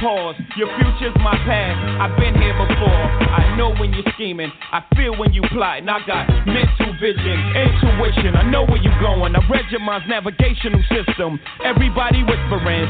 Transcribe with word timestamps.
Pause. 0.00 0.36
Your 0.56 0.68
future's 0.76 1.16
my 1.24 1.32
past. 1.48 1.80
I've 2.00 2.16
been 2.20 2.36
here 2.36 2.52
before. 2.52 3.02
I 3.32 3.56
know 3.56 3.72
when 3.80 3.94
you're 3.94 4.04
scheming. 4.14 4.52
I 4.72 4.84
feel 4.94 5.16
when 5.16 5.32
you 5.32 5.40
plotting. 5.52 5.88
I 5.88 6.04
got 6.06 6.28
mental 6.44 6.92
vision, 7.00 7.38
intuition. 7.56 8.36
I 8.36 8.44
know 8.50 8.64
where 8.64 8.76
you're 8.76 9.00
going. 9.00 9.34
I 9.34 9.40
read 9.48 9.64
your 9.70 9.80
mind's 9.80 10.06
navigational 10.08 10.82
system. 10.92 11.40
Everybody 11.64 12.22
whispering, 12.22 12.88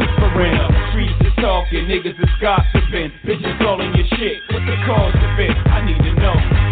whispering. 0.00 0.56
Streets 0.90 1.20
is 1.20 1.36
talking, 1.36 1.84
niggas 1.84 2.16
is 2.16 2.32
gossiping. 2.40 3.12
Bitches 3.28 3.58
calling 3.58 3.92
your 3.94 4.06
shit. 4.16 4.40
What's 4.52 4.64
the 4.64 4.76
cause 4.88 5.14
of 5.14 5.36
it? 5.36 5.52
I 5.68 5.84
need 5.84 6.00
to 6.00 6.12
know. 6.16 6.71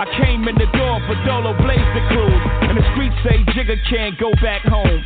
I 0.00 0.08
came 0.16 0.48
in 0.48 0.56
the 0.56 0.64
door 0.72 0.96
for 1.04 1.12
Dolo 1.28 1.52
Blaze 1.60 1.92
the 1.92 2.00
cruise. 2.08 2.44
And 2.64 2.80
the 2.80 2.84
streets 2.96 3.20
say 3.20 3.36
Jigga 3.52 3.76
can't 3.84 4.16
go 4.16 4.32
back 4.40 4.64
home. 4.64 5.04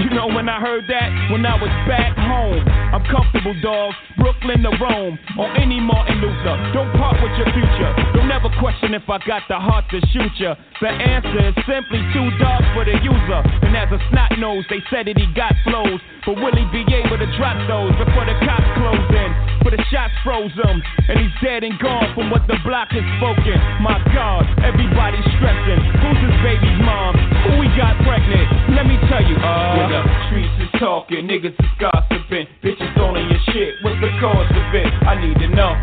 You 0.00 0.08
know 0.16 0.32
when 0.32 0.48
I 0.48 0.56
heard 0.56 0.88
that? 0.88 1.12
When 1.28 1.44
I 1.44 1.60
was 1.60 1.68
back 1.84 2.16
home. 2.16 2.64
I'm 2.64 3.04
comfortable, 3.04 3.52
dog. 3.60 3.92
Brooklyn 4.16 4.64
to 4.64 4.72
Rome. 4.80 5.20
On 5.36 5.52
any 5.60 5.76
Martin 5.76 6.24
Luther. 6.24 6.56
Don't 6.72 6.88
part 6.96 7.20
with 7.20 7.36
your 7.36 7.52
future. 7.52 7.92
Don't 8.16 8.32
ever 8.32 8.48
question 8.56 8.96
if 8.96 9.04
I 9.12 9.20
got 9.28 9.44
the 9.52 9.60
heart 9.60 9.84
to 9.92 10.00
shoot 10.08 10.32
ya. 10.40 10.56
The 10.80 10.88
answer 10.88 11.52
is 11.52 11.54
simply 11.68 12.00
too 12.16 12.32
dark 12.40 12.64
for 12.72 12.88
the 12.88 12.96
user. 12.96 13.40
And 13.68 13.76
as 13.76 13.92
a 13.92 14.00
snot 14.08 14.40
nose, 14.40 14.64
they 14.72 14.80
said 14.88 15.04
that 15.04 15.20
he 15.20 15.28
got 15.36 15.52
flows. 15.68 16.00
But 16.24 16.40
will 16.40 16.56
he 16.56 16.64
be 16.72 16.80
able 16.96 17.20
to 17.20 17.28
drop 17.36 17.60
those 17.68 17.92
before 18.00 18.24
the 18.24 18.40
cops 18.40 18.72
close 18.80 19.04
in? 19.04 19.49
For 19.62 19.70
the 19.70 19.82
shots 19.92 20.14
froze 20.24 20.52
him. 20.56 20.82
And 21.08 21.18
he's 21.20 21.34
dead 21.44 21.64
and 21.64 21.78
gone 21.78 22.14
from 22.14 22.30
what 22.30 22.46
the 22.48 22.56
block 22.64 22.88
has 22.96 23.04
spoken. 23.20 23.56
My 23.84 24.00
God, 24.14 24.48
everybody's 24.64 25.24
stressing. 25.36 25.80
Who's 26.00 26.20
his 26.20 26.36
baby's 26.40 26.80
mom? 26.80 27.12
Who 27.44 27.60
we 27.60 27.68
got 27.76 27.96
pregnant? 28.02 28.48
Let 28.72 28.88
me 28.88 28.96
tell 29.08 29.20
you, 29.20 29.36
uh. 29.36 29.76
When 29.76 29.92
the 29.92 30.02
streets 30.28 30.56
is 30.64 30.72
talking, 30.80 31.28
niggas 31.28 31.56
is 31.56 31.72
gossiping. 31.76 32.48
Bitches 32.64 32.96
on 32.96 33.20
your 33.20 33.40
shit. 33.52 33.76
What's 33.84 34.00
the 34.00 34.10
cause 34.20 34.48
of 34.48 34.74
it? 34.74 34.88
I 35.04 35.14
need 35.20 35.36
to 35.44 35.48
know. 35.52 35.76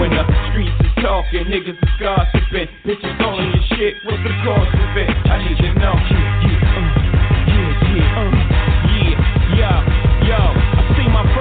When 0.00 0.10
the 0.14 0.24
streets 0.48 0.78
is 0.80 0.94
talking, 1.02 1.44
niggas 1.50 1.76
is 1.76 1.94
gossiping. 2.00 2.68
Bitches 2.86 3.20
on 3.20 3.52
your 3.52 3.64
shit. 3.76 3.94
What's 4.06 4.22
the 4.24 4.32
cause 4.44 4.72
of 4.72 4.96
it? 4.96 5.10
I 5.28 5.44
need 5.44 5.58
to 5.58 5.74
know. 5.76 5.94
Yeah, 6.08 6.48
yeah, 7.92 8.67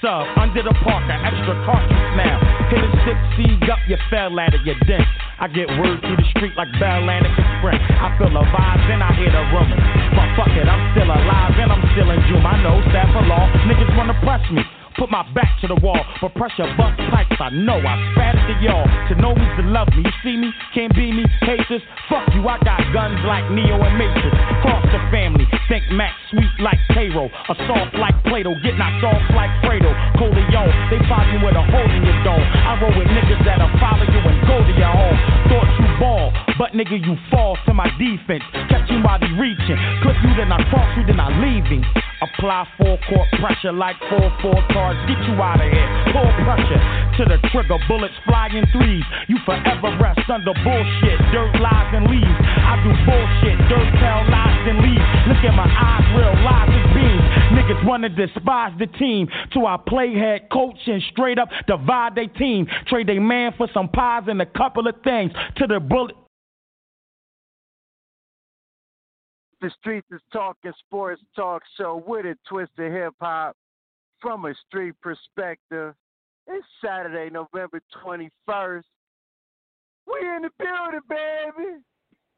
Sub 0.00 0.24
under 0.40 0.64
the 0.64 0.72
parker, 0.80 1.12
extra 1.12 1.52
cautious 1.68 2.08
now. 2.16 2.40
Hit 2.72 2.80
a 2.80 2.88
six 3.04 3.20
seed 3.36 3.68
up, 3.68 3.76
you 3.84 4.00
fell 4.08 4.32
at 4.40 4.54
it, 4.56 4.64
you 4.64 4.72
dense. 4.88 5.04
I 5.36 5.44
get 5.48 5.68
word 5.76 6.00
through 6.00 6.16
the 6.16 6.28
street 6.32 6.56
like 6.56 6.72
Bell 6.80 7.04
Atlantic 7.04 7.36
Express. 7.36 7.76
I 8.00 8.08
feel 8.16 8.32
the 8.32 8.40
vibes 8.48 8.88
and 8.88 9.04
I 9.04 9.12
hear 9.20 9.28
the 9.28 9.44
rumors. 9.52 9.84
But 10.16 10.28
fuck 10.40 10.56
it, 10.56 10.64
I'm 10.64 10.96
still 10.96 11.04
alive 11.04 11.52
and 11.52 11.68
I'm 11.68 11.84
still 11.92 12.08
in 12.16 12.20
June. 12.32 12.40
I 12.40 12.56
know 12.64 12.80
staff 12.88 13.12
of 13.12 13.28
law, 13.28 13.44
niggas 13.68 13.92
wanna 13.92 14.16
press 14.24 14.40
me. 14.48 14.64
Put 14.98 15.10
my 15.10 15.22
back 15.32 15.60
to 15.62 15.68
the 15.68 15.78
wall, 15.78 16.00
for 16.18 16.28
pressure 16.30 16.66
bust 16.76 16.98
pipes. 17.10 17.38
I 17.38 17.50
know 17.50 17.78
I 17.78 17.94
spat 18.12 18.34
it 18.34 18.44
to 18.50 18.54
y'all. 18.58 18.86
To 19.08 19.14
know 19.16 19.34
me's 19.34 19.54
to 19.56 19.64
love 19.70 19.88
me. 19.94 20.02
You 20.02 20.14
see 20.22 20.36
me, 20.36 20.50
can't 20.74 20.92
be 20.94 21.12
me, 21.12 21.24
haters. 21.46 21.82
Fuck 22.08 22.26
you, 22.34 22.42
I 22.48 22.58
got 22.64 22.82
guns 22.92 23.18
like 23.24 23.46
Neo 23.54 23.78
and 23.78 23.96
Matrix. 23.96 24.34
Cross 24.66 24.84
the 24.90 25.00
family, 25.14 25.46
think 25.68 25.86
Max 25.94 26.14
sweet 26.30 26.50
like 26.58 26.78
Cairo. 26.90 27.30
A 27.30 27.54
soft 27.70 27.94
like 27.96 28.18
Plato, 28.26 28.54
get 28.62 28.74
knocked 28.76 29.04
off 29.06 29.22
like 29.32 29.50
Fredo. 29.62 29.94
Corleone, 30.18 30.74
they 30.90 31.00
follow 31.06 31.30
you 31.30 31.38
with 31.38 31.54
a 31.54 31.64
hole 31.70 31.90
in 31.90 32.02
your 32.02 32.18
dome. 32.26 32.42
I 32.42 32.74
roll 32.82 32.94
with 32.98 33.08
niggas 33.08 33.42
that'll 33.46 33.70
follow 33.78 34.04
you 34.04 34.20
and 34.26 34.38
go 34.46 34.58
to 34.58 34.74
your 34.74 34.90
home. 34.90 35.29
Ball, 36.00 36.32
but 36.56 36.72
nigga 36.72 36.96
you 36.96 37.14
fall 37.30 37.60
to 37.68 37.74
my 37.76 37.84
defense. 38.00 38.42
Catch 38.72 38.88
you 38.88 39.04
while 39.04 39.20
he 39.20 39.28
reaching. 39.36 39.76
Clip 40.00 40.16
you, 40.24 40.32
then 40.32 40.48
I 40.50 40.64
cross 40.72 40.88
you, 40.96 41.04
then 41.04 41.20
I 41.20 41.28
leave 41.44 41.68
him. 41.68 41.84
Apply 42.24 42.64
full 42.80 42.96
court 43.08 43.28
pressure 43.36 43.72
like 43.72 43.96
4-4 44.08 44.72
cards. 44.72 44.98
Get 45.04 45.20
you 45.28 45.36
out 45.40 45.60
of 45.60 45.68
here. 45.68 45.88
Pull 46.12 46.30
pressure 46.44 46.80
to 47.20 47.22
the 47.28 47.38
trigger. 47.52 47.76
Bullets 47.88 48.16
flying 48.24 48.64
threes. 48.72 49.04
You 49.28 49.36
forever 49.44 49.92
rest 50.00 50.24
under 50.28 50.56
bullshit. 50.64 51.20
Dirt 51.32 51.52
lies 51.60 51.92
and 51.92 52.08
leaves. 52.08 52.40
I 52.64 52.80
do 52.80 52.92
bullshit. 53.04 53.56
Dirt 53.68 53.88
tell 54.00 54.24
lies 54.32 54.64
and 54.68 54.80
leaves. 54.80 55.04
Look 55.28 55.44
at 55.44 55.52
my 55.52 55.68
eyes, 55.68 56.04
real 56.16 56.32
lies. 56.44 56.79
Niggas 57.70 57.86
wanna 57.86 58.08
despise 58.08 58.72
the 58.78 58.86
team. 58.86 59.28
To 59.52 59.66
our 59.66 59.80
playhead 59.82 60.48
coach 60.50 60.76
and 60.86 61.02
straight 61.12 61.38
up 61.38 61.48
divide 61.68 62.16
their 62.16 62.26
team. 62.26 62.66
Trade 62.86 63.10
a 63.10 63.20
man 63.20 63.52
for 63.56 63.68
some 63.72 63.88
pies 63.88 64.24
and 64.26 64.42
a 64.42 64.46
couple 64.46 64.88
of 64.88 64.94
things. 65.02 65.32
To 65.56 65.66
the 65.66 65.78
bullet. 65.78 66.16
The 69.60 69.70
Streets 69.78 70.06
is 70.10 70.20
Talking 70.32 70.72
Sports 70.86 71.22
Talk 71.36 71.62
Show 71.76 72.02
with 72.06 72.24
a 72.24 72.36
twist 72.48 72.72
of 72.78 72.90
hip 72.90 73.14
hop 73.20 73.54
from 74.20 74.46
a 74.46 74.54
street 74.66 74.94
perspective. 75.00 75.94
It's 76.48 76.66
Saturday, 76.84 77.30
November 77.30 77.80
21st. 78.04 78.82
We 80.06 80.28
in 80.28 80.42
the 80.42 80.50
building, 80.58 81.00
baby. 81.08 81.76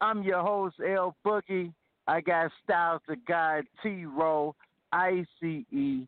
I'm 0.01 0.23
your 0.25 0.43
host, 0.43 0.77
El-Boogie. 0.85 1.73
I 2.09 2.21
got 2.21 2.51
Styles 2.65 3.01
the 3.07 3.17
God, 3.29 3.65
T 3.83 4.05
Row, 4.05 4.55
ICE. 4.93 5.27
You 5.71 6.07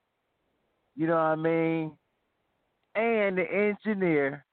know 0.96 1.14
what 1.14 1.20
I 1.20 1.36
mean? 1.36 1.92
And 2.94 3.38
the 3.38 3.44
engineer, 3.52 4.44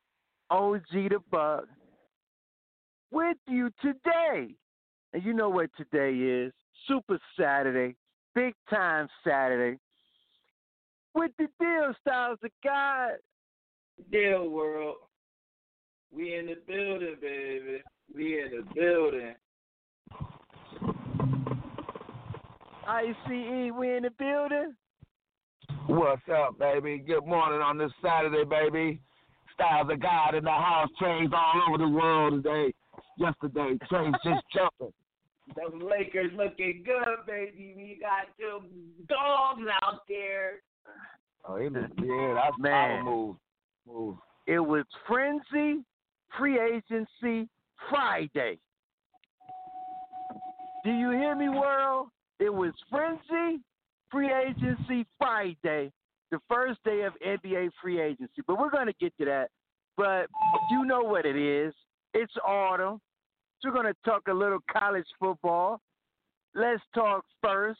OG 0.49 0.91
the 0.91 1.19
Buck, 1.29 1.65
with 3.11 3.37
you 3.47 3.69
today. 3.81 4.55
And 5.13 5.23
you 5.23 5.33
know 5.33 5.49
what 5.49 5.69
today 5.77 6.15
is? 6.15 6.53
Super 6.87 7.19
Saturday, 7.39 7.95
big 8.33 8.53
time 8.69 9.07
Saturday. 9.23 9.77
With 11.13 11.31
the 11.37 11.47
deal, 11.59 11.93
Styles 11.99 12.39
of 12.43 12.51
God. 12.63 13.11
Deal 14.11 14.49
world. 14.49 14.95
We 16.11 16.35
in 16.35 16.47
the 16.47 16.57
building, 16.65 17.15
baby. 17.21 17.81
We 18.15 18.41
in 18.41 18.51
the 18.51 18.63
building. 18.73 19.35
ICE, 22.87 23.15
we 23.27 23.95
in 23.95 24.03
the 24.03 24.09
building. 24.17 24.75
What's 25.87 26.21
up, 26.33 26.57
baby? 26.57 27.03
Good 27.05 27.25
morning 27.25 27.61
on 27.61 27.77
this 27.77 27.91
Saturday, 28.03 28.43
baby. 28.43 28.99
Styles 29.53 29.89
of 29.91 29.99
God 30.01 30.35
in 30.35 30.43
the 30.43 30.49
house. 30.49 30.89
Trains 30.99 31.31
all 31.33 31.61
over 31.67 31.77
the 31.77 31.89
world 31.89 32.43
today. 32.43 32.73
Yesterday, 33.17 33.77
trains 33.89 34.15
just 34.23 34.43
jumping. 34.53 34.93
Those 35.55 35.81
Lakers 35.81 36.31
looking 36.35 36.83
good, 36.85 37.25
baby. 37.27 37.73
We 37.75 37.99
got 37.99 38.27
them 38.39 38.69
dogs 39.07 39.67
out 39.83 40.01
there. 40.07 40.61
Oh, 41.47 41.55
it 41.55 41.71
was, 41.71 41.89
yeah, 41.97 42.33
that's 42.35 42.57
Man. 42.59 43.05
move. 43.05 43.35
Move. 43.87 44.17
It 44.47 44.59
was 44.59 44.85
Frenzy 45.07 45.83
Free 46.37 46.59
Agency 46.59 47.49
Friday. 47.89 48.59
Do 50.83 50.91
you 50.91 51.11
hear 51.11 51.35
me, 51.35 51.49
world? 51.49 52.07
It 52.41 52.51
was 52.51 52.73
Frenzy 52.89 53.61
Free 54.09 54.31
Agency 54.33 55.05
Friday, 55.19 55.91
the 56.31 56.39
first 56.49 56.79
day 56.83 57.01
of 57.01 57.13
NBA 57.23 57.69
free 57.79 58.01
agency. 58.01 58.41
But 58.47 58.57
we're 58.57 58.71
going 58.71 58.87
to 58.87 58.95
get 58.99 59.15
to 59.19 59.25
that. 59.25 59.49
But 59.95 60.25
you 60.71 60.83
know 60.85 61.01
what 61.01 61.27
it 61.27 61.35
is. 61.35 61.71
It's 62.15 62.33
autumn. 62.43 62.99
So 63.59 63.69
we're 63.69 63.75
going 63.75 63.93
to 63.93 64.09
talk 64.09 64.23
a 64.27 64.33
little 64.33 64.57
college 64.75 65.05
football. 65.19 65.81
Let's 66.55 66.81
talk 66.95 67.25
first 67.43 67.79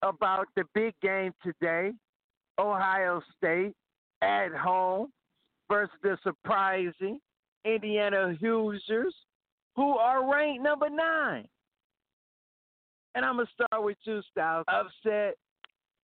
about 0.00 0.46
the 0.56 0.64
big 0.74 0.94
game 1.02 1.34
today 1.44 1.92
Ohio 2.58 3.20
State 3.36 3.74
at 4.22 4.50
home 4.52 5.12
versus 5.68 5.94
the 6.02 6.16
surprising 6.22 7.20
Indiana 7.66 8.34
Hoosiers, 8.40 9.14
who 9.76 9.98
are 9.98 10.26
ranked 10.32 10.62
number 10.62 10.88
nine. 10.88 11.46
And 13.14 13.24
I'm 13.24 13.36
going 13.36 13.46
to 13.46 13.52
start 13.52 13.84
with 13.84 13.96
you, 14.04 14.20
Styles. 14.30 14.64
Upset 14.68 15.34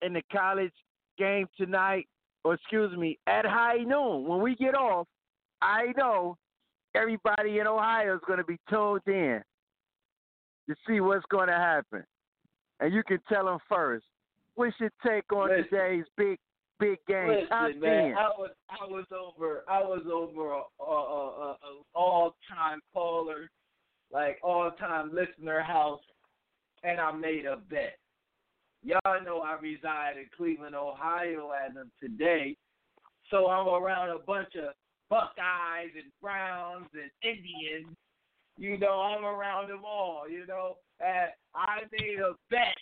in 0.02 0.12
the 0.12 0.22
college 0.32 0.72
game 1.18 1.46
tonight, 1.56 2.08
or 2.44 2.54
excuse 2.54 2.96
me, 2.96 3.18
at 3.26 3.44
high 3.46 3.78
noon. 3.78 4.26
When 4.26 4.40
we 4.40 4.54
get 4.56 4.74
off, 4.74 5.06
I 5.62 5.92
know 5.96 6.36
everybody 6.94 7.58
in 7.58 7.66
Ohio 7.66 8.14
is 8.14 8.20
going 8.26 8.38
to 8.38 8.44
be 8.44 8.58
tuned 8.68 9.02
in 9.06 9.42
to 10.68 10.74
see 10.86 11.00
what's 11.00 11.24
going 11.30 11.48
to 11.48 11.54
happen. 11.54 12.04
And 12.80 12.92
you 12.92 13.02
can 13.02 13.18
tell 13.28 13.46
them 13.46 13.58
first. 13.68 14.04
What's 14.54 14.74
your 14.80 14.90
take 15.06 15.30
on 15.32 15.50
Listen. 15.50 15.64
today's 15.70 16.04
big, 16.16 16.38
big 16.80 16.98
game? 17.06 17.46
Top 17.48 17.68
Listen, 17.68 17.80
man, 17.80 18.10
10. 18.10 18.14
I 18.16 18.28
was 18.38 18.50
I 18.70 18.86
was 18.86 19.04
over 19.12 19.64
I 19.68 19.80
was 19.80 20.02
over 20.10 20.52
a, 20.52 20.62
a, 20.82 20.92
a, 20.92 21.50
a 21.52 21.56
all 21.94 22.36
time 22.48 22.80
caller, 22.92 23.50
like 24.12 24.38
all 24.42 24.70
time 24.72 25.10
listener 25.14 25.62
house, 25.62 26.00
and 26.82 27.00
I 27.00 27.12
made 27.12 27.46
a 27.46 27.56
bet. 27.56 27.98
Y'all 28.82 29.24
know 29.24 29.40
I 29.40 29.58
reside 29.60 30.16
in 30.16 30.26
Cleveland, 30.36 30.74
Ohio, 30.74 31.50
as 31.50 31.76
of 31.76 31.86
today, 32.00 32.56
so 33.30 33.48
I'm 33.48 33.66
around 33.66 34.10
a 34.10 34.18
bunch 34.18 34.54
of 34.56 34.74
Buckeyes 35.10 35.90
and 35.94 36.12
Browns 36.20 36.88
and 36.94 37.10
Indians. 37.22 37.96
You 38.58 38.78
know, 38.78 39.00
I'm 39.00 39.24
around 39.24 39.68
them 39.68 39.82
all. 39.84 40.28
You 40.28 40.46
know, 40.46 40.76
and 41.00 41.30
I 41.54 41.80
made 41.92 42.18
a 42.20 42.34
bet 42.50 42.76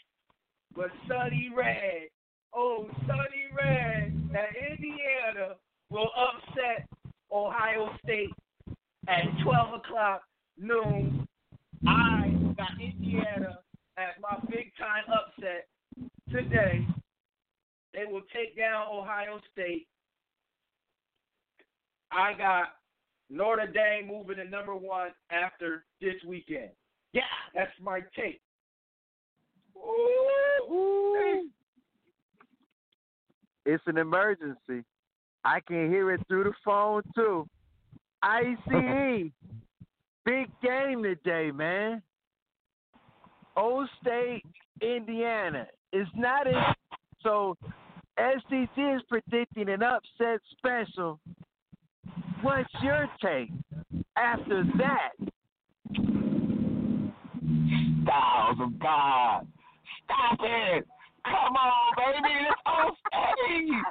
with 0.76 0.90
Sonny 1.08 1.50
Red 1.54 2.08
oh, 2.54 2.86
Sonny 3.06 3.46
Red 3.56 4.12
that 4.32 4.50
Indiana 4.70 5.54
will 5.90 6.10
upset 6.16 6.88
Ohio 7.32 7.90
State 8.04 8.30
at 9.08 9.24
12 9.42 9.74
o'clock 9.74 10.22
noon. 10.58 11.26
I 11.86 12.32
got 12.56 12.80
Indiana 12.80 13.58
at 13.96 14.20
my 14.20 14.38
big 14.50 14.72
time 14.78 15.04
upset 15.12 15.68
today. 16.30 16.86
They 17.92 18.04
will 18.10 18.22
take 18.34 18.56
down 18.56 18.86
Ohio 18.92 19.40
State. 19.52 19.86
I 22.10 22.32
got 22.34 22.74
Notre 23.30 23.66
Dame 23.66 24.08
moving 24.08 24.36
to 24.36 24.44
number 24.44 24.74
one 24.74 25.10
after 25.30 25.84
this 26.00 26.14
weekend. 26.26 26.70
Yeah, 27.12 27.22
that's 27.54 27.70
my 27.80 28.00
take. 28.16 28.40
Ooh. 29.76 31.48
It's 33.66 33.82
an 33.86 33.98
emergency. 33.98 34.84
I 35.44 35.60
can 35.60 35.90
hear 35.90 36.12
it 36.12 36.20
through 36.28 36.44
the 36.44 36.52
phone 36.64 37.02
too. 37.14 37.48
ICE, 38.22 38.56
big 40.24 40.46
game 40.62 41.02
today, 41.02 41.50
man. 41.50 42.02
Old 43.56 43.88
State, 44.00 44.42
Indiana. 44.80 45.66
It's 45.92 46.10
not 46.16 46.46
in. 46.46 46.54
So, 47.22 47.56
STG 48.18 48.96
is 48.96 49.02
predicting 49.08 49.68
an 49.68 49.82
upset 49.82 50.40
special. 50.58 51.18
What's 52.42 52.68
your 52.82 53.08
take 53.22 53.50
after 54.16 54.64
that? 54.78 55.12
Styles 58.02 58.58
of 58.60 58.78
God. 58.78 59.46
Stop 60.04 60.38
it. 60.42 60.86
Come 61.24 61.56
on, 61.56 61.94
baby. 61.96 62.34
It's 62.48 62.60
on 62.66 62.92
stage. 63.08 63.82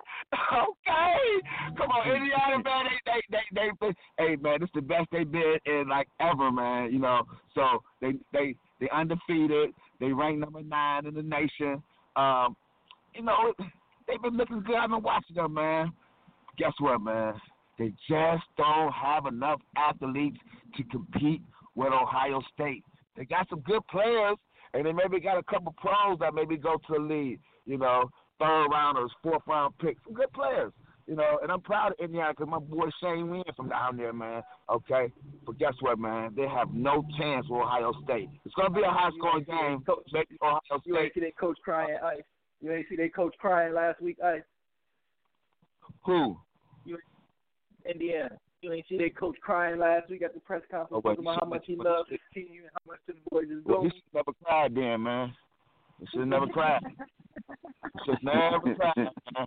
Okay. 0.54 1.77
Come 1.77 1.89
on, 1.89 2.07
Indiana, 2.07 2.63
man. 2.63 2.86
They, 3.06 3.21
they, 3.31 3.42
they, 3.54 3.69
they, 3.81 3.94
hey, 4.18 4.36
man, 4.36 4.62
is 4.62 4.69
the 4.75 4.81
best 4.81 5.07
they've 5.12 5.31
been 5.31 5.57
in 5.65 5.88
like 5.89 6.07
ever, 6.19 6.51
man. 6.51 6.92
You 6.94 7.00
know, 7.00 7.24
so 7.56 7.84
they, 8.01 8.13
they, 8.32 8.55
they 8.84 8.90
undefeated. 8.94 9.74
They 10.02 10.12
rank 10.12 10.40
number 10.40 10.62
nine 10.62 11.06
in 11.06 11.13
the 11.13 11.24
nation. 11.24 11.82
Um, 12.18 12.58
you 13.16 13.24
know, 13.24 13.54
they've 14.08 14.22
been 14.22 14.36
looking 14.36 14.62
good. 14.62 14.75
I've 14.75 14.90
been 14.90 15.02
watching 15.02 15.38
them, 15.38 15.54
man. 15.54 15.94
Guess 16.58 16.74
what, 16.80 17.02
man? 17.02 17.36
They 17.80 17.94
just 18.10 18.44
don't 18.58 18.92
have 18.92 19.25
enough 19.25 19.62
athletes 19.78 20.38
to 20.75 20.84
compete 20.86 21.42
with 21.75 21.94
Ohio 21.94 22.42
State. 22.54 22.84
They 23.16 23.24
got 23.24 23.48
some 23.50 23.62
good 23.62 23.88
players, 23.88 24.36
and 24.74 24.86
they 24.86 24.92
maybe 24.92 25.22
got 25.22 25.38
a 25.38 25.44
couple 25.44 25.74
pros 25.78 26.20
that 26.20 26.34
maybe 26.34 26.58
go 26.58 26.75
to 26.75 26.94
the 26.94 27.00
league. 27.00 27.40
You 27.66 27.78
know, 27.78 28.10
third 28.38 28.68
rounders, 28.70 29.12
fourth 29.24 29.44
round 29.48 29.75
picks, 29.80 30.04
some 30.04 30.13
good 30.13 30.32
players. 30.34 30.74
You 31.07 31.15
know, 31.15 31.39
and 31.41 31.51
I'm 31.51 31.62
proud 31.62 31.91
of 31.91 32.00
Indiana 32.00 32.31
because 32.31 32.50
my 32.50 32.60
boy 32.60 32.86
Shane 33.01 33.29
Wynn 33.29 33.43
from 33.57 33.69
down 33.69 33.98
there, 33.98 34.13
man. 34.13 34.41
Okay, 34.69 35.12
but 35.45 35.60
guess 35.60 35.74
what, 35.81 36.00
man? 36.00 36.33
They 36.36 36.48
have 36.48 36.74
no 36.74 37.05
chance 37.17 37.45
with 37.50 37.62
Ohio 37.62 37.91
State. 38.03 38.29
It's 38.45 38.55
gonna 38.55 38.69
be 38.69 38.81
a 38.81 38.89
high 38.89 39.10
scoring 39.17 39.43
game. 39.43 39.83
Coach, 39.86 40.07
Ohio 40.41 40.60
You 40.86 40.98
ain't 40.98 41.13
see 41.13 41.19
that 41.19 41.38
coach 41.38 41.57
crying, 41.63 41.98
Ice. 42.03 42.22
You 42.62 42.72
ain't 42.72 42.86
see 42.88 42.95
that 42.95 43.13
coach 43.13 43.36
crying 43.38 43.74
last 43.74 44.01
week, 44.01 44.17
Ice. 44.24 44.41
Who? 46.05 46.38
Indiana. 47.86 48.38
You 48.62 48.72
ain't 48.72 48.86
see 48.88 48.98
that 48.98 49.17
coach 49.17 49.36
crying 49.41 49.79
last 49.79 50.10
week 50.10 50.22
at 50.22 50.33
the 50.33 50.39
press 50.39 50.62
conference 50.72 50.89
Oh, 50.91 51.01
talking 51.01 51.25
about 51.25 51.39
how 51.41 51.50
much 51.50 51.63
he 51.65 51.75
loves 51.75 52.10
his 52.10 52.19
team 52.33 52.62
and 52.62 52.69
how 52.72 52.91
much 52.93 53.00
the 53.07 53.13
boys 53.29 53.50
is 53.50 53.62
Well, 53.65 53.83
he 53.83 53.91
never 54.13 54.31
cried 54.41 54.74
then, 54.74 55.03
man. 55.03 55.33
He 56.00 56.07
should 56.07 56.27
never 56.27 56.48
cried. 56.53 56.81
Should 58.05 58.24
never 58.24 58.74
cried. 58.75 58.93
Man. 58.95 59.45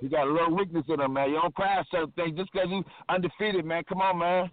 He 0.00 0.08
got 0.08 0.26
a 0.26 0.32
little 0.32 0.54
weakness 0.54 0.84
in 0.88 1.00
him, 1.00 1.12
man. 1.12 1.30
You 1.30 1.40
don't 1.40 1.54
cry 1.54 1.78
at 1.78 1.86
certain 1.90 2.12
things 2.12 2.36
just 2.36 2.52
because 2.52 2.68
you 2.70 2.84
undefeated, 3.08 3.64
man. 3.64 3.84
Come 3.88 4.00
on, 4.00 4.18
man. 4.18 4.50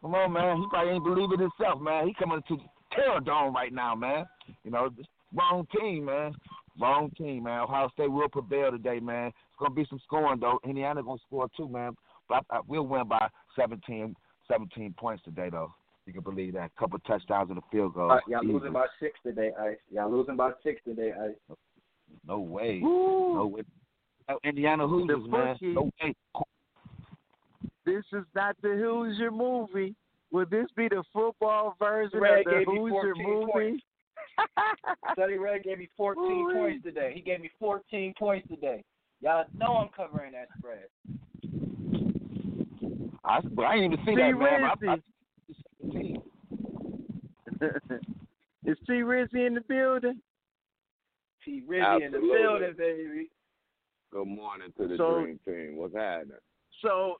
Come 0.00 0.14
on, 0.14 0.32
man. 0.32 0.58
He 0.58 0.66
probably 0.70 0.92
ain't 0.92 1.04
believing 1.04 1.40
himself, 1.40 1.80
man. 1.80 2.06
He 2.06 2.14
coming 2.14 2.42
to 2.48 2.56
Terror 2.94 3.20
Dome 3.20 3.54
right 3.54 3.72
now, 3.72 3.94
man. 3.94 4.24
You 4.64 4.70
know, 4.70 4.90
wrong 5.34 5.66
team, 5.78 6.06
man. 6.06 6.34
Wrong 6.80 7.10
team, 7.16 7.44
man. 7.44 7.60
Ohio 7.60 7.88
State 7.92 8.10
will 8.10 8.28
prevail 8.28 8.70
today, 8.70 9.00
man. 9.00 9.28
It's 9.28 9.58
gonna 9.58 9.74
be 9.74 9.86
some 9.88 10.00
scoring 10.04 10.40
though. 10.40 10.60
Indiana 10.64 11.02
gonna 11.02 11.18
score 11.26 11.48
too, 11.56 11.68
man. 11.68 11.96
But 12.28 12.44
I, 12.50 12.56
I, 12.56 12.60
we'll 12.66 12.86
win 12.86 13.08
by 13.08 13.28
17, 13.58 14.14
17 14.50 14.94
points 14.98 15.22
today, 15.24 15.48
though. 15.50 15.72
You 16.06 16.12
can 16.12 16.22
believe 16.22 16.54
that. 16.54 16.70
A 16.76 16.80
couple 16.80 16.98
touchdowns 17.00 17.50
and 17.50 17.58
a 17.58 17.62
field 17.70 17.94
goal. 17.94 18.12
Uh, 18.12 18.20
y'all 18.28 18.44
Easy. 18.44 18.52
losing 18.52 18.72
by 18.72 18.86
six 19.00 19.18
today, 19.24 19.50
Ice. 19.60 19.76
Y'all 19.90 20.10
losing 20.10 20.36
by 20.36 20.52
six 20.62 20.80
today, 20.84 21.12
Ice. 21.20 21.56
No 22.26 22.38
way. 22.38 22.80
Woo. 22.82 23.34
No 23.34 23.46
way. 23.46 23.62
Oh, 24.28 24.32
no, 24.32 24.38
Indiana 24.48 24.86
Hoosiers, 24.86 25.22
The 25.22 25.28
man. 25.28 25.54
bookie. 25.54 25.74
No. 25.74 25.90
This 27.84 28.04
is 28.12 28.24
not 28.34 28.56
the 28.62 28.70
Hoosier 28.70 29.30
movie. 29.30 29.94
Would 30.32 30.50
this 30.50 30.66
be 30.76 30.88
the 30.88 31.04
football 31.12 31.76
version 31.78 32.18
Red 32.20 32.40
of 32.40 32.44
the 32.46 32.64
Hoosier 32.66 33.14
movie? 33.14 33.52
points. 33.52 33.82
Sonny 35.16 35.38
Red 35.38 35.62
gave 35.62 35.78
me 35.78 35.88
14 35.96 36.22
Ooh-wee. 36.22 36.52
points 36.52 36.84
today. 36.84 37.12
He 37.14 37.20
gave 37.20 37.40
me 37.40 37.50
14 37.58 38.12
points 38.18 38.48
today. 38.48 38.82
Y'all 39.20 39.44
know 39.58 39.76
I'm 39.76 39.88
covering 39.96 40.32
that 40.32 40.48
spread. 40.58 40.88
I, 43.24 43.40
but 43.52 43.62
I 43.62 43.76
ain't 43.76 43.92
even 43.92 44.04
see 44.04 44.14
T. 44.14 44.20
that, 44.20 44.36
man. 44.38 44.64
I, 44.64 44.72
I, 44.72 44.96
Rizzy. 45.86 46.20
Is 48.66 48.76
T. 48.86 48.92
Rizzy 48.94 49.46
in 49.46 49.54
the 49.54 49.60
building? 49.62 50.20
T. 51.44 51.62
Rizzy 51.68 52.04
in 52.04 52.12
the 52.12 52.18
building, 52.18 52.74
baby. 52.76 53.30
Good 54.12 54.26
morning 54.26 54.72
to 54.78 54.88
the 54.88 54.96
So- 54.96 55.20
Dream 55.22 55.40
Team. 55.44 55.76
What's 55.76 55.94
happening? 55.94 56.36
So, 56.82 57.16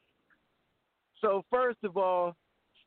so 1.21 1.45
first 1.51 1.79
of 1.85 1.97
all, 1.97 2.37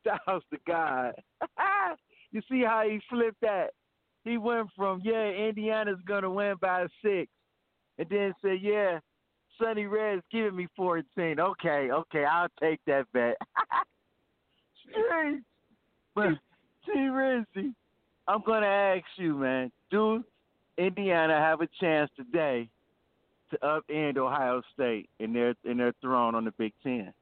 Styles 0.00 0.42
the 0.50 0.58
God. 0.66 1.12
you 2.32 2.40
see 2.50 2.62
how 2.62 2.84
he 2.88 3.00
flipped 3.10 3.40
that? 3.42 3.70
He 4.24 4.38
went 4.38 4.68
from 4.76 5.02
yeah, 5.04 5.28
Indiana's 5.28 5.98
gonna 6.06 6.30
win 6.30 6.54
by 6.60 6.86
six, 7.02 7.30
and 7.98 8.08
then 8.08 8.34
said 8.40 8.58
yeah, 8.62 9.00
Sonny 9.60 9.84
Red's 9.86 10.22
giving 10.32 10.56
me 10.56 10.68
fourteen. 10.74 11.38
Okay, 11.38 11.90
okay, 11.90 12.24
I'll 12.24 12.48
take 12.60 12.80
that 12.86 13.06
bet. 13.12 13.36
But 16.12 16.30
T. 16.84 16.92
Rizzy, 16.92 17.72
I'm 18.26 18.42
gonna 18.44 18.66
ask 18.66 19.04
you, 19.16 19.36
man. 19.36 19.70
Do 19.90 20.24
Indiana 20.76 21.38
have 21.38 21.60
a 21.60 21.68
chance 21.80 22.10
today 22.16 22.68
to 23.50 23.58
upend 23.58 24.16
Ohio 24.16 24.62
State 24.74 25.08
in 25.18 25.32
their 25.32 25.54
in 25.64 25.76
their 25.78 25.92
throne 26.00 26.34
on 26.34 26.44
the 26.44 26.52
Big 26.52 26.72
Ten? 26.82 27.12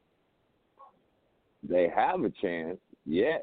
They 1.67 1.91
have 1.93 2.23
a 2.23 2.29
chance, 2.41 2.77
yes. 3.05 3.41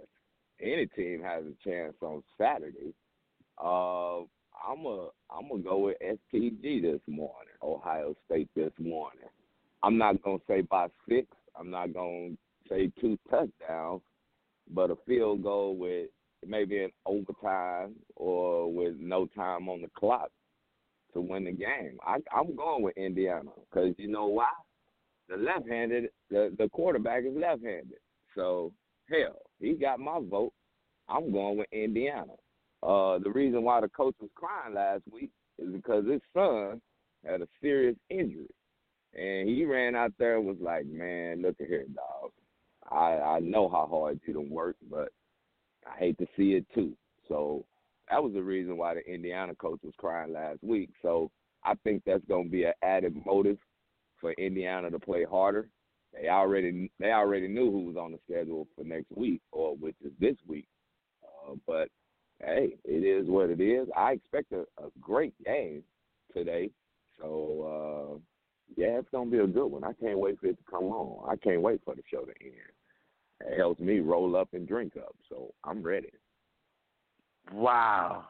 Any 0.61 0.87
team 0.87 1.23
has 1.23 1.45
a 1.45 1.69
chance 1.69 1.95
on 2.00 2.23
Saturday. 2.38 2.95
Uh, 3.62 4.21
I'm 4.21 4.85
a 4.87 5.09
I'm 5.31 5.49
gonna 5.49 5.62
go 5.62 5.78
with 5.78 5.97
STG 6.00 6.83
this 6.83 7.00
morning, 7.07 7.55
Ohio 7.62 8.14
State 8.26 8.49
this 8.57 8.73
morning. 8.78 9.28
I'm 9.83 9.99
not 9.99 10.23
gonna 10.23 10.38
say 10.49 10.62
by 10.62 10.88
six. 11.09 11.26
I'm 11.59 11.71
not 11.71 11.93
gonna 11.93 12.31
say 12.69 12.90
two 13.00 13.19
touchdowns, 13.31 14.02
but 14.73 14.90
a 14.90 14.97
field 15.07 15.43
goal 15.43 15.76
with 15.76 16.09
maybe 16.47 16.83
an 16.83 16.90
overtime 17.05 17.95
or 18.14 18.73
with 18.73 18.97
no 18.99 19.26
time 19.26 19.69
on 19.69 19.83
the 19.83 19.90
clock 19.97 20.31
to 21.16 21.20
win 21.20 21.44
the 21.44 21.52
game. 21.52 21.99
I, 22.06 22.18
I'm 22.32 22.54
going 22.54 22.82
with 22.82 22.96
Indiana 22.96 23.50
because 23.68 23.94
you 23.99 24.08
know 24.08 24.26
why? 24.26 24.50
The 25.28 25.37
left-handed, 25.37 26.11
the 26.30 26.54
the 26.56 26.68
quarterback 26.68 27.25
is 27.25 27.37
left-handed. 27.37 27.99
So 28.37 28.73
hell, 29.11 29.40
he 29.58 29.73
got 29.73 29.99
my 29.99 30.20
vote. 30.23 30.52
I'm 31.08 31.32
going 31.32 31.58
with 31.58 31.68
Indiana. 31.73 32.32
Uh, 32.82 33.18
the 33.18 33.30
reason 33.35 33.62
why 33.62 33.80
the 33.80 33.88
coach 33.88 34.14
was 34.20 34.30
crying 34.35 34.75
last 34.75 35.02
week 35.11 35.30
is 35.58 35.73
because 35.73 36.04
his 36.06 36.20
son 36.32 36.80
had 37.25 37.40
a 37.40 37.49
serious 37.61 37.96
injury, 38.11 38.50
and 39.14 39.49
he 39.49 39.64
ran 39.64 39.96
out 39.96 40.12
there 40.18 40.37
and 40.37 40.46
was 40.46 40.58
like, 40.61 40.87
"Man, 40.87 41.42
look 41.42 41.56
at 41.61 41.66
here, 41.66 41.87
dog. 41.94 42.30
I 42.88 43.37
I 43.37 43.38
know 43.40 43.68
how 43.68 43.87
hard 43.90 44.20
you 44.26 44.35
done 44.35 44.50
work, 44.50 44.76
but 44.88 45.08
I 45.87 45.99
hate 45.99 46.18
to 46.18 46.26
see 46.37 46.52
it 46.52 46.66
too." 46.75 46.92
So 47.26 47.64
that 48.10 48.22
was 48.22 48.32
the 48.32 48.42
reason 48.42 48.76
why 48.76 48.94
the 48.94 49.00
Indiana 49.12 49.54
coach 49.54 49.80
was 49.82 49.94
crying 49.98 50.32
last 50.32 50.62
week. 50.62 50.90
So 51.02 51.30
I 51.64 51.75
think 51.84 52.02
that's 52.04 52.25
going 52.26 52.44
to 52.44 52.50
be 52.50 52.64
an 52.64 52.75
added 52.82 53.16
motive 53.26 53.58
for 54.20 54.32
Indiana 54.32 54.90
to 54.90 54.98
play 54.98 55.25
harder. 55.25 55.68
They 56.12 56.28
already 56.28 56.90
they 56.98 57.12
already 57.12 57.48
knew 57.48 57.70
who 57.70 57.84
was 57.84 57.96
on 57.96 58.12
the 58.12 58.18
schedule 58.25 58.66
for 58.75 58.84
next 58.84 59.10
week, 59.14 59.42
or 59.52 59.76
which 59.76 59.96
is 60.02 60.12
this 60.18 60.36
week. 60.46 60.66
Uh, 61.22 61.54
but 61.66 61.88
hey, 62.40 62.76
it 62.84 63.04
is 63.04 63.28
what 63.28 63.50
it 63.50 63.60
is. 63.60 63.88
I 63.94 64.12
expect 64.12 64.52
a, 64.52 64.60
a 64.82 64.88
great 65.00 65.34
game 65.44 65.82
today. 66.32 66.70
So 67.20 68.16
uh, 68.16 68.18
yeah, 68.76 68.98
it's 68.98 69.08
gonna 69.12 69.30
be 69.30 69.38
a 69.38 69.46
good 69.46 69.66
one. 69.66 69.84
I 69.84 69.92
can't 69.92 70.18
wait 70.18 70.40
for 70.40 70.46
it 70.46 70.56
to 70.56 70.70
come 70.70 70.84
on. 70.84 71.28
I 71.30 71.36
can't 71.36 71.60
wait 71.60 71.80
for 71.84 71.94
the 71.94 72.02
show 72.10 72.22
to 72.22 72.32
end. 72.40 72.54
It 73.40 73.58
helps 73.58 73.80
me 73.80 74.00
roll 74.00 74.36
up 74.36 74.48
and 74.54 74.66
drink 74.66 74.94
up, 74.96 75.14
so 75.28 75.52
I'm 75.64 75.82
ready. 75.82 76.10
Wow. 77.52 78.24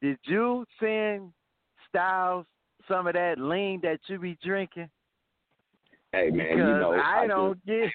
Did 0.00 0.18
you 0.24 0.64
send 0.80 1.32
Styles 1.88 2.46
some 2.86 3.06
of 3.06 3.14
that 3.14 3.38
lean 3.38 3.80
that 3.82 3.98
you 4.06 4.18
be 4.18 4.38
drinking? 4.42 4.88
Hey 6.12 6.30
man, 6.30 6.56
because 6.56 6.56
you 6.56 6.78
know 6.78 6.92
I, 6.92 7.26
just- 7.26 7.36
don't 7.36 7.66
get. 7.66 7.90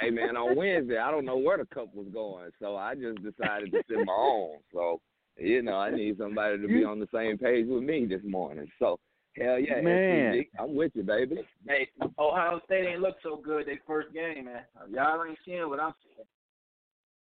hey 0.00 0.10
man, 0.10 0.36
on 0.36 0.56
Wednesday 0.56 0.98
I 0.98 1.10
don't 1.10 1.24
know 1.24 1.36
where 1.38 1.58
the 1.58 1.66
cup 1.66 1.94
was 1.94 2.06
going, 2.12 2.50
so 2.60 2.76
I 2.76 2.94
just 2.94 3.22
decided 3.22 3.70
to 3.72 3.82
sip 3.88 4.04
my 4.04 4.12
own. 4.12 4.58
So 4.72 5.00
you 5.38 5.62
know, 5.62 5.76
I 5.76 5.90
need 5.90 6.18
somebody 6.18 6.58
to 6.60 6.68
be 6.68 6.84
on 6.84 7.00
the 7.00 7.08
same 7.14 7.38
page 7.38 7.66
with 7.66 7.82
me 7.82 8.04
this 8.04 8.20
morning. 8.24 8.68
So 8.78 8.98
hell 9.40 9.58
yeah, 9.58 9.80
Man. 9.80 10.34
STG, 10.34 10.48
I'm 10.58 10.74
with 10.74 10.92
you, 10.94 11.02
baby. 11.04 11.36
Hey, 11.66 11.88
Ohio 12.18 12.60
State 12.66 12.86
ain't 12.86 13.00
look 13.00 13.16
so 13.22 13.36
good 13.36 13.66
their 13.66 13.80
first 13.86 14.12
game, 14.12 14.46
man. 14.46 14.62
Y'all 14.90 15.24
ain't 15.24 15.38
seeing 15.44 15.68
what 15.68 15.80
I'm 15.80 15.94
seeing. 16.02 16.26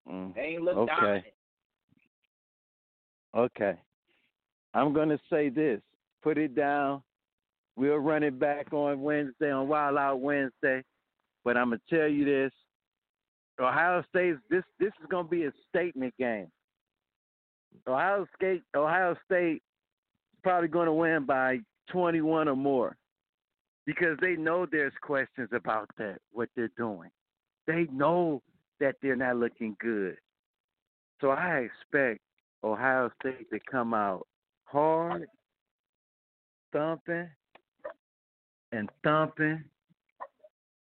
Mm, 0.08 0.34
They 0.34 0.40
ain't 0.42 0.62
look 0.62 0.76
Okay. 0.76 0.94
dominant. 0.94 1.34
okay. 3.34 3.80
I'm 4.74 4.92
gonna 4.92 5.18
say 5.30 5.48
this. 5.48 5.80
Put 6.22 6.38
it 6.38 6.54
down. 6.54 7.02
We'll 7.76 7.98
run 7.98 8.22
it 8.22 8.38
back 8.38 8.72
on 8.72 9.02
Wednesday 9.02 9.50
on 9.50 9.68
Wild 9.68 9.96
Out 9.96 10.20
Wednesday. 10.20 10.82
But 11.44 11.56
I'm 11.56 11.70
gonna 11.70 11.80
tell 11.88 12.08
you 12.08 12.24
this. 12.24 12.52
Ohio 13.58 14.02
State 14.08 14.36
this 14.50 14.64
this 14.78 14.92
is 15.00 15.06
gonna 15.08 15.28
be 15.28 15.44
a 15.44 15.52
statement 15.68 16.14
game. 16.18 16.50
Ohio 17.86 18.26
State 18.34 18.62
Ohio 18.74 19.16
State 19.24 19.62
is 20.34 20.40
probably 20.42 20.68
gonna 20.68 20.92
win 20.92 21.24
by 21.24 21.60
twenty 21.88 22.20
one 22.20 22.48
or 22.48 22.56
more. 22.56 22.96
Because 23.86 24.18
they 24.20 24.34
know 24.34 24.66
there's 24.66 24.92
questions 25.00 25.48
about 25.52 25.88
that, 25.96 26.20
what 26.32 26.48
they're 26.56 26.70
doing. 26.76 27.08
They 27.68 27.84
know 27.92 28.42
that 28.80 28.96
they're 29.02 29.16
not 29.16 29.36
looking 29.36 29.76
good. 29.80 30.16
So 31.20 31.30
I 31.30 31.68
expect 31.68 32.20
Ohio 32.62 33.10
State 33.20 33.48
to 33.50 33.58
come 33.70 33.94
out 33.94 34.26
hard, 34.64 35.26
thumping, 36.72 37.28
and 38.72 38.90
thumping, 39.02 39.64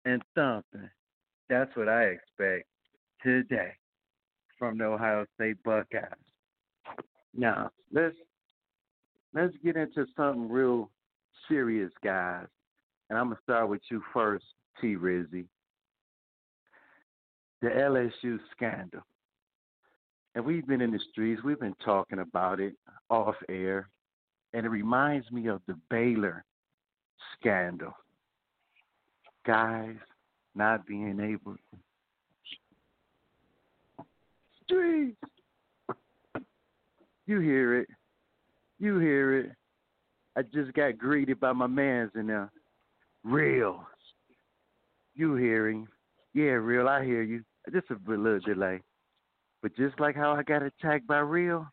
and 0.04 0.22
thumping. 0.34 0.90
That's 1.48 1.74
what 1.76 1.88
I 1.88 2.04
expect 2.04 2.66
today 3.22 3.72
from 4.58 4.78
the 4.78 4.84
Ohio 4.84 5.26
State 5.34 5.62
Buckeyes. 5.64 6.04
Now 7.34 7.70
let's 7.92 8.16
let's 9.34 9.54
get 9.64 9.76
into 9.76 10.06
something 10.16 10.48
real 10.48 10.90
serious, 11.48 11.92
guys. 12.04 12.46
And 13.10 13.18
I'm 13.18 13.26
gonna 13.26 13.40
start 13.42 13.68
with 13.68 13.82
you 13.90 14.02
first, 14.12 14.44
T. 14.80 14.96
Rizzy. 14.96 15.46
The 17.62 17.68
LSU 17.68 18.38
scandal. 18.54 19.00
And 20.34 20.44
we've 20.44 20.66
been 20.66 20.80
in 20.80 20.90
the 20.90 21.00
streets, 21.10 21.42
we've 21.44 21.60
been 21.60 21.76
talking 21.84 22.18
about 22.18 22.58
it 22.58 22.74
off 23.08 23.36
air, 23.48 23.88
and 24.52 24.66
it 24.66 24.68
reminds 24.68 25.30
me 25.30 25.46
of 25.48 25.60
the 25.66 25.78
Baylor 25.90 26.44
scandal. 27.38 27.92
Guys 29.46 29.96
not 30.54 30.86
being 30.86 31.20
able 31.20 31.54
to. 31.54 31.78
streets. 34.64 35.16
You 37.26 37.40
hear 37.40 37.80
it. 37.80 37.88
You 38.78 38.98
hear 38.98 39.38
it. 39.38 39.52
I 40.36 40.42
just 40.42 40.72
got 40.72 40.98
greeted 40.98 41.38
by 41.38 41.52
my 41.52 41.66
mans 41.66 42.10
in 42.14 42.26
there. 42.26 42.50
Real. 43.22 43.86
You 45.14 45.34
hearing? 45.36 45.86
Yeah, 46.34 46.52
real. 46.52 46.88
I 46.88 47.04
hear 47.04 47.22
you. 47.22 47.44
Just 47.70 47.90
a 47.90 47.96
little 48.10 48.40
delay. 48.40 48.80
But 49.62 49.76
just 49.76 50.00
like 50.00 50.16
how 50.16 50.32
I 50.32 50.42
got 50.42 50.62
attacked 50.62 51.06
by 51.06 51.18
Real, 51.18 51.66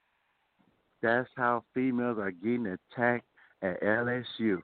that's 1.01 1.29
how 1.35 1.63
females 1.73 2.19
are 2.19 2.31
getting 2.31 2.67
attacked 2.67 3.25
at 3.61 3.81
LSU. 3.81 4.59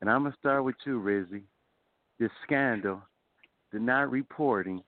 And 0.00 0.10
I'm 0.10 0.24
gonna 0.24 0.34
start 0.38 0.64
with 0.64 0.74
you, 0.84 1.00
Rizzy. 1.00 1.42
This 2.18 2.30
scandal, 2.44 3.00
the 3.72 3.78
not 3.78 4.10
reporting, 4.10 4.82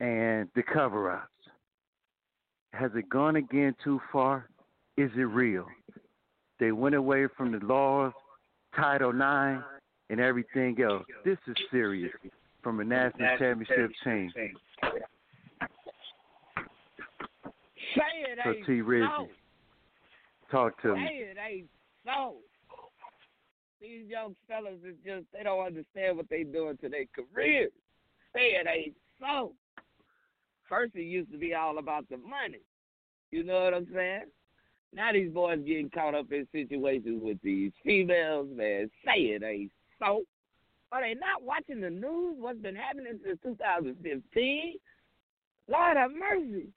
and 0.00 0.48
the 0.54 0.62
cover-ups. 0.62 1.28
Has 2.72 2.90
it 2.94 3.08
gone 3.08 3.36
again 3.36 3.76
too 3.84 4.00
far? 4.10 4.48
Is 4.96 5.10
it 5.16 5.22
real? 5.22 5.66
They 6.58 6.72
went 6.72 6.94
away 6.94 7.26
from 7.36 7.52
the 7.52 7.64
laws, 7.64 8.12
Title 8.74 9.10
IX, 9.10 9.62
and 10.10 10.20
everything 10.20 10.80
else. 10.80 11.04
This 11.24 11.38
is 11.46 11.56
serious 11.70 12.12
from 12.64 12.80
a 12.80 12.84
national 12.84 13.36
championship 13.38 13.92
team. 14.02 14.32
Say 14.34 14.52
it 17.94 18.38
So 18.42 18.50
ain't 18.50 18.66
T. 18.66 18.72
Rizzy, 18.80 19.06
so. 19.06 19.28
talk 20.50 20.82
to 20.82 20.96
me. 20.96 21.06
Say 21.06 21.14
it 21.18 21.36
ain't 21.48 21.68
so. 22.04 22.36
These 23.80 24.08
young 24.08 24.34
fellas 24.48 24.80
is 24.84 24.96
just 25.04 25.26
they 25.32 25.44
don't 25.44 25.64
understand 25.64 26.16
what 26.16 26.28
they 26.30 26.42
doing 26.42 26.76
to 26.78 26.88
their 26.88 27.04
careers. 27.14 27.70
Say 28.34 28.56
it 28.56 28.66
ain't 28.66 28.96
so. 29.20 29.52
First, 30.68 30.94
it 30.96 31.02
used 31.02 31.30
to 31.30 31.38
be 31.38 31.54
all 31.54 31.78
about 31.78 32.08
the 32.08 32.16
money. 32.16 32.62
You 33.30 33.44
know 33.44 33.62
what 33.62 33.74
I'm 33.74 33.86
saying? 33.94 34.24
Now 34.94 35.12
these 35.12 35.30
boys 35.30 35.58
getting 35.66 35.90
caught 35.90 36.14
up 36.14 36.32
in 36.32 36.48
situations 36.50 37.20
with 37.22 37.38
these 37.42 37.72
females, 37.84 38.48
man. 38.50 38.90
Say 39.04 39.20
it 39.20 39.42
ain't 39.42 39.70
so. 39.98 40.22
Are 40.92 41.02
they 41.02 41.14
not 41.14 41.42
watching 41.42 41.80
the 41.80 41.90
news? 41.90 42.36
What's 42.38 42.60
been 42.60 42.76
happening 42.76 43.18
since 43.24 43.38
2015? 43.42 44.74
Lord 45.68 45.96
have 45.96 46.10
mercy. 46.12 46.68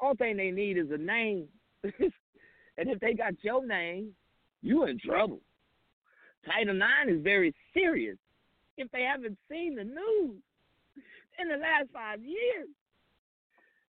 All 0.00 0.14
thing 0.14 0.36
they 0.36 0.50
need 0.50 0.76
is 0.76 0.90
a 0.90 0.98
name. 0.98 1.46
and 1.82 1.92
if 2.76 3.00
they 3.00 3.14
got 3.14 3.34
your 3.42 3.64
name, 3.66 4.12
you 4.62 4.84
in 4.84 4.98
trouble. 4.98 5.40
Title 6.44 6.76
IX 6.76 7.12
is 7.16 7.22
very 7.22 7.54
serious 7.72 8.16
if 8.76 8.90
they 8.90 9.02
haven't 9.02 9.38
seen 9.50 9.76
the 9.76 9.84
news 9.84 10.42
in 11.38 11.48
the 11.48 11.56
last 11.56 11.88
five 11.92 12.20
years. 12.22 12.68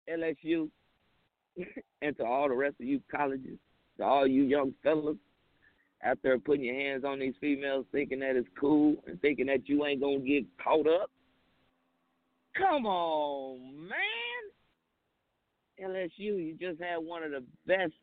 LSU, 0.09 0.69
and 2.01 2.17
to 2.17 2.25
all 2.25 2.50
the 2.50 2.55
rest 2.55 2.75
of 2.79 2.85
you 2.85 3.01
colleges, 3.13 3.57
to 3.97 4.03
all 4.03 4.27
you 4.27 4.43
young 4.43 4.73
fellas 4.83 5.17
there 6.24 6.38
putting 6.39 6.65
your 6.65 6.75
hands 6.75 7.03
on 7.05 7.20
these 7.20 7.34
females 7.39 7.86
thinking 7.91 8.20
that 8.20 8.36
it's 8.36 8.48
cool 8.60 8.96
and 9.08 9.22
thinking 9.22 9.46
that 9.48 9.70
you 9.70 9.86
ain't 9.86 10.01
to 10.01 10.20
get 10.20 10.46
caught 10.63 10.88
up. 10.88 11.12
Come 12.58 12.86
on, 12.86 13.88
man. 13.88 13.98
LSU, 15.81 16.12
you 16.20 16.55
just 16.60 16.81
had 16.81 16.98
one 16.98 17.24
of 17.24 17.31
the 17.31 17.43
best 17.65 17.93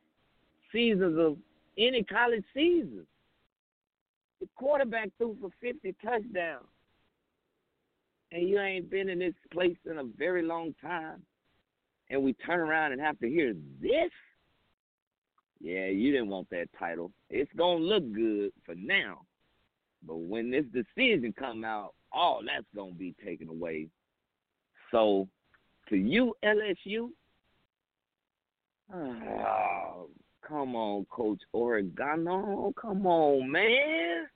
seasons 0.72 1.18
of 1.18 1.36
any 1.76 2.02
college 2.02 2.44
season. 2.54 3.06
The 4.40 4.48
quarterback 4.56 5.10
threw 5.18 5.36
for 5.40 5.50
50 5.60 5.94
touchdowns. 6.02 6.64
And 8.30 8.48
you 8.48 8.60
ain't 8.60 8.90
been 8.90 9.08
in 9.08 9.18
this 9.18 9.34
place 9.52 9.76
in 9.90 9.98
a 9.98 10.04
very 10.04 10.42
long 10.42 10.74
time. 10.82 11.22
And 12.10 12.22
we 12.22 12.32
turn 12.34 12.60
around 12.60 12.92
and 12.92 13.00
have 13.00 13.18
to 13.20 13.28
hear 13.28 13.54
this? 13.80 14.10
Yeah, 15.60 15.86
you 15.86 16.12
didn't 16.12 16.28
want 16.28 16.48
that 16.50 16.68
title. 16.78 17.10
It's 17.30 17.50
to 17.80 17.84
look 17.84 18.12
good 18.12 18.52
for 18.64 18.74
now. 18.74 19.22
But 20.06 20.18
when 20.18 20.50
this 20.50 20.64
decision 20.72 21.34
come 21.36 21.64
out, 21.64 21.94
all 22.12 22.40
that's 22.46 22.64
to 22.92 22.98
be 22.98 23.14
taken 23.24 23.48
away. 23.48 23.88
So, 24.90 25.28
to 25.88 25.96
you, 25.96 26.34
LSU, 26.44 27.10
oh, 28.94 29.16
ah, 29.40 29.94
come 30.46 30.76
on, 30.76 31.04
Coach 31.10 31.40
Orgeron. 31.54 32.74
Come 32.80 33.06
on, 33.06 33.50
man. 33.50 34.26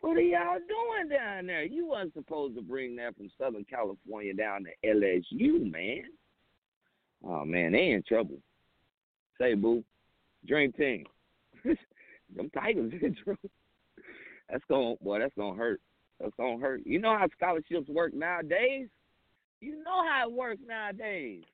What 0.00 0.18
are 0.18 0.20
y'all 0.20 0.58
doing 0.58 1.08
down 1.08 1.46
there? 1.46 1.64
You 1.64 1.86
wasn't 1.86 2.12
supposed 2.12 2.56
to 2.56 2.62
bring 2.62 2.94
that 2.96 3.16
from 3.16 3.30
Southern 3.38 3.64
California 3.64 4.34
down 4.34 4.64
to 4.64 4.88
LSU, 4.88 5.70
man. 5.70 6.04
Oh 7.26 7.44
man, 7.44 7.72
they 7.72 7.92
in 7.92 8.02
trouble. 8.06 8.36
Say 9.40 9.54
boo. 9.54 9.82
Dream 10.46 10.72
team. 10.72 11.04
Them 12.36 12.50
Tigers. 12.50 12.92
That's 14.50 14.64
gonna 14.68 14.96
boy, 15.02 15.18
that's 15.18 15.34
gonna 15.36 15.56
hurt. 15.56 15.80
That's 16.20 16.34
gonna 16.36 16.58
hurt. 16.58 16.82
You 16.84 17.00
know 17.00 17.16
how 17.16 17.28
scholarships 17.36 17.88
work 17.88 18.12
nowadays? 18.14 18.88
You 19.60 19.82
know 19.82 20.04
how 20.08 20.28
it 20.28 20.32
works 20.32 20.60
nowadays. 20.66 21.44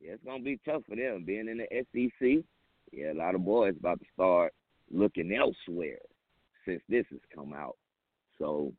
Yeah, 0.00 0.12
it's 0.12 0.24
gonna 0.24 0.42
be 0.42 0.60
tough 0.64 0.82
for 0.88 0.96
them 0.96 1.24
being 1.24 1.48
in 1.48 1.58
the 1.58 1.66
SEC. 1.92 2.44
Yeah, 2.92 3.12
a 3.12 3.14
lot 3.14 3.34
of 3.34 3.44
boys 3.44 3.74
about 3.78 4.00
to 4.00 4.06
start 4.14 4.52
looking 4.90 5.32
elsewhere 5.32 5.98
since 6.66 6.82
this 6.88 7.06
has 7.10 7.20
come 7.34 7.52
out. 7.52 7.76
So 8.38 8.72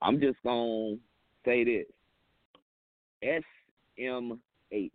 I'm 0.00 0.20
just 0.20 0.38
gonna 0.44 0.96
say 1.44 1.64
this. 1.64 1.86
SMH. 3.22 4.90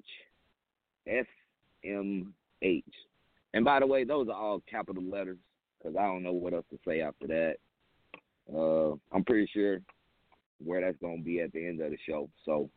SMH. 1.08 2.84
And 3.54 3.64
by 3.64 3.80
the 3.80 3.88
way, 3.88 4.04
those 4.04 4.28
are 4.28 4.36
all 4.36 4.62
capital 4.70 5.04
letters 5.04 5.38
because 5.78 5.96
I 5.98 6.04
don't 6.04 6.24
know 6.24 6.34
what 6.34 6.54
else 6.54 6.66
to 6.72 6.80
say 6.88 7.02
after 7.02 7.28
that. 7.28 7.56
Uh, 8.54 8.96
I'm 9.14 9.24
pretty 9.26 9.50
sure 9.54 9.80
where 10.64 10.82
that's 10.82 10.98
going 10.98 11.20
to 11.20 11.24
be 11.24 11.42
at 11.42 11.52
the 11.54 11.66
end 11.66 11.82
of 11.82 11.92
the 11.92 11.98
show. 12.08 12.30
So, 12.46 12.70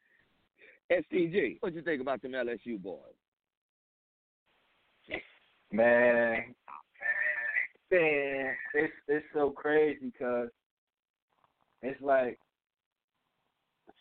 STG, 0.92 1.58
what 1.60 1.74
you 1.74 1.82
think 1.82 2.00
about 2.00 2.22
them 2.22 2.32
LSU 2.32 2.80
boys? 2.80 3.00
Man, 5.72 6.54
man, 7.90 8.54
it's 8.74 8.92
it's 9.08 9.26
so 9.34 9.50
crazy 9.50 10.12
because 10.12 10.48
it's 11.82 12.00
like 12.00 12.38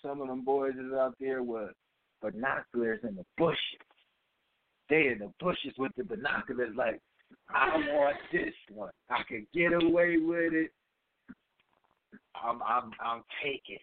some 0.01 0.21
of 0.21 0.27
them 0.27 0.45
boys 0.45 0.73
is 0.73 0.93
out 0.93 1.15
there 1.19 1.41
with 1.41 1.71
binoculars 2.21 2.99
in 3.03 3.15
the 3.15 3.25
bushes. 3.37 3.57
They 4.89 5.07
in 5.07 5.19
the 5.19 5.31
bushes 5.39 5.73
with 5.77 5.91
the 5.97 6.03
binoculars, 6.03 6.75
like 6.75 7.01
I 7.49 7.75
want 7.75 8.17
this 8.31 8.53
one. 8.71 8.91
I 9.09 9.23
can 9.27 9.47
get 9.53 9.73
away 9.73 10.17
with 10.17 10.53
it. 10.53 10.71
I'm 12.35 12.61
I'm 12.63 12.91
I'm 13.03 13.23
taking, 13.43 13.79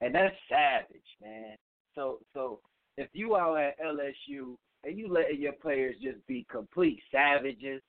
and 0.00 0.14
that's 0.14 0.34
savage, 0.48 1.00
man. 1.22 1.56
So 1.94 2.18
so 2.34 2.60
if 2.96 3.08
you 3.12 3.36
out 3.36 3.56
at 3.56 3.78
LSU 3.80 4.56
and 4.84 4.98
you 4.98 5.12
letting 5.12 5.40
your 5.40 5.52
players 5.52 5.96
just 6.02 6.26
be 6.26 6.46
complete 6.50 7.00
savages, 7.12 7.82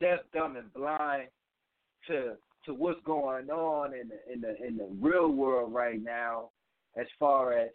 deaf, 0.00 0.20
dumb, 0.34 0.56
and 0.56 0.72
blind 0.72 1.28
to 2.08 2.34
to 2.66 2.74
what's 2.74 3.00
going 3.04 3.50
on 3.50 3.94
in 3.94 4.08
the 4.08 4.32
in 4.32 4.40
the 4.40 4.66
in 4.66 4.76
the 4.76 4.88
real 5.00 5.28
world 5.28 5.72
right 5.72 6.02
now, 6.02 6.50
as 6.96 7.06
far 7.18 7.52
as 7.52 7.70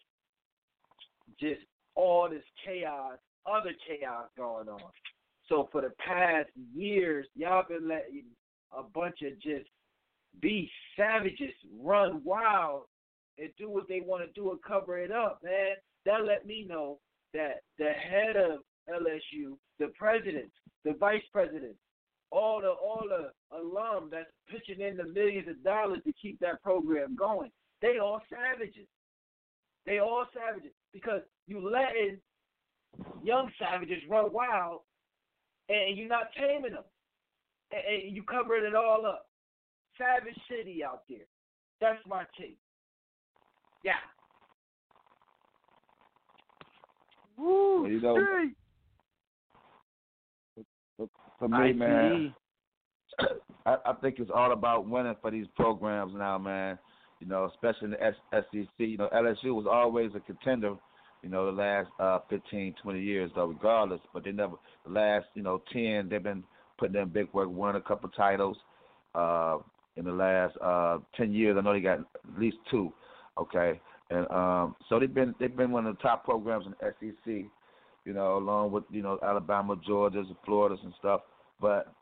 just 1.40 1.62
all 1.98 2.30
this 2.30 2.44
chaos, 2.64 3.18
other 3.46 3.74
chaos 3.88 4.28
going 4.38 4.70
on. 4.70 4.80
So 5.50 5.68
for 5.72 5.82
the 5.82 5.92
past 6.06 6.50
years, 6.74 7.26
y'all 7.36 7.66
been 7.68 7.88
letting 7.88 8.26
a 8.78 8.84
bunch 8.84 9.22
of 9.24 9.34
just 9.42 9.68
be 10.40 10.70
savages 10.96 11.54
run 11.82 12.22
wild 12.24 12.84
and 13.40 13.50
do 13.58 13.70
what 13.70 13.88
they 13.88 14.02
want 14.02 14.24
to 14.24 14.40
do 14.40 14.52
and 14.52 14.62
cover 14.62 15.00
it 15.00 15.12
up, 15.12 15.40
man. 15.44 15.76
That 16.06 16.26
let 16.26 16.46
me 16.46 16.66
know 16.70 17.00
that 17.34 17.62
the 17.78 17.90
head 17.90 18.36
of 18.36 18.60
LSU, 18.90 19.58
the 19.80 19.92
president, 19.98 20.52
the 20.86 20.94
vice 20.94 21.24
president, 21.34 21.76
all 22.30 22.62
the 22.62 22.70
all 22.70 23.06
the 23.08 23.32
alum 23.58 24.10
that's 24.12 24.30
pitching 24.50 24.86
in 24.86 24.98
the 24.98 25.06
millions 25.06 25.48
of 25.48 25.64
dollars 25.64 26.00
to 26.06 26.14
keep 26.22 26.40
that 26.40 26.62
program 26.62 27.16
going, 27.16 27.50
they 27.82 27.98
all 27.98 28.22
savages. 28.30 28.88
They 29.86 30.00
all 30.00 30.26
savages 30.34 30.72
because 31.02 31.22
you 31.48 31.60
letting 31.60 32.18
young 33.24 33.52
savages 33.60 34.02
run 34.10 34.32
wild 34.32 34.82
and 35.70 35.98
you're 35.98 36.08
not 36.08 36.30
taming 36.38 36.74
them. 36.74 36.84
And 37.72 38.16
you 38.16 38.24
covering 38.24 38.66
it 38.66 38.76
all 38.76 39.06
up. 39.06 39.28
Savage 39.98 40.38
City 40.50 40.84
out 40.84 41.04
there. 41.10 41.26
That's 41.82 42.00
my 42.08 42.24
take. 42.40 42.58
Yeah. 43.84 43.94
Woo, 47.38 47.88
you 47.88 48.02
know, 48.02 48.16
straight. 48.16 48.54
For 51.40 51.48
me, 51.48 51.74
man, 51.74 52.34
I, 53.68 53.76
I 53.86 53.94
think 54.02 54.16
it's 54.18 54.32
all 54.34 54.54
about 54.54 54.88
winning 54.88 55.16
for 55.22 55.30
these 55.30 55.46
programs 55.56 56.14
now, 56.16 56.40
man. 56.40 56.80
You 57.20 57.28
know, 57.28 57.46
especially 57.46 57.86
in 57.86 57.92
the 57.92 58.04
S- 58.04 58.16
SEC. 58.32 58.68
You 58.78 58.98
know, 58.98 59.10
LSU 59.14 59.54
was 59.54 59.68
always 59.70 60.12
a 60.16 60.20
contender. 60.20 60.76
You 61.24 61.30
know, 61.30 61.46
the 61.48 61.52
last 61.52 61.90
uh, 62.00 62.20
15, 62.30 62.76
20 62.82 63.02
years, 63.02 63.32
though, 63.36 63.48
regardless. 63.48 64.02
But 64.14 64.24
they 64.24 64.32
never, 64.32 64.56
the 64.86 64.92
last, 64.92 65.26
you 65.34 65.44
know, 65.44 65.62
10, 65.74 66.10
they've 66.10 66.22
been 66.22 66.44
putting 66.78 67.02
in 67.02 67.10
big 67.10 67.28
work, 67.34 67.50
won 67.50 67.76
a 67.76 67.82
couple 67.82 68.10
titles. 68.10 68.58
Uh, 69.16 69.58
in 69.96 70.06
the 70.06 70.12
last 70.12 70.56
uh, 70.62 71.00
10 71.16 71.34
years, 71.34 71.58
I 71.58 71.62
know 71.62 71.74
they 71.74 71.80
got 71.80 72.00
at 72.00 72.40
least 72.40 72.58
two. 72.70 72.94
Okay, 73.40 73.80
and 74.10 74.30
um, 74.32 74.76
so 74.90 75.00
they've 75.00 75.14
been 75.14 75.36
they've 75.40 75.56
been 75.56 75.70
one 75.70 75.86
of 75.86 75.96
the 75.96 76.02
top 76.02 76.26
programs 76.26 76.66
in 76.66 76.74
SEC 76.82 77.46
you 78.08 78.14
know, 78.14 78.38
along 78.38 78.72
with 78.72 78.86
you 78.90 79.04
know 79.04 79.20
Alabama, 79.22 79.76
Georgia's, 79.86 80.28
and 80.28 80.38
Florida's 80.46 80.80
and 80.84 80.94
stuff. 80.98 81.22
But 81.60 81.94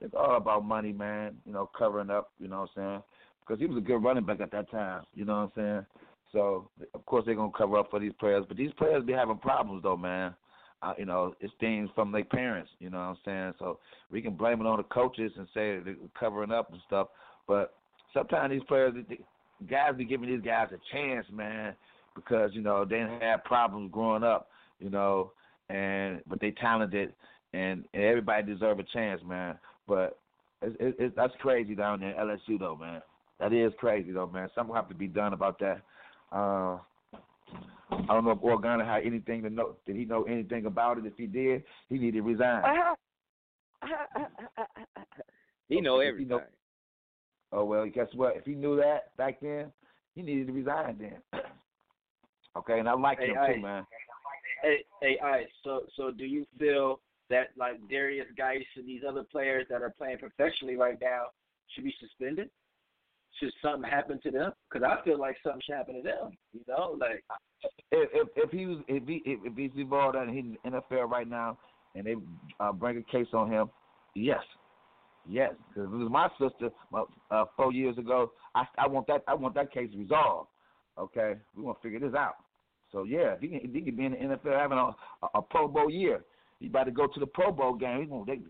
it's 0.00 0.14
all 0.14 0.36
about 0.36 0.64
money, 0.64 0.90
man. 0.90 1.36
You 1.44 1.52
know, 1.52 1.68
covering 1.78 2.08
up. 2.08 2.30
You 2.40 2.48
know 2.48 2.62
what 2.62 2.70
I'm 2.76 2.82
saying? 2.82 3.02
Because 3.40 3.60
he 3.60 3.66
was 3.66 3.76
a 3.76 3.86
good 3.86 4.02
running 4.02 4.24
back 4.24 4.40
at 4.40 4.50
that 4.52 4.70
time. 4.70 5.02
You 5.14 5.26
know 5.26 5.34
what 5.34 5.62
I'm 5.62 5.84
saying? 5.84 5.86
So 6.32 6.68
of 6.94 7.04
course 7.06 7.24
they're 7.26 7.34
gonna 7.34 7.52
cover 7.56 7.78
up 7.78 7.90
for 7.90 8.00
these 8.00 8.12
players, 8.18 8.44
but 8.46 8.56
these 8.56 8.72
players 8.78 9.04
be 9.04 9.12
having 9.12 9.38
problems 9.38 9.82
though, 9.82 9.96
man. 9.96 10.34
Uh, 10.82 10.94
you 10.96 11.04
know, 11.04 11.34
it's 11.40 11.52
things 11.60 11.90
from 11.94 12.10
their 12.10 12.24
parents. 12.24 12.70
You 12.78 12.88
know 12.88 12.98
what 12.98 13.04
I'm 13.04 13.18
saying? 13.24 13.54
So 13.58 13.78
we 14.10 14.22
can 14.22 14.34
blame 14.34 14.60
it 14.60 14.66
on 14.66 14.78
the 14.78 14.84
coaches 14.84 15.30
and 15.36 15.46
say 15.52 15.78
they're 15.84 15.94
covering 16.18 16.52
up 16.52 16.72
and 16.72 16.80
stuff, 16.86 17.08
but 17.46 17.74
sometimes 18.12 18.50
these 18.50 18.62
players, 18.66 18.94
the 19.08 19.18
guys 19.66 19.94
be 19.96 20.04
giving 20.04 20.28
these 20.28 20.40
guys 20.40 20.68
a 20.72 20.78
chance, 20.96 21.26
man, 21.32 21.74
because 22.14 22.50
you 22.54 22.62
know 22.62 22.84
they 22.84 22.98
have 23.20 23.44
problems 23.44 23.90
growing 23.92 24.22
up. 24.22 24.48
You 24.78 24.88
know, 24.88 25.32
and 25.68 26.22
but 26.26 26.40
they 26.40 26.52
talented, 26.52 27.12
and, 27.52 27.84
and 27.92 28.02
everybody 28.02 28.42
deserve 28.42 28.78
a 28.78 28.84
chance, 28.84 29.20
man. 29.26 29.58
But 29.86 30.18
it's, 30.62 30.96
it's, 30.98 31.16
that's 31.16 31.32
crazy 31.40 31.74
down 31.74 32.00
there 32.00 32.14
LSU 32.14 32.58
though, 32.58 32.76
man. 32.76 33.02
That 33.38 33.52
is 33.52 33.72
crazy 33.78 34.12
though, 34.12 34.26
man. 34.26 34.48
Something 34.54 34.74
have 34.74 34.88
to 34.88 34.94
be 34.94 35.06
done 35.06 35.32
about 35.32 35.58
that. 35.60 35.82
Uh, 36.32 36.78
I 37.92 38.06
don't 38.08 38.24
know 38.24 38.30
if 38.32 38.38
Orgeron 38.38 38.84
had 38.84 39.04
anything 39.04 39.42
to 39.42 39.50
know. 39.50 39.76
Did 39.86 39.96
he 39.96 40.04
know 40.04 40.22
anything 40.24 40.66
about 40.66 40.98
it? 40.98 41.06
If 41.06 41.16
he 41.16 41.26
did, 41.26 41.64
he 41.88 41.98
needed 41.98 42.18
to 42.18 42.22
resign. 42.22 42.62
he 45.68 45.80
know 45.80 45.98
If 46.00 46.04
he 46.04 46.08
everything. 46.08 46.28
know- 46.28 46.42
Oh 47.52 47.64
well, 47.64 47.84
guess 47.92 48.06
what? 48.14 48.36
If 48.36 48.44
he 48.44 48.52
knew 48.54 48.76
that 48.76 49.16
back 49.16 49.40
then, 49.40 49.72
he 50.14 50.22
needed 50.22 50.46
to 50.46 50.52
resign 50.52 50.96
then. 51.00 51.20
okay, 52.56 52.78
and 52.78 52.88
I 52.88 52.92
like 52.94 53.18
Hey, 53.18 53.26
him 53.30 53.36
hey. 53.44 53.54
too, 53.56 53.60
man. 53.60 53.84
Hey, 54.62 54.84
hey, 55.02 55.18
all 55.20 55.30
right. 55.30 55.48
So, 55.64 55.82
so 55.96 56.12
do 56.12 56.24
you 56.26 56.46
feel 56.60 57.00
that 57.28 57.48
like 57.56 57.80
Derrius 57.90 58.26
Guice 58.36 58.62
and 58.76 58.86
these 58.86 59.02
other 59.08 59.24
players 59.24 59.66
that 59.68 59.82
are 59.82 59.90
playing 59.90 60.18
professionally 60.18 60.76
right 60.76 60.96
now 61.00 61.24
should 61.74 61.82
be 61.82 61.94
suspended? 61.98 62.50
Should 63.38 63.52
something 63.62 63.88
happen 63.88 64.20
to 64.22 64.30
them? 64.30 64.52
Because 64.70 64.86
I 64.86 65.02
feel 65.04 65.18
like 65.18 65.36
something 65.42 65.62
should 65.64 65.76
happen 65.76 65.94
to 65.96 66.02
them. 66.02 66.30
You 66.52 66.60
know, 66.68 66.96
like 66.98 67.22
If 67.92 68.08
if, 68.12 68.28
if 68.36 68.50
he 68.50 68.66
was 68.66 68.78
if 68.88 69.06
he 69.06 69.22
if, 69.24 69.40
if 69.44 69.56
he's 69.56 69.70
involved 69.80 70.16
in 70.16 70.58
the 70.64 70.70
NFL 70.70 71.08
right 71.08 71.28
now 71.28 71.58
and 71.94 72.06
they 72.06 72.16
uh, 72.58 72.72
bring 72.72 72.98
a 72.98 73.02
case 73.02 73.28
on 73.32 73.50
him, 73.50 73.70
yes, 74.14 74.42
yes. 75.28 75.52
Because 75.68 75.90
it 75.92 75.96
was 75.96 76.10
my 76.10 76.28
sister 76.38 76.70
uh, 76.92 77.04
uh, 77.30 77.44
four 77.56 77.72
years 77.72 77.96
ago. 77.98 78.32
I 78.54 78.64
I 78.78 78.88
want 78.88 79.06
that 79.06 79.22
I 79.28 79.34
want 79.34 79.54
that 79.54 79.72
case 79.72 79.90
resolved. 79.96 80.48
Okay, 80.98 81.34
we 81.56 81.62
want 81.62 81.80
to 81.80 81.82
figure 81.82 82.00
this 82.00 82.16
out. 82.16 82.34
So 82.92 83.04
yeah, 83.04 83.34
if 83.34 83.40
he 83.40 83.48
can, 83.48 83.60
if 83.62 83.72
he 83.72 83.80
can 83.82 83.96
be 83.96 84.04
in 84.04 84.12
the 84.12 84.18
NFL 84.18 84.58
having 84.58 84.78
a, 84.78 84.90
a, 85.22 85.28
a 85.36 85.42
Pro 85.42 85.68
Bowl 85.68 85.90
year, 85.90 86.24
he 86.58 86.66
about 86.66 86.84
to 86.84 86.90
go 86.90 87.06
to 87.06 87.20
the 87.20 87.26
Pro 87.26 87.52
Bowl 87.52 87.74
game. 87.74 88.00
He 88.00 88.06
gonna, 88.06 88.24
they, 88.26 88.40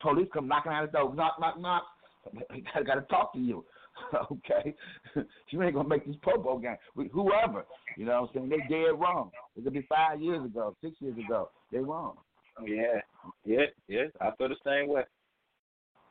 police 0.00 0.28
come 0.32 0.48
knocking 0.48 0.72
on 0.72 0.84
his 0.84 0.92
door, 0.92 1.14
knock 1.14 1.34
knock 1.40 1.60
knock. 1.60 1.82
I 2.74 2.82
got 2.82 2.94
to 2.94 3.02
talk 3.02 3.32
to 3.34 3.38
you. 3.38 3.64
okay, 4.32 4.74
you 5.50 5.62
ain't 5.62 5.74
gonna 5.74 5.88
make 5.88 6.06
this 6.06 6.16
Pro 6.22 6.38
Bowl 6.38 6.58
game. 6.58 6.76
Whoever, 7.12 7.64
you 7.96 8.06
know, 8.06 8.22
what 8.22 8.30
I'm 8.42 8.48
saying 8.48 8.48
they 8.50 8.74
dead 8.74 8.98
wrong. 8.98 9.30
It 9.56 9.64
could 9.64 9.72
be 9.72 9.86
five 9.88 10.20
years 10.20 10.44
ago, 10.44 10.74
six 10.82 10.96
years 11.00 11.16
ago. 11.18 11.50
They 11.72 11.78
wrong. 11.78 12.16
yeah, 12.64 13.00
yeah, 13.44 13.66
yeah. 13.88 14.04
I 14.20 14.30
feel 14.36 14.48
the 14.48 14.56
same 14.64 14.88
way. 14.88 15.02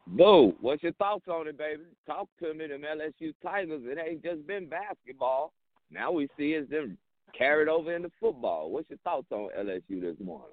Boo, 0.08 0.56
what's 0.62 0.84
your 0.84 0.94
thoughts 0.94 1.26
on 1.28 1.48
it, 1.48 1.58
baby? 1.58 1.84
Talk 2.06 2.30
to 2.40 2.54
me, 2.54 2.68
them 2.68 2.82
LSU 2.82 3.34
Tigers. 3.44 3.82
It 3.84 3.98
ain't 3.98 4.24
just 4.24 4.48
been 4.48 4.68
basketball. 4.68 5.52
Now 5.92 6.12
we 6.12 6.28
see 6.38 6.54
it's 6.54 6.70
them 6.70 6.98
carried 7.38 7.68
over 7.68 7.94
into 7.94 8.10
football. 8.20 8.72
What's 8.72 8.90
your 8.90 9.00
thoughts 9.00 9.28
on 9.32 9.50
LSU 9.58 10.02
this 10.02 10.16
morning? 10.24 10.48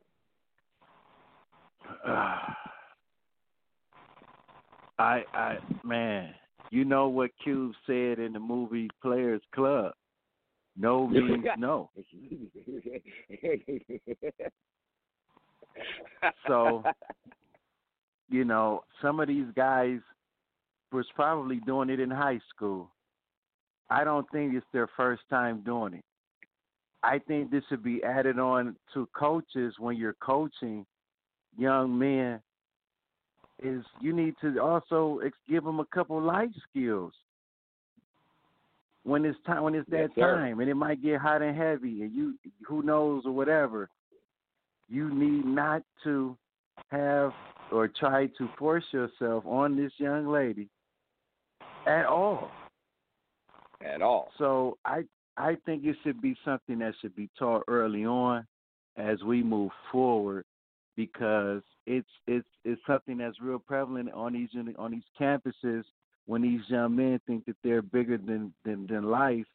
I 4.99 5.25
I 5.35 5.59
man, 5.83 6.35
you 6.71 6.85
know 6.85 7.09
what 7.09 7.31
Cube 7.43 7.73
said 7.87 8.19
in 8.19 8.33
the 8.33 8.41
movie 8.41 8.91
Players 9.03 9.43
Club. 9.55 9.93
No 10.77 11.07
means 11.09 11.45
no. 11.59 11.91
So, 16.47 16.83
you 18.31 18.45
know, 18.45 18.85
some 19.03 19.21
of 19.21 19.29
these 19.29 19.47
guys 19.57 19.99
was 20.93 21.07
probably 21.15 21.57
doing 21.67 21.91
it 21.91 22.01
in 22.01 22.11
high 22.11 22.41
school. 22.55 22.91
I 23.91 24.05
don't 24.05 24.27
think 24.31 24.55
it's 24.55 24.67
their 24.73 24.89
first 24.97 25.23
time 25.29 25.63
doing 25.65 25.95
it. 25.95 26.05
I 27.03 27.19
think 27.19 27.51
this 27.51 27.63
should 27.69 27.83
be 27.83 28.03
added 28.03 28.39
on 28.39 28.77
to 28.95 29.09
coaches 29.15 29.75
when 29.79 29.97
you're 29.97 30.17
coaching 30.21 30.87
young 31.59 31.99
men 31.99 32.41
is 33.65 33.85
you 34.01 34.13
need 34.13 34.35
to 34.41 34.59
also 34.59 35.21
give 35.49 35.65
them 35.65 35.81
a 35.81 35.87
couple 35.87 36.21
life 36.21 36.51
skills. 36.71 37.13
When 39.03 39.25
it's 39.25 39.39
time 39.47 39.63
when 39.63 39.75
it's 39.75 39.89
that 39.91 40.11
Yes, 40.17 40.27
time 40.27 40.61
and 40.61 40.71
it 40.71 40.75
might 40.75 41.03
get 41.03 41.21
hot 41.21 41.43
and 41.43 41.57
heavy 41.57 42.03
and 42.03 42.13
you 42.13 42.35
who 42.67 42.83
knows 42.83 43.25
or 43.27 43.33
whatever 43.33 43.91
you 44.89 45.13
need 45.13 45.45
not 45.45 45.83
to 46.05 46.37
have 46.91 47.33
or 47.73 47.89
try 47.89 48.27
to 48.39 48.49
force 48.59 48.85
yourself 48.93 49.45
on 49.47 49.77
this 49.77 49.93
young 49.99 50.27
lady 50.27 50.69
at 51.87 52.07
all. 52.07 52.51
At 53.85 54.01
all. 54.01 54.31
so 54.39 54.79
I 54.85 55.05
I 55.37 55.57
think 55.67 55.85
it 55.85 55.97
should 56.03 56.23
be 56.23 56.37
something 56.45 56.79
that 56.79 56.95
should 57.01 57.15
be 57.15 57.29
taught 57.39 57.65
early 57.69 58.07
on 58.07 58.47
as 58.97 59.23
we 59.23 59.43
move 59.43 59.71
forward 59.91 60.45
because 60.97 61.63
it's 61.87 62.09
it's 62.27 62.47
it's 62.65 62.81
something 62.87 63.19
that's 63.19 63.41
real 63.41 63.59
prevalent 63.59 64.11
on 64.13 64.33
these 64.33 64.49
on 64.79 64.91
these 64.93 65.03
campuses 65.21 65.85
when 66.27 66.43
these 66.43 66.61
young 66.69 66.97
men 66.97 67.21
think 67.27 67.45
that 67.47 67.57
they're 67.63 67.83
bigger 67.83 68.17
than 68.17 68.53
than, 68.65 68.87
than 68.87 69.11
life 69.11 69.47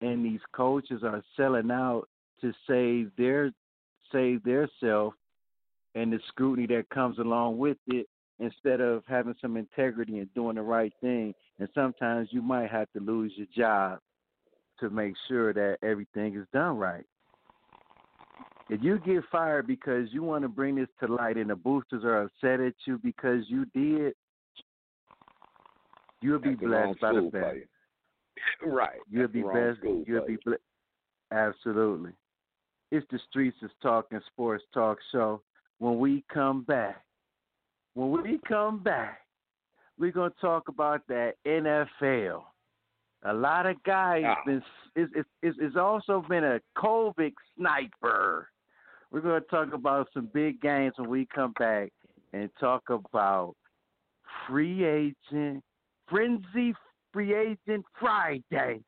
and 0.00 0.24
these 0.24 0.40
coaches 0.52 1.02
are 1.02 1.22
selling 1.36 1.70
out 1.70 2.08
to 2.40 2.52
save 2.66 3.10
their 3.16 3.52
save 4.12 4.42
their 4.42 4.68
self 4.80 5.14
and 5.94 6.12
the 6.12 6.20
scrutiny 6.28 6.66
that 6.66 6.88
comes 6.90 7.18
along 7.18 7.58
with 7.58 7.78
it 7.88 8.08
instead 8.40 8.80
of 8.80 9.02
having 9.08 9.34
some 9.40 9.56
integrity 9.56 10.18
and 10.18 10.32
doing 10.34 10.56
the 10.56 10.62
right 10.62 10.92
thing 11.00 11.34
and 11.58 11.68
sometimes 11.74 12.28
you 12.30 12.42
might 12.42 12.70
have 12.70 12.90
to 12.92 13.00
lose 13.00 13.32
your 13.36 13.46
job 13.54 13.98
to 14.80 14.90
make 14.90 15.14
sure 15.26 15.52
that 15.52 15.78
everything 15.82 16.36
is 16.36 16.46
done 16.52 16.76
right. 16.76 17.04
If 18.70 18.82
you 18.82 18.98
get 18.98 19.24
fired 19.32 19.66
because 19.66 20.08
you 20.12 20.22
want 20.22 20.42
to 20.42 20.48
bring 20.48 20.76
this 20.76 20.88
to 21.00 21.06
light 21.12 21.36
and 21.36 21.48
the 21.48 21.56
boosters 21.56 22.04
are 22.04 22.22
upset 22.22 22.60
at 22.60 22.74
you 22.84 22.98
because 23.02 23.44
you 23.48 23.64
did, 23.74 24.12
you'll 26.20 26.38
be 26.38 26.50
That's 26.50 26.60
blessed 26.60 27.00
by 27.00 27.12
the 27.14 27.22
best. 27.22 27.56
Right. 28.64 29.00
You'll 29.10 29.22
That's 29.22 29.32
be 29.32 29.42
blessed. 29.42 29.78
You'll 30.06 30.26
be 30.26 30.38
blessed. 30.44 30.62
Absolutely. 31.32 32.12
It's 32.92 33.06
the 33.10 33.18
Streets 33.28 33.56
is 33.62 33.70
Talking 33.82 34.20
Sports 34.32 34.64
Talk 34.72 34.98
Show. 35.12 35.42
When 35.78 35.98
we 35.98 36.24
come 36.32 36.62
back, 36.62 37.02
when 37.94 38.10
we 38.22 38.38
come 38.46 38.82
back, 38.82 39.20
we're 39.98 40.12
gonna 40.12 40.32
talk 40.40 40.68
about 40.68 41.02
that 41.08 41.34
NFL. 41.44 42.44
A 43.24 43.32
lot 43.32 43.66
of 43.66 43.82
guys 43.82 44.24
Ah. 44.24 44.42
been 44.46 44.62
is 44.94 45.10
is 45.42 45.58
is 45.58 45.76
also 45.76 46.22
been 46.28 46.44
a 46.44 46.60
COVID 46.76 47.34
sniper. 47.56 48.50
We're 49.10 49.20
gonna 49.20 49.40
talk 49.40 49.72
about 49.72 50.08
some 50.12 50.28
big 50.34 50.60
games 50.60 50.94
when 50.96 51.08
we 51.08 51.26
come 51.34 51.52
back 51.58 51.92
and 52.32 52.50
talk 52.60 52.82
about 52.90 53.54
free 54.46 54.84
agent 54.84 55.64
frenzy 56.08 56.74
free 57.12 57.34
agent 57.34 57.84
Friday 57.98 58.80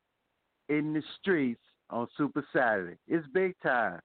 in 0.68 0.92
the 0.92 1.02
streets 1.18 1.62
on 1.88 2.06
Super 2.16 2.44
Saturday. 2.52 2.96
It's 3.08 3.26
big 3.32 3.54
time. 3.62 4.00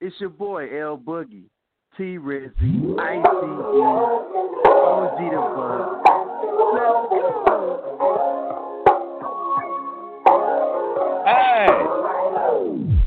It's 0.00 0.16
your 0.18 0.30
boy 0.30 0.68
El-Boogie, 0.78 1.48
T 1.96 2.18
Rizzy, 2.18 2.98
ICE, 2.98 3.24
OG 4.66 5.18
the 5.30 5.40
Buck. 5.56 6.02
Hey! 11.26 11.66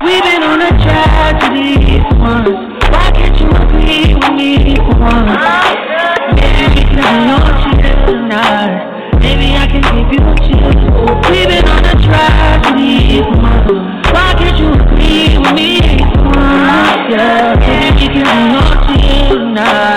We've 0.02 0.22
been 0.22 0.22
on 0.22 0.26
a 0.26 0.29
Why 1.20 3.10
can't 3.12 3.38
you 3.38 3.50
agree 3.50 4.14
with 4.14 4.32
me 4.32 4.74
for 4.76 4.96
once? 4.98 5.36
Maybe 6.40 6.82
I 6.96 7.12
know 7.26 7.40
tonight. 8.06 9.20
Maybe 9.20 9.54
I 9.54 9.66
can 9.66 9.82
give 9.82 10.10
you 10.14 10.22
a 10.24 10.34
chance. 10.40 10.80
We've 11.28 11.46
been 11.46 11.68
on 11.68 11.84
a 11.84 11.94
tragedy 12.00 13.20
for. 13.20 13.84
Why 14.14 14.32
can't 14.38 14.58
you 14.58 14.72
agree 14.72 15.36
with 15.36 15.52
me 15.52 15.78
for 16.14 16.24
once? 16.24 17.12
Yeah, 17.12 17.54
maybe 17.60 18.22
know 18.48 18.70
tonight. 19.28 19.89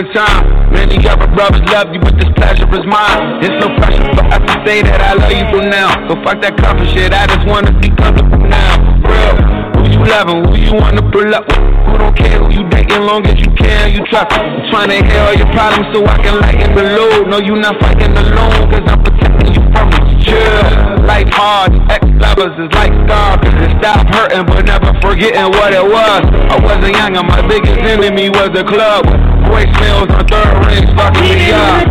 In 0.00 0.12
time. 0.12 0.72
Many 0.72 0.96
other 1.06 1.28
brothers 1.36 1.60
love 1.68 1.92
you, 1.92 2.00
but 2.00 2.16
this 2.16 2.30
pleasure 2.32 2.64
is 2.72 2.86
mine. 2.88 3.44
It's 3.44 3.52
no 3.60 3.68
pressure 3.76 4.04
for 4.16 4.24
us 4.32 4.40
to 4.48 4.54
say 4.64 4.80
that 4.82 5.00
I 5.00 5.12
love 5.12 5.28
you 5.28 5.44
for 5.52 5.60
now. 5.60 5.92
So 6.08 6.16
fuck 6.24 6.40
that 6.40 6.56
comfort 6.56 6.88
shit, 6.88 7.12
I 7.12 7.28
just 7.28 7.44
wanna 7.46 7.72
be 7.76 7.92
comfortable 7.92 8.40
now. 8.40 8.80
Real, 9.04 9.36
who 9.76 9.82
you 9.92 10.00
loving, 10.08 10.40
who 10.48 10.56
you 10.56 10.72
wanna 10.72 11.04
pull 11.04 11.28
up 11.34 11.44
with? 11.48 11.60
Who 11.84 11.92
don't 12.00 12.16
care 12.16 12.38
who 12.40 12.48
you 12.48 12.64
dating, 12.70 13.04
long 13.04 13.26
as 13.26 13.36
you 13.44 13.52
can, 13.52 13.92
you 13.92 14.00
trust. 14.08 14.32
Trying 14.72 14.88
to 14.88 15.04
hear 15.04 15.20
all 15.20 15.36
your 15.36 15.50
problems 15.52 15.92
so 15.92 16.06
I 16.06 16.16
can 16.24 16.40
lighten 16.40 16.74
the 16.74 16.84
load. 16.96 17.28
No, 17.28 17.38
you 17.38 17.56
not 17.56 17.76
fighting 17.80 18.16
alone, 18.16 18.72
cause 18.72 18.86
I'm 18.88 19.02
protecting 19.04 19.52
you 19.52 19.62
from 19.74 19.88
it. 19.92 20.09
Yeah, 20.20 21.00
life 21.06 21.28
hard, 21.32 21.72
ex 21.90 22.04
lovers 22.20 22.52
is 22.60 22.70
like 22.76 22.92
scars. 23.08 23.40
And 23.42 23.72
stop 23.80 24.06
hurting, 24.12 24.46
but 24.46 24.64
never 24.66 24.92
forgetting 25.00 25.50
what 25.56 25.72
it 25.72 25.84
was. 25.84 26.22
I 26.52 26.60
wasn't 26.60 26.96
young, 26.96 27.16
and 27.16 27.26
my 27.26 27.40
biggest 27.46 27.78
enemy 27.80 28.28
was 28.28 28.50
the 28.52 28.64
club. 28.64 29.06
Voicemails 29.48 30.10
on 30.12 30.26
third 30.28 30.66
ring, 30.66 30.86
fucking 30.96 31.22
me 31.22 31.50
up. 31.52 31.88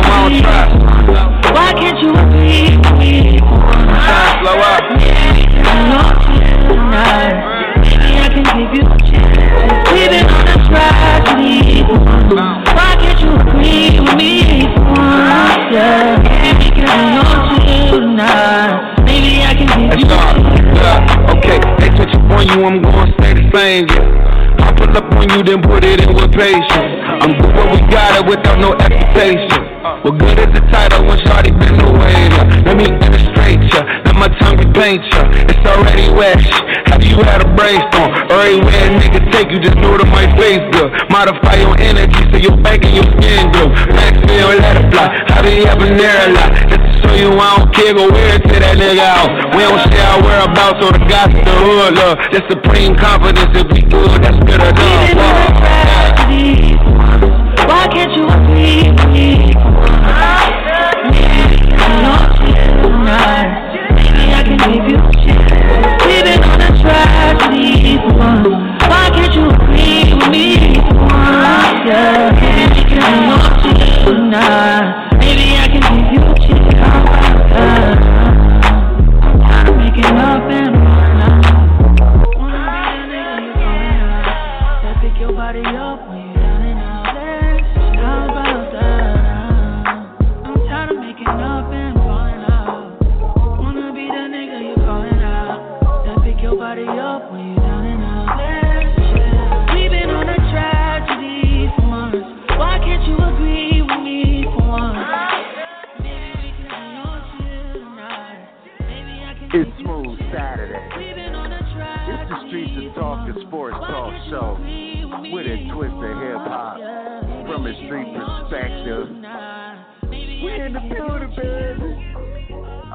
Come 0.00 0.32
on, 0.32 0.42
trust. 0.42 0.74
Why 1.52 1.72
can't 1.76 1.98
you 2.00 2.12
be 2.32 2.76
me? 2.96 3.38
Slow 3.38 4.58
up. 4.58 4.84
Maybe 7.78 8.10
I 8.16 8.28
can 8.32 8.44
give 8.56 8.72
you 8.74 8.84
a 8.84 8.98
chance. 9.06 9.92
We've 9.92 10.10
been 10.10 10.26
on 10.26 10.48
a 10.48 10.56
track, 10.68 11.24
Why 12.74 12.96
can't 12.98 13.20
you 13.20 13.30
agree 13.36 14.00
with 14.00 14.16
me? 14.16 14.66
Yeah, 15.70 16.22
yeah, 16.22 16.76
yeah. 16.76 17.27
Baby, 18.18 19.46
I 19.46 19.54
can 19.54 19.70
do 19.70 19.94
you 19.94 20.10
yeah. 20.74 21.30
Okay, 21.38 21.62
they 21.78 21.86
touch 21.94 22.10
upon 22.18 22.50
you, 22.50 22.66
I'm 22.66 22.82
gonna 22.82 23.14
stay 23.14 23.34
the 23.34 23.46
same. 23.54 23.86
Yeah. 23.86 24.58
I 24.58 24.72
pull 24.74 24.90
up 24.90 25.06
on 25.14 25.30
you, 25.30 25.42
then 25.46 25.62
put 25.62 25.84
it 25.84 26.02
in 26.02 26.10
with 26.10 26.32
patience. 26.34 26.98
I'm 27.22 27.38
good 27.38 27.54
what 27.54 27.70
we 27.70 27.78
got 27.86 28.18
it 28.18 28.26
without 28.26 28.58
no 28.58 28.74
expectation. 28.74 29.62
We're 30.02 30.18
good 30.18 30.34
at 30.34 30.50
the 30.50 30.66
title 30.66 31.06
when 31.06 31.18
Shawty 31.22 31.54
been 31.54 31.78
away? 31.78 32.10
Yeah. 32.10 32.66
Let 32.66 32.76
me 32.76 32.90
illustrate 32.90 33.62
ya, 33.70 33.86
let 33.86 34.16
my 34.18 34.28
tongue 34.42 34.58
be 34.58 34.66
paint 34.74 35.06
ya. 35.14 35.22
It's 35.46 35.62
already 35.62 36.10
wet. 36.10 36.42
You 36.96 37.20
had 37.26 37.42
a 37.42 37.48
brainstorm? 37.54 38.14
Everywhere 38.30 38.88
a 38.88 38.94
nigga 38.94 39.20
take 39.32 39.50
you, 39.50 39.58
just 39.58 39.76
know 39.76 39.98
that 39.98 40.06
my 40.08 40.24
face 40.38 40.62
good. 40.72 40.88
Modify 41.10 41.58
your 41.58 41.74
energy 41.82 42.22
so 42.30 42.38
your 42.38 42.56
back 42.62 42.84
and 42.86 42.94
your 42.94 43.04
skin 43.18 43.50
glow. 43.50 43.68
Maxfield, 43.90 44.62
let 44.62 44.78
it 44.78 44.86
fly. 44.94 45.10
How 45.28 45.42
do 45.42 45.50
you 45.50 45.66
have 45.66 45.82
an 45.82 45.98
air 45.98 46.30
a 46.30 46.32
lot? 46.32 46.50
Just 46.70 46.78
to 46.78 46.90
show 47.02 47.14
you 47.18 47.34
I 47.34 47.58
don't 47.58 47.74
care, 47.74 47.94
go 47.94 48.06
it 48.06 48.42
to 48.46 48.56
that 48.62 48.78
nigga 48.78 49.02
out. 49.02 49.34
We 49.50 49.66
don't 49.66 49.82
share 49.90 50.06
our 50.14 50.22
whereabouts 50.22 50.78
or 50.78 50.92
the 50.94 51.02
gossip, 51.10 51.42
the 51.42 51.54
hood, 51.58 51.94
love. 51.98 52.16
Just 52.30 52.46
supreme 52.50 52.94
confidence 52.94 53.50
if 53.50 53.66
we 53.74 53.82
good, 53.82 54.22
that's 54.22 54.38
good 54.46 54.62
enough. 54.62 55.18
Why 57.66 57.84
can't 57.90 58.14
you 58.14 58.30
agree 58.30 59.47
Yeah, 71.88 72.32
maybe 72.32 73.00
I'm 73.00 73.30
lost 73.30 74.04
tonight. 74.04 74.87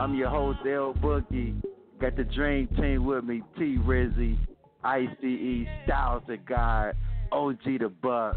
I'm 0.03 0.15
your 0.15 0.27
host, 0.27 0.59
El-Boogie. 0.65 1.63
Got 2.01 2.17
the 2.17 2.25
Dream 2.25 2.67
Team 2.75 3.05
with 3.05 3.23
me, 3.23 3.41
T 3.57 3.77
Rizzy, 3.77 4.37
ICE, 4.83 5.65
Styles 5.85 6.23
the 6.27 6.35
God, 6.45 6.97
OG 7.31 7.63
the 7.63 7.87
Buck. 8.01 8.35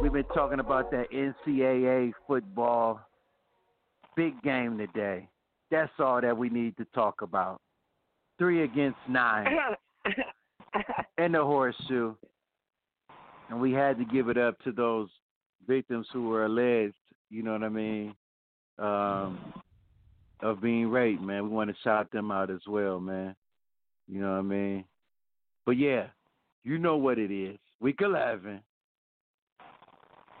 We've 0.00 0.12
been 0.12 0.22
talking 0.32 0.60
about 0.60 0.92
that 0.92 1.10
NCAA 1.10 2.12
football 2.28 3.00
big 4.14 4.40
game 4.44 4.78
today. 4.78 5.28
That's 5.72 5.90
all 5.98 6.20
that 6.20 6.38
we 6.38 6.50
need 6.50 6.76
to 6.76 6.84
talk 6.94 7.22
about. 7.22 7.60
Three 8.38 8.62
against 8.62 8.98
nine 9.08 9.48
and 11.18 11.34
the 11.34 11.42
horseshoe. 11.42 12.14
And 13.48 13.60
we 13.60 13.72
had 13.72 13.98
to 13.98 14.04
give 14.04 14.28
it 14.28 14.38
up 14.38 14.56
to 14.62 14.70
those 14.70 15.08
victims 15.66 16.06
who 16.12 16.28
were 16.28 16.44
alleged, 16.44 16.94
you 17.28 17.42
know 17.42 17.54
what 17.54 17.64
I 17.64 17.68
mean, 17.68 18.14
um, 18.78 19.36
of 20.42 20.60
being 20.60 20.88
raped, 20.88 21.22
man. 21.22 21.44
We 21.44 21.50
want 21.50 21.70
to 21.70 21.76
shout 21.82 22.10
them 22.10 22.30
out 22.30 22.50
as 22.50 22.60
well, 22.66 23.00
man. 23.00 23.34
You 24.08 24.20
know 24.20 24.32
what 24.32 24.38
I 24.38 24.42
mean? 24.42 24.84
But 25.66 25.78
yeah, 25.78 26.06
you 26.64 26.78
know 26.78 26.96
what 26.96 27.18
it 27.18 27.32
is. 27.32 27.58
Week 27.80 27.98
11. 28.00 28.60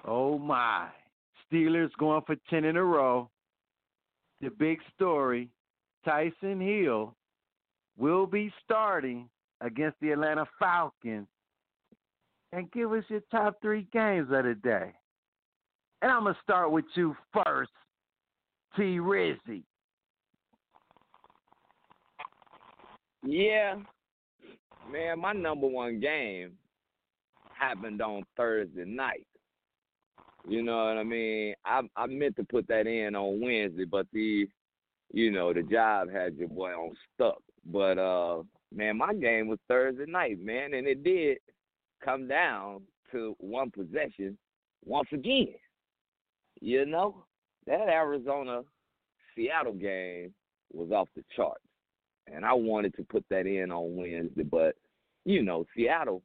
Oh 0.06 0.38
my. 0.38 0.88
Steelers 1.50 1.90
going 1.98 2.22
for 2.26 2.36
10 2.48 2.64
in 2.64 2.76
a 2.76 2.84
row. 2.84 3.28
The 4.40 4.50
big 4.50 4.78
story 4.94 5.50
Taysom 6.06 6.60
Hill 6.60 7.14
will 7.98 8.26
be 8.26 8.52
starting 8.64 9.28
against 9.60 9.98
the 10.00 10.12
Atlanta 10.12 10.46
Falcons. 10.58 11.28
And 12.52 12.70
give 12.72 12.92
us 12.92 13.04
your 13.08 13.20
top 13.30 13.60
three 13.62 13.86
games 13.92 14.28
of 14.32 14.44
the 14.44 14.56
day. 14.60 14.92
And 16.02 16.10
I'm 16.10 16.24
going 16.24 16.34
to 16.34 16.40
start 16.42 16.72
with 16.72 16.86
you 16.94 17.14
first, 17.32 17.70
T 18.74 18.98
Rizzy. 18.98 19.62
Yeah, 23.26 23.76
man, 24.90 25.20
my 25.20 25.32
number 25.32 25.66
one 25.66 26.00
game 26.00 26.52
happened 27.52 28.00
on 28.00 28.24
Thursday 28.36 28.84
night. 28.84 29.26
You 30.48 30.62
know 30.62 30.86
what 30.86 30.96
I 30.96 31.04
mean? 31.04 31.54
I 31.64 31.82
I 31.96 32.06
meant 32.06 32.36
to 32.36 32.44
put 32.44 32.66
that 32.68 32.86
in 32.86 33.14
on 33.14 33.40
Wednesday, 33.40 33.84
but 33.84 34.06
the 34.12 34.48
you 35.12 35.30
know, 35.30 35.52
the 35.52 35.62
job 35.62 36.10
had 36.10 36.36
your 36.36 36.48
boy 36.48 36.70
on 36.70 36.94
stuck. 37.14 37.42
But 37.66 37.98
uh 37.98 38.42
man, 38.72 38.96
my 38.96 39.12
game 39.12 39.48
was 39.48 39.58
Thursday 39.68 40.06
night, 40.06 40.38
man, 40.40 40.72
and 40.72 40.86
it 40.86 41.04
did 41.04 41.38
come 42.02 42.26
down 42.26 42.82
to 43.12 43.34
one 43.38 43.70
possession 43.70 44.38
once 44.84 45.08
again. 45.12 45.54
You 46.60 46.86
know? 46.86 47.24
That 47.66 47.88
Arizona 47.88 48.62
Seattle 49.34 49.74
game 49.74 50.32
was 50.72 50.90
off 50.90 51.08
the 51.14 51.22
charts. 51.36 51.60
And 52.26 52.44
I 52.44 52.52
wanted 52.52 52.94
to 52.96 53.02
put 53.04 53.24
that 53.30 53.46
in 53.46 53.70
on 53.72 53.96
Wednesday, 53.96 54.44
but 54.44 54.76
you 55.24 55.42
know, 55.42 55.66
Seattle 55.76 56.22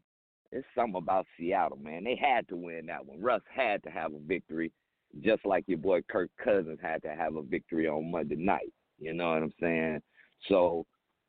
it's 0.55 0.65
something 0.73 1.01
about 1.01 1.27
Seattle, 1.37 1.77
man. 1.77 2.03
They 2.03 2.15
had 2.15 2.47
to 2.47 2.55
win 2.55 2.85
that 2.85 3.05
one. 3.05 3.21
Russ 3.21 3.41
had 3.53 3.83
to 3.83 3.89
have 3.89 4.13
a 4.13 4.19
victory, 4.19 4.71
just 5.21 5.45
like 5.45 5.65
your 5.67 5.77
boy 5.77 6.01
Kirk 6.09 6.29
Cousins 6.41 6.79
had 6.81 7.01
to 7.03 7.09
have 7.09 7.35
a 7.35 7.41
victory 7.41 7.87
on 7.87 8.11
Monday 8.11 8.35
night. 8.35 8.71
You 8.99 9.13
know 9.13 9.31
what 9.31 9.43
I'm 9.43 9.53
saying? 9.59 10.01
So 10.47 10.85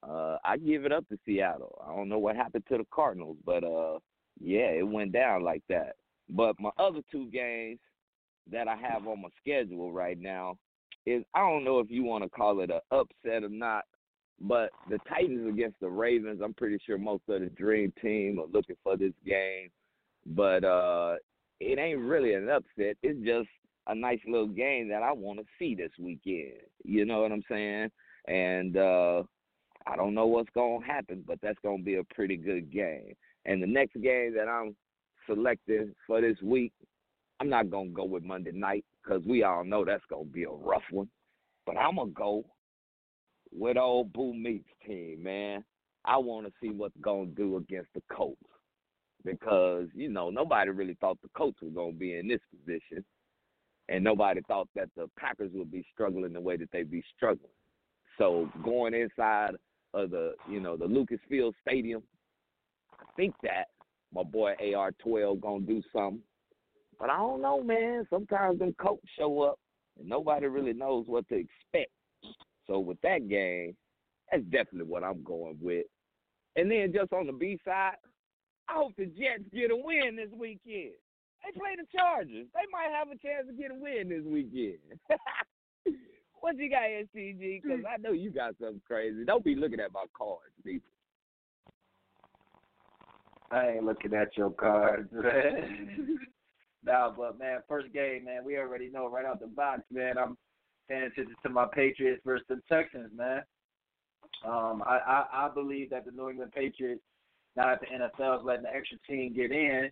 uh 0.09 0.37
I 0.45 0.57
give 0.59 0.85
it 0.85 0.93
up 0.93 1.09
to 1.09 1.19
Seattle. 1.25 1.77
I 1.85 1.95
don't 1.95 2.09
know 2.09 2.19
what 2.19 2.37
happened 2.37 2.65
to 2.69 2.79
the 2.79 2.87
Cardinals, 2.95 3.37
but 3.45 3.65
uh 3.65 3.99
yeah, 4.41 4.71
it 4.71 4.87
went 4.87 5.13
down 5.13 5.43
like 5.43 5.63
that. 5.69 5.97
But 6.29 6.61
my 6.61 6.71
other 6.79 7.01
two 7.11 7.29
games 7.31 7.81
that 8.51 8.69
I 8.69 8.77
have 8.77 9.09
on 9.09 9.23
my 9.23 9.29
schedule 9.41 9.93
right 9.93 10.19
now 10.19 10.57
is 11.05 11.25
I 11.35 11.41
don't 11.41 11.65
know 11.65 11.81
if 11.81 11.91
you 11.91 12.05
want 12.05 12.23
to 12.23 12.31
call 12.31 12.61
it 12.61 12.71
a 12.71 12.81
upset 12.95 13.43
or 13.43 13.49
not, 13.49 13.85
but 14.41 14.71
the 14.91 14.99
Titans 15.09 15.49
against 15.49 15.81
the 15.81 15.89
Ravens, 15.89 16.41
I'm 16.45 16.55
pretty 16.55 16.79
sure 16.85 16.99
most 16.99 17.23
of 17.29 17.41
the 17.41 17.47
dream 17.47 17.93
team 18.03 18.39
are 18.39 18.47
looking 18.53 18.77
for 18.83 18.97
this 18.97 19.15
game. 19.25 19.71
But 20.27 20.65
uh 20.65 21.17
it 21.59 21.79
ain't 21.79 22.01
really 22.01 22.35
an 22.35 22.51
upset. 22.51 22.97
It's 23.03 23.25
just 23.25 23.49
a 23.87 23.95
nice 23.95 24.21
little 24.27 24.49
game 24.49 24.89
that 24.89 25.03
I 25.03 25.13
want 25.13 25.39
to 25.39 25.47
see 25.59 25.75
this 25.75 25.93
weekend. 25.99 26.61
You 26.85 27.07
know 27.07 27.23
what 27.23 27.33
I'm 27.33 27.45
saying? 27.49 27.91
And 28.29 28.77
uh 28.77 29.23
I 29.87 29.95
don't 29.95 30.15
know 30.15 30.27
what's 30.27 30.51
going 30.53 30.81
to 30.81 30.87
happen, 30.87 31.23
but 31.27 31.39
that's 31.43 31.59
going 31.63 31.79
to 31.79 31.85
be 31.85 31.97
a 31.97 32.05
pretty 32.05 32.37
good 32.37 32.73
game. 32.73 33.15
And 33.45 33.63
the 33.63 33.69
next 33.69 33.95
game 33.95 34.35
that 34.35 34.49
I'm 34.49 34.75
selecting 35.27 35.95
for 36.07 36.21
this 36.21 36.37
week, 36.43 36.73
I'm 37.39 37.49
not 37.49 37.71
going 37.71 37.91
to 37.91 37.95
go 37.95 38.05
with 38.05 38.25
Monday 38.25 38.51
night 38.53 38.85
because 39.03 39.23
we 39.25 39.45
all 39.45 39.65
know 39.65 39.85
that's 39.85 40.03
going 40.11 40.27
to 40.27 40.33
be 40.33 40.43
a 40.43 40.51
rough 40.51 40.83
one. 40.91 41.09
But 41.67 41.77
I'm 41.77 41.97
going 41.97 42.09
to 42.09 42.15
go 42.15 42.45
with 43.57 43.77
old 43.77 44.13
Boo 44.13 44.35
Meeks 44.35 44.71
team, 44.87 45.23
man. 45.23 45.65
I 46.05 46.19
want 46.19 46.47
to 46.47 46.53
see 46.61 46.71
what's 46.71 46.97
going 47.01 47.31
to 47.31 47.35
do 47.35 47.57
against 47.57 47.89
the 47.95 48.03
Colts 48.13 48.41
because, 49.25 49.89
you 49.95 50.09
know, 50.09 50.31
nobody 50.31 50.71
really 50.71 50.97
thought 51.01 51.21
the 51.23 51.29
Colts 51.37 51.61
were 51.61 51.71
going 51.71 51.95
to 51.95 51.99
be 51.99 52.17
in 52.17 52.29
this 52.29 52.41
position. 52.51 53.05
And 53.89 54.03
nobody 54.03 54.41
thought 54.47 54.69
that 54.75 54.89
the 54.97 55.09
Packers 55.19 55.51
would 55.55 55.71
be 55.71 55.85
struggling 55.93 56.33
the 56.33 56.41
way 56.41 56.57
that 56.57 56.71
they 56.73 56.83
be 56.83 57.03
struggling. 57.17 57.51
So 58.19 58.49
going 58.65 58.95
inside 58.95 59.53
of 59.95 60.11
the, 60.11 60.35
you 60.49 60.61
know, 60.61 60.77
the 60.77 60.87
Lucas 60.87 61.21
Field 61.29 61.55
Stadium, 61.63 62.03
I 63.01 63.05
think 63.17 63.35
that 63.43 63.67
my 64.15 64.23
boy 64.23 64.55
AR12 64.63 65.41
gonna 65.41 65.61
do 65.61 65.83
something. 65.93 66.23
But 66.99 67.11
I 67.11 67.19
don't 67.19 67.43
know, 67.43 67.63
man. 67.63 68.07
Sometimes 68.11 68.59
them 68.59 68.75
Colts 68.81 69.07
show 69.19 69.43
up 69.43 69.59
and 69.99 70.09
nobody 70.09 70.47
really 70.47 70.73
knows 70.73 71.07
what 71.07 71.29
to 71.29 71.35
expect. 71.35 71.93
So 72.67 72.79
with 72.79 73.01
that 73.03 73.29
game, 73.29 73.77
that's 74.31 74.45
definitely 74.45 74.91
what 74.91 75.05
I'm 75.05 75.23
going 75.23 75.57
with. 75.61 75.87
And 76.57 76.71
then 76.71 76.93
just 76.93 77.13
on 77.13 77.27
the 77.27 77.33
B 77.33 77.61
side, 77.65 77.97
I 78.69 78.75
hope 78.75 78.95
the 78.97 79.07
Jets 79.07 79.45
get 79.55 79.71
a 79.71 79.77
win 79.77 80.17
this 80.17 80.31
weekend. 80.33 80.95
They 81.45 81.53
play 81.53 81.77
the 81.77 81.87
Chargers. 81.97 82.47
They 82.55 82.67
might 82.73 82.91
have 82.97 83.09
a 83.09 83.19
chance 83.19 83.47
to 83.47 83.53
get 83.53 83.71
a 83.71 83.75
win 83.75 84.09
this 84.09 84.25
weekend. 84.25 84.79
what 86.41 86.57
you 86.57 86.71
got, 86.71 86.83
STG? 86.83 87.63
Because 87.63 87.85
I 87.89 87.99
know 87.99 88.13
you 88.13 88.31
got 88.31 88.55
something 88.59 88.81
crazy. 88.87 89.25
Don't 89.25 89.45
be 89.45 89.55
looking 89.55 89.81
at 89.81 89.93
my 89.93 90.05
cards, 90.17 90.55
people. 90.65 90.89
I 93.51 93.69
ain't 93.73 93.85
looking 93.85 94.15
at 94.15 94.37
your 94.37 94.51
cards, 94.51 95.09
man. 95.13 96.19
nah, 96.85 97.13
but 97.17 97.39
man, 97.39 97.61
first 97.69 97.93
game, 97.93 98.25
man, 98.25 98.45
we 98.45 98.59
already 98.59 98.89
know 98.89 99.09
right 99.09 99.25
out 99.25 99.41
the 99.41 99.47
box, 99.47 99.83
man. 99.93 100.19
I'm 100.19 100.37
paying 100.89 101.05
attention 101.05 101.35
to 101.43 101.49
my 101.49 101.67
Patriots 101.73 102.23
versus 102.25 102.47
the 102.49 102.61
Texans, 102.69 103.11
man. 103.17 103.43
Um, 104.45 104.83
I, 104.87 104.99
I 105.33 105.47
I 105.47 105.51
believe 105.53 105.91
that 105.91 106.05
the 106.05 106.11
New 106.11 106.31
England 106.31 106.53
Patriots, 106.53 107.03
now 107.57 107.67
that 107.67 107.81
the 107.81 107.87
NFL 107.87 108.41
is 108.41 108.45
letting 108.45 108.65
the 108.65 108.75
extra 108.75 108.99
team 109.09 109.35
get 109.35 109.51
in, 109.51 109.91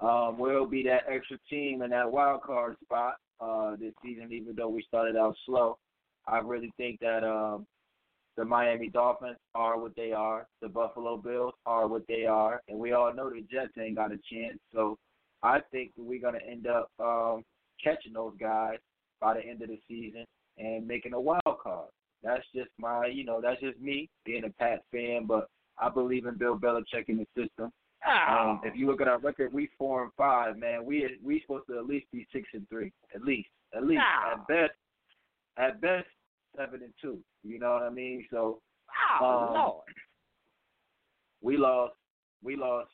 um, 0.00 0.38
will 0.38 0.66
be 0.66 0.82
that 0.84 1.04
extra 1.10 1.38
team 1.48 1.82
in 1.82 1.90
that 1.90 2.10
wild 2.10 2.42
card 2.42 2.76
spot 2.84 3.14
uh, 3.40 3.76
this 3.76 3.92
season. 4.04 4.32
Even 4.32 4.54
though 4.56 4.68
we 4.68 4.82
started 4.82 5.16
out 5.16 5.36
slow, 5.46 5.78
I 6.26 6.38
really 6.38 6.72
think 6.76 7.00
that 7.00 7.24
um, 7.24 7.66
the 8.36 8.44
Miami 8.44 8.88
Dolphins 8.88 9.38
are 9.54 9.78
what 9.78 9.96
they 9.96 10.12
are. 10.12 10.46
The 10.60 10.68
Buffalo 10.68 11.16
Bills 11.16 11.54
are 11.64 11.86
what 11.86 12.06
they 12.08 12.26
are, 12.26 12.62
and 12.68 12.78
we 12.78 12.92
all 12.92 13.14
know 13.14 13.30
the 13.30 13.42
Jets 13.50 13.72
ain't 13.78 13.96
got 13.96 14.12
a 14.12 14.18
chance. 14.30 14.58
So 14.74 14.98
I 15.42 15.60
think 15.70 15.92
we're 15.96 16.20
gonna 16.20 16.38
end 16.46 16.66
up 16.66 16.90
um, 16.98 17.44
catching 17.82 18.12
those 18.12 18.34
guys 18.38 18.78
by 19.20 19.34
the 19.34 19.44
end 19.44 19.62
of 19.62 19.68
the 19.68 19.80
season 19.88 20.24
and 20.58 20.86
making 20.86 21.12
a 21.12 21.20
wild 21.20 21.40
card. 21.62 21.88
That's 22.22 22.44
just 22.54 22.70
my, 22.78 23.06
you 23.06 23.24
know, 23.24 23.40
that's 23.40 23.60
just 23.60 23.78
me 23.80 24.08
being 24.24 24.44
a 24.44 24.50
Pat 24.50 24.82
fan, 24.90 25.26
but 25.26 25.48
I 25.78 25.88
believe 25.90 26.26
in 26.26 26.36
Bill 26.36 26.58
Belichick 26.58 27.08
in 27.08 27.18
the 27.18 27.26
system. 27.40 27.70
Um, 28.06 28.60
if 28.64 28.76
you 28.76 28.86
look 28.86 29.00
at 29.00 29.08
our 29.08 29.18
record, 29.18 29.52
we 29.52 29.68
four 29.78 30.02
and 30.04 30.12
five, 30.16 30.56
man. 30.56 30.84
We 30.84 31.18
we 31.24 31.40
supposed 31.42 31.66
to 31.68 31.78
at 31.78 31.86
least 31.86 32.06
be 32.12 32.26
six 32.32 32.48
and 32.54 32.68
three, 32.68 32.92
at 33.14 33.22
least, 33.22 33.48
at 33.76 33.84
least, 33.84 34.00
at 34.32 34.46
best, 34.46 34.72
at 35.58 35.80
best 35.80 36.06
seven 36.56 36.82
and 36.82 36.92
two. 37.02 37.18
You 37.42 37.58
know 37.58 37.72
what 37.72 37.82
I 37.82 37.90
mean? 37.90 38.24
So, 38.30 38.60
Oh, 39.20 39.26
um, 39.48 39.54
Lord. 39.54 39.82
we 41.42 41.56
lost, 41.56 41.94
we 42.42 42.56
lost 42.56 42.90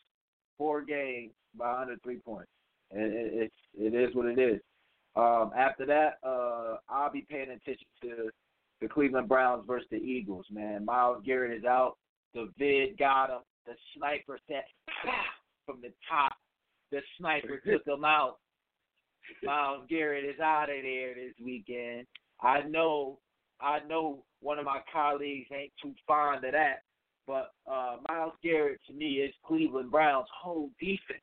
four 0.59 0.83
games 0.83 1.33
by 1.57 1.81
under 1.83 1.97
three 2.03 2.19
points. 2.19 2.51
and 2.91 3.03
It, 3.03 3.13
it, 3.13 3.33
it's 3.35 3.55
it 3.95 3.95
is 3.95 4.15
what 4.15 4.27
it 4.27 4.39
is. 4.39 4.61
Um, 5.15 5.51
after 5.57 5.85
that, 5.87 6.19
uh, 6.27 6.77
I'll 6.89 7.13
be 7.13 7.27
paying 7.29 7.51
attention 7.51 7.87
to 8.03 8.31
the 8.81 8.89
Cleveland 8.89 9.29
Browns 9.29 9.65
versus 9.67 9.89
the 9.91 9.99
Eagles. 9.99 10.47
Man, 10.51 10.85
Myles 10.85 11.23
Garrett 11.25 11.57
is 11.57 11.65
out. 11.65 11.97
The 12.35 12.51
vid 12.59 12.99
got 12.99 13.31
him. 13.31 13.41
The 13.67 13.75
sniper 13.97 14.39
said 14.49 14.65
from 15.67 15.81
the 15.83 15.93
top. 16.09 16.33
The 16.91 17.01
sniper 17.19 17.61
took 17.67 17.87
him 17.87 18.05
out. 18.05 18.39
Myles 19.45 19.85
Garrett 19.89 20.25
is 20.25 20.41
out 20.41 20.71
of 20.71 20.83
there 20.83 21.15
this 21.15 21.35
weekend. 21.43 22.07
I 22.41 22.63
know, 22.63 23.19
I 23.61 23.79
know 23.89 24.25
one 24.41 24.59
of 24.59 24.65
my 24.65 24.81
colleagues 24.93 25.49
ain't 25.53 25.73
too 25.81 25.95
fond 26.07 26.45
of 26.45 26.53
that, 26.53 26.83
but 27.27 27.53
uh, 27.71 27.97
Myles 28.09 28.33
Garrett 28.43 28.81
to 28.89 28.95
me 28.95 29.17
is 29.17 29.33
Cleveland 29.47 29.91
Browns' 29.91 30.27
whole 30.35 30.71
defense. 30.81 31.23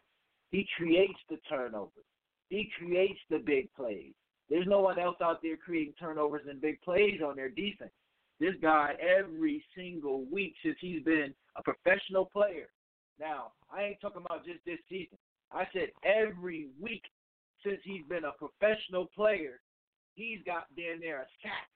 He 0.52 0.66
creates 0.78 1.20
the 1.30 1.38
turnovers. 1.50 2.06
He 2.50 2.70
creates 2.78 3.20
the 3.30 3.38
big 3.38 3.74
plays. 3.74 4.14
There's 4.50 4.68
no 4.68 4.80
one 4.80 4.98
else 4.98 5.18
out 5.22 5.42
there 5.44 5.58
creating 5.58 5.94
turnovers 6.00 6.42
and 6.50 6.60
big 6.60 6.82
plays 6.82 7.22
on 7.26 7.36
their 7.36 7.50
defense. 7.50 7.92
This 8.40 8.56
guy, 8.62 8.94
every 9.00 9.64
single 9.76 10.26
week 10.32 10.56
since 10.64 10.78
he's 10.80 11.04
been 11.04 11.34
a 11.56 11.64
professional 11.64 12.26
player. 12.26 12.70
Now, 13.20 13.52
I 13.72 13.84
ain't 13.84 14.02
talking 14.02 14.24
about 14.26 14.46
just 14.46 14.60
this 14.66 14.80
season. 14.90 15.18
I 15.52 15.66
said 15.74 15.90
every 16.04 16.70
week 16.82 17.04
since 17.64 17.80
he's 17.84 18.06
been 18.08 18.24
a 18.24 18.32
professional 18.32 19.08
player, 19.16 19.60
he's 20.16 20.40
got 20.46 20.68
damn 20.76 21.02
near 21.02 21.18
a 21.18 21.26
sack. 21.44 21.70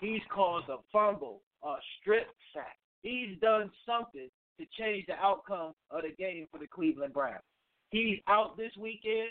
He's 0.00 0.22
caused 0.34 0.68
a 0.68 0.78
fumble, 0.92 1.42
a 1.62 1.76
strip 2.00 2.26
sack. 2.52 2.76
He's 3.02 3.38
done 3.40 3.70
something 3.86 4.28
to 4.58 4.66
change 4.78 5.06
the 5.06 5.14
outcome 5.14 5.74
of 5.90 6.02
the 6.02 6.14
game 6.18 6.48
for 6.50 6.58
the 6.58 6.66
Cleveland 6.66 7.14
Browns. 7.14 7.42
He's 7.90 8.18
out 8.28 8.56
this 8.56 8.72
weekend. 8.76 9.30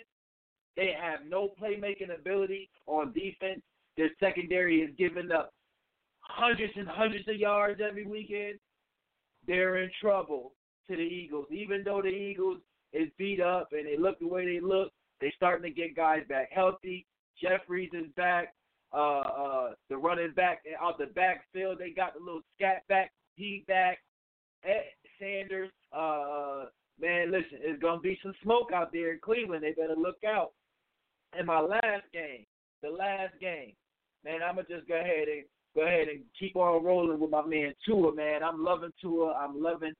They 0.76 0.94
have 1.00 1.20
no 1.28 1.50
playmaking 1.62 2.14
ability 2.18 2.70
on 2.88 3.14
defense. 3.14 3.62
Their 3.98 4.10
secondary 4.20 4.82
is 4.82 4.92
giving 4.98 5.32
up 5.32 5.54
hundreds 6.22 6.74
and 6.78 6.88
hundreds 6.88 7.28
of 7.28 7.36
yards 7.36 7.82
every 7.86 8.06
weekend. 8.06 8.58
They're 9.48 9.78
in 9.78 9.90
trouble 10.00 10.54
to 10.90 10.96
the 10.96 11.02
Eagles. 11.02 11.48
Even 11.52 11.84
though 11.84 12.02
the 12.02 12.10
Eagles 12.10 12.60
is 12.94 13.10
beat 13.18 13.42
up 13.42 13.70
and 13.72 13.86
they 13.86 13.98
look 13.98 14.20
the 14.20 14.28
way 14.28 14.46
they 14.46 14.60
look, 14.60 14.92
they're 15.20 15.34
starting 15.36 15.64
to 15.64 15.82
get 15.82 15.96
guys 15.96 16.24
back 16.30 16.50
healthy. 16.52 17.06
Jeffries 17.42 17.90
is 17.94 18.12
back. 18.16 18.54
Uh, 18.94 19.20
uh, 19.20 19.70
the 19.90 19.96
running 19.96 20.34
back 20.36 20.64
out 20.82 20.98
the 20.98 21.06
backfield, 21.08 21.80
they 21.80 21.92
got 21.92 22.14
the 22.14 22.20
little 22.20 22.42
scat 22.56 22.84
back. 22.90 23.12
He 23.36 23.64
back. 23.68 24.00
Ed 24.64 24.84
Sanders. 25.20 25.72
Uh, 25.94 26.66
man, 27.00 27.32
listen, 27.32 27.60
it's 27.62 27.82
gonna 27.82 28.02
be 28.02 28.20
some 28.22 28.34
smoke 28.44 28.72
out 28.74 28.92
there 28.92 29.14
in 29.14 29.20
Cleveland. 29.20 29.64
They 29.64 29.72
better 29.72 29.96
look 29.98 30.18
out. 30.28 30.52
And 31.38 31.48
my 31.48 31.60
last 31.60 32.04
game, 32.14 32.46
the 32.82 32.90
last 32.90 33.34
game, 33.40 33.74
man, 34.26 34.42
I'm 34.44 34.56
gonna 34.56 34.68
just 34.68 34.88
go 34.88 34.96
ahead 34.96 35.28
and 35.28 35.44
go 35.76 35.84
ahead 35.84 36.08
and 36.08 36.22
keep 36.38 36.56
on 36.56 36.84
rolling 36.84 37.20
with 37.20 37.30
my 37.30 37.46
man 37.46 37.74
Tua, 37.86 38.14
man. 38.14 38.44
I'm 38.44 38.64
loving 38.64 38.92
Tua. 39.02 39.34
I'm 39.34 39.62
loving 39.62 39.94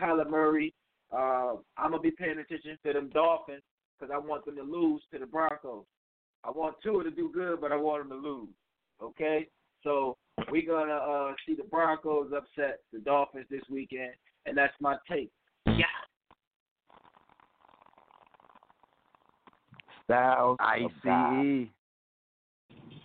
Kyler 0.00 0.28
Murray. 0.28 0.74
Uh, 1.12 1.54
I'm 1.78 1.90
gonna 1.90 2.00
be 2.00 2.10
paying 2.10 2.38
attention 2.38 2.78
to 2.84 2.92
them 2.92 3.10
Dolphins 3.14 3.62
because 3.98 4.12
I 4.14 4.18
want 4.18 4.44
them 4.44 4.56
to 4.56 4.62
lose 4.62 5.02
to 5.12 5.18
the 5.18 5.26
Broncos. 5.26 5.84
I 6.44 6.50
want 6.50 6.76
Tua 6.82 7.04
to 7.04 7.10
do 7.10 7.30
good, 7.32 7.60
but 7.60 7.72
I 7.72 7.76
want 7.76 8.08
them 8.08 8.20
to 8.20 8.28
lose. 8.28 8.48
Okay, 9.02 9.48
so 9.82 10.16
we're 10.50 10.66
gonna 10.66 10.92
uh, 10.92 11.32
see 11.46 11.54
the 11.54 11.64
Broncos 11.64 12.32
upset 12.36 12.80
the 12.92 12.98
Dolphins 12.98 13.46
this 13.50 13.62
weekend, 13.70 14.12
and 14.46 14.56
that's 14.56 14.74
my 14.80 14.96
take. 15.10 15.30
Yeah. 15.66 15.84
Styles 20.04 20.56
I 20.60 20.78
oh, 20.82 20.86
of 20.86 20.92
God. 21.04 21.42
C 21.42 21.46
E. 21.46 21.70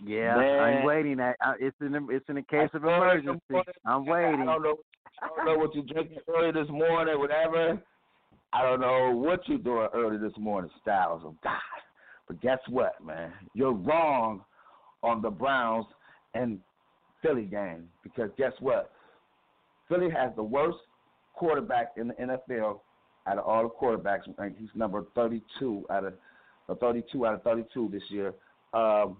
Yeah, 0.04 0.36
Man. 0.36 0.60
I'm 0.60 0.84
waiting. 0.84 1.20
I, 1.20 1.34
I, 1.42 1.54
it's 1.60 1.76
in 1.80 1.94
a, 1.94 2.08
it's 2.08 2.28
in 2.28 2.38
a 2.38 2.42
case 2.42 2.70
of 2.72 2.84
I 2.84 3.14
this 3.14 3.22
emergency. 3.24 3.70
I'm 3.84 4.08
I 4.08 4.10
waiting. 4.10 4.46
don't 4.46 4.62
know. 4.62 4.76
I 5.22 5.28
don't 5.36 5.46
know 5.46 5.58
what 5.58 5.74
you 5.74 5.82
drinking 5.82 6.18
early 6.28 6.52
this 6.52 6.70
morning, 6.70 7.18
whatever. 7.18 7.78
I 8.52 8.62
don't 8.62 8.80
know 8.80 9.14
what 9.14 9.46
you're 9.46 9.58
doing 9.58 9.88
early 9.94 10.16
this 10.16 10.36
morning, 10.38 10.70
Styles 10.80 11.22
of 11.24 11.34
God. 11.42 11.60
But 12.26 12.40
guess 12.40 12.58
what, 12.68 13.04
man? 13.04 13.32
You're 13.54 13.72
wrong 13.72 14.42
on 15.02 15.20
the 15.20 15.30
Browns 15.30 15.86
and 16.34 16.58
Philly 17.22 17.44
game 17.44 17.88
because 18.02 18.30
guess 18.38 18.52
what? 18.60 18.92
Philly 19.88 20.08
has 20.10 20.30
the 20.36 20.42
worst 20.42 20.78
quarterback 21.34 21.92
in 21.96 22.08
the 22.08 22.14
NFL 22.14 22.80
out 23.26 23.38
of 23.38 23.44
all 23.44 23.62
the 23.64 23.68
quarterbacks. 23.68 24.22
He's 24.58 24.68
number 24.74 25.04
32 25.14 25.86
out 25.90 26.04
of 26.04 26.14
or 26.70 26.76
32 26.76 27.26
out 27.26 27.34
of 27.34 27.42
32 27.42 27.90
this 27.92 28.02
year. 28.08 28.32
Um, 28.72 29.16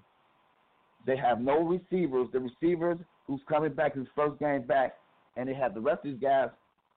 they 1.06 1.16
have 1.16 1.40
no 1.40 1.62
receivers. 1.62 2.28
The 2.32 2.40
receivers 2.40 2.98
who's 3.26 3.40
coming 3.48 3.72
back 3.72 3.96
his 3.96 4.06
first 4.14 4.38
game 4.38 4.62
back, 4.62 4.94
and 5.36 5.48
they 5.48 5.54
have 5.54 5.74
the 5.74 5.80
rest 5.80 6.04
of 6.04 6.12
these 6.12 6.20
guys 6.20 6.48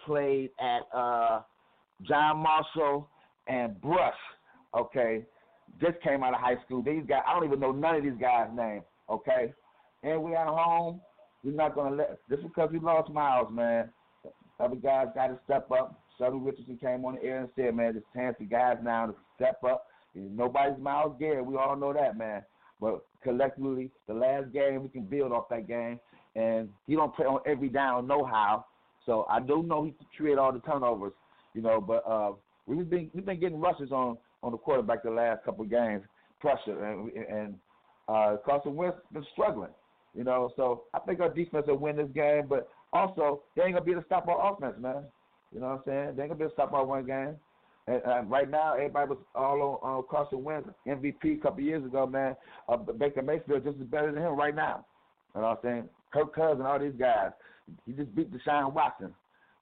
played 0.06 0.52
at 0.60 0.82
uh, 0.96 1.42
John 2.04 2.38
Marshall 2.38 3.10
and 3.48 3.80
Brush. 3.82 4.14
Okay, 4.78 5.24
just 5.82 6.00
came 6.02 6.24
out 6.24 6.34
of 6.34 6.40
high 6.40 6.58
school. 6.66 6.84
These 6.84 7.04
guys, 7.08 7.22
I 7.28 7.34
don't 7.34 7.46
even 7.46 7.60
know 7.60 7.72
none 7.72 7.96
of 7.96 8.04
these 8.04 8.14
guys' 8.20 8.50
names. 8.56 8.84
Okay, 9.10 9.54
and 10.04 10.22
we 10.22 10.36
at 10.36 10.48
home. 10.48 11.02
We're 11.44 11.52
not 11.52 11.76
gonna 11.76 11.96
let. 11.96 12.20
This 12.30 12.40
is 12.40 12.46
because 12.46 12.70
we 12.72 12.80
lost 12.80 13.12
Myles, 13.12 13.50
man. 13.52 13.90
Other 14.60 14.76
guys 14.76 15.08
got 15.16 15.28
to 15.28 15.40
step 15.46 15.70
up. 15.72 16.00
Sheldon 16.18 16.44
Richardson 16.44 16.78
came 16.78 17.04
on 17.06 17.16
the 17.16 17.24
air 17.24 17.40
and 17.40 17.50
said, 17.56 17.76
man, 17.76 17.96
it's 17.98 18.06
time 18.16 18.36
for 18.38 18.44
guys 18.44 18.78
now 18.84 19.08
to 19.08 19.16
step 19.36 19.62
up. 19.64 19.88
Nobody's 20.16 20.78
Myles 20.80 21.16
Garrett. 21.20 21.46
We 21.46 21.56
all 21.56 21.76
know 21.76 21.94
that, 21.94 22.18
man. 22.18 22.44
But 22.80 23.06
collectively, 23.24 23.92
the 24.08 24.14
last 24.14 24.52
game 24.52 24.84
we 24.84 24.90
can 24.90 25.04
build 25.04 25.32
off 25.32 25.50
that 25.50 25.68
game, 25.68 26.00
and 26.36 26.70
he 26.88 26.96
don't 26.96 27.16
play 27.16 27.26
on 27.26 27.40
every 27.46 27.70
down, 27.70 28.08
no 28.08 28.26
how. 28.26 28.66
So 29.06 29.26
I 29.30 29.40
do 29.40 29.64
know 29.64 29.84
he 29.84 29.92
can 29.92 30.08
create 30.16 30.38
all 30.38 30.52
the 30.52 30.60
turnovers, 30.60 31.14
you 31.54 31.62
know. 31.62 31.82
But 31.82 32.04
uh, 32.08 32.34
we've 32.66 32.90
been 32.90 33.10
we've 33.14 33.26
been 33.26 33.40
getting 33.40 33.60
rushes 33.60 33.92
on 33.92 34.18
on 34.42 34.52
the 34.52 34.58
quarterback 34.58 35.04
the 35.04 35.12
last 35.12 35.44
couple 35.44 35.64
of 35.64 35.72
games, 35.72 36.04
pressure, 36.40 36.84
and 36.86 37.12
and 37.12 37.56
uh, 38.08 38.38
Carson 38.46 38.76
Wentz 38.76 38.98
been 39.12 39.26
struggling, 39.34 39.72
you 40.16 40.24
know. 40.24 40.52
So 40.56 40.84
I 40.94 41.00
think 41.00 41.20
our 41.20 41.34
defense 41.34 41.66
will 41.68 41.78
win 41.78 41.96
this 41.96 42.10
game, 42.14 42.48
but 42.48 42.70
also 42.92 43.44
they 43.56 43.64
ain't 43.64 43.74
gonna 43.74 43.86
be 43.86 43.92
able 43.92 44.02
to 44.02 44.08
stop 44.08 44.28
our 44.28 44.54
offense, 44.54 44.76
man. 44.80 45.04
You 45.54 45.60
know 45.60 45.68
what 45.68 45.74
I'm 45.74 45.82
saying? 45.86 46.16
They 46.16 46.24
ain't 46.24 46.32
gonna 46.32 46.36
be 46.36 46.44
able 46.44 46.52
to 46.52 46.56
stop 46.56 46.74
our 46.74 46.86
one 46.86 47.06
game. 47.06 47.36
And, 47.88 48.02
uh, 48.06 48.22
right 48.26 48.50
now, 48.50 48.74
everybody 48.76 49.10
was 49.10 49.18
all 49.36 49.80
on 49.84 50.00
uh, 50.00 50.02
Carson 50.04 50.44
Wentz, 50.44 50.70
MVP 50.88 51.40
a 51.40 51.42
couple 51.42 51.62
years 51.62 51.84
ago, 51.84 52.08
man. 52.08 52.36
Uh, 52.70 52.78
Baker 52.78 53.22
Mayfield 53.22 53.64
just 53.64 53.80
as 53.80 53.88
better 53.88 54.12
than 54.12 54.24
him 54.24 54.38
right 54.38 54.56
now. 54.56 54.86
You 55.36 55.42
know 55.42 55.48
what 55.48 55.60
I'm 55.64 55.64
saying? 55.64 55.90
Kirk 56.14 56.34
Cousins, 56.34 56.64
all 56.66 56.80
these 56.80 56.94
guys. 56.98 57.32
He 57.86 57.94
just 57.94 58.14
beat 58.16 58.32
Deshaun 58.32 58.74
Watson. 58.74 59.14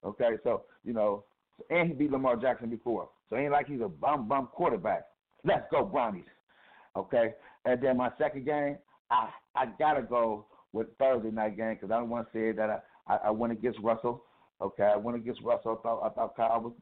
Okay, 0.04 0.36
so 0.44 0.62
you 0.84 0.92
know, 0.92 1.24
and 1.70 1.88
he 1.88 1.94
beat 1.94 2.10
Lamar 2.10 2.36
Jackson 2.36 2.68
before. 2.68 3.08
So 3.30 3.36
ain't 3.36 3.52
like 3.52 3.68
he's 3.68 3.80
a 3.80 3.88
bum 3.88 4.28
bum 4.28 4.48
quarterback. 4.52 5.06
Let's 5.44 5.64
go 5.70 5.84
Brownies. 5.84 6.24
Okay, 6.96 7.34
and 7.64 7.80
then 7.80 7.96
my 7.96 8.10
second 8.18 8.44
game, 8.44 8.76
I 9.10 9.28
I 9.54 9.66
gotta 9.78 10.02
go 10.02 10.46
with 10.72 10.88
Thursday 10.98 11.30
night 11.30 11.56
game 11.56 11.74
because 11.74 11.90
I 11.90 11.98
don't 11.98 12.10
want 12.10 12.30
to 12.32 12.38
say 12.38 12.52
that 12.52 12.82
I, 13.08 13.14
I 13.14 13.16
I 13.28 13.30
went 13.30 13.52
against 13.52 13.78
Russell. 13.80 14.24
Okay, 14.60 14.84
I 14.84 14.96
went 14.96 15.16
against 15.16 15.42
Russell. 15.42 15.78
I 15.78 15.82
thought 15.82 16.02
I 16.04 16.08
thought 16.10 16.36
Kyle 16.36 16.60
was 16.60 16.72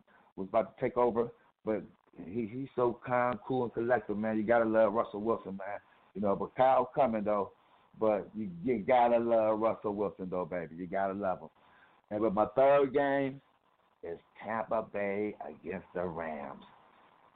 was 0.41 0.49
about 0.49 0.77
to 0.77 0.83
take 0.83 0.97
over, 0.97 1.29
but 1.65 1.83
he 2.27 2.49
he's 2.53 2.69
so 2.75 2.99
calm, 3.07 3.39
cool, 3.47 3.65
and 3.65 3.75
collected, 3.75 4.17
man. 4.17 4.37
You 4.37 4.43
gotta 4.43 4.65
love 4.65 4.93
Russell 4.93 5.21
Wilson, 5.21 5.53
man. 5.53 5.79
You 6.15 6.23
know, 6.23 6.35
but 6.35 6.55
Kyle 6.57 6.91
coming 6.95 7.25
though, 7.25 7.53
but 7.99 8.29
you 8.37 8.51
you 8.65 8.79
gotta 8.79 9.19
love 9.19 9.61
Russell 9.61 9.95
Wilson 9.95 10.29
though, 10.31 10.45
baby. 10.45 10.77
You 10.77 10.87
gotta 10.87 11.15
love 11.15 11.41
him. 11.41 11.49
And 12.11 12.21
but 12.21 12.35
my 12.35 12.47
third 12.57 12.93
game 12.93 13.41
is 14.03 14.19
Tampa 14.45 14.85
Bay 14.93 15.37
against 15.47 15.87
the 15.95 16.05
Rams. 16.05 16.65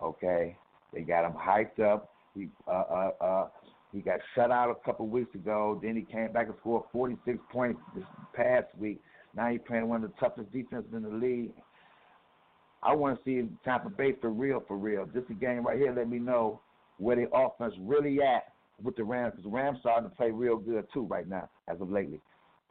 Okay, 0.02 0.56
they 0.92 1.02
got 1.02 1.24
him 1.24 1.34
hyped 1.34 1.80
up. 1.80 2.10
He 2.34 2.48
uh 2.66 2.70
uh 2.70 3.10
uh 3.20 3.48
he 3.92 4.00
got 4.00 4.18
shut 4.34 4.50
out 4.50 4.70
a 4.70 4.84
couple 4.84 5.06
weeks 5.06 5.34
ago. 5.34 5.78
Then 5.82 5.94
he 5.94 6.02
came 6.02 6.32
back 6.32 6.46
and 6.46 6.56
scored 6.60 6.82
46 6.90 7.38
points 7.52 7.80
this 7.94 8.04
past 8.34 8.66
week. 8.76 9.00
Now 9.36 9.50
he's 9.50 9.60
playing 9.66 9.88
one 9.88 10.02
of 10.02 10.10
the 10.10 10.16
toughest 10.18 10.52
defenses 10.52 10.92
in 10.92 11.02
the 11.02 11.08
league. 11.10 11.52
I 12.84 12.94
want 12.94 13.16
to 13.16 13.24
see 13.24 13.48
Tampa 13.64 13.88
Bay 13.88 14.12
for 14.20 14.30
real, 14.30 14.62
for 14.66 14.76
real. 14.76 15.06
This 15.12 15.24
game 15.40 15.66
right 15.66 15.78
here 15.78 15.92
let 15.94 16.08
me 16.08 16.18
know 16.18 16.60
where 16.98 17.16
the 17.16 17.28
offense 17.34 17.74
really 17.80 18.20
at 18.20 18.52
with 18.82 18.96
the 18.96 19.04
Rams 19.04 19.32
because 19.32 19.44
the 19.44 19.56
Rams 19.56 19.78
starting 19.80 20.08
to 20.08 20.14
play 20.14 20.30
real 20.30 20.56
good 20.56 20.86
too 20.92 21.02
right 21.02 21.28
now 21.28 21.48
as 21.68 21.80
of 21.80 21.90
lately. 21.90 22.20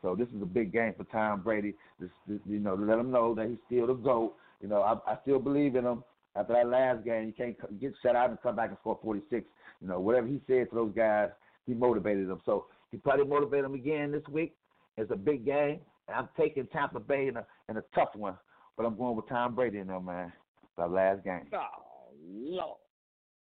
So 0.02 0.16
this 0.16 0.28
is 0.36 0.42
a 0.42 0.46
big 0.46 0.72
game 0.72 0.94
for 0.96 1.06
Tom 1.06 1.42
Brady. 1.42 1.74
This, 2.00 2.10
this, 2.28 2.40
you 2.48 2.60
know, 2.60 2.76
let 2.76 3.00
him 3.00 3.10
know 3.10 3.34
that 3.36 3.48
he's 3.48 3.58
still 3.66 3.88
the 3.88 3.94
goat. 3.94 4.36
You 4.62 4.68
know, 4.68 4.82
I, 4.82 5.12
I 5.12 5.18
still 5.24 5.40
believe 5.40 5.76
in 5.76 5.86
him. 5.86 6.04
After 6.36 6.54
that 6.54 6.68
last 6.68 7.06
game, 7.06 7.28
you 7.28 7.34
can't 7.34 7.80
get 7.80 7.94
shut 8.02 8.16
out 8.16 8.30
and 8.30 8.42
come 8.42 8.56
back 8.56 8.70
and 8.70 8.78
score 8.82 9.00
46. 9.02 9.46
You 9.82 9.88
know, 9.88 10.00
whatever 10.00 10.28
he 10.28 10.42
said 10.48 10.70
to 10.70 10.76
those 10.76 10.92
guys, 10.96 11.30
he 11.66 11.74
motivated 11.74 12.28
them. 12.28 12.42
So 12.46 12.66
he 12.92 12.98
probably 12.98 13.26
motivated 13.26 13.66
them 13.66 13.76
again 13.76 14.12
this 14.12 14.28
week. 14.30 14.56
It's 14.98 15.12
a 15.12 15.16
big 15.16 15.46
game. 15.46 15.80
And 16.08 16.18
I'm 16.18 16.30
taking 16.38 16.68
Tampa 16.68 17.00
Bay 17.00 17.28
in 17.28 17.38
a 17.38 17.46
in 17.70 17.78
a 17.78 17.84
tough 17.96 18.10
one, 18.16 18.36
but 18.78 18.86
I'm 18.86 18.98
going 18.98 19.16
with 19.16 19.28
Tom 19.30 19.56
Brady 19.56 19.80
in 19.80 19.88
there, 19.88 20.00
man. 20.00 20.32
That 20.78 20.92
last 20.92 21.24
game. 21.24 21.48
Oh 21.54 22.14
Lord. 22.26 22.78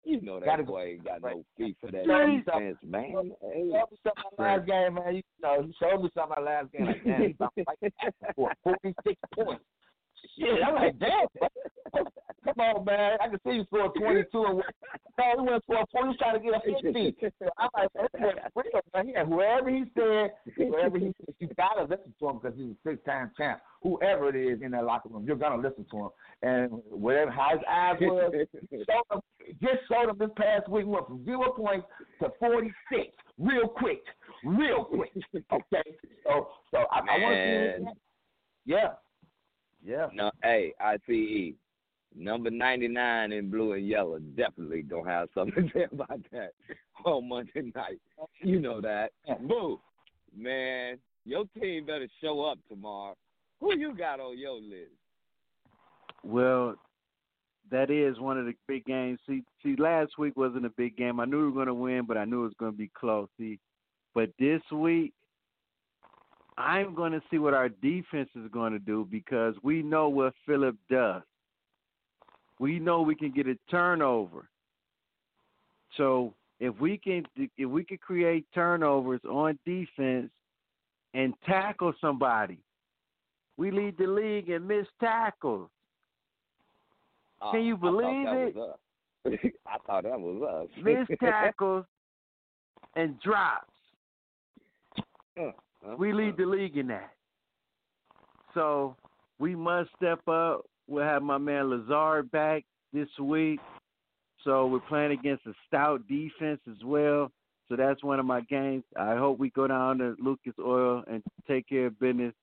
You 0.05 0.19
know 0.21 0.37
that 0.39 0.45
Gotta 0.45 0.63
boy 0.63 0.95
ain't 0.95 1.05
got 1.05 1.21
no 1.21 1.45
feet 1.57 1.77
for 1.79 1.89
that 1.91 2.05
defense, 2.05 2.77
man. 2.83 3.05
He 3.05 3.71
showed 3.71 3.89
me 3.89 3.97
something 4.03 4.23
my 4.37 4.45
last 4.45 4.67
game, 4.67 4.93
man. 4.95 5.15
You 5.15 5.21
know, 5.41 5.63
he 5.65 5.73
showed 5.79 6.01
me 6.03 6.09
something 6.13 6.35
my 6.37 6.43
last 6.43 6.71
game. 6.73 6.85
Like, 6.85 7.35
about 7.39 7.53
to 7.55 8.55
46 8.63 9.21
points. 9.33 9.63
Shit, 10.37 10.63
I'm 10.65 10.75
like, 10.75 10.99
damn. 10.99 11.27
Come 12.43 12.59
on, 12.59 12.85
man. 12.85 13.17
I 13.21 13.29
can 13.29 13.39
see 13.45 13.51
you 13.51 13.63
score 13.65 13.91
22 13.93 14.43
and. 14.43 14.63
No, 15.17 15.43
he 15.43 15.49
went 15.49 15.63
for 15.65 15.85
40. 15.91 16.09
He's 16.09 16.17
trying 16.17 16.33
to 16.33 16.39
get 16.39 16.53
a 16.55 16.59
50. 16.59 17.31
So 17.39 17.49
I'm 17.57 17.69
like, 17.75 17.89
that's 17.93 18.13
real, 18.55 18.81
man. 18.93 19.07
Yeah, 19.07 19.25
whoever 19.25 19.69
he 19.69 19.85
said, 19.95 20.31
whoever 20.57 20.97
he 20.97 21.13
said, 21.17 21.35
you 21.39 21.47
got 21.55 21.75
to 21.75 21.83
listen 21.83 22.13
to 22.19 22.29
him 22.29 22.39
because 22.41 22.57
he's 22.57 22.71
a 22.71 22.89
six-time 22.89 23.31
champ. 23.37 23.61
Whoever 23.83 24.29
it 24.29 24.35
is 24.35 24.61
in 24.61 24.71
that 24.71 24.85
locker 24.85 25.09
room, 25.09 25.23
you're 25.25 25.35
going 25.35 25.61
to 25.61 25.67
listen 25.67 25.85
to 25.91 25.97
him. 25.97 26.09
And 26.41 26.71
whatever, 26.89 27.31
how 27.31 27.51
his 27.51 27.61
eyes 27.69 27.97
was, 28.01 28.33
showed 28.71 29.15
him, 29.15 29.21
just 29.61 29.87
showed 29.87 30.09
him 30.09 30.17
this 30.17 30.29
past 30.35 30.67
week 30.67 30.87
went 30.87 31.05
from 31.07 31.23
zero 31.25 31.51
points 31.51 31.85
to 32.21 32.29
46 32.39 33.07
real 33.37 33.67
quick. 33.67 34.03
Real 34.43 34.83
quick. 34.83 35.11
Okay? 35.53 35.83
So, 36.25 36.47
so 36.71 36.77
I, 36.91 36.99
I 36.99 37.19
want 37.19 37.35
to 37.35 37.77
see 37.77 37.83
Man. 37.83 37.93
Yeah. 38.65 38.89
Yeah. 39.85 40.07
No, 40.13 40.31
hey, 40.41 40.73
ICE. 40.79 41.53
Number 42.15 42.51
99 42.51 43.31
in 43.31 43.49
blue 43.49 43.73
and 43.73 43.87
yellow 43.87 44.19
definitely 44.19 44.83
going 44.83 45.05
to 45.05 45.09
have 45.09 45.29
something 45.33 45.67
to 45.73 45.73
say 45.73 45.87
about 45.91 46.21
that 46.31 46.51
on 47.05 47.27
Monday 47.27 47.71
night. 47.75 47.99
You 48.41 48.59
know 48.59 48.81
that. 48.81 49.11
Boo. 49.47 49.79
Man, 50.35 50.99
your 51.25 51.45
team 51.59 51.85
better 51.85 52.07
show 52.21 52.43
up 52.43 52.59
tomorrow. 52.69 53.15
Who 53.59 53.75
you 53.77 53.95
got 53.95 54.19
on 54.19 54.37
your 54.37 54.55
list? 54.55 54.91
Well, 56.23 56.75
that 57.71 57.89
is 57.89 58.19
one 58.19 58.37
of 58.37 58.45
the 58.45 58.53
big 58.67 58.85
games. 58.85 59.19
See, 59.27 59.43
see, 59.63 59.75
last 59.77 60.17
week 60.17 60.37
wasn't 60.37 60.65
a 60.65 60.71
big 60.71 60.95
game. 60.95 61.19
I 61.19 61.25
knew 61.25 61.39
we 61.39 61.45
were 61.45 61.51
going 61.51 61.67
to 61.67 61.73
win, 61.73 62.05
but 62.07 62.17
I 62.17 62.25
knew 62.25 62.41
it 62.41 62.45
was 62.45 62.53
going 62.59 62.73
to 62.73 62.77
be 62.77 62.91
close. 62.93 63.27
See, 63.37 63.59
but 64.13 64.29
this 64.37 64.61
week, 64.71 65.13
I'm 66.57 66.93
going 66.93 67.11
to 67.11 67.21
see 67.31 67.37
what 67.37 67.53
our 67.53 67.69
defense 67.69 68.29
is 68.35 68.49
going 68.51 68.73
to 68.73 68.79
do 68.79 69.07
because 69.09 69.55
we 69.63 69.81
know 69.81 70.09
what 70.09 70.33
Philip 70.45 70.75
does. 70.89 71.23
We 72.59 72.79
know 72.79 73.01
we 73.01 73.15
can 73.15 73.31
get 73.31 73.47
a 73.47 73.57
turnover. 73.69 74.47
So 75.97 76.33
if 76.59 76.79
we 76.79 76.97
can, 76.97 77.23
if 77.35 77.69
we 77.69 77.83
can 77.83 77.97
create 77.97 78.45
turnovers 78.53 79.21
on 79.29 79.57
defense 79.65 80.29
and 81.13 81.33
tackle 81.45 81.93
somebody, 81.99 82.59
we 83.57 83.71
lead 83.71 83.97
the 83.97 84.07
league 84.07 84.49
in 84.49 84.65
missed 84.65 84.89
tackles. 84.99 85.69
Oh, 87.41 87.51
Can 87.51 87.63
you 87.63 87.77
believe 87.77 88.27
it? 88.27 88.55
I 89.67 89.77
thought 89.85 90.03
that 90.03 90.19
was 90.19 90.67
us. 90.69 90.83
missed 90.83 91.11
tackles 91.19 91.85
and 92.95 93.19
drops. 93.21 93.69
Uh, 95.39 95.51
We 95.97 96.13
lead 96.13 96.37
the 96.37 96.45
league 96.45 96.77
in 96.77 96.87
that. 96.87 97.11
So 98.53 98.95
we 99.39 99.55
must 99.55 99.89
step 99.95 100.25
up. 100.27 100.61
We'll 100.87 101.03
have 101.03 101.23
my 101.23 101.37
man 101.37 101.69
Lazard 101.69 102.31
back 102.31 102.63
this 102.91 103.09
week. 103.19 103.59
So 104.43 104.67
we're 104.67 104.79
playing 104.81 105.11
against 105.11 105.45
a 105.45 105.53
stout 105.67 106.07
defense 106.07 106.59
as 106.69 106.83
well. 106.83 107.31
So 107.69 107.75
that's 107.75 108.03
one 108.03 108.19
of 108.19 108.25
my 108.25 108.41
games. 108.41 108.83
I 108.97 109.15
hope 109.15 109.39
we 109.39 109.49
go 109.51 109.67
down 109.67 109.97
to 109.99 110.15
Lucas 110.19 110.53
Oil 110.59 111.03
and 111.07 111.23
take 111.47 111.67
care 111.67 111.87
of 111.87 111.99
business 111.99 112.33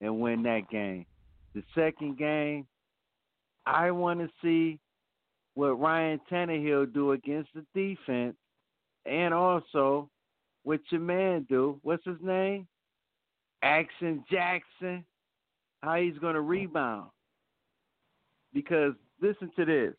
and 0.00 0.20
win 0.20 0.42
that 0.44 0.70
game. 0.70 1.06
The 1.54 1.62
second 1.74 2.18
game, 2.18 2.66
I 3.66 3.90
want 3.90 4.20
to 4.20 4.28
see 4.42 4.78
what 5.54 5.78
Ryan 5.78 6.20
Tannehill 6.30 6.94
do 6.94 7.12
against 7.12 7.50
the 7.54 7.64
defense, 7.74 8.34
and 9.04 9.34
also 9.34 10.08
what 10.62 10.80
your 10.90 11.02
man 11.02 11.46
do. 11.48 11.78
What's 11.82 12.04
his 12.04 12.16
name? 12.22 12.66
Action 13.62 14.24
Jackson. 14.30 15.04
How 15.82 15.96
he's 15.96 16.18
going 16.18 16.34
to 16.34 16.40
rebound? 16.40 17.10
Because 18.52 18.92
listen 19.20 19.50
to 19.56 19.64
this. 19.64 19.94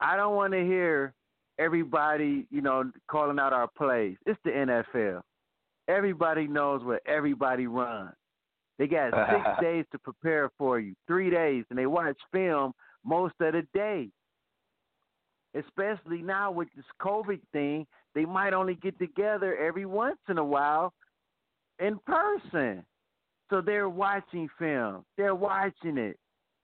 I 0.00 0.16
don't 0.16 0.34
want 0.34 0.52
to 0.52 0.60
hear 0.60 1.14
everybody, 1.58 2.46
you 2.50 2.60
know, 2.60 2.90
calling 3.10 3.38
out 3.38 3.52
our 3.52 3.68
plays. 3.76 4.16
It's 4.26 4.38
the 4.44 4.50
NFL. 4.50 5.22
Everybody 5.88 6.46
knows 6.46 6.82
where 6.82 7.00
everybody 7.06 7.66
runs. 7.66 8.14
They 8.78 8.86
got 8.86 9.12
six 9.12 9.48
days 9.60 9.84
to 9.92 9.98
prepare 9.98 10.50
for 10.58 10.80
you, 10.80 10.94
three 11.06 11.30
days, 11.30 11.64
and 11.70 11.78
they 11.78 11.86
watch 11.86 12.18
film 12.32 12.72
most 13.04 13.34
of 13.40 13.52
the 13.52 13.66
day. 13.72 14.08
Especially 15.54 16.20
now 16.20 16.50
with 16.50 16.68
this 16.76 16.84
COVID 17.00 17.40
thing, 17.52 17.86
they 18.14 18.26
might 18.26 18.52
only 18.52 18.74
get 18.74 18.98
together 18.98 19.56
every 19.56 19.86
once 19.86 20.18
in 20.28 20.38
a 20.38 20.44
while 20.44 20.92
in 21.78 21.98
person. 22.06 22.84
So 23.50 23.60
they're 23.60 23.88
watching 23.88 24.48
film. 24.58 25.04
They're 25.16 25.34
watching 25.34 25.98
it. 25.98 26.18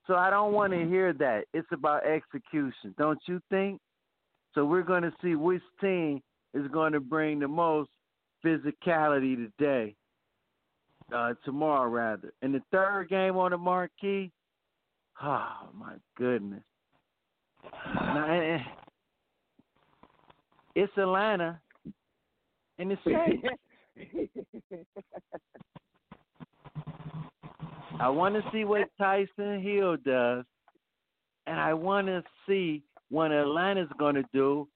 So 0.06 0.14
I 0.14 0.30
don't 0.30 0.52
want 0.52 0.72
to 0.72 0.84
hear 0.84 1.12
that. 1.14 1.44
It's 1.54 1.68
about 1.72 2.04
execution, 2.04 2.94
don't 2.98 3.20
you 3.26 3.40
think? 3.50 3.80
So 4.54 4.64
we're 4.64 4.82
going 4.82 5.02
to 5.02 5.12
see 5.22 5.36
which 5.36 5.62
team 5.80 6.20
is 6.54 6.66
going 6.68 6.92
to 6.92 7.00
bring 7.00 7.38
the 7.38 7.48
most 7.48 7.90
physicality 8.44 9.36
today, 9.36 9.94
uh, 11.14 11.34
tomorrow 11.44 11.88
rather. 11.88 12.32
And 12.42 12.54
the 12.54 12.62
third 12.70 13.08
game 13.08 13.36
on 13.36 13.52
the 13.52 13.58
marquee, 13.58 14.32
oh 15.22 15.68
my 15.74 15.94
goodness. 16.16 16.64
Now, 17.94 18.26
eh, 18.28 18.56
eh, 18.56 18.58
it's 20.74 20.92
Atlanta, 20.98 21.60
and 22.78 22.90
it's 22.92 23.02
safe. 23.04 23.40
I 28.00 28.08
want 28.08 28.34
to 28.34 28.42
see 28.52 28.64
what 28.64 28.88
Taysom 29.00 29.62
Hill 29.62 29.96
does, 30.04 30.44
and 31.46 31.60
I 31.60 31.74
want 31.74 32.06
to 32.08 32.22
see 32.48 32.82
what 33.10 33.30
Atlanta's 33.32 33.88
going 33.98 34.14
to 34.16 34.24
do 34.32 34.66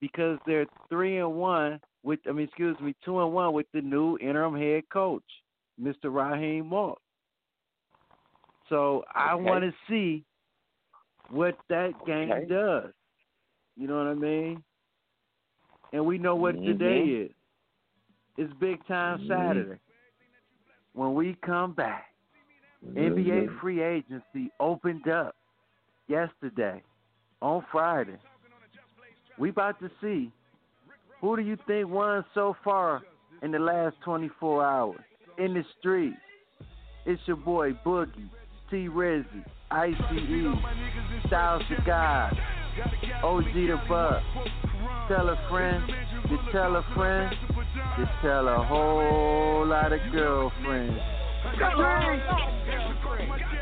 because 0.00 0.38
they're 0.46 0.66
three 0.88 1.18
and 1.18 1.34
one 1.34 1.80
with, 2.02 2.20
I 2.28 2.32
mean, 2.32 2.46
excuse 2.46 2.78
me, 2.80 2.94
two 3.04 3.20
and 3.20 3.32
one 3.32 3.52
with 3.52 3.66
the 3.72 3.80
new 3.80 4.18
interim 4.18 4.56
head 4.56 4.84
coach, 4.92 5.24
Mr. 5.80 6.04
Raheem 6.04 6.66
Moore. 6.66 6.96
So 8.68 9.04
I 9.14 9.34
Okay. 9.34 9.44
want 9.44 9.64
to 9.64 9.72
see 9.88 10.24
what 11.30 11.58
that 11.68 11.94
game 12.06 12.30
Okay. 12.30 12.46
does. 12.46 12.92
You 13.76 13.86
know 13.86 13.96
what 13.96 14.08
I 14.08 14.14
mean? 14.14 14.62
And 15.92 16.04
we 16.04 16.18
know 16.18 16.36
what 16.36 16.54
today 16.64 17.00
Mhm. 17.06 17.26
is. 17.26 17.37
It's 18.38 18.52
big 18.54 18.86
time 18.86 19.18
Mhm. 19.18 19.26
Saturday. 19.26 19.80
When 20.92 21.14
we 21.14 21.34
come 21.34 21.72
back, 21.72 22.14
NBA 22.94 23.48
free 23.60 23.82
agency 23.82 24.52
opened 24.60 25.08
up 25.08 25.34
yesterday 26.06 26.82
on 27.42 27.62
Friday. 27.72 28.16
We 29.38 29.48
about 29.50 29.80
to 29.80 29.90
see 30.00 30.30
who 31.20 31.36
do 31.36 31.42
you 31.42 31.56
think 31.66 31.88
won 31.88 32.24
so 32.32 32.54
far 32.62 33.02
in 33.42 33.50
the 33.50 33.58
last 33.58 34.00
24 34.02 34.64
hours 34.64 35.00
in 35.36 35.54
the 35.54 35.64
street. 35.80 36.14
It's 37.06 37.26
your 37.26 37.38
boy 37.38 37.72
Boogie, 37.84 38.28
T 38.70 38.88
Rizzy, 38.88 39.44
ICE, 39.72 39.96
Styles 41.26 41.62
the 41.68 41.82
God, 41.84 42.40
OG 43.24 43.66
the 43.66 43.80
Buck. 43.88 44.22
Tell 45.08 45.28
a 45.28 45.36
friend, 45.48 45.82
you 46.30 46.38
tell 46.52 46.76
a 46.76 46.82
friend, 46.94 47.34
you 47.98 48.06
tell 48.22 48.48
a 48.48 48.64
whole 48.64 49.66
lot 49.66 49.92
of 49.92 50.00
girlfriends. 50.12 51.00
Big 53.18 53.57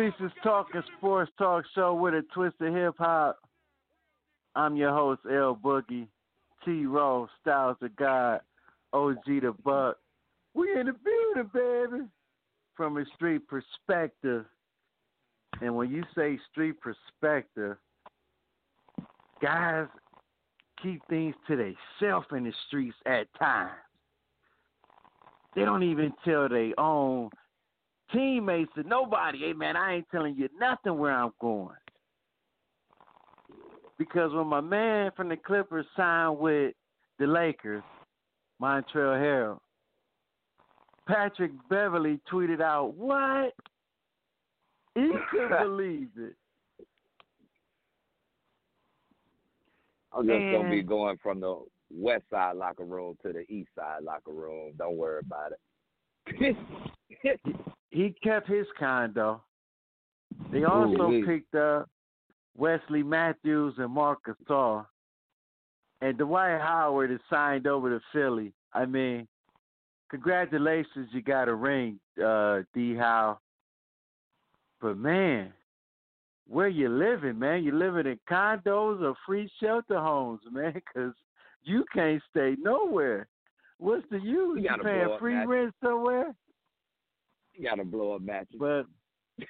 Streets 0.00 0.16
is 0.20 0.32
Talking 0.42 0.82
Sports 0.96 1.30
Talk 1.36 1.62
Show 1.74 1.92
with 1.92 2.14
a 2.14 2.22
twist 2.32 2.56
of 2.60 2.72
hip 2.72 2.94
hop. 2.96 3.38
I'm 4.56 4.74
your 4.74 4.94
host, 4.94 5.20
El-Boogie, 5.30 6.06
T 6.64 6.86
Row, 6.86 7.28
Styles 7.42 7.76
of 7.82 7.94
God, 7.96 8.40
OG 8.94 9.24
the 9.26 9.54
Buck. 9.62 9.98
We 10.54 10.72
in 10.72 10.86
the 10.86 10.94
building, 10.94 11.50
baby. 11.52 12.04
From 12.74 12.96
a 12.96 13.04
street 13.14 13.42
perspective. 13.46 14.46
And 15.60 15.76
when 15.76 15.90
you 15.90 16.02
say 16.14 16.38
street 16.50 16.76
perspective, 16.80 17.76
guys 19.42 19.86
keep 20.82 21.02
things 21.10 21.34
to 21.46 21.56
themselves 21.56 22.26
in 22.32 22.44
the 22.44 22.54
streets 22.68 22.96
at 23.04 23.26
times. 23.38 23.72
They 25.54 25.66
don't 25.66 25.82
even 25.82 26.14
tell 26.24 26.48
their 26.48 26.72
own 26.80 27.28
teammates 28.12 28.70
to 28.74 28.82
nobody, 28.82 29.38
hey 29.38 29.52
man, 29.52 29.76
I 29.76 29.96
ain't 29.96 30.06
telling 30.10 30.36
you 30.36 30.48
nothing 30.58 30.98
where 30.98 31.12
I'm 31.12 31.32
going. 31.40 31.76
Because 33.98 34.32
when 34.32 34.46
my 34.46 34.60
man 34.60 35.10
from 35.16 35.28
the 35.28 35.36
Clippers 35.36 35.86
signed 35.96 36.38
with 36.38 36.74
the 37.18 37.26
Lakers, 37.26 37.82
Montrezl 38.60 39.20
Harrell, 39.20 39.58
Patrick 41.06 41.52
Beverley 41.68 42.20
tweeted 42.30 42.60
out, 42.60 42.94
What? 42.94 43.52
He 44.94 45.10
couldn't 45.30 45.58
believe 45.62 46.08
it. 46.16 46.34
I'm 50.12 50.26
just 50.26 50.50
gonna 50.50 50.70
be 50.70 50.82
going 50.82 51.18
from 51.22 51.40
the 51.40 51.62
west 51.90 52.24
side 52.30 52.56
locker 52.56 52.84
room 52.84 53.16
to 53.22 53.32
the 53.32 53.40
east 53.52 53.70
side 53.76 54.02
locker 54.02 54.32
room. 54.32 54.72
Don't 54.76 54.96
worry 54.96 55.20
about 55.20 55.52
it. 55.52 56.56
He 57.90 58.14
kept 58.22 58.48
his 58.48 58.66
kind 58.78 59.12
though. 59.14 59.40
They 60.52 60.64
also 60.64 61.02
Ooh-wee. 61.02 61.24
picked 61.24 61.54
up 61.54 61.88
Wesley 62.56 63.02
Matthews 63.02 63.74
and 63.78 63.90
Marc 63.92 64.20
Gasol. 64.26 64.86
And 66.00 66.16
Dwight 66.16 66.60
Howard 66.60 67.10
is 67.10 67.20
signed 67.28 67.66
over 67.66 67.90
to 67.90 68.00
Philly. 68.12 68.52
I 68.72 68.86
mean, 68.86 69.28
congratulations, 70.10 71.08
you 71.12 71.20
got 71.20 71.48
a 71.48 71.54
ring, 71.54 71.98
uh, 72.24 72.60
D 72.74 72.94
How. 72.94 73.38
But 74.80 74.96
man, 74.96 75.52
where 76.48 76.68
you 76.68 76.88
living, 76.88 77.38
man? 77.38 77.64
You 77.64 77.72
living 77.72 78.06
in 78.06 78.18
condos 78.30 79.02
or 79.02 79.14
free 79.26 79.50
shelter 79.60 80.00
homes, 80.00 80.40
man? 80.50 80.72
Because 80.74 81.12
you 81.64 81.84
can't 81.92 82.22
stay 82.30 82.56
nowhere. 82.58 83.26
What's 83.78 84.04
the 84.10 84.18
use? 84.18 84.60
You 84.62 84.70
You 84.70 84.82
paying 84.82 85.16
free 85.18 85.34
that. 85.34 85.48
rent 85.48 85.74
somewhere? 85.82 86.34
Gotta 87.62 87.84
blow 87.84 88.14
up 88.14 88.22
matches. 88.22 88.56
But 88.58 88.86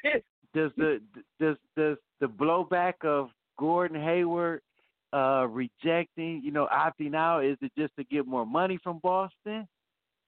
does 0.55 0.71
the 0.77 1.01
does 1.39 1.57
does 1.77 1.97
the 2.21 2.27
blowback 2.27 3.05
of 3.05 3.31
Gordon 3.59 4.01
Hayward 4.01 4.63
uh 5.13 5.47
rejecting, 5.49 6.41
you 6.45 6.51
know, 6.53 6.69
opting 6.73 7.15
out, 7.15 7.45
is 7.45 7.57
it 7.61 7.73
just 7.77 7.95
to 7.97 8.05
get 8.05 8.27
more 8.27 8.47
money 8.47 8.79
from 8.83 8.99
Boston? 9.03 9.67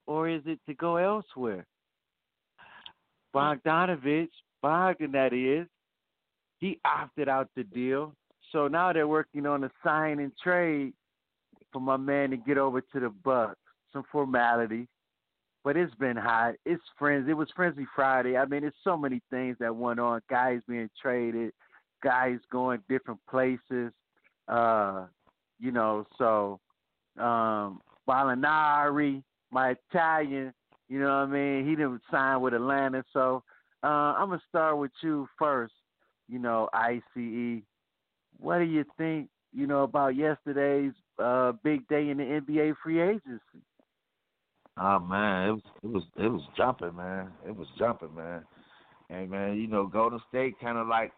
Or 0.06 0.28
is 0.28 0.42
it 0.46 0.58
to 0.66 0.74
go 0.74 0.96
elsewhere? 0.96 1.64
Bogdanovich, 3.34 4.30
Bogdan 4.60 5.12
that 5.12 5.32
is, 5.32 5.68
he 6.58 6.78
opted 6.84 7.28
out 7.28 7.48
the 7.56 7.64
deal. 7.64 8.14
So 8.50 8.68
now 8.68 8.92
they're 8.92 9.08
working 9.08 9.46
on 9.46 9.64
a 9.64 9.70
sign 9.84 10.18
and 10.18 10.32
trade 10.42 10.92
for 11.72 11.80
my 11.80 11.96
man 11.96 12.30
to 12.30 12.36
get 12.36 12.58
over 12.58 12.80
to 12.80 13.00
the 13.00 13.10
Bucks. 13.24 13.58
Some 13.92 14.04
formality, 14.10 14.88
but 15.64 15.76
it's 15.76 15.94
been 15.94 16.16
hot. 16.16 16.54
It's 16.64 16.82
friends. 16.98 17.28
It 17.28 17.34
was 17.34 17.48
Frenzy 17.54 17.86
Friday. 17.94 18.36
I 18.36 18.46
mean, 18.46 18.64
it's 18.64 18.76
so 18.82 18.96
many 18.96 19.20
things 19.30 19.56
that 19.60 19.74
went 19.74 20.00
on. 20.00 20.20
Guys 20.28 20.60
being 20.68 20.90
traded, 21.00 21.52
guys 22.02 22.38
going 22.50 22.80
different 22.88 23.20
places. 23.30 23.92
Uh, 24.48 25.06
you 25.60 25.70
know, 25.70 26.06
so 26.18 26.58
um 27.18 27.80
Molinari, 28.08 29.22
my 29.50 29.76
Italian, 29.90 30.52
you 30.88 30.98
know 30.98 31.06
what 31.06 31.12
I 31.12 31.26
mean? 31.26 31.68
He 31.68 31.76
didn't 31.76 32.02
sign 32.10 32.40
with 32.40 32.54
Atlanta, 32.54 33.04
so 33.12 33.42
uh, 33.82 33.86
I'm 33.86 34.28
gonna 34.28 34.42
start 34.48 34.78
with 34.78 34.90
you 35.02 35.28
first. 35.38 35.74
You 36.28 36.38
know, 36.38 36.68
ICE. 36.72 37.62
What 38.38 38.58
do 38.58 38.64
you 38.64 38.84
think? 38.98 39.28
You 39.54 39.66
know 39.66 39.84
about 39.84 40.16
yesterday's 40.16 40.92
uh, 41.18 41.52
big 41.62 41.86
day 41.88 42.08
in 42.10 42.18
the 42.18 42.24
NBA 42.24 42.74
free 42.82 43.00
agency. 43.00 43.62
Oh 44.78 44.98
man, 44.98 45.48
it 45.48 45.52
was 45.52 45.62
it 45.82 45.86
was 45.86 46.02
it 46.16 46.28
was 46.28 46.42
jumping, 46.56 46.96
man. 46.96 47.28
It 47.46 47.54
was 47.54 47.68
jumping, 47.78 48.14
man. 48.14 48.42
And 49.10 49.30
man, 49.30 49.56
you 49.56 49.66
know, 49.66 49.86
Golden 49.86 50.20
State 50.28 50.58
kind 50.60 50.78
of 50.78 50.86
like 50.88 51.12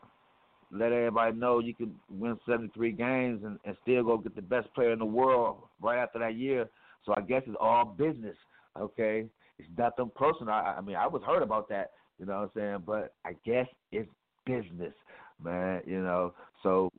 let 0.72 0.92
everybody 0.92 1.36
know 1.36 1.60
you 1.60 1.74
can 1.74 1.94
win 2.10 2.36
73 2.46 2.92
games 2.92 3.42
and, 3.44 3.58
and 3.64 3.76
still 3.82 4.02
go 4.02 4.18
get 4.18 4.34
the 4.34 4.42
best 4.42 4.72
player 4.74 4.92
in 4.92 4.98
the 4.98 5.04
world 5.04 5.58
right 5.80 6.02
after 6.02 6.18
that 6.18 6.34
year. 6.34 6.68
So 7.06 7.14
I 7.16 7.20
guess 7.20 7.42
it's 7.46 7.56
all 7.60 7.84
business, 7.84 8.36
okay? 8.78 9.26
It's 9.58 9.68
nothing 9.78 10.10
personal. 10.16 10.52
I, 10.52 10.76
I 10.78 10.80
mean, 10.80 10.96
I 10.96 11.06
was 11.06 11.22
hurt 11.24 11.42
about 11.42 11.68
that, 11.68 11.92
you 12.18 12.26
know 12.26 12.40
what 12.40 12.42
I'm 12.42 12.50
saying? 12.56 12.82
But 12.86 13.14
I 13.24 13.36
guess 13.44 13.66
it's 13.92 14.10
business, 14.46 14.94
man. 15.42 15.82
You 15.86 16.00
know. 16.02 16.34
So 16.62 16.90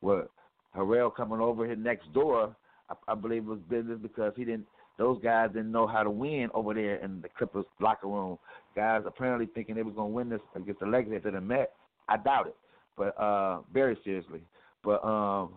what? 0.00 0.30
Harrell 0.76 1.14
coming 1.14 1.40
over 1.40 1.66
here 1.66 1.76
next 1.76 2.12
door, 2.12 2.54
I, 2.90 3.12
I 3.12 3.14
believe 3.14 3.44
was 3.44 3.60
business 3.68 3.98
because 4.00 4.32
he 4.36 4.44
didn't. 4.44 4.66
Those 4.98 5.20
guys 5.22 5.50
didn't 5.52 5.72
know 5.72 5.86
how 5.86 6.02
to 6.02 6.10
win 6.10 6.48
over 6.54 6.72
there 6.72 6.96
in 6.96 7.20
the 7.20 7.28
Clippers 7.36 7.64
locker 7.80 8.06
room. 8.06 8.38
Guys 8.76 9.02
apparently 9.06 9.46
thinking 9.46 9.74
they 9.74 9.82
was 9.82 9.94
gonna 9.94 10.08
win 10.08 10.28
this 10.28 10.40
against 10.54 10.80
the 10.80 10.86
Lakers 10.86 11.14
after 11.16 11.32
they 11.32 11.40
met. 11.40 11.72
I 12.08 12.16
doubt 12.16 12.46
it, 12.48 12.56
but 12.96 13.18
uh, 13.18 13.60
very 13.72 13.98
seriously. 14.04 14.42
But 14.82 15.04
um, 15.04 15.54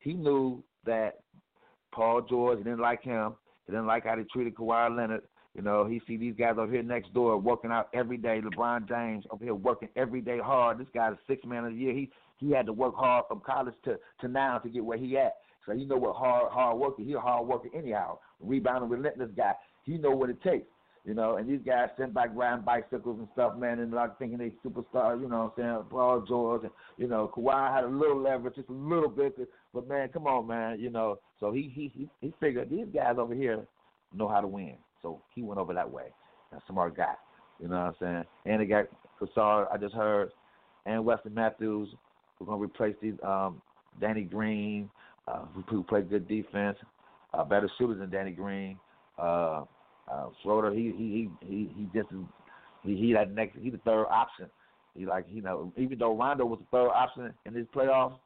he 0.00 0.12
knew 0.12 0.62
that 0.84 1.20
Paul 1.92 2.22
George 2.22 2.58
didn't 2.58 2.80
like 2.80 3.02
him. 3.02 3.34
He 3.66 3.72
didn't 3.72 3.86
like 3.86 4.04
how 4.04 4.16
they 4.16 4.24
treated 4.24 4.54
Kawhi 4.54 4.94
Leonard. 4.94 5.22
You 5.54 5.62
know, 5.62 5.84
he 5.84 6.00
see 6.06 6.16
these 6.16 6.34
guys 6.38 6.54
over 6.58 6.70
here 6.70 6.82
next 6.82 7.12
door 7.12 7.36
working 7.36 7.72
out 7.72 7.88
every 7.92 8.16
day. 8.16 8.40
LeBron 8.40 8.88
James 8.88 9.24
over 9.30 9.44
here 9.44 9.54
working 9.54 9.88
every 9.96 10.20
day 10.20 10.38
hard. 10.38 10.78
This 10.78 10.86
guy's 10.94 11.14
six 11.26 11.44
man 11.44 11.64
of 11.64 11.72
the 11.72 11.78
year. 11.78 11.92
He 11.92 12.10
he 12.38 12.52
had 12.52 12.66
to 12.66 12.72
work 12.72 12.94
hard 12.94 13.24
from 13.28 13.40
college 13.40 13.74
to 13.84 13.98
to 14.20 14.28
now 14.28 14.58
to 14.58 14.68
get 14.68 14.84
where 14.84 14.98
he 14.98 15.18
at. 15.18 15.34
So 15.66 15.72
you 15.72 15.86
know 15.86 15.96
what 15.96 16.14
hard 16.14 16.52
hard 16.52 16.78
worker. 16.78 17.02
He 17.02 17.12
a 17.14 17.20
hard 17.20 17.46
worker 17.48 17.68
anyhow. 17.74 18.18
Rebounding 18.40 18.90
relentless 18.90 19.30
guy. 19.36 19.52
He 19.84 19.98
know 19.98 20.10
what 20.10 20.30
it 20.30 20.42
takes. 20.42 20.66
You 21.04 21.14
know, 21.14 21.36
and 21.36 21.48
these 21.48 21.60
guys 21.64 21.88
sent 21.96 22.12
back 22.12 22.28
riding 22.34 22.64
bicycles 22.64 23.18
and 23.18 23.28
stuff, 23.32 23.56
man, 23.56 23.78
and 23.78 23.90
like 23.90 24.18
thinking 24.18 24.36
they 24.36 24.52
superstars, 24.62 25.22
you 25.22 25.28
know 25.28 25.50
what 25.56 25.64
I'm 25.64 25.76
saying? 25.78 25.84
Paul 25.88 26.24
George 26.28 26.62
and 26.64 26.70
you 26.98 27.08
know, 27.08 27.30
Kawhi 27.34 27.74
had 27.74 27.84
a 27.84 27.88
little 27.88 28.20
leverage, 28.20 28.56
just 28.56 28.68
a 28.68 28.72
little 28.72 29.08
bit, 29.08 29.34
but 29.72 29.88
man, 29.88 30.10
come 30.10 30.26
on, 30.26 30.46
man, 30.46 30.78
you 30.78 30.90
know. 30.90 31.18
So 31.40 31.52
he 31.52 31.72
he 31.74 31.90
he, 31.94 32.08
he 32.20 32.34
figured 32.38 32.68
these 32.68 32.86
guys 32.92 33.14
over 33.16 33.34
here 33.34 33.66
know 34.14 34.28
how 34.28 34.42
to 34.42 34.46
win. 34.46 34.74
So 35.00 35.22
he 35.34 35.40
went 35.42 35.58
over 35.58 35.72
that 35.72 35.90
way. 35.90 36.12
That's 36.52 36.62
smart 36.68 36.96
guy. 36.96 37.14
You 37.60 37.68
know 37.68 37.76
what 37.76 37.82
I'm 37.82 37.94
saying? 37.98 38.24
And 38.44 38.60
they 38.60 38.66
got 38.66 38.84
Cassar, 39.18 39.68
I 39.72 39.78
just 39.78 39.94
heard, 39.94 40.30
and 40.84 41.04
Wesley 41.04 41.30
Matthews. 41.32 41.88
We're 42.38 42.46
gonna 42.46 42.62
replace 42.62 42.94
these 43.00 43.14
um 43.22 43.62
Danny 44.00 44.22
Green, 44.22 44.90
uh, 45.26 45.46
who, 45.54 45.62
who 45.62 45.82
play 45.82 46.02
good 46.02 46.28
defense, 46.28 46.76
uh, 47.34 47.44
better 47.44 47.70
shooters 47.78 47.98
than 47.98 48.10
Danny 48.10 48.32
Green. 48.32 48.78
Uh, 49.18 49.64
uh, 50.10 50.26
Schroeder, 50.42 50.72
he 50.72 50.92
he 50.96 51.28
he 51.40 51.46
he 51.46 51.70
he 51.76 51.88
just 51.94 52.08
he 52.82 52.96
he 52.96 53.12
that 53.12 53.32
next 53.32 53.56
he 53.58 53.70
the 53.70 53.78
third 53.78 54.06
option. 54.06 54.46
He 54.94 55.06
like 55.06 55.26
you 55.30 55.42
know 55.42 55.72
even 55.76 55.98
though 55.98 56.16
Rondo 56.16 56.44
was 56.44 56.58
the 56.58 56.66
third 56.70 56.90
option 56.90 57.32
in 57.46 57.54
this 57.54 57.66
playoffs, 57.74 58.18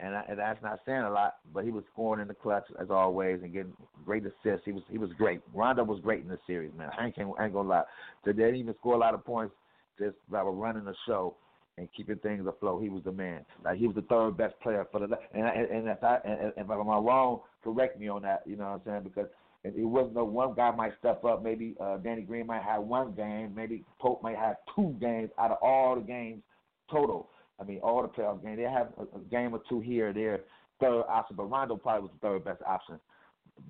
and, 0.00 0.14
and 0.28 0.38
that's 0.38 0.62
not 0.62 0.80
saying 0.84 1.02
a 1.02 1.10
lot, 1.10 1.36
but 1.54 1.64
he 1.64 1.70
was 1.70 1.84
scoring 1.92 2.20
in 2.20 2.28
the 2.28 2.34
clutch 2.34 2.64
as 2.80 2.90
always 2.90 3.40
and 3.42 3.52
getting 3.52 3.72
great 4.04 4.24
assists. 4.24 4.64
He 4.64 4.72
was 4.72 4.82
he 4.90 4.98
was 4.98 5.10
great. 5.16 5.40
Rondo 5.54 5.84
was 5.84 6.00
great 6.00 6.22
in 6.22 6.28
this 6.28 6.40
series, 6.46 6.72
man. 6.76 6.90
I 6.98 7.06
ain't, 7.06 7.14
I 7.38 7.44
ain't 7.44 7.54
gonna 7.54 7.68
lie. 7.68 7.82
So 8.24 8.32
they 8.32 8.42
didn't 8.42 8.56
even 8.56 8.74
score 8.78 8.94
a 8.94 8.98
lot 8.98 9.14
of 9.14 9.24
points 9.24 9.54
just 9.98 10.16
by 10.30 10.42
running 10.42 10.84
the 10.84 10.94
show 11.06 11.36
and 11.80 11.88
keeping 11.96 12.16
things 12.16 12.46
afloat. 12.46 12.82
He 12.82 12.90
was 12.90 13.02
the 13.04 13.12
man. 13.12 13.44
Like 13.64 13.78
he 13.78 13.86
was 13.86 13.96
the 13.96 14.02
third 14.02 14.36
best 14.36 14.54
player 14.60 14.86
for 14.92 15.00
the 15.00 15.08
and 15.32 15.46
and, 15.46 15.88
if 15.88 16.04
I 16.04 16.18
and, 16.24 16.52
if 16.56 16.70
I'm 16.70 16.86
wrong, 16.86 17.40
correct 17.64 17.98
me 17.98 18.08
on 18.08 18.22
that. 18.22 18.42
You 18.46 18.56
know 18.56 18.64
what 18.64 18.72
I'm 18.72 18.80
saying? 18.84 19.02
Because 19.04 19.26
it, 19.64 19.84
wasn't 19.84 20.14
no 20.14 20.24
one 20.24 20.54
guy 20.54 20.70
might 20.70 20.92
step 20.98 21.24
up. 21.24 21.42
Maybe 21.42 21.74
uh, 21.80 21.96
Danny 21.96 22.22
Green 22.22 22.46
might 22.46 22.62
have 22.62 22.82
one 22.82 23.12
game. 23.12 23.54
Maybe 23.54 23.82
Pope 23.98 24.22
might 24.22 24.36
have 24.36 24.56
two 24.76 24.94
games 25.00 25.30
out 25.38 25.52
of 25.52 25.58
all 25.62 25.96
the 25.96 26.02
games 26.02 26.42
total. 26.90 27.30
I 27.58 27.64
mean, 27.64 27.80
all 27.82 28.02
the 28.02 28.08
playoff 28.08 28.42
games. 28.42 28.58
They 28.58 28.64
have 28.64 28.88
a, 28.98 29.16
a 29.16 29.20
game 29.30 29.54
or 29.54 29.62
two 29.68 29.80
here 29.80 30.10
or 30.10 30.12
there, 30.12 30.40
third 30.80 31.04
option. 31.08 31.36
But 31.36 31.50
Rondo 31.50 31.76
probably 31.76 32.02
was 32.02 32.10
the 32.20 32.28
third 32.28 32.44
best 32.44 32.62
option. 32.66 33.00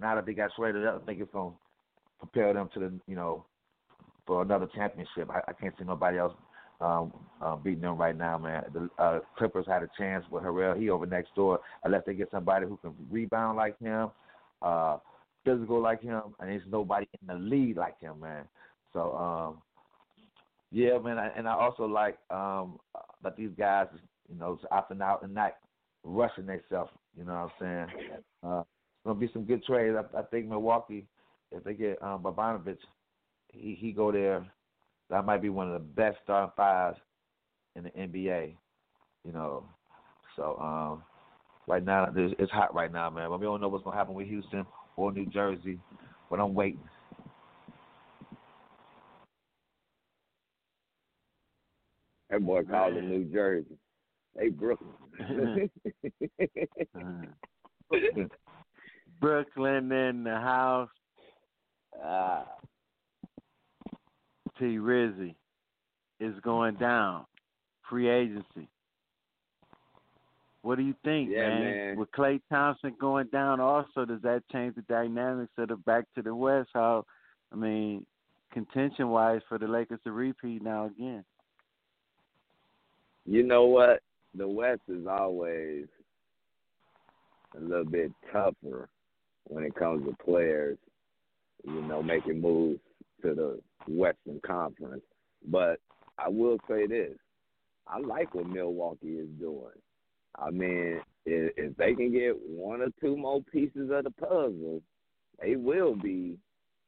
Now 0.00 0.16
that 0.16 0.26
they 0.26 0.34
got 0.34 0.50
traded 0.56 0.84
up, 0.84 1.02
I 1.02 1.06
think 1.06 1.20
it's 1.20 1.32
to 1.32 1.52
propel 2.18 2.54
them 2.54 2.70
to 2.74 2.80
the, 2.80 2.92
you 3.06 3.16
know, 3.16 3.44
for 4.26 4.42
another 4.42 4.68
championship. 4.74 5.28
I, 5.30 5.40
I 5.48 5.52
can't 5.52 5.74
see 5.78 5.84
nobody 5.84 6.18
else 6.18 6.34
um, 6.80 7.12
uh, 7.42 7.56
beating 7.56 7.82
them 7.82 7.96
right 7.96 8.16
now, 8.16 8.38
man. 8.38 8.64
The 8.72 9.02
uh, 9.02 9.20
Clippers 9.36 9.66
had 9.66 9.82
a 9.82 9.88
chance 9.98 10.24
with 10.30 10.42
Harrell. 10.42 10.78
He 10.78 10.90
over 10.90 11.06
next 11.06 11.34
door. 11.34 11.60
Unless 11.84 12.04
they 12.06 12.14
get 12.14 12.30
somebody 12.30 12.66
who 12.66 12.76
can 12.78 12.94
rebound 13.10 13.56
like 13.56 13.78
him, 13.78 14.10
uh, 14.62 14.98
physical 15.44 15.80
like 15.80 16.02
him, 16.02 16.22
and 16.38 16.50
there's 16.50 16.62
nobody 16.70 17.06
in 17.20 17.26
the 17.26 17.34
league 17.34 17.76
like 17.76 17.98
him, 18.00 18.20
man. 18.20 18.44
So, 18.92 19.16
um, 19.16 19.62
yeah, 20.72 20.98
man, 20.98 21.18
and 21.36 21.48
I 21.48 21.52
also 21.52 21.84
like 21.84 22.18
um, 22.30 22.78
that 23.22 23.36
these 23.36 23.50
guys, 23.58 23.86
you 24.28 24.38
know, 24.38 24.58
opting 24.72 25.02
out 25.02 25.22
and 25.22 25.34
not 25.34 25.54
rushing 26.04 26.46
themselves. 26.46 26.90
You 27.16 27.24
know 27.24 27.50
what 27.58 27.66
I'm 27.68 27.88
saying? 27.98 28.20
Uh, 28.42 28.62
gonna 29.04 29.18
be 29.18 29.30
some 29.32 29.44
good 29.44 29.64
trades. 29.64 29.96
I, 29.96 30.18
I 30.18 30.22
think 30.22 30.46
Milwaukee, 30.46 31.06
if 31.50 31.64
they 31.64 31.74
get 31.74 32.02
um, 32.02 32.22
Bogdanovich, 32.22 32.78
he 33.48 33.76
he 33.78 33.92
go 33.92 34.12
there. 34.12 34.46
That 35.10 35.26
might 35.26 35.42
be 35.42 35.48
one 35.48 35.66
of 35.66 35.72
the 35.72 35.80
best 35.80 36.18
starting 36.22 36.52
fives 36.56 36.98
in 37.74 37.82
the 37.84 37.90
NBA. 37.90 38.54
You 39.24 39.32
know, 39.32 39.64
so 40.36 40.56
um, 40.58 41.02
right 41.66 41.84
now 41.84 42.10
it's 42.16 42.52
hot 42.52 42.74
right 42.74 42.92
now, 42.92 43.10
man. 43.10 43.28
But 43.28 43.40
we 43.40 43.46
don't 43.46 43.60
know 43.60 43.68
what's 43.68 43.84
gonna 43.84 43.96
happen 43.96 44.14
with 44.14 44.28
Houston 44.28 44.64
or 44.96 45.12
New 45.12 45.26
Jersey, 45.26 45.78
but 46.30 46.40
I'm 46.40 46.54
waiting. 46.54 46.80
That 52.30 52.46
boy 52.46 52.62
called 52.62 52.96
it 52.96 53.04
New 53.04 53.24
Jersey. 53.24 53.76
Hey, 54.38 54.48
Brooklyn. 54.48 54.90
Brooklyn 59.20 59.92
in 59.92 60.24
the 60.24 60.36
house. 60.36 60.88
Ah. 62.02 62.46
T 64.60 64.76
Rizzy 64.76 65.34
is 66.20 66.34
going 66.42 66.74
down. 66.74 67.24
Free 67.88 68.08
agency. 68.08 68.68
What 70.62 70.76
do 70.76 70.84
you 70.84 70.94
think, 71.02 71.30
Yeah, 71.30 71.48
man? 71.48 71.60
man. 71.62 71.96
With 71.96 72.12
Klay 72.12 72.40
Thompson 72.50 72.94
going 73.00 73.28
down, 73.28 73.60
also 73.60 74.04
does 74.04 74.20
that 74.22 74.42
change 74.52 74.74
the 74.74 74.82
dynamics 74.82 75.52
of 75.56 75.68
the 75.68 75.76
back 75.76 76.04
to 76.14 76.22
the 76.22 76.34
West? 76.34 76.68
How, 76.74 77.06
I 77.50 77.56
mean, 77.56 78.04
contention 78.52 79.08
wise 79.08 79.40
for 79.48 79.58
the 79.58 79.66
Lakers 79.66 80.00
to 80.04 80.12
repeat 80.12 80.62
now 80.62 80.86
again. 80.86 81.24
You 83.24 83.42
know 83.42 83.64
what? 83.64 84.00
The 84.34 84.46
West 84.46 84.82
is 84.88 85.06
always 85.06 85.86
a 87.56 87.60
little 87.60 87.84
bit 87.86 88.12
tougher 88.30 88.90
when 89.44 89.64
it 89.64 89.74
comes 89.74 90.06
to 90.06 90.14
players, 90.22 90.76
you 91.64 91.80
know, 91.82 92.02
making 92.02 92.40
moves 92.40 92.80
to 93.22 93.34
the 93.34 93.60
Western 93.88 94.40
Conference. 94.46 95.02
But 95.48 95.80
I 96.18 96.28
will 96.28 96.58
say 96.68 96.86
this. 96.86 97.16
I 97.86 97.98
like 97.98 98.34
what 98.34 98.46
Milwaukee 98.46 99.18
is 99.18 99.28
doing. 99.38 99.78
I 100.38 100.50
mean, 100.50 101.00
if, 101.26 101.52
if 101.56 101.76
they 101.76 101.94
can 101.94 102.12
get 102.12 102.34
one 102.48 102.82
or 102.82 102.88
two 103.00 103.16
more 103.16 103.42
pieces 103.52 103.90
of 103.92 104.04
the 104.04 104.10
puzzle, 104.10 104.82
they 105.40 105.56
will 105.56 105.94
be 105.96 106.36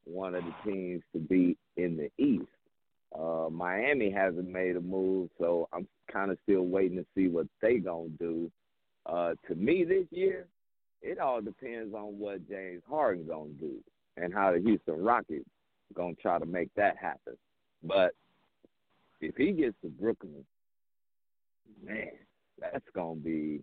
one 0.05 0.35
of 0.35 0.45
the 0.45 0.71
teams 0.71 1.03
to 1.13 1.19
beat 1.19 1.59
in 1.77 1.97
the 1.97 2.23
East. 2.23 2.45
Uh, 3.19 3.49
Miami 3.51 4.11
hasn't 4.11 4.49
made 4.49 4.77
a 4.77 4.81
move, 4.81 5.29
so 5.39 5.69
I'm 5.73 5.87
kind 6.11 6.31
of 6.31 6.39
still 6.45 6.63
waiting 6.63 6.99
to 6.99 7.07
see 7.15 7.29
what 7.29 7.47
they 7.61 7.79
gonna 7.79 8.09
do. 8.19 8.51
Uh, 9.05 9.35
to 9.49 9.55
me, 9.55 9.85
this 9.85 10.07
year, 10.11 10.47
it 11.03 11.19
all 11.19 11.41
depends 11.41 11.95
on 11.95 12.19
what 12.19 12.49
James 12.49 12.83
Harden 12.89 13.27
gonna 13.27 13.51
do 13.61 13.75
and 14.17 14.33
how 14.33 14.53
the 14.53 14.61
Houston 14.61 15.03
Rockets 15.03 15.49
gonna 15.95 16.15
try 16.15 16.39
to 16.39 16.47
make 16.47 16.73
that 16.77 16.97
happen. 16.97 17.37
But 17.83 18.13
if 19.21 19.37
he 19.37 19.53
gets 19.53 19.77
to 19.83 19.89
Brooklyn, 19.89 20.45
man, 21.85 22.11
that's 22.61 22.85
gonna 22.95 23.21
be 23.21 23.63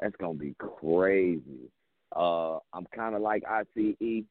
that's 0.00 0.16
gonna 0.16 0.34
be 0.34 0.54
crazy. 0.58 1.70
Uh, 2.14 2.58
I'm 2.72 2.86
kind 2.94 3.14
of 3.14 3.22
like 3.22 3.42
ICE. 3.44 4.24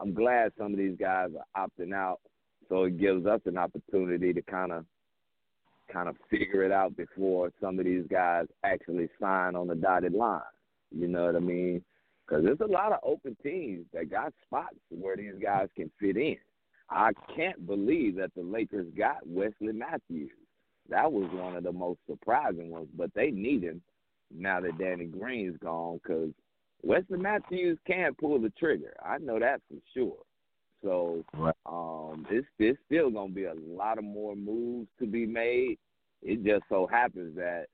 I'm 0.00 0.14
glad 0.14 0.52
some 0.58 0.72
of 0.72 0.78
these 0.78 0.96
guys 0.98 1.30
are 1.54 1.68
opting 1.68 1.94
out, 1.94 2.20
so 2.68 2.84
it 2.84 2.98
gives 2.98 3.26
us 3.26 3.40
an 3.46 3.56
opportunity 3.56 4.32
to 4.32 4.42
kind 4.42 4.72
of 4.72 4.84
kind 5.92 6.08
of 6.08 6.16
figure 6.30 6.64
it 6.64 6.72
out 6.72 6.96
before 6.96 7.52
some 7.60 7.78
of 7.78 7.84
these 7.84 8.04
guys 8.10 8.46
actually 8.64 9.08
sign 9.20 9.54
on 9.54 9.66
the 9.66 9.74
dotted 9.74 10.14
line. 10.14 10.40
You 10.90 11.08
know 11.08 11.26
what 11.26 11.36
I 11.36 11.40
mean? 11.40 11.82
Because 12.26 12.44
there's 12.44 12.60
a 12.60 12.72
lot 12.72 12.92
of 12.92 12.98
open 13.02 13.36
teams 13.42 13.86
that 13.92 14.10
got 14.10 14.32
spots 14.46 14.76
where 14.90 15.16
these 15.16 15.34
guys 15.42 15.68
can 15.76 15.90
fit 16.00 16.16
in. 16.16 16.36
I 16.92 17.12
can't 17.34 17.66
believe 17.66 18.16
that 18.16 18.34
the 18.34 18.42
Lakers 18.42 18.86
got 18.96 19.26
Wesley 19.26 19.72
Matthews. 19.72 20.30
That 20.88 21.10
was 21.10 21.30
one 21.32 21.56
of 21.56 21.64
the 21.64 21.72
most 21.72 22.00
surprising 22.08 22.70
ones, 22.70 22.88
but 22.96 23.10
they 23.14 23.30
need 23.30 23.62
him 23.62 23.80
now 24.34 24.60
that 24.60 24.78
Danny 24.78 25.06
Green's 25.06 25.56
gone 25.58 26.00
because 26.02 26.30
Wesley 26.82 27.18
Matthews 27.18 27.78
can 27.86 28.14
pull 28.14 28.38
the 28.40 28.50
trigger. 28.58 28.94
I 29.04 29.18
know 29.18 29.38
that 29.38 29.60
for 29.68 29.78
sure. 29.94 30.18
So 30.82 31.24
um, 31.64 32.26
it's 32.28 32.46
it's 32.58 32.78
still 32.86 33.10
gonna 33.10 33.32
be 33.32 33.44
a 33.44 33.54
lot 33.54 33.98
of 33.98 34.04
more 34.04 34.34
moves 34.34 34.88
to 34.98 35.06
be 35.06 35.26
made. 35.26 35.78
It 36.22 36.44
just 36.44 36.64
so 36.68 36.86
happens 36.86 37.36
that 37.36 37.66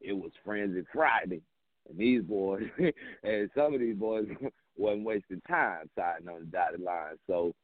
it 0.00 0.12
was 0.12 0.32
Frenzy 0.44 0.82
Friday, 0.92 1.42
and 1.88 1.98
these 1.98 2.22
boys 2.22 2.64
and 3.22 3.50
some 3.54 3.74
of 3.74 3.80
these 3.80 3.96
boys 3.96 4.26
wasn't 4.76 5.04
wasting 5.04 5.40
time 5.48 5.88
signing 5.96 6.28
on 6.28 6.40
the 6.40 6.46
dotted 6.46 6.80
line. 6.80 7.16
So 7.28 7.54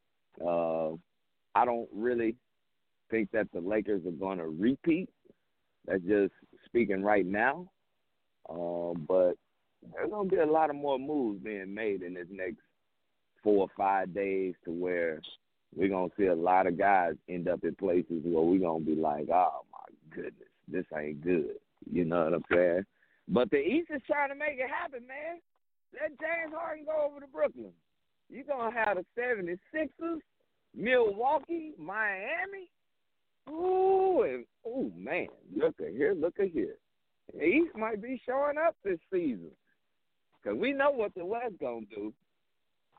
uh, 0.44 0.90
I 1.54 1.64
don't 1.64 1.88
really 1.92 2.36
think 3.10 3.30
that 3.32 3.48
the 3.52 3.60
Lakers 3.60 4.06
are 4.06 4.10
going 4.10 4.38
to 4.38 4.48
repeat. 4.48 5.08
That's 5.86 6.02
just 6.02 6.32
speaking 6.64 7.02
right 7.02 7.26
now. 7.26 7.68
Um, 8.48 9.04
but 9.08 9.34
there's 9.92 10.10
going 10.10 10.28
to 10.28 10.36
be 10.36 10.40
a 10.40 10.46
lot 10.46 10.70
of 10.70 10.76
more 10.76 10.98
moves 10.98 11.42
being 11.42 11.72
made 11.72 12.02
in 12.02 12.14
this 12.14 12.26
next 12.30 12.58
four 13.42 13.62
or 13.62 13.70
five 13.76 14.12
days 14.12 14.54
to 14.64 14.70
where 14.72 15.20
we're 15.74 15.88
going 15.88 16.10
to 16.10 16.16
see 16.18 16.26
a 16.26 16.34
lot 16.34 16.66
of 16.66 16.78
guys 16.78 17.14
end 17.28 17.48
up 17.48 17.62
in 17.64 17.74
places 17.74 18.22
where 18.24 18.42
we're 18.42 18.60
going 18.60 18.84
to 18.84 18.90
be 18.94 19.00
like, 19.00 19.28
oh, 19.32 19.64
my 19.72 20.14
goodness, 20.14 20.48
this 20.68 20.84
ain't 20.96 21.22
good. 21.22 21.56
You 21.90 22.04
know 22.04 22.24
what 22.24 22.34
I'm 22.34 22.44
saying? 22.52 22.84
But 23.28 23.50
the 23.50 23.58
East 23.58 23.90
is 23.94 24.02
trying 24.06 24.30
to 24.30 24.34
make 24.34 24.58
it 24.58 24.70
happen, 24.70 25.06
man. 25.06 25.40
Let 25.92 26.18
James 26.20 26.54
Harden 26.54 26.84
go 26.84 27.08
over 27.08 27.20
to 27.20 27.26
Brooklyn. 27.26 27.72
You're 28.30 28.44
going 28.44 28.72
to 28.72 28.78
have 28.78 28.96
the 28.96 29.04
76ers, 29.20 30.18
Milwaukee, 30.74 31.72
Miami. 31.78 32.70
Ooh, 33.48 34.22
and, 34.22 34.44
ooh, 34.66 34.92
man. 34.96 35.28
Look 35.54 35.76
at 35.80 35.92
here, 35.92 36.14
look 36.14 36.34
at 36.40 36.50
here. 36.50 36.76
The 37.32 37.44
East 37.44 37.76
might 37.76 38.02
be 38.02 38.20
showing 38.26 38.56
up 38.58 38.76
this 38.84 38.98
season. 39.12 39.50
Because 40.42 40.58
we 40.58 40.72
know 40.72 40.90
what 40.90 41.14
the 41.14 41.24
West 41.24 41.54
going 41.60 41.86
to 41.86 41.94
do. 41.94 42.14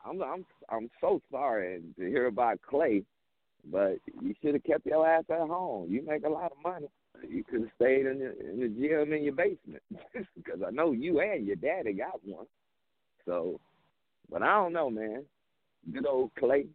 I'm 0.04 0.22
I'm 0.22 0.44
I'm 0.68 0.90
so 1.00 1.20
sorry 1.30 1.82
to 1.98 2.06
hear 2.06 2.26
about 2.26 2.60
Klay, 2.70 3.04
but 3.70 3.96
you 4.20 4.34
should 4.40 4.54
have 4.54 4.64
kept 4.64 4.86
your 4.86 5.06
ass 5.06 5.24
at 5.30 5.38
home. 5.38 5.90
You 5.90 6.04
make 6.06 6.24
a 6.24 6.28
lot 6.28 6.52
of 6.52 6.58
money. 6.62 6.88
You 7.28 7.42
could 7.42 7.62
have 7.62 7.70
stayed 7.76 8.06
in 8.06 8.18
the 8.20 8.38
in 8.48 8.60
the 8.60 8.68
gym 8.68 9.12
in 9.12 9.24
your 9.24 9.34
basement 9.34 9.82
because 10.36 10.60
I 10.66 10.70
know 10.70 10.92
you 10.92 11.20
and 11.20 11.46
your 11.46 11.56
daddy 11.56 11.94
got 11.94 12.24
one. 12.24 12.46
So, 13.26 13.60
but 14.30 14.42
I 14.42 14.54
don't 14.54 14.72
know, 14.72 14.90
man. 14.90 15.24
Good 15.92 16.06
old 16.06 16.30
Klay. 16.40 16.66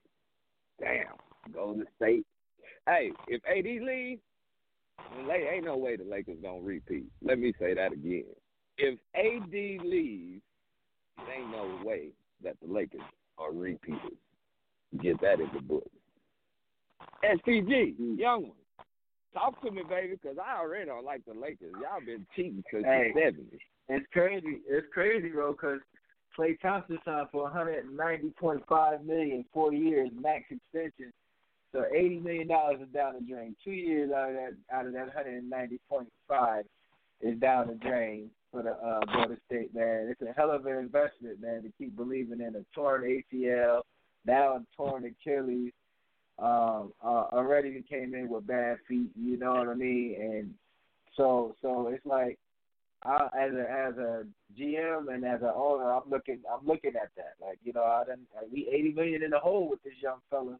Damn, 0.79 1.53
Golden 1.53 1.85
State. 1.95 2.25
Hey, 2.87 3.11
if 3.27 3.41
AD 3.45 3.65
leaves, 3.65 4.21
ain't 5.31 5.65
no 5.65 5.77
way 5.77 5.95
the 5.95 6.03
Lakers 6.03 6.37
gonna 6.41 6.61
repeat. 6.61 7.05
Let 7.21 7.39
me 7.39 7.53
say 7.59 7.73
that 7.73 7.93
again. 7.93 8.25
If 8.77 8.99
AD 9.15 9.85
leaves, 9.85 10.41
it 11.19 11.39
ain't 11.39 11.51
no 11.51 11.79
way 11.83 12.09
that 12.43 12.55
the 12.65 12.71
Lakers 12.71 13.01
are 13.37 13.51
repeaters. 13.51 14.17
Get 15.01 15.21
that 15.21 15.39
in 15.39 15.49
the 15.53 15.61
book. 15.61 15.89
STG, 17.23 17.95
mm. 17.99 18.17
young 18.17 18.43
one. 18.43 18.51
Talk 19.33 19.61
to 19.63 19.71
me, 19.71 19.81
baby, 19.87 20.19
because 20.21 20.37
I 20.37 20.59
already 20.59 20.85
don't 20.85 21.05
like 21.05 21.23
the 21.25 21.33
Lakers. 21.33 21.73
Y'all 21.81 22.05
been 22.05 22.25
cheating 22.35 22.63
since 22.71 22.85
Hey. 22.85 23.11
the 23.13 23.19
70s. 23.19 23.59
It's 23.89 24.05
crazy. 24.11 24.61
It's 24.67 24.87
crazy, 24.93 25.29
bro, 25.29 25.53
because 25.53 25.79
Klay 26.37 26.59
Thompson 26.59 26.99
signed 27.05 27.27
for 27.31 27.49
190.5 27.49 29.05
million, 29.05 29.45
four 29.53 29.73
years, 29.73 30.09
max 30.19 30.45
extension. 30.49 31.11
So 31.71 31.85
80 31.93 32.19
million 32.19 32.47
dollars 32.47 32.79
is 32.81 32.93
down 32.93 33.15
the 33.15 33.21
drain. 33.21 33.55
Two 33.63 33.71
years 33.71 34.11
out 34.11 34.29
of 34.29 34.35
that, 34.35 34.53
out 34.71 34.85
of 34.85 34.93
that 34.93 35.15
190.5 35.15 36.63
is 37.21 37.39
down 37.39 37.67
the 37.67 37.75
drain 37.75 38.29
for 38.51 38.61
the 38.61 38.71
uh, 38.71 38.99
Florida 39.11 39.37
State 39.47 39.73
man. 39.73 40.07
It's 40.09 40.21
a 40.21 40.33
hell 40.39 40.51
of 40.51 40.65
an 40.67 40.77
investment, 40.77 41.41
man, 41.41 41.63
to 41.63 41.71
keep 41.77 41.95
believing 41.95 42.41
in 42.41 42.55
a 42.55 42.63
torn 42.75 43.03
ACL, 43.03 43.81
now 44.25 44.57
a 44.57 44.63
torn 44.77 45.05
Achilles. 45.05 45.71
Um, 46.39 46.93
uh, 47.03 47.25
already 47.31 47.83
came 47.87 48.15
in 48.15 48.27
with 48.27 48.47
bad 48.47 48.77
feet. 48.87 49.11
You 49.15 49.37
know 49.37 49.53
what 49.53 49.69
I 49.69 49.75
mean? 49.75 50.15
And 50.19 50.53
so, 51.15 51.55
so 51.61 51.87
it's 51.87 52.05
like 52.05 52.39
I, 53.05 53.27
as 53.37 53.53
a 53.53 53.69
as 53.69 53.97
a 53.97 54.23
GM 54.57 55.13
and 55.13 55.25
as 55.25 55.41
an 55.41 55.51
owner, 55.55 55.91
I'm 55.91 56.09
looking 56.09 56.39
I'm 56.51 56.65
looking 56.65 56.93
at 56.95 57.11
that. 57.17 57.35
Like 57.41 57.59
you 57.63 57.73
know, 57.73 57.83
I 57.83 58.03
done 58.05 58.21
we 58.51 58.67
80 58.71 58.93
million 58.93 59.23
in 59.23 59.31
the 59.31 59.39
hole 59.39 59.69
with 59.69 59.83
this 59.83 59.93
young 60.01 60.19
fella, 60.29 60.57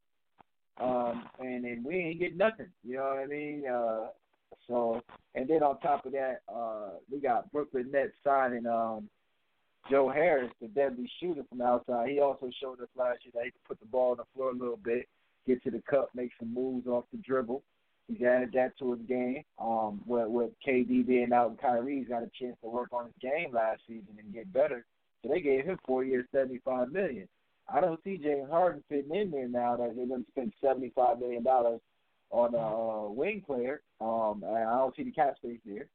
um, 0.80 1.24
and 1.39 1.66
and 1.66 1.86
we 1.86 1.96
ain't 1.96 2.20
getting 2.20 2.38
nothing. 2.38 2.68
You 2.84 2.98
know 2.98 3.04
what 3.04 3.20
I 3.20 3.26
mean? 3.28 3.64
Uh, 3.68 4.08
so 4.68 5.02
and 5.36 5.48
then 5.48 5.64
on 5.64 5.80
top 5.80 6.06
of 6.06 6.12
that, 6.12 6.41
uh, 6.54 6.98
we 7.12 7.20
got 7.20 7.52
Brooklyn 7.52 7.89
Nets 7.91 8.14
signing 8.24 8.66
um, 8.66 9.10
Joe 9.89 10.10
Harris, 10.10 10.52
the 10.62 10.68
deadly 10.68 11.10
shooter 11.20 11.44
from 11.50 11.62
outside. 11.62 12.10
He 12.10 12.20
also 12.20 12.50
showed 12.62 12.82
us 12.82 12.89
last 12.96 13.20
year 13.24 13.32
that 13.36 13.46
he 13.46 13.52
could 13.52 13.64
put 13.68 13.80
the 13.80 13.86
ball 13.86 14.12
on 14.12 14.18
the 14.18 14.24
floor 14.36 14.52
a 14.52 14.54
little 14.54 14.80
bit, 14.84 15.08
get 15.48 15.64
to 15.64 15.72
the 15.72 15.82
cup, 15.89 16.10
make 16.16 16.32
some 16.39 16.54
moves 16.54 16.88
off 16.88 17.06
the 17.12 17.20
dribble. 17.20 17.64
He's 18.08 18.22
added 18.22 18.51
that 18.54 18.78
to 18.80 18.93
his 18.93 19.01
game. 19.08 19.43
Um, 19.60 20.01
with, 20.06 20.28
with 20.28 20.51
KD 20.66 21.08
being 21.08 21.32
out 21.34 21.49
and 21.49 21.60
Kyrie's 21.60 22.08
got 22.08 22.24
a 22.24 22.30
chance 22.39 22.58
to 22.62 22.70
work 22.70 22.89
on 22.91 23.06
his 23.06 23.14
game 23.22 23.54
last 23.54 23.82
season 23.88 24.18
and 24.20 24.34
get 24.34 24.51
better. 24.51 24.86
So 25.22 25.30
they 25.30 25.39
gave 25.39 25.66
him 25.66 25.80
four 25.86 26.04
years, 26.04 26.26
seventy-five 26.34 26.91
million. 26.91 27.28
I 27.74 27.80
don't 27.80 28.04
see 28.04 28.18
James 28.18 28.49
Harden 28.49 28.84
fitting 28.89 29.16
in 29.16 29.32
there 29.32 29.47
now 29.47 29.78
that 29.78 29.95
they're 29.95 30.06
going 30.06 30.26
to 30.26 30.32
spend 30.32 30.51
seventy-five 30.62 31.20
million 31.20 31.43
dollars 31.43 31.80
on 32.30 32.56
a 32.56 33.12
wing 33.12 33.41
player. 33.45 33.82
Um, 34.01 34.43
I 34.45 34.64
don't 34.64 34.95
see 34.95 35.04
the 35.04 35.12
cap 35.12 35.38
space 35.38 35.60
there. 35.66 35.88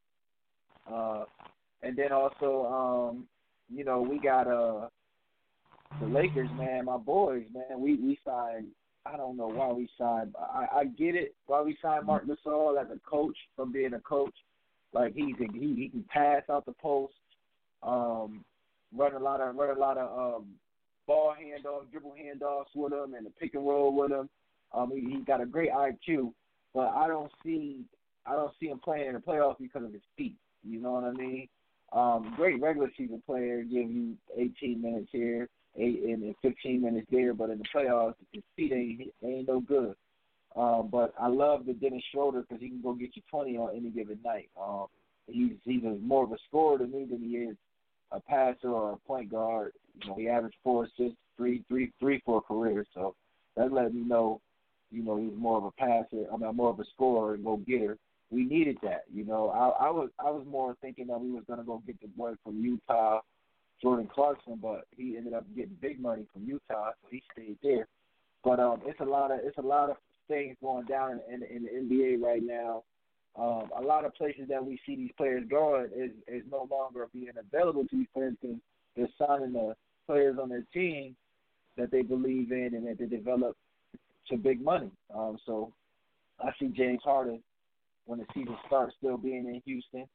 Uh, 0.90 1.24
and 1.82 1.96
then 1.96 2.12
also, 2.12 3.10
um, 3.12 3.26
you 3.68 3.84
know, 3.84 4.00
we 4.00 4.18
got 4.18 4.46
uh 4.46 4.88
the 6.00 6.06
Lakers, 6.06 6.48
man, 6.56 6.84
my 6.86 6.96
boys, 6.96 7.44
man. 7.52 7.80
We 7.80 7.96
we 7.96 8.18
signed. 8.24 8.68
I 9.12 9.16
don't 9.16 9.36
know 9.36 9.48
why 9.48 9.72
we 9.72 9.88
signed. 9.98 10.34
I, 10.38 10.66
I 10.80 10.84
get 10.84 11.14
it 11.14 11.34
why 11.46 11.62
we 11.62 11.76
signed 11.80 12.06
Marc 12.06 12.24
Gasol 12.26 12.80
as 12.80 12.88
a 12.90 12.98
coach 13.08 13.36
from 13.56 13.72
being 13.72 13.94
a 13.94 14.00
coach. 14.00 14.34
Like 14.92 15.14
he's 15.14 15.34
a, 15.40 15.52
he 15.52 15.74
he 15.74 15.88
can 15.88 16.04
pass 16.08 16.42
out 16.50 16.66
the 16.66 16.72
post, 16.72 17.14
um, 17.82 18.44
run 18.94 19.14
a 19.14 19.18
lot 19.18 19.40
of 19.40 19.54
run 19.56 19.76
a 19.76 19.78
lot 19.78 19.98
of 19.98 20.36
um, 20.36 20.46
ball 21.06 21.34
handoffs, 21.38 21.90
dribble 21.90 22.14
handoffs 22.20 22.74
with 22.74 22.92
him, 22.92 23.14
and 23.14 23.26
the 23.26 23.30
pick 23.30 23.54
and 23.54 23.66
roll 23.66 23.94
with 23.94 24.10
him. 24.10 24.28
Um, 24.72 24.90
he, 24.94 25.00
he 25.00 25.20
got 25.24 25.40
a 25.40 25.46
great 25.46 25.70
IQ, 25.70 26.32
but 26.74 26.88
I 26.88 27.06
don't 27.06 27.30
see 27.44 27.84
I 28.26 28.32
don't 28.32 28.52
see 28.60 28.66
him 28.66 28.78
playing 28.78 29.08
in 29.08 29.14
the 29.14 29.20
playoffs 29.20 29.58
because 29.58 29.84
of 29.84 29.92
his 29.92 30.02
feet. 30.16 30.36
You 30.62 30.80
know 30.80 30.92
what 30.92 31.04
I 31.04 31.12
mean? 31.12 31.48
Um, 31.92 32.34
great 32.36 32.60
regular 32.60 32.90
season 32.96 33.22
player, 33.24 33.62
give 33.62 33.90
you 33.90 34.14
18 34.36 34.82
minutes 34.82 35.08
here, 35.10 35.48
eight 35.78 36.02
and 36.04 36.34
15 36.42 36.82
minutes 36.82 37.06
there, 37.10 37.34
but 37.34 37.50
in 37.50 37.58
the 37.58 37.64
playoffs, 37.74 38.14
his 38.32 38.42
feet 38.56 38.72
ain't 38.72 39.12
ain't 39.24 39.48
no 39.48 39.60
good. 39.60 39.94
Um, 40.56 40.88
but 40.90 41.14
I 41.20 41.28
love 41.28 41.66
the 41.66 41.74
Dennis 41.74 42.02
Schroeder 42.10 42.42
because 42.42 42.60
he 42.60 42.68
can 42.68 42.82
go 42.82 42.94
get 42.94 43.14
you 43.14 43.22
20 43.30 43.56
on 43.58 43.76
any 43.76 43.90
given 43.90 44.18
night. 44.24 44.48
Um, 44.60 44.86
he's 45.26 45.52
he's 45.64 45.82
more 46.00 46.24
of 46.24 46.32
a 46.32 46.38
scorer 46.48 46.78
to 46.78 46.86
me 46.86 47.06
than 47.08 47.20
he 47.20 47.36
is 47.36 47.56
a 48.10 48.20
passer 48.20 48.70
or 48.70 48.92
a 48.92 48.96
point 48.96 49.30
guard. 49.30 49.72
You 50.02 50.10
know, 50.10 50.16
he 50.16 50.28
averaged 50.28 50.56
four 50.64 50.84
assists, 50.84 51.18
three, 51.36 51.62
three, 51.68 51.92
three 52.00 52.22
for 52.24 52.38
a 52.38 52.40
career. 52.40 52.84
So 52.94 53.14
that 53.56 53.72
let 53.72 53.94
me 53.94 54.02
know, 54.02 54.40
you 54.90 55.02
know, 55.02 55.16
he's 55.16 55.36
more 55.36 55.58
of 55.58 55.64
a 55.64 55.70
passer. 55.72 56.24
I 56.32 56.36
mean, 56.36 56.56
more 56.56 56.70
of 56.70 56.80
a 56.80 56.84
scorer 56.94 57.34
and 57.34 57.44
go 57.44 57.56
getter. 57.58 57.98
We 58.30 58.44
needed 58.44 58.78
that. 58.82 59.04
You 59.12 59.24
know, 59.24 59.50
I, 59.50 59.86
I 59.86 59.90
was 59.90 60.10
I 60.18 60.30
was 60.30 60.44
more 60.50 60.76
thinking 60.80 61.06
that 61.08 61.20
we 61.20 61.30
was 61.30 61.44
gonna 61.48 61.64
go 61.64 61.82
get 61.86 62.00
the 62.00 62.08
boy 62.08 62.32
from 62.44 62.62
Utah, 62.62 63.20
Jordan 63.80 64.08
Clarkson, 64.12 64.58
but 64.60 64.86
he 64.96 65.16
ended 65.16 65.34
up 65.34 65.44
getting 65.54 65.76
big 65.80 66.00
money 66.00 66.24
from 66.32 66.44
Utah, 66.44 66.90
so 67.00 67.08
he 67.10 67.22
stayed 67.32 67.58
there. 67.62 67.86
But 68.44 68.60
um, 68.60 68.80
it's 68.86 69.00
a 69.00 69.04
lot 69.04 69.30
of 69.30 69.40
it's 69.42 69.58
a 69.58 69.62
lot 69.62 69.90
of 69.90 69.96
things 70.28 70.56
going 70.62 70.86
down 70.86 71.20
in, 71.32 71.42
in, 71.42 71.62
the 71.62 71.94
NBA 71.94 72.20
right 72.20 72.42
now. 72.42 72.82
Um, 73.38 73.70
a 73.76 73.82
lot 73.82 74.04
of 74.04 74.14
places 74.14 74.48
that 74.48 74.64
we 74.64 74.80
see 74.84 74.96
these 74.96 75.12
players 75.16 75.44
going 75.48 75.88
is 75.96 76.10
is 76.26 76.42
no 76.50 76.68
longer 76.70 77.08
being 77.12 77.30
available 77.38 77.84
to 77.84 77.96
these 77.96 78.06
players 78.14 78.34
because 78.40 78.56
they're 78.96 79.08
signing 79.18 79.52
the 79.52 79.74
players 80.06 80.38
on 80.40 80.48
their 80.48 80.64
team 80.72 81.16
that 81.76 81.90
they 81.90 82.02
believe 82.02 82.50
in 82.50 82.74
and 82.74 82.86
that 82.86 82.98
they 82.98 83.06
develop 83.06 83.56
to 84.28 84.36
big 84.36 84.62
money. 84.62 84.90
Um, 85.14 85.38
so 85.46 85.72
I 86.40 86.50
see 86.58 86.68
James 86.68 87.00
Harden 87.04 87.42
when 88.06 88.18
the 88.18 88.26
season 88.34 88.56
starts 88.66 88.94
still 88.98 89.16
being 89.16 89.46
in 89.46 89.62
Houston. 89.64 90.06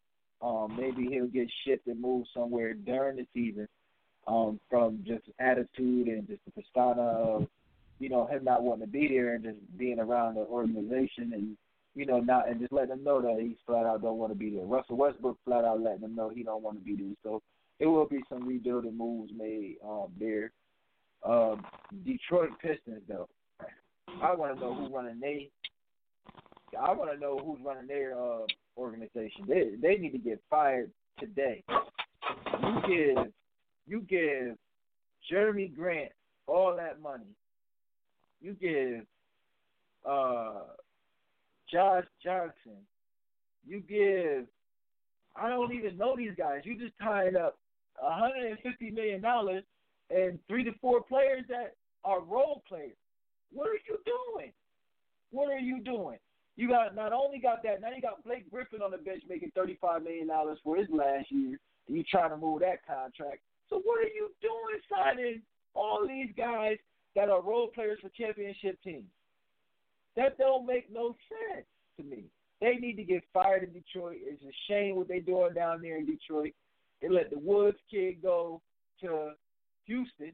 Um, 0.43 0.75
maybe 0.77 1.07
he'll 1.09 1.27
get 1.27 1.47
shipped 1.65 1.87
and 1.87 2.01
moved 2.01 2.27
somewhere 2.33 2.73
during 2.73 3.15
the 3.15 3.25
season. 3.33 3.67
um, 4.27 4.59
from 4.69 5.03
just 5.05 5.23
attitude 5.39 6.07
and 6.07 6.27
just 6.27 6.41
the 6.45 6.61
persona 6.61 7.01
of, 7.01 7.47
you 7.99 8.09
know, 8.09 8.25
him 8.25 8.43
not 8.43 8.63
wanting 8.63 8.85
to 8.85 8.91
be 8.91 9.07
there 9.07 9.35
and 9.35 9.43
just 9.43 9.77
being 9.77 9.99
around 9.99 10.35
the 10.35 10.41
organization 10.41 11.31
and, 11.33 11.57
you 11.95 12.05
know, 12.05 12.19
not 12.19 12.47
and 12.49 12.59
just 12.59 12.71
letting 12.73 12.89
them 12.89 13.03
know 13.03 13.21
that 13.21 13.37
he's 13.41 13.57
flat 13.65 13.85
out 13.85 14.01
don't 14.01 14.17
want 14.17 14.31
to 14.31 14.37
be 14.37 14.49
there. 14.49 14.65
Russell 14.65 14.97
Westbrook 14.97 15.37
flat 15.45 15.65
out 15.65 15.81
letting 15.81 16.01
them 16.01 16.15
know 16.15 16.29
he 16.29 16.43
don't 16.43 16.63
want 16.63 16.77
to 16.77 16.83
be 16.83 16.95
there. 16.95 17.15
So 17.23 17.41
it 17.79 17.85
will 17.85 18.07
be 18.07 18.21
some 18.29 18.47
rebuilding 18.47 18.97
moves 18.97 19.31
made 19.35 19.75
um, 19.85 20.07
there. 20.19 20.51
Um, 21.23 21.65
Detroit 22.05 22.49
Pistons 22.61 23.01
though, 23.07 23.29
I 24.21 24.35
want 24.35 24.55
to 24.55 24.59
know 24.59 24.73
who's 24.73 24.91
running 24.91 25.19
they. 25.19 25.49
I 26.79 26.91
want 26.91 27.11
to 27.13 27.19
know 27.19 27.37
who's 27.37 27.59
running 27.63 27.87
their 27.87 28.17
uh, 28.19 28.45
organization. 28.77 29.45
They 29.47 29.71
they 29.81 29.95
need 29.97 30.11
to 30.11 30.17
get 30.17 30.41
fired 30.49 30.91
today. 31.19 31.63
You 32.61 32.81
give 32.87 33.33
you 33.87 34.01
give 34.01 34.57
Jerami 35.31 35.73
Grant 35.75 36.11
all 36.47 36.75
that 36.75 37.01
money. 37.01 37.35
You 38.41 38.53
give 38.53 39.05
uh, 40.09 40.61
Josh 41.71 42.05
Johnson. 42.23 42.81
You 43.65 43.81
give 43.81 44.45
I 45.35 45.49
don't 45.49 45.73
even 45.73 45.97
know 45.97 46.15
these 46.15 46.33
guys. 46.37 46.61
You 46.63 46.77
just 46.77 46.93
tied 47.01 47.35
up 47.35 47.57
hundred 48.01 48.51
and 48.51 48.59
fifty 48.59 48.91
million 48.91 49.21
dollars 49.21 49.63
and 50.09 50.39
three 50.47 50.63
to 50.63 50.71
four 50.81 51.01
players 51.01 51.43
that 51.49 51.75
are 52.03 52.21
role 52.21 52.63
players. 52.67 52.97
What 53.51 53.69
are 53.69 53.79
you 53.87 53.97
doing? 54.05 54.51
What 55.31 55.51
are 55.51 55.59
you 55.59 55.81
doing? 55.81 56.17
You 56.55 56.67
got 56.67 56.95
not 56.95 57.13
only 57.13 57.39
got 57.39 57.63
that, 57.63 57.81
now 57.81 57.89
you 57.95 58.01
got 58.01 58.23
Blake 58.23 58.49
Griffin 58.51 58.81
on 58.81 58.91
the 58.91 58.97
bench 58.97 59.23
making 59.27 59.51
thirty 59.55 59.77
five 59.81 60.03
million 60.03 60.27
dollars 60.27 60.59
for 60.63 60.75
his 60.77 60.87
last 60.91 61.31
year. 61.31 61.59
And 61.87 61.97
you 61.97 62.03
trying 62.09 62.29
to 62.29 62.37
move 62.37 62.61
that 62.61 62.85
contract. 62.85 63.39
So 63.69 63.81
what 63.83 63.99
are 63.99 64.13
you 64.13 64.29
doing 64.41 64.79
signing 64.89 65.41
all 65.73 66.07
these 66.07 66.29
guys 66.37 66.77
that 67.15 67.29
are 67.29 67.41
role 67.41 67.67
players 67.67 67.99
for 68.01 68.09
championship 68.09 68.77
teams? 68.83 69.09
That 70.15 70.37
don't 70.37 70.65
make 70.65 70.93
no 70.93 71.15
sense 71.27 71.65
to 71.97 72.03
me. 72.03 72.25
They 72.61 72.75
need 72.75 72.95
to 72.97 73.03
get 73.03 73.23
fired 73.33 73.63
in 73.63 73.73
Detroit. 73.73 74.17
It's 74.21 74.43
a 74.43 74.53
shame 74.69 74.95
what 74.95 75.07
they're 75.07 75.19
doing 75.19 75.53
down 75.53 75.81
there 75.81 75.97
in 75.97 76.05
Detroit. 76.05 76.53
They 77.01 77.09
let 77.09 77.29
the 77.29 77.39
Woods 77.39 77.77
kid 77.91 78.21
go 78.21 78.61
to 79.01 79.31
Houston 79.85 80.31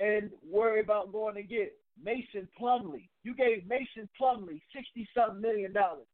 and 0.00 0.30
worry 0.50 0.80
about 0.80 1.12
going 1.12 1.34
to 1.34 1.42
get 1.42 1.76
Mason 2.02 2.48
Plumlee. 2.60 3.08
You 3.24 3.34
gave 3.34 3.66
Mason 3.66 4.08
Plumlee 4.20 4.60
sixty 4.74 5.08
something 5.14 5.40
million 5.40 5.72
dollars. 5.72 6.06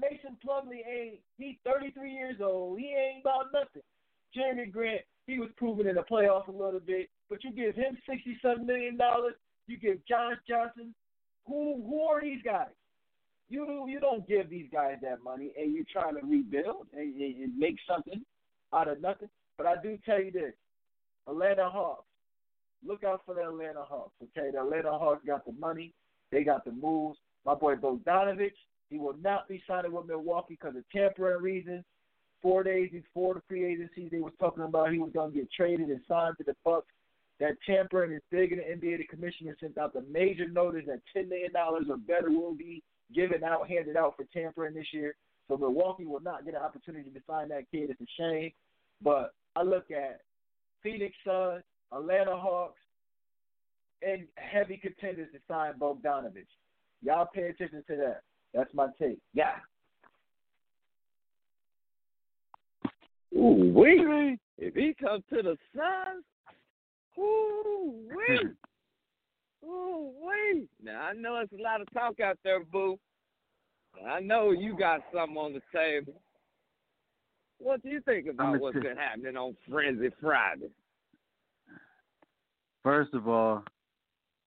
Mason 0.00 0.36
Plumlee 0.46 0.86
ain't 0.86 1.20
he 1.38 1.58
thirty 1.64 1.90
three 1.92 2.12
years 2.12 2.36
old. 2.42 2.78
He 2.78 2.86
ain't 2.94 3.22
about 3.22 3.46
nothing. 3.52 3.82
Jerami 4.36 4.70
Grant, 4.70 5.00
he 5.26 5.38
was 5.38 5.48
proven 5.56 5.86
in 5.86 5.96
the 5.96 6.02
playoffs 6.02 6.48
a 6.48 6.52
little 6.52 6.80
bit, 6.80 7.08
but 7.30 7.42
you 7.42 7.50
give 7.52 7.74
him 7.74 7.96
sixty 8.08 8.38
something 8.42 8.66
million 8.66 8.96
dollars. 8.96 9.34
You 9.66 9.78
give 9.78 10.04
Josh 10.06 10.36
Johnson. 10.46 10.94
Who 11.46 11.82
who 11.86 12.02
are 12.02 12.20
these 12.20 12.42
guys? 12.44 12.68
You 13.48 13.86
you 13.88 14.00
don't 14.00 14.28
give 14.28 14.50
these 14.50 14.68
guys 14.70 14.96
that 15.02 15.22
money, 15.24 15.52
and 15.58 15.74
you're 15.74 15.84
trying 15.90 16.14
to 16.16 16.26
rebuild 16.26 16.86
and, 16.92 17.18
and 17.18 17.58
make 17.58 17.76
something 17.88 18.22
out 18.74 18.88
of 18.88 19.00
nothing. 19.00 19.30
But 19.56 19.66
I 19.66 19.76
do 19.82 19.98
tell 20.04 20.22
you 20.22 20.30
this: 20.30 20.52
Atlanta 21.26 21.70
Hawks, 21.70 22.04
look 22.86 23.04
out 23.04 23.22
for 23.24 23.34
the 23.34 23.42
Atlanta 23.42 23.82
Hawks. 23.82 24.14
Okay, 24.22 24.50
the 24.50 24.60
Atlanta 24.60 24.90
Hawks 24.90 25.24
got 25.26 25.44
the 25.44 25.52
money, 25.52 25.92
they 26.30 26.44
got 26.44 26.64
the 26.64 26.72
moves. 26.72 27.18
My 27.44 27.54
boy 27.54 27.76
Bogdanovich, 27.76 28.50
he 28.90 28.98
will 28.98 29.16
not 29.22 29.48
be 29.48 29.62
signing 29.66 29.92
with 29.92 30.06
Milwaukee 30.06 30.58
because 30.60 30.76
of 30.76 30.84
temporary 30.90 31.40
reasons. 31.40 31.84
Four 32.40 32.62
days 32.62 32.90
before 32.92 33.34
the 33.34 33.42
free 33.48 33.64
agency, 33.64 34.08
they 34.08 34.20
was 34.20 34.32
talking 34.38 34.62
about 34.62 34.92
he 34.92 34.98
was 34.98 35.10
going 35.12 35.32
to 35.32 35.38
get 35.38 35.50
traded 35.52 35.88
and 35.88 36.00
signed 36.06 36.36
to 36.38 36.44
the 36.44 36.54
Bucks. 36.64 36.86
That 37.40 37.56
tampering 37.66 38.12
is 38.12 38.22
big 38.30 38.52
in 38.52 38.58
the 38.58 38.64
NBA. 38.64 38.98
The 38.98 39.04
commissioner 39.04 39.56
sent 39.60 39.78
out 39.78 39.92
the 39.92 40.04
major 40.10 40.48
notice 40.48 40.84
that 40.86 41.00
ten 41.12 41.28
million 41.28 41.52
dollars 41.52 41.86
or 41.88 41.96
better 41.96 42.30
will 42.30 42.54
be 42.54 42.82
given 43.14 43.44
out, 43.44 43.68
handed 43.68 43.96
out 43.96 44.16
for 44.16 44.24
tampering 44.32 44.74
this 44.74 44.86
year. 44.92 45.14
So 45.48 45.56
Milwaukee 45.56 46.04
will 46.04 46.20
not 46.20 46.44
get 46.44 46.54
an 46.54 46.62
opportunity 46.62 47.10
to 47.10 47.20
sign 47.28 47.48
that 47.48 47.70
kid. 47.70 47.90
It's 47.90 48.00
a 48.00 48.06
shame. 48.18 48.52
But 49.02 49.34
I 49.56 49.62
look 49.62 49.90
at 49.90 50.20
Phoenix 50.82 51.14
Suns, 51.24 51.62
Atlanta 51.92 52.36
Hawks, 52.36 52.80
and 54.02 54.26
heavy 54.36 54.76
contenders 54.76 55.28
to 55.32 55.38
sign 55.48 55.74
Bogdanovich. 55.78 56.46
Y'all 57.02 57.28
pay 57.32 57.48
attention 57.48 57.82
to 57.88 57.96
that. 57.96 58.22
That's 58.54 58.72
my 58.74 58.88
take. 59.00 59.18
Yeah. 59.34 59.56
Ooh 63.36 63.72
wee! 63.74 64.38
If 64.56 64.74
he 64.74 64.94
comes 64.94 65.22
to 65.32 65.42
the 65.42 65.56
Suns, 65.76 66.24
ooh 67.18 67.94
wee! 68.08 68.48
ooh 69.64 70.12
wee! 70.20 70.68
Now 70.82 71.02
I 71.02 71.12
know 71.12 71.36
it's 71.40 71.52
a 71.52 71.62
lot 71.62 71.80
of 71.80 71.92
talk 71.92 72.20
out 72.20 72.38
there, 72.42 72.64
boo. 72.64 72.98
I 74.08 74.20
know 74.20 74.52
you 74.52 74.76
got 74.76 75.00
something 75.12 75.36
on 75.36 75.52
the 75.52 75.62
table. 75.72 76.20
What 77.58 77.82
do 77.82 77.88
you 77.88 78.00
think 78.00 78.28
about 78.28 78.60
what's 78.60 78.78
been 78.78 78.96
happening 78.96 79.36
on 79.36 79.56
Frenzy 79.68 80.10
Friday? 80.20 80.70
First 82.88 83.12
of 83.12 83.28
all, 83.28 83.64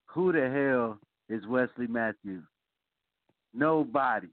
who 0.08 0.32
the 0.32 0.50
hell 0.50 0.98
is 1.30 1.46
Wesley 1.46 1.86
Matthews? 1.86 2.44
Nobody. 3.54 4.30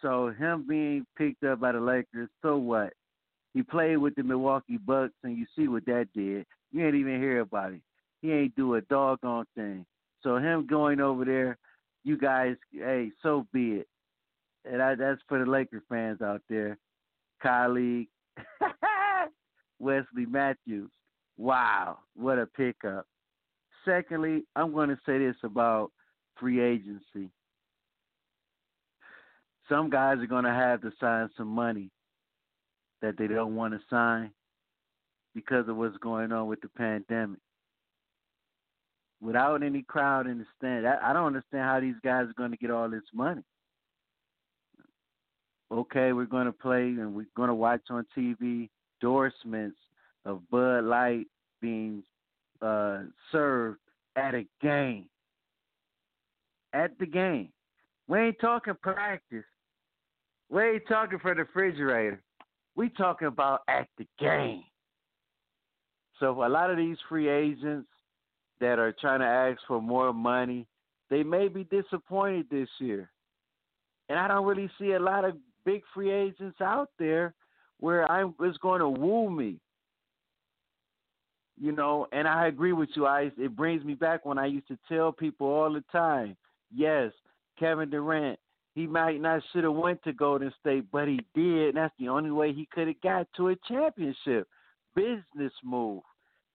So 0.00 0.32
him 0.38 0.64
being 0.66 1.04
picked 1.18 1.44
up 1.44 1.60
by 1.60 1.72
the 1.72 1.80
Lakers, 1.80 2.30
so 2.40 2.56
what? 2.56 2.94
He 3.52 3.62
played 3.62 3.98
with 3.98 4.14
the 4.14 4.22
Milwaukee 4.22 4.78
Bucks, 4.78 5.12
and 5.22 5.36
you 5.36 5.44
see 5.54 5.68
what 5.68 5.84
that 5.84 6.08
did. 6.14 6.46
You 6.72 6.86
ain't 6.86 6.94
even 6.94 7.20
hear 7.20 7.40
about 7.40 7.74
it. 7.74 7.82
He 8.22 8.32
ain't 8.32 8.56
do 8.56 8.76
a 8.76 8.80
doggone 8.80 9.44
thing. 9.54 9.84
So 10.22 10.38
him 10.38 10.66
going 10.66 11.02
over 11.02 11.26
there, 11.26 11.58
you 12.04 12.16
guys, 12.16 12.56
hey, 12.72 13.10
so 13.22 13.46
be 13.52 13.72
it. 13.72 13.88
And 14.64 14.80
I, 14.80 14.94
that's 14.94 15.20
for 15.28 15.38
the 15.38 15.50
Lakers 15.50 15.82
fans 15.90 16.22
out 16.22 16.40
there. 16.48 16.78
Colleague, 17.42 18.08
Wesley 19.78 20.24
Matthews. 20.24 20.90
Wow, 21.36 21.98
what 22.14 22.38
a 22.38 22.46
pickup. 22.46 23.04
Secondly, 23.86 24.44
I'm 24.56 24.72
going 24.72 24.88
to 24.88 24.98
say 25.06 25.18
this 25.18 25.36
about 25.42 25.92
free 26.38 26.60
agency. 26.60 27.30
Some 29.68 29.90
guys 29.90 30.18
are 30.18 30.26
going 30.26 30.44
to 30.44 30.50
have 30.50 30.80
to 30.82 30.92
sign 31.00 31.30
some 31.36 31.48
money 31.48 31.90
that 33.02 33.16
they 33.16 33.26
don't 33.26 33.56
want 33.56 33.74
to 33.74 33.80
sign 33.88 34.30
because 35.34 35.68
of 35.68 35.76
what's 35.76 35.96
going 35.98 36.32
on 36.32 36.46
with 36.48 36.60
the 36.60 36.68
pandemic. 36.68 37.40
Without 39.20 39.62
any 39.62 39.82
crowd 39.82 40.26
in 40.26 40.38
the 40.38 40.44
stand, 40.56 40.86
I, 40.86 41.12
don't 41.12 41.26
understand 41.26 41.64
how 41.64 41.80
these 41.80 41.94
guys 42.04 42.26
are 42.26 42.34
going 42.36 42.50
to 42.50 42.56
get 42.56 42.70
all 42.70 42.88
this 42.88 43.02
money. 43.14 43.42
Okay, 45.72 46.12
we're 46.12 46.26
going 46.26 46.46
to 46.46 46.52
play 46.52 46.82
and 46.82 47.14
we're 47.14 47.26
going 47.36 47.48
to 47.48 47.54
watch 47.54 47.82
on 47.90 48.06
TV 48.16 48.68
endorsements 49.02 49.78
of 50.24 50.48
Bud 50.50 50.84
Light 50.84 51.26
being 51.60 52.02
uh, 52.62 53.00
served 53.32 53.78
at 54.16 54.34
a 54.34 54.44
game. 54.62 55.06
At 56.72 56.98
the 56.98 57.06
game. 57.06 57.50
We 58.08 58.18
ain't 58.18 58.40
talking 58.40 58.74
practice. 58.82 59.44
We 60.50 60.62
ain't 60.62 60.88
talking 60.88 61.18
for 61.18 61.34
the 61.34 61.42
refrigerator. 61.42 62.22
We 62.76 62.88
talking 62.90 63.28
about 63.28 63.62
at 63.68 63.88
the 63.98 64.06
game. 64.18 64.62
So 66.20 66.44
a 66.44 66.48
lot 66.48 66.70
of 66.70 66.76
these 66.76 66.96
free 67.08 67.28
agents 67.28 67.88
that 68.60 68.78
are 68.78 68.94
trying 69.00 69.20
to 69.20 69.26
ask 69.26 69.60
for 69.66 69.82
more 69.82 70.12
money, 70.12 70.66
they 71.10 71.22
may 71.22 71.48
be 71.48 71.64
disappointed 71.64 72.46
this 72.50 72.68
year. 72.78 73.10
And 74.08 74.18
I 74.18 74.28
don't 74.28 74.46
really 74.46 74.70
see 74.78 74.92
a 74.92 75.00
lot 75.00 75.24
of 75.24 75.36
big 75.64 75.82
free 75.92 76.10
agents 76.10 76.60
out 76.60 76.90
there 76.98 77.34
where 77.80 78.10
I 78.10 78.24
was 78.24 78.56
going 78.62 78.80
to 78.80 78.88
woo 78.88 79.30
me. 79.30 79.58
You 81.58 81.72
know, 81.72 82.06
and 82.12 82.28
I 82.28 82.48
agree 82.48 82.72
with 82.72 82.90
you, 82.94 83.06
I 83.06 83.30
It 83.38 83.56
brings 83.56 83.82
me 83.84 83.94
back 83.94 84.26
when 84.26 84.38
I 84.38 84.46
used 84.46 84.68
to 84.68 84.78
tell 84.88 85.10
people 85.10 85.46
all 85.46 85.72
the 85.72 85.84
time, 85.90 86.36
yes, 86.74 87.12
Kevin 87.58 87.88
Durant, 87.88 88.38
he 88.74 88.86
might 88.86 89.22
not 89.22 89.42
should 89.52 89.64
have 89.64 89.72
went 89.72 90.02
to 90.04 90.12
Golden 90.12 90.52
State, 90.60 90.84
but 90.92 91.08
he 91.08 91.20
did. 91.34 91.68
And 91.68 91.76
that's 91.78 91.94
the 91.98 92.08
only 92.08 92.30
way 92.30 92.52
he 92.52 92.68
could 92.70 92.88
have 92.88 93.00
got 93.00 93.26
to 93.36 93.48
a 93.48 93.56
championship. 93.66 94.46
Business 94.94 95.52
move. 95.64 96.02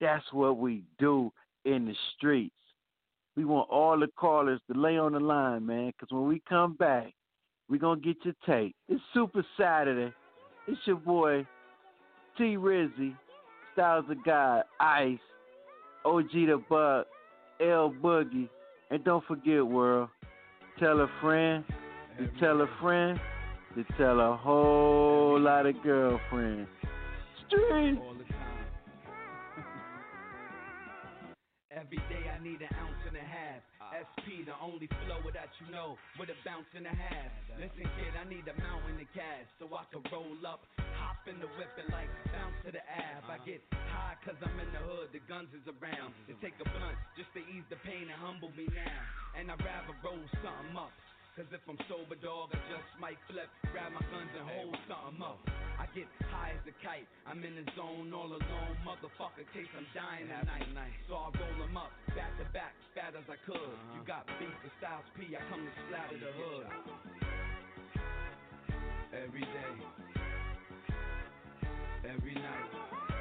That's 0.00 0.24
what 0.32 0.56
we 0.58 0.84
do 1.00 1.32
in 1.64 1.84
the 1.86 1.94
streets. 2.16 2.54
We 3.36 3.44
want 3.44 3.70
all 3.70 3.98
the 3.98 4.06
callers 4.06 4.60
to 4.70 4.78
lay 4.78 4.98
on 4.98 5.12
the 5.12 5.20
line, 5.20 5.66
man, 5.66 5.88
because 5.88 6.12
when 6.12 6.28
we 6.28 6.42
come 6.48 6.74
back, 6.74 7.12
we're 7.68 7.78
going 7.78 8.00
to 8.00 8.06
get 8.06 8.24
your 8.24 8.34
tape. 8.46 8.76
It's 8.88 9.02
Super 9.14 9.44
Saturday. 9.58 10.12
It's 10.68 10.80
your 10.84 10.96
boy, 10.96 11.46
T 12.38 12.56
Rizzy, 12.56 13.16
Styles 13.72 14.04
of 14.10 14.22
God, 14.24 14.64
Ice, 14.80 15.18
OG 16.04 16.30
the 16.32 16.62
Buck, 16.68 17.06
El-Boogie. 17.60 18.48
And 18.90 19.04
don't 19.04 19.24
forget, 19.26 19.66
world, 19.66 20.10
tell 20.78 21.00
a 21.00 21.08
friend, 21.20 21.64
to 22.18 22.28
tell 22.38 22.60
a 22.60 22.68
friend, 22.80 23.18
to 23.74 23.84
tell 23.96 24.20
a 24.20 24.36
whole 24.36 25.40
lot 25.40 25.64
of 25.66 25.82
girlfriends. 25.82 26.68
Street. 27.46 27.98
Every 31.70 31.96
day 31.96 32.30
I 32.30 32.38
need 32.42 32.60
an 32.60 32.68
ounce. 32.78 33.01
SP, 33.92 34.48
the 34.48 34.56
only 34.56 34.88
flow 35.04 35.20
that 35.36 35.52
you 35.60 35.68
know, 35.68 36.00
with 36.16 36.32
a 36.32 36.38
bounce 36.48 36.68
and 36.72 36.88
a 36.88 36.94
half. 36.96 37.32
Listen, 37.60 37.84
kid, 38.00 38.12
I 38.16 38.24
need 38.24 38.48
a 38.48 38.56
mountain 38.56 38.96
of 38.96 39.10
cash 39.12 39.48
so 39.60 39.68
I 39.68 39.84
can 39.92 40.00
roll 40.08 40.40
up, 40.48 40.64
hop 40.96 41.20
in 41.28 41.36
the 41.36 41.50
whip 41.60 41.72
and 41.76 41.92
like 41.92 42.08
bounce 42.32 42.56
to 42.64 42.72
the 42.72 42.80
ab. 42.80 43.28
I 43.28 43.36
get 43.44 43.60
high 43.92 44.16
cause 44.24 44.40
I'm 44.40 44.56
in 44.56 44.70
the 44.72 44.80
hood, 44.80 45.12
the 45.12 45.20
guns 45.28 45.52
is 45.52 45.64
around. 45.68 46.16
To 46.32 46.34
take 46.40 46.56
a 46.56 46.66
blunt 46.72 46.96
just 47.20 47.28
to 47.36 47.40
ease 47.52 47.66
the 47.68 47.76
pain 47.84 48.08
and 48.08 48.16
humble 48.16 48.50
me 48.56 48.64
now. 48.72 49.00
And 49.36 49.52
I'd 49.52 49.60
rather 49.60 49.94
roll 50.00 50.24
something 50.40 50.76
up. 50.76 50.92
Cause 51.32 51.48
if 51.48 51.64
I'm 51.64 51.80
sober, 51.88 52.12
dog, 52.20 52.52
I 52.52 52.60
just 52.68 52.92
might 53.00 53.16
flip, 53.24 53.48
grab 53.72 53.88
my 53.96 54.04
guns 54.12 54.28
and 54.36 54.44
hold 54.52 54.76
something 54.84 55.16
up. 55.24 55.40
I 55.80 55.88
get 55.96 56.04
high 56.28 56.52
as 56.52 56.60
a 56.68 56.76
kite, 56.84 57.08
I'm 57.24 57.40
in 57.40 57.56
the 57.56 57.64
zone 57.72 58.12
all 58.12 58.28
alone, 58.28 58.76
motherfucker, 58.84 59.48
case 59.56 59.72
I'm 59.72 59.88
dying 59.96 60.28
at 60.28 60.44
night. 60.44 60.92
So 61.08 61.16
I 61.16 61.32
roll 61.32 61.56
them 61.56 61.72
up, 61.72 61.88
back 62.12 62.36
to 62.36 62.44
back, 62.52 62.76
fat 62.92 63.16
as 63.16 63.24
I 63.32 63.40
could. 63.48 63.56
You 63.56 64.04
uh-huh. 64.04 64.12
got 64.12 64.28
beef 64.36 64.52
with 64.60 64.76
Styles 64.76 65.08
P, 65.16 65.32
I 65.32 65.40
come 65.48 65.64
to 65.64 65.72
splatter 65.88 66.20
the 66.20 66.32
hood. 66.36 66.68
Every 69.16 69.48
day, 69.48 69.74
every 72.12 72.36
night, 72.36 73.11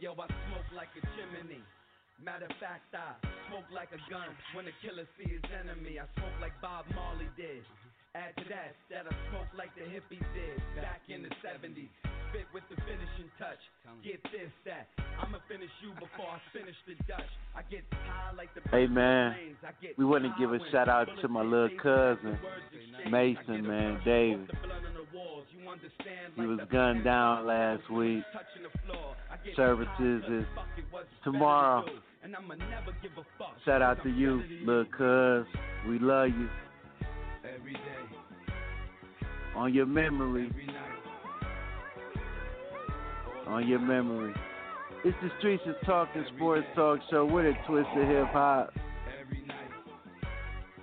yo, 0.00 0.16
I 0.16 0.26
smoke 0.48 0.70
like 0.74 0.88
a 0.96 1.04
chimney. 1.12 1.60
Matter 2.24 2.48
of 2.48 2.56
fact, 2.56 2.88
I 2.96 3.12
smoke 3.48 3.68
like 3.68 3.92
a 3.92 4.00
gun 4.08 4.32
when 4.56 4.64
the 4.64 4.72
killer 4.80 5.04
see 5.20 5.28
his 5.28 5.44
enemy. 5.52 6.00
I 6.00 6.08
smoke 6.16 6.36
like 6.40 6.56
Bob 6.60 6.88
Marley 6.96 7.28
did. 7.36 7.60
Add 8.14 8.34
to 8.42 8.44
that, 8.50 8.74
that 8.90 9.06
I 9.06 9.14
smoke 9.30 9.46
like 9.56 9.70
the 9.78 9.86
hippies 9.86 10.26
did 10.34 10.58
back 10.74 10.98
in 11.06 11.22
the 11.22 11.30
70s. 11.46 11.86
Spit 12.30 12.42
with 12.52 12.64
the 12.66 12.74
finishing 12.82 13.30
touch. 13.38 13.62
Get 14.02 14.18
this, 14.34 14.50
that. 14.66 14.88
I'ma 15.22 15.38
finish 15.46 15.70
you 15.78 15.94
before 15.94 16.26
I 16.26 16.42
finish 16.52 16.74
the 16.88 16.94
Dutch. 17.06 17.30
I 17.54 17.62
get 17.70 17.84
high 17.92 18.34
like 18.36 18.50
the 18.54 18.62
Hey 18.70 18.88
man, 18.88 19.34
planes. 19.34 19.56
I 19.62 19.70
get 19.80 19.96
we 19.96 20.04
want 20.04 20.24
to 20.24 20.34
give 20.40 20.52
a 20.52 20.58
shout 20.72 20.88
out 20.88 21.06
to 21.22 21.28
my 21.28 21.42
little 21.42 21.70
cousin, 21.80 22.36
Mason, 23.10 23.46
Mason, 23.46 23.66
man, 23.66 24.00
David. 24.04 24.50
He 26.34 26.46
was 26.46 26.58
gunned 26.72 27.04
down 27.04 27.46
last 27.46 27.88
week. 27.92 28.24
Services 29.54 30.24
is 30.28 30.44
tomorrow. 31.22 31.84
Shout 33.64 33.82
out 33.82 34.02
to 34.02 34.10
you, 34.10 34.42
little 34.64 34.84
cuz. 34.86 35.46
We 35.88 36.00
love 36.00 36.28
you. 36.28 36.48
Every 37.60 37.72
day, 37.74 37.80
On 39.56 39.72
your 39.74 39.86
memory. 39.86 40.48
every 40.50 40.66
night. 40.66 40.76
On 43.46 43.66
your 43.68 43.78
memory. 43.80 44.34
It's 45.04 45.16
the 45.22 45.30
Streets 45.38 45.62
of 45.66 45.74
Talking 45.86 46.24
Sports 46.36 46.66
Talk 46.74 47.00
Show 47.10 47.24
with 47.26 47.46
a 47.46 47.52
twist 47.66 47.88
of 47.96 48.06
hip 48.08 48.26
hop. 48.32 48.72
Every 49.20 49.42
night. 49.46 49.56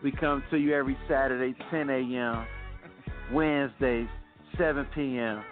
We 0.04 0.12
come 0.12 0.44
to 0.52 0.58
you 0.58 0.74
every 0.76 0.98
Saturday, 1.08 1.56
10 1.72 1.90
a.m., 1.90 2.46
Wednesdays, 3.34 4.08
7 4.58 4.86
p.m. 4.94 5.44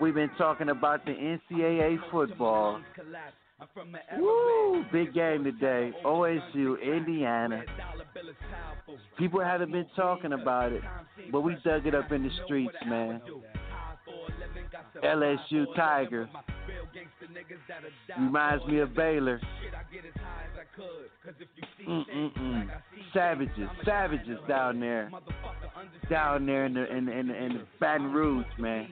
We've 0.00 0.14
been 0.14 0.30
talking 0.36 0.68
about 0.68 1.04
the 1.06 1.12
NCAA 1.12 1.98
football. 2.10 2.80
Woo! 4.18 4.84
Big 4.92 5.14
game 5.14 5.44
today. 5.44 5.92
OSU, 6.04 6.76
Indiana. 6.82 7.62
People 9.18 9.40
haven't 9.40 9.72
been 9.72 9.86
talking 9.96 10.32
about 10.32 10.72
it, 10.72 10.82
but 11.32 11.40
we 11.40 11.56
dug 11.64 11.86
it 11.86 11.94
up 11.94 12.12
in 12.12 12.22
the 12.22 12.30
streets, 12.44 12.74
man. 12.86 13.20
LSU 15.04 15.64
Tiger. 15.74 16.28
Reminds 18.18 18.64
me 18.66 18.78
of 18.80 18.94
Baylor. 18.94 19.40
Mm-mm-mm. 21.86 22.68
Savages, 23.14 23.68
savages 23.84 24.38
down 24.48 24.80
there, 24.80 25.10
down 26.10 26.46
there 26.46 26.66
in 26.66 26.74
the 26.74 26.90
in 26.90 27.08
in 27.08 27.30
in 27.30 27.52
the 27.54 27.62
Baton 27.80 28.12
Rouge, 28.12 28.44
man. 28.58 28.88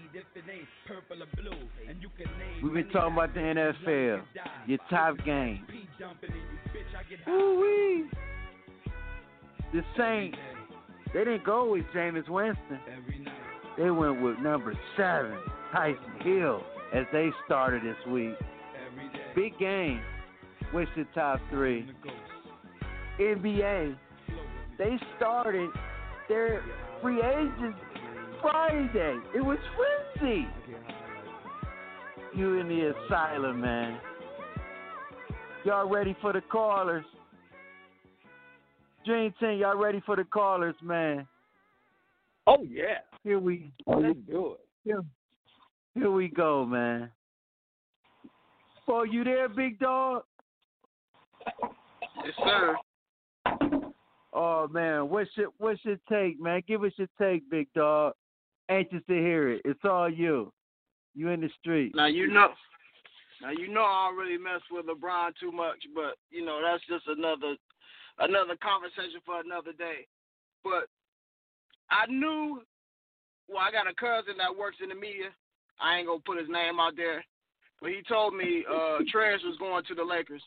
We've 2.63 2.73
been 2.73 2.89
talking 2.91 3.13
about 3.13 3.35
the 3.35 3.41
NFL, 3.41 4.23
your 4.67 4.79
top 4.91 5.17
game. 5.25 5.67
Woo-wee. 7.27 8.09
The 9.73 9.83
Saints, 9.99 10.39
they 11.13 11.21
didn't 11.25 11.45
go 11.45 11.73
with 11.73 11.85
Jameis 11.95 12.29
Winston. 12.29 12.79
They 13.77 13.91
went 13.91 14.23
with 14.23 14.39
number 14.39 14.79
seven, 14.97 15.37
Taysom 15.75 16.23
Hill, 16.23 16.63
as 16.93 17.05
they 17.13 17.31
started 17.45 17.83
this 17.83 17.97
week. 18.13 18.35
Big 19.35 19.59
game. 19.59 20.01
What's 20.71 20.91
your 20.95 21.07
top 21.15 21.41
three? 21.51 21.89
NBA, 23.21 23.97
they 24.79 24.99
started 25.17 25.71
their 26.29 26.63
free 27.03 27.21
agents 27.21 27.79
Friday. 28.41 29.19
It 29.35 29.45
was 29.45 29.59
frenzy. 30.17 30.47
You 32.37 32.59
in 32.59 32.69
the 32.69 32.93
asylum, 33.07 33.61
man. 33.61 33.99
Y'all 35.65 35.89
ready 35.89 36.17
for 36.21 36.33
the 36.33 36.41
callers? 36.41 37.05
Dream 39.07 39.33
Team, 39.39 39.59
y'all 39.59 39.77
ready 39.77 40.03
for 40.05 40.17
the 40.17 40.25
callers, 40.25 40.75
man? 40.83 41.27
Oh 42.47 42.63
yeah. 42.69 42.99
Here 43.23 43.39
we 43.39 43.73
oh, 43.87 43.99
Let's 43.99 44.19
do 44.29 44.53
it. 44.53 44.61
here, 44.85 45.03
here 45.95 46.11
we 46.11 46.29
go, 46.29 46.65
man. 46.65 47.11
Oh, 48.87 49.03
you 49.03 49.25
there, 49.25 49.49
big 49.49 49.79
dog? 49.79 50.23
Yes, 52.25 52.35
sir. 52.45 52.77
Oh 54.33 54.67
man, 54.69 55.09
what's 55.09 55.31
your 55.37 55.51
what's 55.59 55.85
your 55.85 55.97
take, 56.09 56.41
man? 56.41 56.63
Give 56.67 56.83
us 56.83 56.93
your 56.97 57.09
take, 57.21 57.49
big 57.51 57.69
dog. 57.75 58.15
Anxious 58.69 59.03
to 59.07 59.15
hear 59.15 59.51
it. 59.51 59.63
It's 59.65 59.85
all 59.85 60.11
you. 60.11 60.53
You 61.15 61.29
in 61.29 61.41
the 61.41 61.51
street. 61.61 61.93
Now 61.95 62.07
you 62.07 62.27
know. 62.27 62.49
Now 63.43 63.51
you 63.51 63.69
know 63.69 63.85
I 63.85 64.09
don't 64.09 64.19
really 64.19 64.39
mess 64.39 64.61
with 64.71 64.87
LeBron 64.87 65.33
too 65.39 65.53
much, 65.53 65.79
but 65.95 66.17
you 66.31 66.45
know 66.45 66.61
that's 66.65 66.83
just 66.89 67.07
another 67.07 67.57
another 68.19 68.57
conversation 68.61 69.21
for 69.25 69.41
another 69.41 69.73
day. 69.73 70.07
But 70.65 70.89
I 71.91 72.07
knew. 72.11 72.63
Well, 73.49 73.59
I 73.59 73.71
got 73.71 73.87
a 73.87 73.95
cousin 73.95 74.35
that 74.39 74.57
works 74.57 74.79
in 74.83 74.89
the 74.89 74.95
media. 74.95 75.29
I 75.81 75.99
ain't 75.99 76.07
gonna 76.07 76.21
put 76.25 76.39
his 76.39 76.49
name 76.49 76.79
out 76.81 76.97
there, 76.97 77.25
but 77.81 77.91
he 77.91 78.03
told 78.09 78.35
me 78.35 78.65
uh 78.69 78.99
Trez 79.15 79.45
was 79.45 79.57
going 79.59 79.85
to 79.89 79.95
the 79.95 80.05
Lakers. 80.05 80.43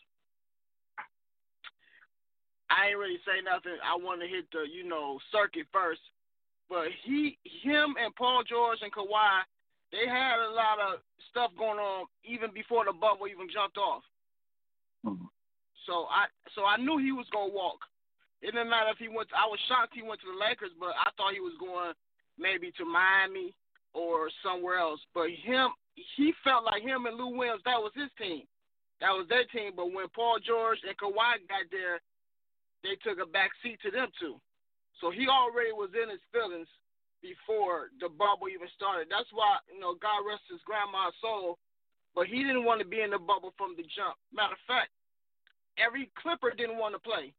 I 2.69 2.91
ain't 2.91 2.99
really 2.99 3.19
say 3.23 3.39
nothing. 3.43 3.79
I 3.79 3.95
want 3.95 4.21
to 4.21 4.27
hit 4.27 4.45
the 4.51 4.67
you 4.67 4.87
know 4.87 5.19
circuit 5.31 5.67
first, 5.71 6.01
but 6.69 6.91
he, 7.03 7.37
him, 7.63 7.95
and 7.95 8.13
Paul 8.15 8.43
George 8.43 8.79
and 8.83 8.91
Kawhi, 8.91 9.47
they 9.91 10.03
had 10.03 10.43
a 10.43 10.51
lot 10.51 10.79
of 10.83 10.99
stuff 11.31 11.51
going 11.57 11.79
on 11.79 12.05
even 12.27 12.51
before 12.51 12.83
the 12.83 12.91
bubble 12.91 13.27
even 13.27 13.47
jumped 13.47 13.77
off. 13.77 14.03
So 15.87 16.11
I 16.11 16.27
so 16.51 16.67
I 16.67 16.75
knew 16.75 16.99
he 16.99 17.15
was 17.15 17.27
gonna 17.31 17.55
walk. 17.55 17.79
It 18.43 18.51
didn't 18.51 18.69
matter 18.69 18.91
if 18.91 18.99
he 18.99 19.07
went. 19.07 19.31
I 19.31 19.47
was 19.47 19.59
shocked 19.71 19.95
he 19.95 20.03
went 20.03 20.19
to 20.21 20.29
the 20.29 20.37
Lakers, 20.37 20.75
but 20.75 20.91
I 20.99 21.09
thought 21.15 21.33
he 21.33 21.39
was 21.39 21.55
going 21.57 21.95
maybe 22.37 22.75
to 22.77 22.85
Miami 22.85 23.55
or 23.93 24.29
somewhere 24.43 24.77
else. 24.77 24.99
But 25.13 25.29
him, 25.29 25.69
he 26.15 26.33
felt 26.43 26.65
like 26.65 26.83
him 26.83 27.05
and 27.05 27.17
Lou 27.17 27.35
Williams. 27.37 27.61
That 27.65 27.81
was 27.81 27.91
his 27.95 28.11
team. 28.17 28.43
That 29.01 29.13
was 29.13 29.27
their 29.29 29.45
team. 29.53 29.73
But 29.75 29.93
when 29.93 30.09
Paul 30.13 30.37
George 30.41 30.79
and 30.87 30.97
Kawhi 30.97 31.45
got 31.47 31.69
there, 31.71 32.01
they 32.83 32.97
took 33.01 33.21
a 33.21 33.29
back 33.29 33.51
seat 33.61 33.79
to 33.83 33.91
them 33.91 34.09
too. 34.19 34.39
So 35.01 35.11
he 35.11 35.27
already 35.29 35.73
was 35.73 35.93
in 35.93 36.09
his 36.09 36.23
feelings 36.33 36.69
before 37.21 37.93
the 38.01 38.09
bubble 38.09 38.49
even 38.49 38.69
started. 38.73 39.09
That's 39.09 39.29
why, 39.33 39.61
you 39.69 39.81
know, 39.81 39.97
God 39.97 40.25
rest 40.25 40.45
his 40.49 40.61
grandma's 40.65 41.17
soul, 41.21 41.57
but 42.13 42.25
he 42.25 42.41
didn't 42.41 42.65
want 42.65 42.81
to 42.81 42.87
be 42.87 43.01
in 43.01 43.13
the 43.13 43.21
bubble 43.21 43.53
from 43.57 43.77
the 43.77 43.85
jump. 43.85 44.17
Matter 44.33 44.57
of 44.57 44.65
fact, 44.65 44.89
every 45.77 46.09
Clipper 46.17 46.53
didn't 46.53 46.81
want 46.81 46.93
to 46.93 47.01
play. 47.01 47.33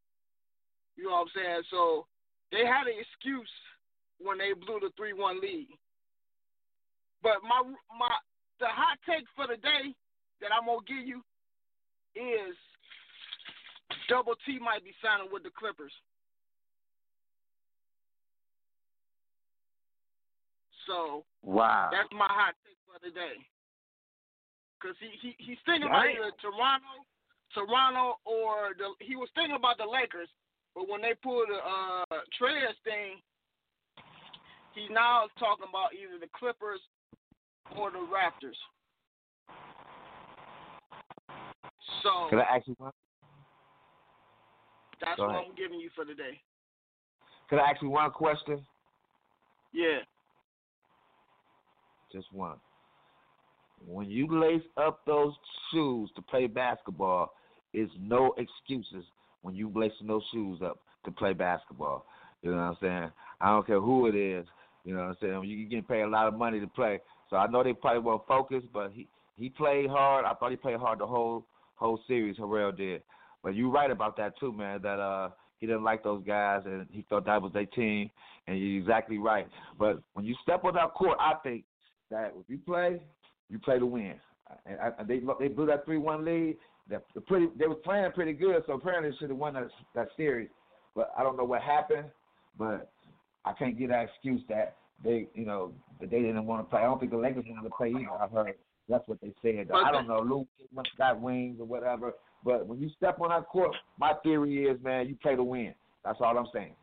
You 0.94 1.07
know 1.07 1.18
what 1.18 1.30
I'm 1.30 1.34
saying? 1.34 1.62
So 1.70 2.07
they 2.51 2.66
had 2.66 2.90
an 2.90 2.99
excuse 2.99 3.51
when 4.18 4.38
they 4.38 4.55
blew 4.55 4.82
the 4.82 4.90
three 4.99 5.14
one 5.14 5.40
lead. 5.40 5.70
But 7.23 7.43
my 7.43 7.62
my 7.99 8.14
the 8.61 8.66
hot 8.66 8.99
take 9.07 9.25
for 9.35 9.47
the 9.47 9.57
day 9.61 9.95
that 10.41 10.51
I'm 10.55 10.66
gonna 10.66 10.87
give 10.87 11.07
you 11.07 11.23
is 12.14 12.55
Double 14.09 14.35
T 14.47 14.59
might 14.59 14.85
be 14.85 14.95
signing 15.03 15.29
with 15.31 15.43
the 15.43 15.51
Clippers. 15.51 15.93
So 20.87 21.25
Wow. 21.43 21.91
that's 21.93 22.09
my 22.12 22.29
hot 22.29 22.55
take 22.64 22.81
for 22.89 22.99
the 23.05 23.12
day. 23.12 23.37
Cause 24.81 24.95
he, 25.03 25.11
he 25.21 25.35
he's 25.43 25.59
thinking 25.66 25.91
about 25.91 26.07
either 26.07 26.31
Toronto 26.41 27.05
Toronto 27.53 28.19
or 28.25 28.79
the. 28.79 28.95
He 29.01 29.16
was 29.16 29.29
thinking 29.35 29.57
about 29.57 29.77
the 29.77 29.85
Lakers, 29.85 30.29
but 30.75 30.89
when 30.89 31.03
they 31.03 31.14
pulled 31.19 31.49
the 31.49 31.59
uh, 31.59 32.23
Trez 32.39 32.77
thing, 32.85 33.19
he 34.75 34.87
now 34.93 35.25
is 35.25 35.35
talking 35.39 35.66
about 35.69 35.97
either 35.99 36.21
the 36.21 36.31
Clippers 36.37 36.81
or 37.77 37.91
the 37.91 37.99
Raptors. 37.99 38.57
So 42.03 42.29
Can 42.31 42.39
I 42.39 42.57
ask 42.57 42.66
you 42.66 42.75
one? 42.79 42.93
that's 45.01 45.19
what. 45.19 45.31
I'm 45.31 45.55
giving 45.57 45.81
you 45.81 45.91
for 45.95 46.05
today. 46.05 46.41
Can 47.49 47.59
I 47.59 47.71
ask 47.71 47.83
you 47.83 47.91
one 47.91 48.11
question? 48.11 48.64
Yeah. 49.73 49.99
Just 52.12 52.27
one. 52.33 52.57
When 53.87 54.11
you 54.11 54.27
lace 54.41 54.62
up 54.77 55.01
those 55.07 55.33
shoes 55.71 56.11
to 56.16 56.23
play 56.23 56.47
basketball, 56.47 57.33
it's 57.73 57.93
no 58.01 58.35
excuses 58.39 59.05
when 59.43 59.55
you 59.55 59.71
lacing 59.75 60.09
those 60.09 60.23
shoes 60.33 60.61
up 60.64 60.79
to 61.05 61.11
play 61.11 61.33
basketball. 61.33 62.07
You 62.43 62.51
know 62.51 62.57
what 62.57 62.62
I'm 62.62 62.77
saying? 62.81 63.12
I 63.41 63.51
don't 63.51 63.66
care 63.66 63.81
who 63.81 64.07
it 64.07 64.14
is. 64.14 64.47
You 64.85 64.95
know 64.95 65.01
what 65.01 65.09
I'm 65.09 65.16
saying? 65.21 65.45
You 65.45 65.69
getting 65.69 65.85
paid 65.85 66.03
a 66.03 66.09
lot 66.09 66.29
of 66.29 66.35
money 66.35 66.61
to 66.61 66.66
play. 66.66 67.01
So 67.31 67.37
I 67.37 67.47
know 67.47 67.62
they 67.62 67.72
probably 67.72 68.01
won't 68.01 68.26
focus, 68.26 68.62
but 68.72 68.93
he 68.93 69.09
he 69.37 69.49
played 69.49 69.89
hard. 69.89 70.24
I 70.24 70.35
thought 70.35 70.51
he 70.51 70.57
played 70.57 70.79
hard 70.79 70.99
the 70.99 71.07
whole 71.07 71.47
whole 71.76 72.01
series. 72.07 72.37
Harrell 72.37 72.76
did. 72.76 73.03
But 73.43 73.55
you're 73.55 73.70
right 73.70 73.91
about 73.91 74.16
that 74.16 74.39
too, 74.39 74.53
man. 74.53 74.81
That 74.83 74.99
uh 74.99 75.31
he 75.59 75.66
didn't 75.66 75.85
like 75.85 76.05
those 76.05 76.24
guys, 76.24 76.62
and 76.66 76.87
he 76.91 77.05
thought 77.09 77.26
that 77.26 77.43
was 77.43 77.53
their 77.53 77.66
team. 77.66 78.11
And 78.47 78.59
you're 78.59 78.81
exactly 78.81 79.18
right. 79.18 79.47
But 79.79 80.01
when 80.14 80.24
you 80.24 80.35
step 80.43 80.64
on 80.64 80.74
that 80.74 80.95
court, 80.95 81.18
I 81.20 81.35
think 81.43 81.64
that 82.11 82.33
if 82.39 82.49
you 82.49 82.59
play, 82.59 83.01
you 83.51 83.59
play 83.59 83.79
to 83.79 83.87
win. 83.87 84.14
And 84.64 84.79
I, 84.81 85.03
they 85.05 85.20
they 85.39 85.49
blew 85.49 85.66
that 85.66 85.85
three 85.85 85.99
one 85.99 86.24
lead. 86.24 86.57
That 86.89 87.05
the 87.14 87.20
pretty 87.20 87.49
they 87.59 87.66
was 87.66 87.79
playing 87.85 88.11
pretty 88.12 88.33
good, 88.33 88.62
so 88.66 88.72
apparently 88.74 89.16
should 89.18 89.31
have 89.31 89.39
won 89.39 89.55
that 89.55 89.68
that 89.95 90.09
series. 90.16 90.49
But 90.95 91.12
I 91.16 91.22
don't 91.22 91.37
know 91.37 91.45
what 91.45 91.61
happened. 91.62 92.07
But 92.59 92.91
I 93.45 93.53
can't 93.53 93.79
get 93.79 93.91
that 93.91 94.09
excuse 94.09 94.43
that 94.49 94.76
they 95.05 95.28
you 95.34 95.46
know 95.46 95.72
that 96.01 96.11
they 96.11 96.20
didn't 96.20 96.46
want 96.46 96.64
to 96.64 96.70
play. 96.70 96.80
I 96.80 96.84
don't 96.84 96.99
think 96.99 97.12
the 97.12 97.18
Lakers 97.18 97.44
wanted 97.49 97.68
to 97.68 97.74
play 97.74 97.90
either. 97.90 98.11
I 98.20 98.28
heard 98.28 98.55
that's 98.88 99.07
what 99.07 99.20
they 99.20 99.32
said. 99.42 99.70
I 99.72 99.92
don't 99.92 100.09
know. 100.09 100.20
Luke 100.20 100.49
got 100.96 101.20
wings 101.20 101.59
or 101.61 101.66
whatever. 101.66 102.14
But 102.44 102.66
when 102.66 102.80
you 102.80 102.88
step 102.96 103.20
on 103.20 103.30
that 103.30 103.46
court, 103.49 103.74
my 103.99 104.14
theory 104.22 104.64
is, 104.64 104.82
man, 104.82 105.09
you 105.09 105.16
play 105.20 105.36
to 105.36 105.42
win. 105.42 105.74
That's 106.05 106.18
all 106.20 106.38
I'm 106.38 106.46
saying. 106.55 106.74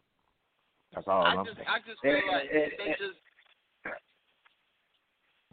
That's 0.93 1.07
all 1.07 1.24
I 1.24 1.30
I'm 1.30 1.45
just 1.45 1.57
saying. 1.57 1.68
I 1.68 1.80
just 1.80 2.01
feel 2.01 2.13
like 2.32 2.51
they 2.51 2.91
just 2.99 3.20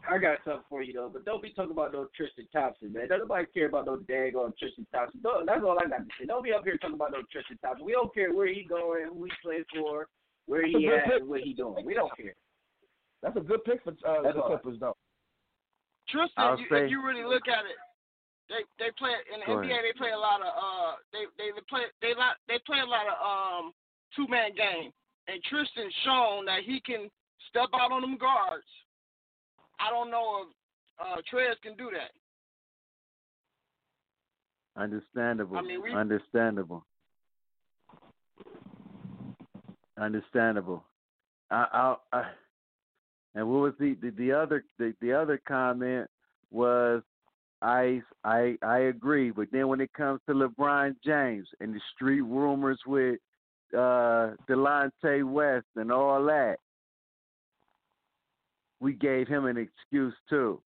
I 0.09 0.17
got 0.17 0.39
something 0.43 0.63
for 0.69 0.83
you 0.83 0.93
though, 0.93 1.09
but 1.11 1.23
don't 1.23 1.41
be 1.41 1.51
talking 1.53 1.71
about 1.71 1.93
no 1.93 2.07
Tristan 2.15 2.47
Thompson, 2.51 2.91
man. 2.91 3.07
Don't 3.07 3.19
nobody 3.19 3.45
care 3.53 3.67
about 3.67 3.85
no 3.85 3.97
daggone 3.97 4.51
Tristan 4.57 4.85
Thompson. 4.93 5.21
Don't, 5.23 5.45
that's 5.45 5.61
all 5.63 5.79
I 5.79 5.87
got 5.87 5.99
to 5.99 6.05
say. 6.19 6.25
Don't 6.25 6.43
be 6.43 6.51
up 6.51 6.63
here 6.65 6.77
talking 6.77 6.95
about 6.95 7.11
no 7.11 7.23
Tristan 7.31 7.57
Thompson. 7.63 7.85
We 7.85 7.93
don't 7.93 8.13
care 8.13 8.33
where 8.33 8.47
he 8.47 8.63
going, 8.67 9.07
who 9.07 9.23
he 9.23 9.31
plays 9.41 9.63
for, 9.73 10.07
where 10.45 10.65
he 10.65 10.73
That's 10.73 10.83
a 10.83 11.09
good 11.09 11.15
at, 11.15 11.21
and 11.21 11.29
what 11.29 11.41
he 11.41 11.53
doing. 11.53 11.85
We 11.85 11.93
don't 11.93 12.11
care. 12.17 12.35
That's 13.23 13.37
a 13.37 13.39
good 13.39 13.63
pick 13.63 13.81
for 13.83 13.91
uh, 14.05 14.21
That's 14.21 14.35
the 14.35 14.41
all. 14.43 14.49
Clippers, 14.49 14.77
though. 14.79 14.97
Tristan, 16.09 16.29
I'll 16.43 16.59
you, 16.59 16.67
say- 16.69 16.83
if 16.85 16.91
you 16.91 17.01
really 17.01 17.23
look 17.23 17.47
at 17.47 17.63
it, 17.63 17.79
they 18.49 18.61
they 18.77 18.91
play 18.99 19.11
in 19.33 19.39
the 19.39 19.45
NBA. 19.47 19.71
ahead. 19.71 19.81
They 19.87 19.97
play 19.97 20.11
a 20.11 20.19
lot 20.19 20.41
of 20.41 20.47
uh 20.47 20.95
they 21.13 21.23
they 21.39 21.49
play 21.69 21.83
they 22.01 22.13
lot 22.13 22.35
they 22.49 22.59
play 22.67 22.79
a 22.79 22.85
lot 22.85 23.07
of 23.07 23.15
um 23.23 23.71
two 24.15 24.27
man 24.27 24.51
game. 24.53 24.91
And 25.29 25.41
Tristan's 25.43 25.93
shown 26.03 26.43
that 26.45 26.63
he 26.65 26.81
can 26.81 27.09
step 27.49 27.69
out 27.73 27.93
on 27.93 28.01
them 28.01 28.17
guards. 28.17 28.67
I 29.79 29.89
don't 29.89 30.11
know 30.11 30.43
if 30.43 30.49
uh 30.99 31.21
Trez 31.31 31.55
can 31.63 31.77
do 31.77 31.89
that. 31.93 32.11
Understandable. 34.75 35.57
I 35.57 35.61
mean, 35.61 35.81
we- 35.81 35.93
Understandable. 35.93 36.85
Understandable. 39.97 40.83
I, 41.51 41.95
I, 42.11 42.17
I, 42.17 42.23
and 43.35 43.47
what 43.47 43.61
was 43.61 43.73
the, 43.79 43.95
the 44.01 44.09
the 44.11 44.31
other 44.31 44.63
the, 44.77 44.93
the 45.01 45.11
other 45.13 45.41
comment 45.47 46.07
was 46.51 47.01
I 47.61 48.01
I 48.23 48.57
I 48.61 48.77
agree, 48.79 49.31
but 49.31 49.47
then 49.51 49.67
when 49.67 49.81
it 49.81 49.91
comes 49.93 50.19
to 50.27 50.33
LeBron 50.33 50.95
James 51.03 51.47
and 51.59 51.73
the 51.73 51.79
street 51.95 52.21
rumors 52.21 52.79
with 52.85 53.19
uh 53.73 54.35
Delonte 54.49 55.23
West 55.23 55.65
and 55.77 55.91
all 55.91 56.23
that, 56.25 56.57
we 58.79 58.93
gave 58.93 59.27
him 59.27 59.45
an 59.45 59.57
excuse 59.57 60.13
too. 60.29 60.61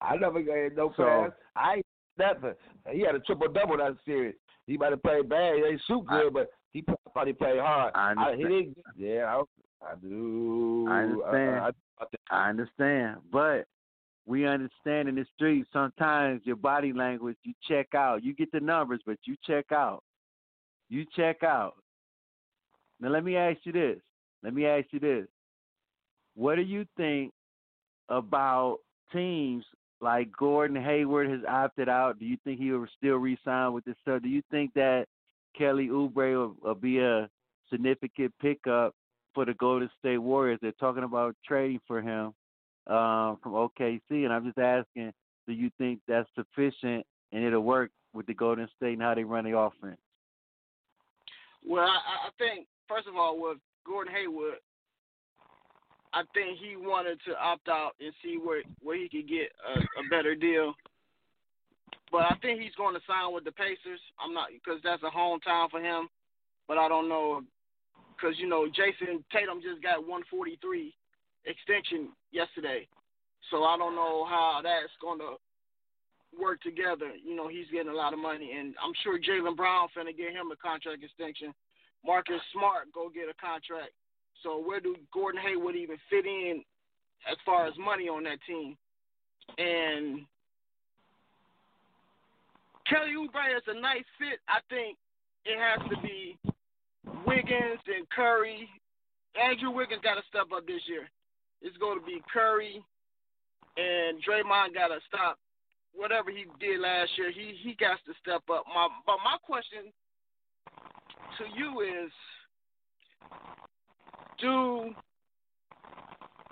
I 0.00 0.16
never 0.16 0.40
gave 0.40 0.76
no 0.76 0.92
So- 0.96 1.04
pass. 1.04 1.32
I 1.56 1.82
nothing. 2.18 2.54
He 2.92 3.00
had 3.00 3.14
a 3.14 3.20
triple 3.20 3.48
double 3.52 3.76
that 3.78 3.96
series. 4.04 4.34
He 4.66 4.76
might 4.76 4.90
have 4.92 5.02
played 5.02 5.28
bad. 5.28 5.56
He 5.56 5.62
ain't 5.64 5.82
shoot 5.86 6.04
good, 6.06 6.32
but 6.32 6.50
he 6.72 6.82
p- 6.82 6.92
thought 7.14 7.26
he 7.26 7.32
played 7.32 7.58
hard. 7.58 7.92
I 7.94 8.12
I, 8.16 8.36
he 8.36 8.42
didn't. 8.42 8.78
Yeah, 8.96 9.24
I, 9.36 9.42
I 9.82 9.94
do. 10.00 10.86
I 10.88 11.02
understand. 11.02 11.58
Uh, 11.58 12.04
I, 12.30 12.36
I 12.36 12.48
understand, 12.48 13.16
but 13.32 13.66
we 14.26 14.46
understand 14.46 15.08
in 15.08 15.14
the 15.14 15.26
streets 15.34 15.68
sometimes 15.72 16.42
your 16.44 16.56
body 16.56 16.92
language 16.92 17.36
you 17.44 17.54
check 17.66 17.94
out. 17.94 18.22
You 18.22 18.34
get 18.34 18.52
the 18.52 18.60
numbers, 18.60 19.00
but 19.06 19.18
you 19.24 19.36
check 19.46 19.72
out. 19.72 20.02
You 20.88 21.04
check 21.16 21.42
out. 21.42 21.74
Now 23.00 23.08
let 23.08 23.24
me 23.24 23.36
ask 23.36 23.58
you 23.64 23.72
this. 23.72 23.98
Let 24.42 24.54
me 24.54 24.66
ask 24.66 24.86
you 24.90 25.00
this. 25.00 25.26
What 26.34 26.56
do 26.56 26.62
you 26.62 26.86
think 26.96 27.32
about 28.08 28.78
teams 29.12 29.64
like 30.00 30.28
Gordon 30.38 30.82
Hayward 30.82 31.30
has 31.30 31.40
opted 31.48 31.88
out? 31.88 32.18
Do 32.18 32.26
you 32.26 32.36
think 32.44 32.60
he 32.60 32.70
will 32.70 32.86
still 32.96 33.16
re-sign 33.16 33.72
with 33.72 33.84
this 33.84 33.96
stuff? 34.02 34.22
Do 34.22 34.28
you 34.28 34.42
think 34.50 34.72
that 34.74 35.06
Kelly 35.56 35.88
Oubre 35.88 36.36
will, 36.36 36.54
will 36.62 36.74
be 36.74 37.00
a 37.00 37.28
significant 37.70 38.32
pickup 38.40 38.94
for 39.34 39.44
the 39.44 39.54
Golden 39.54 39.90
State 39.98 40.18
Warriors? 40.18 40.58
They're 40.62 40.72
talking 40.72 41.04
about 41.04 41.36
trading 41.46 41.80
for 41.86 42.00
him 42.00 42.34
um, 42.86 43.38
from 43.42 43.52
OKC, 43.52 44.00
and 44.10 44.32
I'm 44.32 44.44
just 44.44 44.58
asking, 44.58 45.12
do 45.46 45.52
you 45.52 45.70
think 45.78 46.00
that's 46.06 46.28
sufficient 46.34 47.06
and 47.32 47.44
it'll 47.44 47.60
work 47.60 47.90
with 48.12 48.26
the 48.26 48.34
Golden 48.34 48.68
State 48.76 48.94
and 48.94 49.02
how 49.02 49.14
they 49.14 49.24
run 49.24 49.44
the 49.44 49.56
offense? 49.56 49.98
Well, 51.66 51.84
I, 51.84 52.28
I 52.28 52.30
think 52.38 52.66
first 52.88 53.06
of 53.06 53.16
all 53.16 53.40
with 53.40 53.58
Gordon 53.84 54.12
Hayward, 54.14 54.60
I 56.12 56.22
think 56.32 56.58
he 56.58 56.76
wanted 56.76 57.18
to 57.26 57.36
opt 57.36 57.68
out 57.68 57.92
and 58.00 58.12
see 58.22 58.38
where 58.42 58.62
where 58.82 58.96
he 58.96 59.08
could 59.08 59.28
get 59.28 59.52
a, 59.60 59.78
a 59.78 60.08
better 60.10 60.34
deal. 60.34 60.74
But 62.10 62.22
I 62.22 62.34
think 62.40 62.60
he's 62.60 62.74
going 62.76 62.94
to 62.94 63.00
sign 63.06 63.34
with 63.34 63.44
the 63.44 63.52
Pacers. 63.52 64.00
I'm 64.18 64.32
not 64.32 64.48
because 64.52 64.80
that's 64.82 65.02
a 65.02 65.14
hometown 65.14 65.70
for 65.70 65.80
him. 65.80 66.08
But 66.66 66.78
I 66.78 66.88
don't 66.88 67.08
know 67.08 67.42
because 68.18 68.38
you 68.38 68.48
know 68.48 68.66
Jayson 68.66 69.22
Tatum 69.30 69.62
just 69.62 69.82
got 69.82 70.02
143 70.02 70.58
extension 71.46 72.10
yesterday, 72.32 72.88
so 73.50 73.62
I 73.64 73.78
don't 73.78 73.94
know 73.94 74.26
how 74.26 74.60
that's 74.62 74.90
to 75.00 75.38
work 76.34 76.60
together. 76.62 77.14
You 77.22 77.36
know 77.36 77.48
he's 77.48 77.70
getting 77.72 77.92
a 77.92 77.94
lot 77.94 78.12
of 78.12 78.18
money, 78.18 78.52
and 78.58 78.74
I'm 78.82 78.92
sure 79.02 79.18
Jaylen 79.18 79.56
Brown 79.56 79.88
finna 79.96 80.16
get 80.16 80.32
him 80.32 80.50
a 80.52 80.56
contract 80.56 81.02
extension. 81.02 81.54
Marcus 82.04 82.40
Smart 82.52 82.92
go 82.92 83.08
get 83.08 83.30
a 83.30 83.36
contract. 83.40 83.94
So 84.42 84.58
where 84.58 84.80
do 84.80 84.94
Gordon 85.12 85.40
Hayward 85.40 85.76
even 85.76 85.96
fit 86.10 86.26
in 86.26 86.62
as 87.30 87.36
far 87.44 87.66
as 87.66 87.74
money 87.78 88.08
on 88.08 88.24
that 88.24 88.38
team? 88.46 88.76
And 89.58 90.26
Kelly 92.88 93.14
Oubre 93.18 93.56
is 93.56 93.64
a 93.66 93.80
nice 93.80 94.06
fit. 94.18 94.38
I 94.48 94.60
think 94.70 94.96
it 95.44 95.58
has 95.58 95.80
to 95.90 95.96
be 96.02 96.38
Wiggins 97.26 97.80
and 97.86 98.08
Curry. 98.10 98.68
Andrew 99.36 99.70
Wiggins 99.70 100.02
got 100.02 100.14
to 100.14 100.22
step 100.28 100.46
up 100.54 100.66
this 100.66 100.82
year. 100.86 101.08
It's 101.62 101.76
going 101.78 101.98
to 101.98 102.04
be 102.04 102.22
Curry 102.32 102.82
and 103.76 104.18
Draymond 104.22 104.74
got 104.74 104.88
to 104.88 104.98
stop 105.06 105.38
whatever 105.94 106.30
he 106.30 106.46
did 106.60 106.80
last 106.80 107.10
year. 107.16 107.30
He 107.30 107.54
he 107.62 107.74
got 107.74 107.98
to 108.06 108.12
step 108.20 108.42
up. 108.50 108.64
My 108.66 108.88
but 109.06 109.18
my 109.24 109.36
question 109.42 109.92
to 111.38 111.44
you 111.56 111.80
is 111.80 112.10
do 114.40 114.94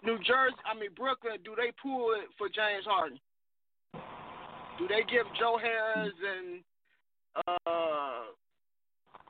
New 0.04 0.18
Jersey, 0.18 0.56
I 0.64 0.78
mean 0.78 0.90
Brooklyn, 0.96 1.38
do 1.44 1.54
they 1.56 1.72
pull 1.82 2.14
it 2.14 2.28
for 2.38 2.48
James 2.48 2.84
Harden? 2.86 3.18
Do 4.78 4.86
they 4.88 5.02
give 5.10 5.26
Joe 5.38 5.58
Harris 5.60 6.12
and 6.22 6.62
uh 7.46 8.30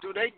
do 0.02 0.12
they 0.12 0.32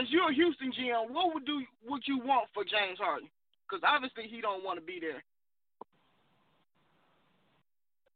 as 0.00 0.08
you're 0.10 0.30
a 0.30 0.34
Houston 0.34 0.72
GM, 0.72 1.10
what 1.10 1.34
would 1.34 1.44
do 1.46 1.62
would 1.86 2.02
you 2.06 2.18
want 2.18 2.48
for 2.52 2.64
James 2.64 2.98
Harden? 2.98 3.28
Because 3.68 3.82
obviously 3.86 4.24
he 4.28 4.40
don't 4.40 4.64
want 4.64 4.78
to 4.78 4.84
be 4.84 4.98
there. 5.00 5.22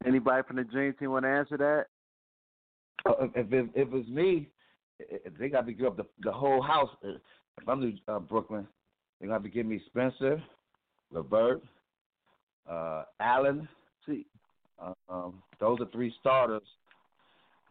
Anybody 0.05 0.43
from 0.47 0.57
the 0.57 0.63
Dream 0.63 0.93
Team 0.93 1.11
want 1.11 1.25
to 1.25 1.29
answer 1.29 1.57
that? 1.57 1.85
Uh, 3.05 3.25
if 3.35 3.51
if, 3.51 3.67
if 3.75 3.93
it's 3.93 4.09
me, 4.09 4.47
if 4.99 5.37
they 5.37 5.49
got 5.49 5.65
to 5.65 5.73
give 5.73 5.87
up 5.87 5.97
the 5.97 6.05
the 6.21 6.31
whole 6.31 6.61
house. 6.61 6.89
If 7.03 7.67
I'm 7.67 7.81
New 7.81 7.93
uh, 8.07 8.19
Brooklyn, 8.19 8.65
they 9.19 9.27
got 9.27 9.43
to 9.43 9.49
give 9.49 9.65
me 9.65 9.81
Spencer, 9.87 10.41
LeVert, 11.11 11.61
uh, 12.69 13.03
Allen. 13.19 13.67
See, 14.05 14.25
uh, 14.81 14.93
um, 15.09 15.43
those 15.59 15.79
are 15.81 15.87
three 15.91 16.13
starters. 16.21 16.63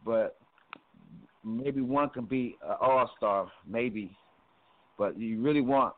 but 0.05 0.37
maybe 1.43 1.81
one 1.81 2.09
can 2.09 2.25
be 2.25 2.57
an 2.63 2.75
all 2.81 3.09
star, 3.17 3.51
maybe. 3.67 4.15
But 4.97 5.17
you 5.17 5.41
really 5.41 5.61
want 5.61 5.93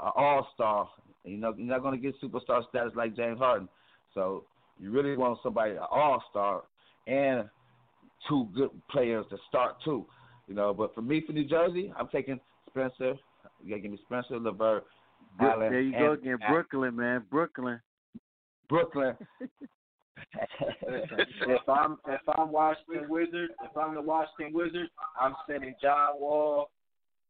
an 0.00 0.10
all 0.14 0.48
star. 0.54 0.88
You 1.24 1.38
know, 1.38 1.54
you're 1.56 1.66
not 1.66 1.82
going 1.82 2.00
to 2.00 2.00
get 2.00 2.20
superstar 2.20 2.68
status 2.68 2.92
like 2.94 3.16
James 3.16 3.38
Harden. 3.38 3.68
So 4.14 4.44
you 4.78 4.90
really 4.90 5.16
want 5.16 5.38
somebody 5.42 5.72
an 5.72 5.78
all 5.90 6.22
star 6.30 6.62
and 7.06 7.48
two 8.28 8.48
good 8.54 8.70
players 8.90 9.24
to 9.30 9.36
start 9.48 9.76
too. 9.84 10.06
You 10.48 10.54
know, 10.54 10.74
but 10.74 10.94
for 10.94 11.02
me, 11.02 11.22
for 11.26 11.32
New 11.32 11.46
Jersey, 11.46 11.92
I'm 11.96 12.08
taking 12.08 12.40
Spencer. 12.68 13.14
You 13.62 13.70
got 13.70 13.76
to 13.76 13.80
give 13.80 13.92
me 13.92 13.98
Spencer, 14.06 14.38
LeVert, 14.38 14.84
Allen, 15.40 15.70
there 15.70 15.80
you 15.80 15.92
go 15.92 16.12
again, 16.12 16.38
Brooklyn, 16.48 16.96
man, 16.96 17.24
Brooklyn. 17.30 17.80
Brooklyn. 18.68 19.16
if 20.34 21.68
I'm 21.68 21.98
if 22.08 22.20
I'm 22.36 22.50
Washington 22.52 23.08
Wizards, 23.08 23.52
if 23.62 23.76
I'm 23.76 23.94
the 23.94 24.00
Washington 24.00 24.52
Wizards, 24.54 24.90
I'm 25.20 25.34
sending 25.46 25.74
John 25.80 26.20
Wall 26.20 26.70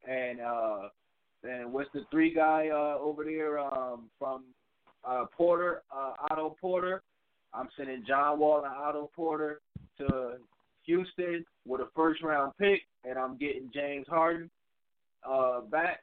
and 0.08 0.40
uh 0.40 0.88
and 1.44 1.72
what's 1.72 1.90
the 1.92 2.04
three 2.10 2.32
guy 2.34 2.68
uh 2.72 2.98
over 3.00 3.24
there 3.24 3.58
um 3.58 4.10
from 4.18 4.44
uh 5.04 5.24
Porter, 5.36 5.82
uh 5.94 6.12
Otto 6.30 6.56
Porter. 6.60 7.02
I'm 7.54 7.68
sending 7.76 8.04
John 8.06 8.38
Wall 8.38 8.58
and 8.64 8.66
Otto 8.66 9.10
Porter 9.14 9.60
to 9.98 10.36
Houston 10.86 11.44
with 11.66 11.80
a 11.80 11.88
first 11.94 12.22
round 12.22 12.52
pick 12.58 12.82
and 13.04 13.18
I'm 13.18 13.36
getting 13.36 13.70
James 13.74 14.06
Harden 14.08 14.50
uh 15.28 15.60
back. 15.62 16.02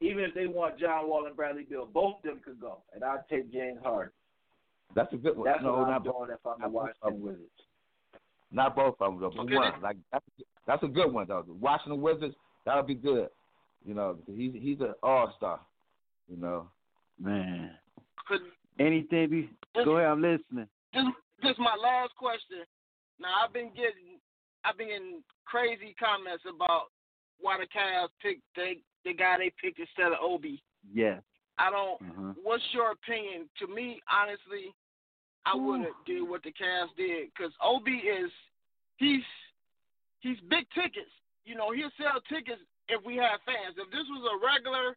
Even 0.00 0.22
if 0.22 0.32
they 0.32 0.46
want 0.46 0.78
John 0.78 1.08
Wall 1.08 1.26
and 1.26 1.34
Bradley 1.34 1.66
Beal, 1.68 1.88
both 1.92 2.18
of 2.18 2.22
them 2.22 2.40
could 2.44 2.60
go. 2.60 2.78
And 2.94 3.02
I'd 3.02 3.28
take 3.28 3.52
James 3.52 3.80
Harden. 3.82 4.12
That's 4.98 5.12
a 5.12 5.16
good 5.16 5.36
one. 5.36 5.44
That's 5.46 5.62
no, 5.62 5.72
what 5.78 5.88
not 5.88 6.04
doing 6.04 6.14
both. 6.18 6.30
if 6.30 6.46
I'm 6.46 6.58
the 6.58 6.66
not 6.66 6.72
both 6.72 6.90
of 7.02 7.12
Washington 7.12 7.12
them. 7.12 7.22
Wizards. 7.22 7.50
Not 8.50 8.76
both 8.76 8.94
of 9.00 9.12
them 9.12 9.20
though, 9.20 9.30
but 9.36 9.42
Okay, 9.46 9.54
one. 9.54 9.80
Like 9.82 9.96
that's 10.12 10.24
that's 10.66 10.82
a 10.82 10.88
good 10.88 11.12
one 11.12 11.26
though. 11.28 11.44
Watching 11.46 11.90
the 11.90 11.96
Washington 11.96 12.00
Wizards, 12.00 12.34
that'll 12.64 12.82
be 12.82 12.94
good. 12.94 13.28
You 13.84 13.94
know, 13.94 14.16
he's 14.26 14.52
he's 14.54 14.80
an 14.80 14.94
all 15.02 15.32
star. 15.36 15.60
You 16.28 16.36
know, 16.36 16.68
Man. 17.20 17.70
Could 18.26 18.40
Anything 18.78 19.30
be 19.30 19.50
go 19.84 19.96
ahead, 19.96 20.10
I'm 20.10 20.22
listening. 20.22 20.68
this 20.92 21.04
this 21.42 21.52
is 21.52 21.58
my 21.58 21.76
last 21.80 22.14
question. 22.16 22.64
Now 23.20 23.28
I've 23.44 23.52
been 23.52 23.70
getting 23.70 24.18
I've 24.64 24.76
been 24.78 24.88
getting 24.88 25.22
crazy 25.46 25.94
comments 25.98 26.44
about 26.48 26.86
why 27.40 27.56
the 27.58 27.66
Cavs 27.66 28.08
picked 28.22 28.42
they 28.56 28.78
the 29.04 29.14
guy 29.14 29.36
they 29.38 29.52
picked 29.62 29.78
instead 29.78 30.12
of 30.12 30.18
Obi. 30.22 30.62
Yeah. 30.92 31.20
I 31.58 31.70
don't. 31.70 32.00
Mhm. 32.02 32.34
What's 32.42 32.62
your 32.72 32.92
opinion? 32.92 33.48
To 33.58 33.66
me, 33.66 34.00
honestly, 34.10 34.72
I 35.48 35.56
hmm. 35.56 35.64
wouldn't 35.64 35.96
do 36.04 36.28
what 36.28 36.44
the 36.44 36.52
Cavs 36.52 36.92
did 36.96 37.32
because 37.32 37.52
Obi 37.64 38.04
is 38.04 38.30
he's 39.00 39.24
he's 40.20 40.38
big 40.52 40.68
tickets. 40.76 41.12
You 41.48 41.56
know, 41.56 41.72
he'll 41.72 41.94
sell 41.96 42.20
tickets 42.28 42.60
if 42.92 43.00
we 43.04 43.16
have 43.16 43.40
fans. 43.48 43.80
If 43.80 43.88
this 43.88 44.04
was 44.12 44.24
a 44.28 44.36
regular, 44.44 44.92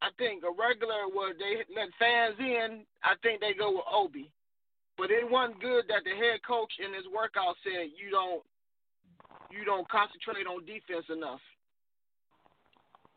I 0.00 0.08
think 0.16 0.40
a 0.40 0.52
regular 0.52 1.12
where 1.12 1.36
they 1.36 1.60
let 1.68 1.92
fans 2.00 2.40
in, 2.40 2.88
I 3.04 3.20
think 3.20 3.44
they 3.44 3.52
go 3.52 3.76
with 3.76 3.88
Obi. 3.92 4.32
But 4.96 5.12
it 5.12 5.24
wasn't 5.24 5.60
good 5.60 5.84
that 5.88 6.04
the 6.04 6.16
head 6.16 6.40
coach 6.44 6.72
in 6.80 6.92
his 6.96 7.04
workout 7.12 7.56
said 7.60 7.92
you 7.92 8.08
don't 8.08 8.44
you 9.52 9.64
don't 9.68 9.88
concentrate 9.88 10.48
on 10.48 10.64
defense 10.64 11.04
enough. 11.12 11.42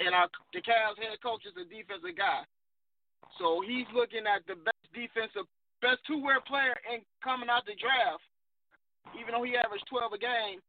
And 0.01 0.11
our, 0.11 0.27
the 0.51 0.59
Cavs 0.59 0.99
head 0.99 1.21
coach 1.23 1.45
is 1.47 1.55
a 1.55 1.63
defensive 1.63 2.17
guy. 2.17 2.43
So 3.39 3.61
he's 3.61 3.87
looking 3.93 4.25
at 4.27 4.43
the 4.49 4.57
best 4.57 4.83
defensive, 4.91 5.47
best 5.83 5.99
two-way 6.07 6.39
player 6.47 6.71
in 6.87 7.03
coming 7.19 7.51
out 7.51 7.67
the 7.67 7.75
draft. 7.75 8.23
Even 9.19 9.35
though 9.35 9.43
he 9.43 9.59
averaged 9.59 9.83
12 9.91 10.15
a 10.15 10.21
game, 10.23 10.63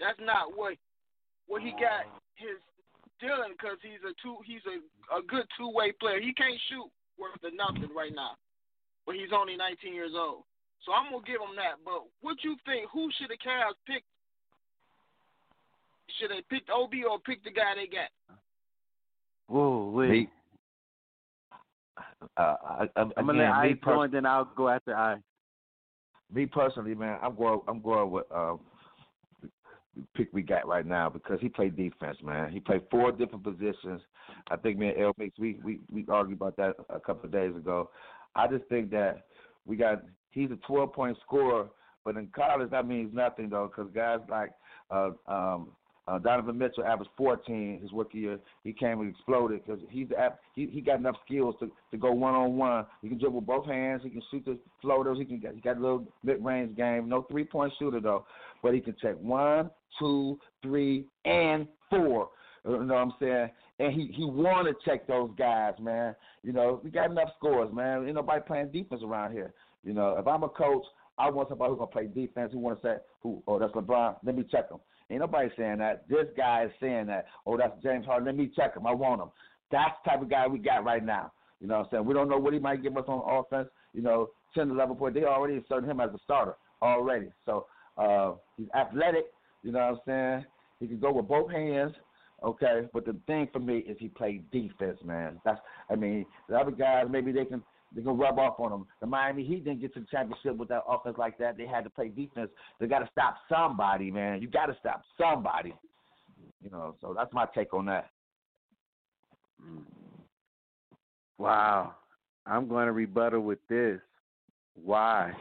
that's 0.00 0.18
not 0.18 0.56
what 0.56 0.80
what 1.46 1.60
he 1.60 1.76
got 1.76 2.08
his 2.40 2.56
dealing 3.20 3.52
because 3.52 3.76
he's 3.84 4.00
a 4.02 4.16
two 4.24 4.40
he's 4.48 4.64
a, 4.64 4.80
a 5.12 5.20
good 5.20 5.44
two-way 5.60 5.92
player. 6.00 6.18
He 6.18 6.32
can't 6.32 6.56
shoot 6.72 6.88
worth 7.20 7.38
of 7.44 7.52
nothing 7.52 7.92
right 7.94 8.10
now, 8.10 8.40
but 9.04 9.14
he's 9.14 9.30
only 9.36 9.54
19 9.54 9.92
years 9.92 10.16
old. 10.16 10.48
So 10.82 10.96
I'm 10.96 11.12
gonna 11.12 11.28
give 11.28 11.44
him 11.44 11.54
that. 11.60 11.84
But 11.84 12.08
what 12.24 12.40
you 12.42 12.56
think? 12.64 12.88
Who 12.90 13.12
should 13.14 13.30
the 13.30 13.38
Cavs 13.38 13.78
pick? 13.86 14.02
Should 16.18 16.32
they 16.32 16.42
pick 16.48 16.66
Ob 16.72 16.92
or 17.08 17.20
pick 17.20 17.44
the 17.44 17.52
guy 17.52 17.76
they 17.76 17.86
got? 17.86 18.10
Whoa, 19.46 19.92
wait. 19.92 20.30
Uh, 22.36 22.54
I, 22.64 22.84
I, 22.96 23.02
I'm 23.16 23.26
gonna 23.26 23.38
let 23.38 23.50
Ice 23.50 23.76
pers- 23.82 23.94
go 23.94 24.02
and 24.02 24.12
then 24.12 24.26
I'll 24.26 24.50
go 24.56 24.68
after 24.68 24.96
I. 24.96 25.16
me 26.32 26.46
personally, 26.46 26.94
man, 26.94 27.18
I'm 27.22 27.34
going. 27.36 27.60
I'm 27.68 27.80
going 27.80 28.10
with 28.10 28.24
um, 28.34 28.60
the 29.42 29.50
pick 30.14 30.28
we 30.32 30.42
got 30.42 30.66
right 30.66 30.86
now 30.86 31.08
because 31.08 31.38
he 31.40 31.48
played 31.48 31.76
defense, 31.76 32.18
man. 32.22 32.50
He 32.50 32.60
played 32.60 32.82
four 32.90 33.12
different 33.12 33.44
positions. 33.44 34.00
I 34.50 34.56
think 34.56 34.78
me 34.78 34.88
and 34.88 35.00
El 35.00 35.12
Mix, 35.18 35.38
we 35.38 35.58
we 35.64 35.80
we 35.92 36.04
argued 36.08 36.38
about 36.38 36.56
that 36.56 36.74
a 36.90 37.00
couple 37.00 37.26
of 37.26 37.32
days 37.32 37.54
ago. 37.54 37.90
I 38.34 38.46
just 38.48 38.64
think 38.68 38.90
that 38.90 39.26
we 39.64 39.76
got. 39.76 40.02
He's 40.30 40.50
a 40.50 40.58
12 40.66 40.92
point 40.92 41.16
scorer, 41.24 41.68
but 42.04 42.16
in 42.16 42.26
college 42.34 42.70
that 42.70 42.88
means 42.88 43.14
nothing 43.14 43.50
though, 43.50 43.70
because 43.74 43.92
guys 43.94 44.18
like 44.28 44.50
uh, 44.90 45.10
um, 45.28 45.68
uh, 46.06 46.18
Donovan 46.18 46.58
Mitchell 46.58 46.84
averaged 46.84 47.10
14 47.16 47.80
his 47.80 47.90
rookie 47.92 48.18
year. 48.18 48.38
He 48.62 48.72
came 48.72 49.00
and 49.00 49.10
exploded 49.10 49.62
because 49.64 49.80
he's 49.88 50.08
he 50.54 50.66
he 50.66 50.80
got 50.80 50.98
enough 50.98 51.16
skills 51.24 51.54
to 51.60 51.70
to 51.90 51.96
go 51.96 52.12
one 52.12 52.34
on 52.34 52.56
one. 52.56 52.84
He 53.00 53.08
can 53.08 53.18
dribble 53.18 53.40
both 53.40 53.66
hands. 53.66 54.02
He 54.04 54.10
can 54.10 54.22
shoot 54.30 54.44
the 54.44 54.58
floaters. 54.82 55.18
He 55.18 55.24
can 55.24 55.40
he 55.54 55.60
got 55.60 55.78
a 55.78 55.80
little 55.80 56.06
mid 56.22 56.44
range 56.44 56.76
game. 56.76 57.08
No 57.08 57.22
three 57.22 57.44
point 57.44 57.72
shooter 57.78 58.00
though, 58.00 58.26
but 58.62 58.74
he 58.74 58.80
can 58.80 58.94
take 59.02 59.18
one, 59.18 59.70
two, 59.98 60.38
three, 60.62 61.06
and 61.24 61.66
four. 61.88 62.28
You 62.66 62.84
know 62.84 62.94
what 62.94 63.00
I'm 63.00 63.14
saying? 63.18 63.50
And 63.78 63.92
he 63.92 64.12
he 64.14 64.24
want 64.24 64.68
to 64.68 64.74
check 64.84 65.06
those 65.06 65.30
guys, 65.38 65.74
man. 65.80 66.14
You 66.42 66.52
know 66.52 66.80
we 66.84 66.90
got 66.90 67.10
enough 67.10 67.30
scores, 67.38 67.72
man. 67.72 68.04
Ain't 68.04 68.14
nobody 68.14 68.42
playing 68.46 68.72
defense 68.72 69.02
around 69.02 69.32
here. 69.32 69.54
You 69.82 69.94
know 69.94 70.16
if 70.18 70.26
I'm 70.26 70.42
a 70.42 70.48
coach, 70.50 70.84
I 71.16 71.30
want 71.30 71.48
somebody 71.48 71.70
who's 71.70 71.78
gonna 71.78 71.90
play 71.90 72.08
defense. 72.08 72.52
Who 72.52 72.58
want 72.58 72.82
to 72.82 72.86
say 72.86 72.94
who? 73.22 73.42
Oh, 73.46 73.58
that's 73.58 73.72
LeBron. 73.72 74.16
Let 74.22 74.36
me 74.36 74.44
check 74.50 74.70
him. 74.70 74.78
Ain't 75.10 75.20
nobody 75.20 75.48
saying 75.56 75.78
that. 75.78 76.08
This 76.08 76.26
guy 76.36 76.64
is 76.64 76.70
saying 76.80 77.06
that. 77.06 77.26
Oh, 77.46 77.56
that's 77.56 77.80
James 77.82 78.06
Harden. 78.06 78.26
Let 78.26 78.36
me 78.36 78.50
check 78.54 78.76
him. 78.76 78.86
I 78.86 78.92
want 78.92 79.20
him. 79.20 79.28
That's 79.70 79.92
the 80.04 80.10
type 80.10 80.22
of 80.22 80.30
guy 80.30 80.46
we 80.46 80.58
got 80.58 80.84
right 80.84 81.04
now. 81.04 81.32
You 81.60 81.68
know 81.68 81.78
what 81.78 81.84
I'm 81.86 81.90
saying? 81.90 82.04
We 82.06 82.14
don't 82.14 82.28
know 82.28 82.38
what 82.38 82.52
he 82.52 82.58
might 82.58 82.82
give 82.82 82.96
us 82.96 83.04
on 83.06 83.22
offense. 83.26 83.68
You 83.92 84.02
know, 84.02 84.30
10 84.54 84.68
to 84.68 84.74
11 84.74 84.96
points. 84.96 85.18
They 85.18 85.24
already 85.24 85.54
inserted 85.54 85.88
him 85.88 86.00
as 86.00 86.10
a 86.14 86.18
starter 86.24 86.56
already. 86.82 87.30
So 87.46 87.66
uh, 87.98 88.32
he's 88.56 88.68
athletic. 88.74 89.26
You 89.62 89.72
know 89.72 89.78
what 89.78 90.12
I'm 90.12 90.40
saying? 90.40 90.46
He 90.80 90.86
can 90.86 91.00
go 91.00 91.12
with 91.12 91.28
both 91.28 91.50
hands. 91.50 91.92
Okay, 92.42 92.82
but 92.92 93.06
the 93.06 93.16
thing 93.26 93.48
for 93.52 93.58
me 93.58 93.78
is 93.78 93.96
he 93.98 94.08
played 94.08 94.50
defense, 94.50 94.98
man. 95.02 95.40
That's 95.44 95.60
I 95.88 95.94
mean, 95.94 96.26
the 96.48 96.56
other 96.56 96.72
guys 96.72 97.06
maybe 97.08 97.32
they 97.32 97.46
can 97.46 97.62
they 97.94 98.02
can 98.02 98.16
rub 98.16 98.38
off 98.38 98.58
on 98.58 98.72
him. 98.72 98.86
The 99.00 99.06
Miami 99.06 99.44
Heat 99.44 99.64
didn't 99.64 99.80
get 99.80 99.94
to 99.94 100.00
the 100.00 100.06
championship 100.10 100.56
with 100.56 100.68
that 100.68 100.82
offense 100.88 101.16
like 101.18 101.38
that. 101.38 101.56
They 101.56 101.66
had 101.66 101.84
to 101.84 101.90
play 101.90 102.08
defense. 102.08 102.50
They 102.80 102.86
got 102.86 103.00
to 103.00 103.08
stop 103.12 103.36
somebody, 103.48 104.10
man. 104.10 104.42
You 104.42 104.48
got 104.48 104.66
to 104.66 104.76
stop 104.80 105.02
somebody. 105.18 105.74
You 106.62 106.70
know, 106.70 106.96
so 107.00 107.14
that's 107.16 107.32
my 107.32 107.46
take 107.54 107.72
on 107.74 107.86
that. 107.86 108.10
Wow. 111.38 111.94
I'm 112.46 112.68
going 112.68 112.86
to 112.86 112.92
rebuttal 112.92 113.40
with 113.40 113.58
this. 113.68 114.00
Why? 114.74 115.32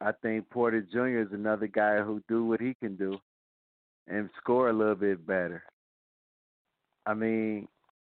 I 0.00 0.12
think 0.22 0.48
Porter 0.50 0.80
Jr. 0.80 1.20
is 1.20 1.32
another 1.32 1.66
guy 1.66 1.98
who 1.98 2.22
do 2.28 2.46
what 2.46 2.60
he 2.60 2.74
can 2.74 2.96
do 2.96 3.18
and 4.08 4.30
score 4.38 4.70
a 4.70 4.72
little 4.72 4.94
bit 4.94 5.26
better. 5.26 5.62
I 7.06 7.14
mean, 7.14 7.68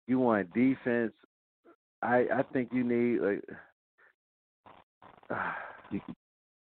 you 0.06 0.18
want 0.18 0.52
defense. 0.52 1.12
I 2.06 2.26
I 2.38 2.42
think 2.52 2.70
you 2.72 2.84
need 2.84 3.20
like. 3.20 3.42
You, 5.92 6.00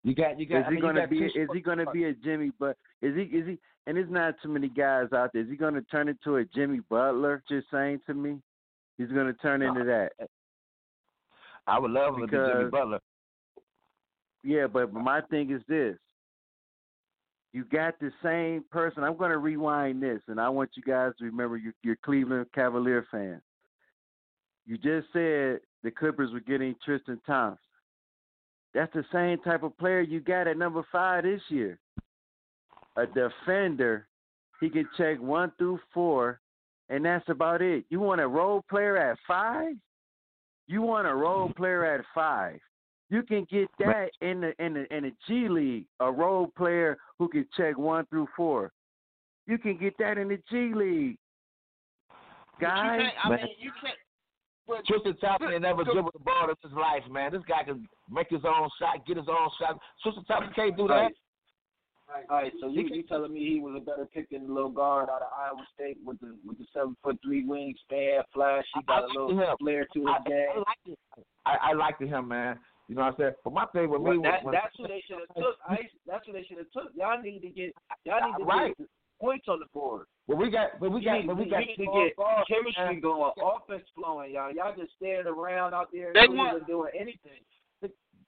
you 0.03 0.13
got 0.13 0.37
you 0.37 0.45
got. 0.45 0.57
is 0.57 0.63
I 0.67 0.69
he 0.71 0.75
mean, 0.75 0.83
you 0.83 0.93
gonna 0.93 1.07
be? 1.07 1.17
Is 1.19 1.47
he 1.53 1.61
gonna 1.61 1.89
be 1.93 2.03
a 2.03 2.13
Jimmy? 2.13 2.51
But 2.59 2.75
is 3.01 3.15
he? 3.15 3.21
Is 3.21 3.47
he? 3.47 3.57
And 3.87 3.95
there's 3.95 4.11
not 4.11 4.35
too 4.43 4.49
many 4.49 4.67
guys 4.67 5.07
out 5.13 5.29
there. 5.31 5.43
Is 5.43 5.49
he 5.49 5.55
gonna 5.55 5.81
turn 5.83 6.09
into 6.09 6.35
a 6.35 6.43
Jimmy 6.43 6.81
Butler? 6.89 7.41
Just 7.47 7.67
saying 7.71 8.01
to 8.07 8.13
me, 8.13 8.39
he's 8.97 9.07
gonna 9.07 9.31
turn 9.35 9.61
into 9.61 9.85
that. 9.85 10.11
I 11.67 11.79
would 11.79 11.91
love 11.91 12.15
him 12.15 12.27
to 12.27 12.27
be 12.27 12.53
Jimmy 12.53 12.69
Butler. 12.69 12.99
Yeah, 14.43 14.67
but 14.67 14.91
my 14.91 15.21
thing 15.21 15.51
is 15.51 15.61
this. 15.69 15.95
You 17.53 17.63
got 17.65 17.99
the 17.99 18.11
same 18.21 18.65
person. 18.71 19.03
I'm 19.03 19.15
going 19.15 19.29
to 19.29 19.37
rewind 19.37 20.01
this, 20.01 20.21
and 20.27 20.39
I 20.39 20.49
want 20.49 20.71
you 20.75 20.83
guys 20.83 21.11
to 21.19 21.25
remember 21.25 21.55
you're, 21.55 21.73
you're 21.83 21.97
Cleveland 22.03 22.47
Cavalier 22.53 23.05
fans. 23.11 23.41
You 24.65 24.77
just 24.77 25.07
said 25.13 25.59
the 25.83 25.91
Clippers 25.91 26.31
were 26.31 26.39
getting 26.39 26.75
Tristan 26.83 27.19
Thompson. 27.25 27.59
That's 28.73 28.93
the 28.93 29.05
same 29.11 29.39
type 29.39 29.63
of 29.63 29.77
player 29.77 30.01
you 30.01 30.19
got 30.19 30.47
at 30.47 30.57
number 30.57 30.83
five 30.91 31.23
this 31.23 31.41
year. 31.49 31.79
A 32.95 33.05
defender. 33.05 34.07
He 34.59 34.69
can 34.69 34.87
check 34.97 35.19
one 35.19 35.51
through 35.57 35.79
four, 35.93 36.39
and 36.89 37.05
that's 37.05 37.27
about 37.27 37.61
it. 37.61 37.85
You 37.89 37.99
want 37.99 38.21
a 38.21 38.27
role 38.27 38.63
player 38.69 38.97
at 38.97 39.17
five? 39.27 39.73
You 40.67 40.81
want 40.81 41.07
a 41.07 41.13
role 41.13 41.51
player 41.55 41.85
at 41.85 42.05
five. 42.15 42.59
You 43.09 43.21
can 43.21 43.45
get 43.51 43.67
that 43.79 44.09
in 44.21 44.41
the 44.41 44.53
in 44.63 44.73
the 44.73 44.95
in 44.95 45.03
the 45.03 45.11
G 45.27 45.49
League, 45.49 45.85
a 45.99 46.11
role 46.11 46.47
player 46.57 46.97
who 47.19 47.27
can 47.27 47.45
check 47.55 47.77
one 47.77 48.05
through 48.07 48.27
four. 48.35 48.71
You 49.45 49.57
can 49.57 49.77
get 49.77 49.97
that 49.99 50.17
in 50.17 50.29
the 50.29 50.39
G 50.49 50.73
League. 50.73 51.17
But 52.59 52.61
you 52.61 52.67
Guys, 52.67 52.99
can't, 53.01 53.13
I 53.23 53.29
mean, 53.29 53.39
you 53.59 53.71
can't. 53.81 53.97
But 54.67 54.85
Tristan 54.85 55.17
Thompson 55.17 55.51
but- 55.51 55.61
never 55.61 55.83
dribbled 55.83 56.13
the 56.13 56.19
ball 56.19 56.49
in 56.49 56.55
his 56.63 56.71
life, 56.77 57.03
man. 57.11 57.31
This 57.31 57.43
guy 57.47 57.63
can 57.63 57.87
make 58.09 58.29
his 58.29 58.45
own 58.45 58.69
shot, 58.79 59.05
get 59.05 59.17
his 59.17 59.27
own 59.27 59.49
shot. 59.59 59.77
Tristan 60.01 60.23
Thompson 60.25 60.53
can't 60.53 60.77
do 60.77 60.87
that. 60.87 61.11
All 62.29 62.37
right, 62.37 62.51
so 62.61 62.67
you 62.67 62.83
you 62.93 63.01
telling 63.03 63.33
me 63.33 63.39
he 63.39 63.59
was 63.59 63.73
a 63.75 63.79
better 63.83 64.05
pick 64.05 64.29
than 64.29 64.45
the 64.45 64.53
little 64.53 64.69
guard 64.69 65.09
out 65.09 65.23
of 65.23 65.29
Iowa 65.35 65.65
State 65.73 65.97
with 66.05 66.19
the 66.19 66.37
with 66.45 66.59
the 66.59 66.65
seven 66.71 66.95
foot 67.01 67.17
three 67.23 67.43
wingspan, 67.43 68.21
flash. 68.33 68.65
He 68.75 68.81
got 68.83 69.03
a 69.03 69.07
I 69.07 69.07
little 69.07 69.39
him. 69.39 69.57
flair 69.59 69.87
to 69.93 69.99
his 69.99 70.07
I, 70.07 70.17
I 70.17 70.29
game. 70.29 70.47
liked 70.57 70.87
it. 70.87 70.99
I, 71.45 71.55
I 71.71 71.73
liked 71.73 72.01
him, 72.03 72.27
man. 72.27 72.59
You 72.87 72.95
know 72.95 73.01
what 73.01 73.07
I'm 73.13 73.15
saying? 73.17 73.31
But 73.43 73.53
my 73.53 73.65
thing 73.67 73.89
with 73.89 74.01
me 74.01 74.19
that, 74.23 74.43
was 74.43 74.53
that's 74.53 74.77
what 74.77 74.89
they 74.89 75.01
should 75.07 75.19
have 75.25 75.35
took. 75.35 75.55
I, 75.67 75.77
that's 76.05 76.27
what 76.27 76.33
they 76.35 76.43
should 76.43 76.57
have 76.59 76.69
took. 76.71 76.91
Y'all 76.93 77.19
need 77.19 77.39
to 77.39 77.49
get 77.49 77.73
y'all 78.05 78.19
need 78.29 78.37
to 78.37 78.43
Right. 78.45 78.77
get 78.77 78.87
points 79.23 79.47
on 79.47 79.59
the 79.63 79.65
board. 79.73 80.05
But 80.27 80.35
we 80.37 80.51
got, 80.51 80.79
but 80.79 80.91
we 80.91 80.99
You 80.99 81.07
got, 81.07 81.17
need, 81.19 81.27
but 81.27 81.37
we 81.39 81.45
got 81.47 81.63
to 81.63 81.65
get 81.79 82.15
guards, 82.15 82.15
uh, 82.19 82.43
chemistry 82.47 82.99
man. 82.99 82.99
going, 82.99 83.31
offense 83.39 83.87
flowing, 83.95 84.31
y'all. 84.35 84.51
Y'all 84.51 84.75
just 84.75 84.91
standing 84.99 85.27
around 85.31 85.71
out 85.73 85.87
there 85.95 86.11
They 86.11 86.27
and 86.27 86.35
want- 86.35 86.67
doing 86.67 86.91
anything. 86.95 87.39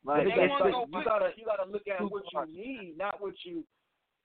Like 0.06 0.30
They 0.30 0.38
it's 0.38 0.54
want 0.54 0.62
like, 0.70 0.78
you 0.94 1.02
gotta 1.02 1.30
you 1.34 1.44
gotta 1.50 1.66
look 1.66 1.88
at 1.90 1.98
what 2.06 2.22
you 2.30 2.46
need, 2.54 2.94
not 2.94 3.18
what 3.20 3.34
you 3.42 3.66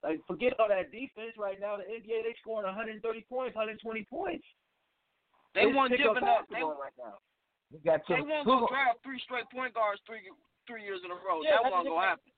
like. 0.05 0.21
Forget 0.29 0.53
all 0.61 0.69
that 0.69 0.93
defense 0.93 1.33
right 1.41 1.57
now. 1.59 1.73
The 1.81 1.89
NBA 1.89 2.21
they 2.21 2.35
scoring 2.37 2.69
130 2.69 3.01
points, 3.25 3.55
120 3.57 3.81
points. 4.05 4.45
They 5.57 5.65
Just 5.65 5.73
want 5.75 5.89
pick 5.89 6.05
up 6.05 6.13
giving 6.21 6.29
up. 6.29 6.45
They, 6.53 6.61
basketball 6.61 6.77
right 6.77 6.93
now. 7.01 7.17
We 7.73 7.79
got 7.81 8.05
two. 8.05 8.13
they 8.13 8.21
won't 8.21 8.45
go 8.45 8.69
draft 8.69 9.01
three 9.01 9.17
straight 9.25 9.49
point 9.49 9.73
guards 9.73 9.99
three 10.05 10.21
three 10.69 10.85
years 10.85 11.01
in 11.03 11.09
a 11.09 11.17
row. 11.17 11.41
Yeah, 11.41 11.57
that 11.65 11.71
won't 11.73 11.89
go 11.89 11.97
happen. 11.97 12.29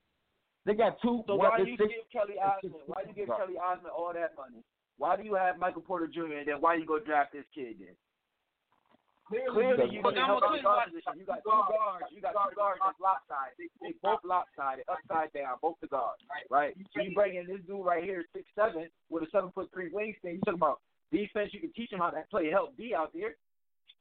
They 0.64 0.74
got 0.74 0.96
two. 1.02 1.22
So 1.26 1.36
one, 1.36 1.50
why 1.50 1.58
do 1.58 1.70
you 1.70 1.76
six- 1.76 1.92
give 1.92 2.08
Kelly 2.10 2.36
and 2.40 2.52
six 2.62 2.72
Osment? 2.72 2.88
Why 2.88 3.02
do 3.04 3.08
you 3.08 3.14
give. 3.14 3.28
Kelly 3.28 3.54
Osment 3.60 3.92
all 3.96 4.12
that 4.14 4.32
money? 4.36 4.64
Why 4.96 5.16
do 5.16 5.22
you 5.22 5.34
have 5.34 5.58
Michael 5.58 5.82
Porter 5.82 6.06
Jr. 6.06 6.38
and 6.40 6.48
then 6.48 6.60
why 6.60 6.76
you 6.76 6.86
go 6.86 6.98
draft 6.98 7.32
this 7.32 7.44
kid 7.54 7.76
then? 7.80 7.96
Clearly, 9.28 9.88
you 9.90 10.00
But 10.04 10.14
need 10.14 10.20
help 10.20 10.44
gonna 10.44 10.58
out 10.58 10.62
guard 10.62 10.88
position. 10.92 11.16
You 11.16 11.24
got 11.24 11.40
two 11.42 11.48
guards. 11.48 12.04
You 12.12 12.20
got 12.20 12.36
two 12.36 12.54
guards 12.54 12.80
that's 12.84 13.00
lopsided. 13.00 13.56
They, 13.56 13.68
they 13.80 13.94
both 14.04 14.20
lopsided, 14.22 14.84
upside 14.84 15.32
down, 15.32 15.56
both 15.62 15.80
the 15.80 15.88
guards. 15.88 16.20
Right. 16.50 16.76
So 16.92 17.00
you 17.00 17.14
bring 17.14 17.36
in 17.36 17.46
this 17.46 17.60
dude 17.66 17.84
right 17.84 18.04
here, 18.04 18.24
six 18.36 18.44
seven, 18.54 18.88
with 19.08 19.24
a 19.24 19.30
seven 19.32 19.50
foot 19.52 19.70
three 19.72 19.90
wingspan. 19.90 20.36
You 20.36 20.40
talking 20.44 20.60
about 20.60 20.80
defense? 21.10 21.50
You 21.56 21.60
can 21.60 21.72
teach 21.72 21.90
him 21.90 22.00
how 22.00 22.10
to 22.10 22.22
play 22.30 22.50
help 22.50 22.76
D 22.76 22.94
out 22.94 23.12
there 23.14 23.36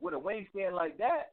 with 0.02 0.14
a 0.14 0.19
wingspan 0.19 0.73
like 0.73 0.98
that. 0.98 1.31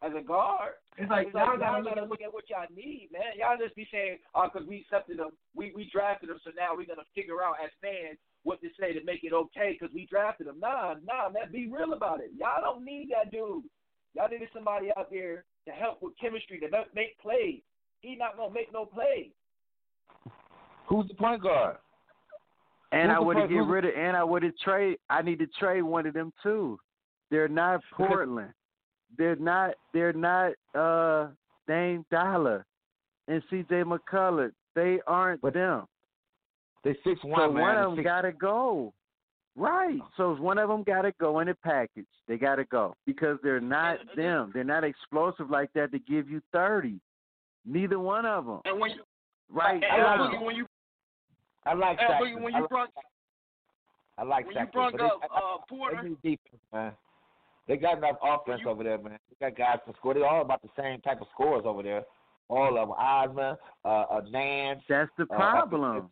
As 0.00 0.12
a 0.16 0.22
guard, 0.22 0.74
It's 0.96 1.10
like 1.10 1.26
it's 1.26 1.34
y'all 1.34 1.58
y'all 1.58 1.58
gotta 1.58 1.82
gotta 1.82 2.04
look 2.06 2.22
at 2.22 2.32
what 2.32 2.48
y'all 2.48 2.70
need, 2.70 3.08
man. 3.12 3.34
Y'all 3.34 3.58
just 3.58 3.74
be 3.74 3.88
saying, 3.90 4.18
"Oh, 4.32 4.46
because 4.46 4.66
we 4.68 4.86
accepted 4.86 5.18
them, 5.18 5.30
we 5.56 5.72
we 5.74 5.90
drafted 5.90 6.30
them, 6.30 6.38
so 6.44 6.50
now 6.54 6.76
we're 6.76 6.86
gonna 6.86 7.08
figure 7.16 7.42
out 7.42 7.56
as 7.62 7.70
fans 7.82 8.16
what 8.44 8.60
to 8.62 8.68
say 8.78 8.92
to 8.92 9.02
make 9.02 9.24
it 9.24 9.32
okay 9.32 9.74
because 9.74 9.92
we 9.92 10.06
drafted 10.06 10.46
them." 10.46 10.60
Nah, 10.60 10.94
nah, 11.02 11.30
man, 11.30 11.50
be 11.50 11.66
real 11.66 11.94
about 11.94 12.20
it. 12.20 12.30
Y'all 12.38 12.62
don't 12.62 12.84
need 12.84 13.10
that 13.10 13.32
dude. 13.32 13.64
Y'all 14.14 14.28
needed 14.28 14.48
somebody 14.54 14.90
out 14.96 15.10
there 15.10 15.44
to 15.66 15.72
help 15.72 16.00
with 16.00 16.16
chemistry 16.16 16.60
to 16.60 16.68
make- 16.70 16.94
make 16.94 17.18
plays. 17.18 17.62
He 18.00 18.14
not 18.14 18.36
gonna 18.36 18.54
make 18.54 18.72
no 18.72 18.86
plays. 18.86 19.32
Who's 20.86 21.08
the 21.08 21.14
point 21.14 21.42
guard? 21.42 21.76
And 22.92 23.10
Who's 23.10 23.16
I 23.16 23.18
would 23.18 23.36
have 23.36 23.50
get 23.50 23.64
rid 23.64 23.84
of, 23.84 23.94
and 23.96 24.16
I 24.16 24.22
would 24.22 24.44
have 24.44 24.56
trade. 24.58 24.98
I 25.10 25.22
need 25.22 25.40
to 25.40 25.48
trade 25.58 25.82
one 25.82 26.06
of 26.06 26.14
them 26.14 26.32
too. 26.42 26.78
They're 27.30 27.48
not 27.48 27.82
Portland. 27.90 28.54
They're 29.16 29.36
not. 29.36 29.74
They're 29.92 30.12
not. 30.12 30.52
Uh, 30.74 31.28
Dame 31.66 32.04
Dollar 32.10 32.64
and 33.26 33.42
C.J. 33.50 33.82
McCullough. 33.84 34.52
They 34.74 35.00
aren't 35.06 35.40
but 35.42 35.54
them. 35.54 35.86
They 36.84 36.96
six 37.04 37.22
one 37.24 37.40
So 37.40 37.52
man. 37.52 37.62
one 37.62 37.76
of 37.76 37.90
them 37.90 37.96
six- 37.98 38.06
got 38.06 38.20
to 38.22 38.32
go. 38.32 38.92
Right. 39.56 39.98
So 40.16 40.34
one 40.36 40.56
of 40.58 40.68
them 40.68 40.84
got 40.84 41.02
to 41.02 41.12
go 41.20 41.40
in 41.40 41.48
the 41.48 41.54
package. 41.64 42.06
They 42.28 42.36
got 42.36 42.56
to 42.56 42.64
go 42.66 42.94
because 43.06 43.38
they're 43.42 43.60
not 43.60 43.98
them. 44.16 44.50
They're 44.54 44.62
not 44.64 44.84
explosive 44.84 45.50
like 45.50 45.72
that 45.74 45.90
to 45.92 45.98
give 45.98 46.30
you 46.30 46.40
thirty. 46.52 47.00
Neither 47.66 47.98
one 47.98 48.24
of 48.24 48.46
them. 48.46 48.60
And 48.64 48.78
when 48.80 48.92
you 48.92 49.02
Right 49.50 49.74
and 49.74 49.82
now. 49.82 50.16
Boogie, 50.30 50.44
when 50.44 50.56
you 50.56 50.66
I 51.66 51.74
like 51.74 51.98
that. 51.98 52.10
Sexton. 52.10 52.36
Boogie, 52.38 52.42
when 52.42 52.54
I 52.54 52.60
like- 52.60 52.68
brought 52.70 52.88
I 54.16 54.22
like 54.22 54.46
when 54.46 54.56
you 54.56 54.66
brought 54.72 55.00
up 55.00 55.20
uh, 55.34 55.56
Porter, 55.68 56.02
need 56.02 56.16
defense, 56.22 56.62
man. 56.72 56.92
They 57.68 57.76
got 57.76 57.98
enough 57.98 58.16
offense 58.22 58.62
over 58.66 58.82
there, 58.82 58.98
man. 58.98 59.18
They 59.38 59.50
got 59.50 59.58
guys 59.58 59.78
to 59.86 59.92
score. 59.98 60.14
They're 60.14 60.26
all 60.26 60.42
about 60.42 60.62
the 60.62 60.70
same 60.76 61.00
type 61.02 61.20
of 61.20 61.26
scores 61.32 61.62
over 61.66 61.82
there. 61.82 62.02
All 62.48 62.68
of 62.78 62.88
them. 62.88 62.90
Osman, 62.98 63.56
uh, 63.84 63.88
uh, 63.88 64.20
Nance. 64.30 64.80
That's 64.88 65.10
the 65.18 65.24
uh, 65.24 65.36
problem. 65.36 66.08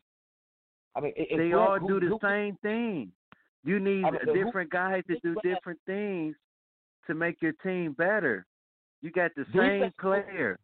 I 0.94 1.00
mean, 1.00 1.12
it, 1.16 1.28
it, 1.30 1.36
they 1.38 1.50
who- 1.50 1.58
all 1.58 1.78
who- 1.78 1.88
do 1.88 2.00
the 2.00 2.06
who- 2.12 2.18
same 2.22 2.56
thing. 2.62 3.10
You 3.64 3.80
need 3.80 4.04
I 4.04 4.10
mean, 4.10 4.20
who- 4.22 4.44
different 4.44 4.70
guys 4.70 5.02
to 5.08 5.18
do 5.20 5.34
different 5.42 5.80
things 5.86 6.36
to 7.06 7.14
make 7.14 7.40
your 7.40 7.52
team 7.62 7.92
better. 7.94 8.46
You 9.00 9.10
got 9.10 9.30
the 9.34 9.44
same 9.54 9.80
Defense- 9.80 9.94
player. 9.98 10.58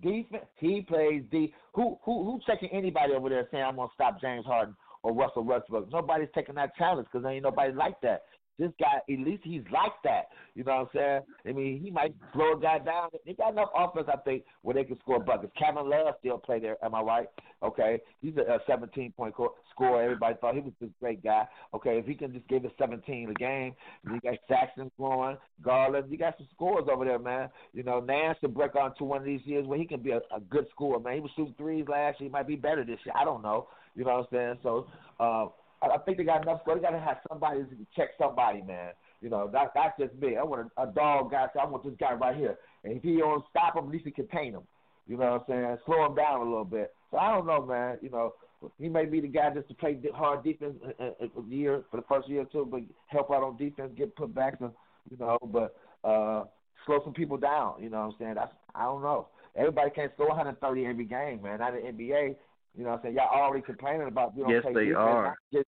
Defense. 0.00 0.46
He 0.56 0.80
plays 0.82 1.22
D. 1.30 1.52
Who 1.74 1.98
who 2.02 2.24
who 2.24 2.40
checking 2.46 2.70
anybody 2.70 3.12
over 3.12 3.28
there 3.28 3.46
saying 3.50 3.64
I'm 3.64 3.76
gonna 3.76 3.88
stop 3.94 4.20
James 4.20 4.46
Harden 4.46 4.74
or 5.02 5.12
Russell 5.12 5.44
Westbrook? 5.44 5.90
Nobody's 5.92 6.28
taking 6.34 6.54
that 6.54 6.74
challenge 6.76 7.08
because 7.12 7.26
ain't 7.26 7.42
nobody 7.42 7.72
like 7.72 8.00
that. 8.00 8.22
This 8.62 8.70
guy, 8.78 8.98
at 9.12 9.18
least 9.18 9.42
he's 9.42 9.64
like 9.72 9.90
that. 10.04 10.28
You 10.54 10.62
know 10.62 10.76
what 10.76 10.80
I'm 10.82 10.88
saying? 10.94 11.20
I 11.48 11.52
mean, 11.58 11.80
he 11.82 11.90
might 11.90 12.14
slow 12.32 12.52
a 12.52 12.60
guy 12.60 12.78
down. 12.78 13.08
They 13.26 13.32
got 13.32 13.50
enough 13.54 13.70
offense, 13.76 14.06
I 14.06 14.18
think, 14.18 14.44
where 14.62 14.74
they 14.74 14.84
can 14.84 15.00
score 15.00 15.18
buckets. 15.18 15.52
Kevin 15.58 15.90
Love 15.90 16.14
still 16.20 16.38
play 16.38 16.60
there. 16.60 16.76
Am 16.84 16.94
I 16.94 17.00
right? 17.00 17.26
Okay, 17.60 18.00
he's 18.20 18.34
a, 18.36 18.42
a 18.42 18.58
17 18.68 19.14
point 19.16 19.34
co- 19.34 19.56
scorer. 19.72 20.04
Everybody 20.04 20.36
thought 20.40 20.54
he 20.54 20.60
was 20.60 20.74
this 20.80 20.90
great 21.00 21.24
guy. 21.24 21.44
Okay, 21.74 21.98
if 21.98 22.06
he 22.06 22.14
can 22.14 22.32
just 22.32 22.46
give 22.46 22.64
us 22.64 22.70
17 22.78 23.30
a 23.30 23.34
game, 23.34 23.74
you 24.04 24.20
got 24.20 24.34
Sexton 24.46 24.92
going, 24.96 25.36
Garland. 25.60 26.08
You 26.08 26.16
got 26.16 26.38
some 26.38 26.46
scores 26.54 26.86
over 26.88 27.04
there, 27.04 27.18
man. 27.18 27.48
You 27.72 27.82
know, 27.82 27.98
Nance 27.98 28.38
to 28.42 28.48
break 28.48 28.76
on 28.76 28.94
to 28.98 29.04
one 29.04 29.18
of 29.18 29.24
these 29.24 29.44
years 29.44 29.66
where 29.66 29.78
he 29.78 29.86
can 29.86 30.02
be 30.02 30.12
a, 30.12 30.20
a 30.32 30.38
good 30.50 30.68
scorer, 30.70 31.00
man. 31.00 31.14
He 31.14 31.20
was 31.20 31.32
shooting 31.34 31.56
threes 31.58 31.86
last 31.88 32.20
year. 32.20 32.28
He 32.28 32.32
might 32.32 32.46
be 32.46 32.54
better 32.54 32.84
this 32.84 33.00
year. 33.04 33.14
I 33.20 33.24
don't 33.24 33.42
know. 33.42 33.66
You 33.96 34.04
know 34.04 34.18
what 34.18 34.20
I'm 34.20 34.26
saying? 34.30 34.58
So. 34.62 34.86
Uh, 35.18 35.46
I 35.82 35.86
I 35.94 35.98
think 35.98 36.18
they 36.18 36.24
got 36.24 36.42
enough 36.42 36.60
score. 36.62 36.76
They 36.76 36.80
got 36.82 36.90
to 36.90 37.00
have 37.00 37.18
somebody 37.28 37.60
to 37.60 37.86
check 37.96 38.10
somebody, 38.18 38.62
man. 38.62 38.92
You 39.20 39.30
know, 39.30 39.48
that, 39.52 39.72
that's 39.74 39.96
just 39.98 40.14
me. 40.20 40.36
I 40.36 40.42
want 40.42 40.70
a, 40.76 40.82
a 40.82 40.86
dog 40.86 41.30
guy. 41.30 41.46
So 41.52 41.60
I 41.60 41.66
want 41.66 41.84
this 41.84 41.94
guy 41.98 42.12
right 42.14 42.36
here. 42.36 42.56
And 42.84 42.96
if 42.96 43.02
he 43.02 43.16
don't 43.18 43.44
stop 43.50 43.76
him, 43.76 43.84
at 43.84 43.90
least 43.90 44.04
he 44.04 44.10
contain 44.10 44.52
him. 44.52 44.62
You 45.06 45.16
know 45.16 45.32
what 45.46 45.54
I'm 45.54 45.64
saying? 45.64 45.78
Slow 45.86 46.06
him 46.06 46.14
down 46.14 46.40
a 46.40 46.44
little 46.44 46.64
bit. 46.64 46.94
So 47.10 47.18
I 47.18 47.30
don't 47.32 47.46
know, 47.46 47.64
man. 47.64 47.98
You 48.02 48.10
know, 48.10 48.34
he 48.78 48.88
may 48.88 49.04
be 49.04 49.20
the 49.20 49.28
guy 49.28 49.50
just 49.54 49.68
to 49.68 49.74
play 49.74 49.98
hard 50.14 50.44
defense 50.44 50.74
a, 50.98 51.04
a, 51.04 51.08
a 51.26 51.44
year 51.48 51.82
for 51.90 51.96
the 51.98 52.04
first 52.08 52.28
year 52.28 52.42
or 52.42 52.44
two, 52.46 52.66
but 52.70 52.80
help 53.08 53.30
out 53.30 53.42
on 53.42 53.56
defense, 53.56 53.92
get 53.96 54.14
put 54.16 54.34
back, 54.34 54.54
and 54.60 54.70
you 55.10 55.16
know, 55.18 55.38
but 55.52 55.76
uh, 56.04 56.44
slow 56.86 57.00
some 57.04 57.12
people 57.12 57.36
down. 57.36 57.74
You 57.82 57.90
know 57.90 57.98
what 57.98 58.04
I'm 58.06 58.14
saying? 58.18 58.34
That's 58.36 58.52
I 58.74 58.84
don't 58.84 59.02
know. 59.02 59.28
Everybody 59.56 59.90
can't 59.90 60.12
score 60.14 60.28
130 60.28 60.86
every 60.86 61.04
game, 61.04 61.42
man. 61.42 61.58
Not 61.58 61.76
in 61.76 61.96
the 61.96 62.04
NBA. 62.04 62.36
You 62.76 62.84
know 62.84 62.90
what 62.90 62.96
I'm 62.96 63.02
saying? 63.02 63.14
Y'all 63.16 63.28
already 63.40 63.62
complaining 63.62 64.08
about 64.08 64.34
you 64.36 64.44
don't 64.44 64.52
Yes, 64.52 64.62
they 64.64 64.86
defense. 64.86 64.96
are. 64.98 65.36
Just- 65.52 65.66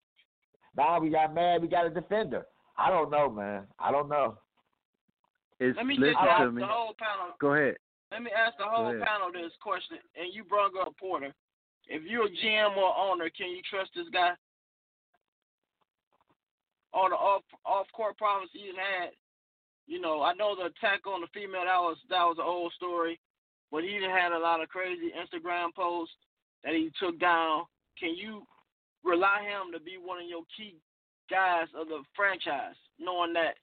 Now 0.77 1.01
we 1.01 1.11
got 1.11 1.35
mad. 1.35 1.63
We 1.63 1.69
got 1.69 1.87
a 1.87 1.91
defender. 1.91 2.47
I 2.79 2.91
don't 2.91 3.11
know, 3.11 3.31
man. 3.31 3.65
I 3.79 3.91
don't 3.91 4.09
know. 4.09 4.39
It's 5.59 5.77
let 5.77 5.87
me 5.87 5.97
listen 5.99 6.15
just 6.15 6.25
ask 6.25 6.43
to 6.43 6.53
me. 6.53 6.63
the 6.63 6.67
whole 6.67 6.95
panel. 6.97 7.37
Go 7.39 7.53
ahead. 7.53 7.77
Let 8.11 8.23
me 8.23 8.31
ask 8.35 8.57
the 8.57 8.65
whole 8.65 8.91
panel 8.91 9.31
this 9.31 9.53
question, 9.63 9.99
and 10.17 10.33
you 10.33 10.43
brought 10.43 10.73
up 10.81 10.97
Porter. 10.99 11.35
If 11.87 12.03
you're 12.03 12.27
a 12.27 12.31
GM 12.31 12.77
or 12.77 12.97
owner, 12.97 13.29
can 13.31 13.51
you 13.51 13.61
trust 13.69 13.91
this 13.95 14.09
guy? 14.13 14.33
All 16.93 17.09
the 17.09 17.15
off 17.15 17.43
off 17.65 17.87
court 17.93 18.17
problems 18.17 18.51
he's 18.53 18.75
had. 18.75 19.11
You 19.87 20.01
know, 20.01 20.23
I 20.23 20.35
know 20.35 20.57
the 20.57 20.71
attack 20.71 21.07
on 21.07 21.21
the 21.21 21.29
female 21.35 21.67
that 21.67 21.79
was 21.79 21.99
that 22.09 22.25
was 22.25 22.39
an 22.39 22.47
old 22.47 22.73
story, 22.73 23.21
but 23.71 23.85
he 23.85 23.99
done 24.01 24.11
had 24.11 24.33
a 24.33 24.39
lot 24.39 24.63
of 24.63 24.69
crazy 24.69 25.13
Instagram 25.15 25.75
posts 25.75 26.15
that 26.65 26.75
he 26.75 26.91
took 26.99 27.19
down. 27.21 27.65
Can 27.99 28.17
you 28.17 28.47
rely 29.05 29.43
him 29.43 29.73
to 29.73 29.81
be 29.81 29.97
one 30.03 30.21
of 30.23 30.29
your 30.29 30.43
key 30.57 30.77
guys 31.31 31.69
of 31.79 31.89
the 31.89 32.03
franchise, 32.15 32.77
knowing 32.99 33.33
that 33.33 33.55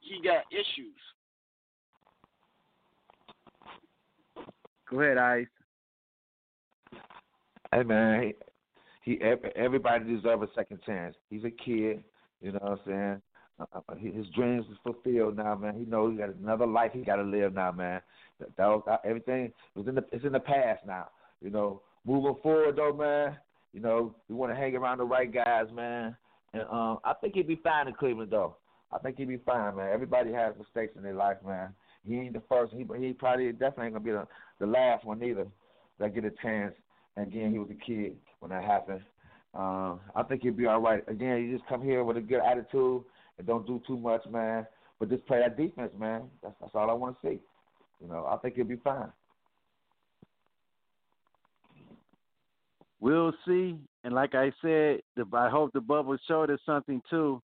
he 0.00 0.22
got 0.22 0.44
issues? 0.50 0.96
Go 4.90 5.00
ahead, 5.00 5.18
Ice. 5.18 5.46
Hey 7.72 7.82
man, 7.82 8.32
he, 9.02 9.10
he 9.10 9.20
everybody 9.56 10.04
deserves 10.04 10.42
a 10.42 10.48
second 10.54 10.78
chance. 10.86 11.16
He's 11.28 11.44
a 11.44 11.50
kid, 11.50 12.04
you 12.40 12.52
know 12.52 12.60
what 12.62 12.72
I'm 12.72 12.78
saying. 12.86 13.22
Uh, 13.58 13.80
uh, 13.88 13.94
his 13.96 14.26
dreams 14.34 14.66
is 14.70 14.76
fulfilled 14.84 15.36
now, 15.36 15.54
man. 15.54 15.74
He 15.78 15.84
knows 15.86 16.12
he 16.12 16.18
got 16.18 16.34
another 16.36 16.66
life 16.66 16.92
he 16.92 17.00
got 17.00 17.16
to 17.16 17.22
live 17.22 17.54
now, 17.54 17.72
man. 17.72 18.00
That, 18.38 18.56
that 18.56 18.66
was, 18.66 18.82
uh, 18.90 18.98
everything 19.04 19.52
was 19.74 19.88
in 19.88 19.94
the 19.94 20.04
it's 20.12 20.24
in 20.24 20.32
the 20.32 20.40
past 20.40 20.86
now. 20.86 21.08
You 21.42 21.50
know, 21.50 21.82
moving 22.06 22.36
forward 22.42 22.76
though, 22.76 22.92
man. 22.92 23.36
You 23.76 23.82
know, 23.82 24.14
we 24.30 24.34
want 24.34 24.50
to 24.50 24.56
hang 24.56 24.74
around 24.74 24.98
the 24.98 25.04
right 25.04 25.30
guys, 25.30 25.66
man. 25.70 26.16
And 26.54 26.62
um, 26.62 26.98
I 27.04 27.12
think 27.20 27.34
he'd 27.34 27.46
be 27.46 27.60
fine 27.62 27.86
in 27.88 27.92
Cleveland 27.92 28.30
though. 28.30 28.56
I 28.90 28.96
think 28.96 29.18
he'd 29.18 29.28
be 29.28 29.36
fine, 29.44 29.76
man. 29.76 29.90
Everybody 29.92 30.32
has 30.32 30.54
mistakes 30.58 30.94
in 30.96 31.02
their 31.02 31.12
life, 31.12 31.36
man. 31.46 31.74
He 32.08 32.14
ain't 32.14 32.32
the 32.32 32.42
first. 32.48 32.72
He 32.72 32.86
he 32.98 33.12
probably 33.12 33.52
definitely 33.52 33.84
ain't 33.84 33.94
gonna 33.94 34.04
be 34.04 34.12
the 34.12 34.26
the 34.60 34.66
last 34.66 35.04
one 35.04 35.22
either 35.22 35.46
that 35.98 36.14
get 36.14 36.24
a 36.24 36.30
chance. 36.42 36.72
And 37.16 37.26
again, 37.26 37.52
he 37.52 37.58
was 37.58 37.68
a 37.68 37.84
kid 37.84 38.16
when 38.40 38.50
that 38.50 38.64
happened. 38.64 39.02
Um, 39.52 40.00
I 40.14 40.22
think 40.26 40.40
he'll 40.40 40.54
be 40.54 40.64
all 40.64 40.80
right. 40.80 41.06
Again, 41.06 41.42
you 41.42 41.54
just 41.54 41.68
come 41.68 41.82
here 41.82 42.02
with 42.02 42.16
a 42.16 42.22
good 42.22 42.40
attitude 42.40 43.04
and 43.36 43.46
don't 43.46 43.66
do 43.66 43.82
too 43.86 43.98
much, 43.98 44.22
man. 44.30 44.66
But 44.98 45.10
just 45.10 45.26
play 45.26 45.40
that 45.40 45.58
defense, 45.58 45.92
man. 45.98 46.22
That's 46.42 46.54
that's 46.62 46.72
all 46.74 46.88
I 46.88 46.94
want 46.94 47.20
to 47.20 47.28
see. 47.28 47.40
You 48.00 48.08
know, 48.08 48.24
I 48.24 48.38
think 48.38 48.54
he'll 48.54 48.64
be 48.64 48.76
fine. 48.76 49.12
We'll 53.00 53.32
see. 53.46 53.76
And 54.04 54.14
like 54.14 54.34
I 54.34 54.52
said, 54.62 55.00
the, 55.16 55.26
I 55.32 55.48
hope 55.48 55.72
the 55.72 55.80
bubble 55.80 56.16
showed 56.26 56.50
us 56.50 56.60
something 56.64 57.02
too. 57.10 57.42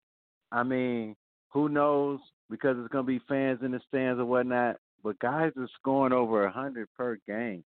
I 0.51 0.63
mean, 0.63 1.15
who 1.49 1.69
knows? 1.69 2.19
Because 2.49 2.77
it's 2.79 2.91
gonna 2.91 3.03
be 3.03 3.21
fans 3.27 3.59
in 3.63 3.71
the 3.71 3.79
stands 3.87 4.19
or 4.19 4.25
whatnot. 4.25 4.77
But 5.03 5.19
guys 5.19 5.51
are 5.57 5.69
scoring 5.79 6.13
over 6.13 6.45
a 6.45 6.51
hundred 6.51 6.87
per 6.97 7.17
game. 7.27 7.63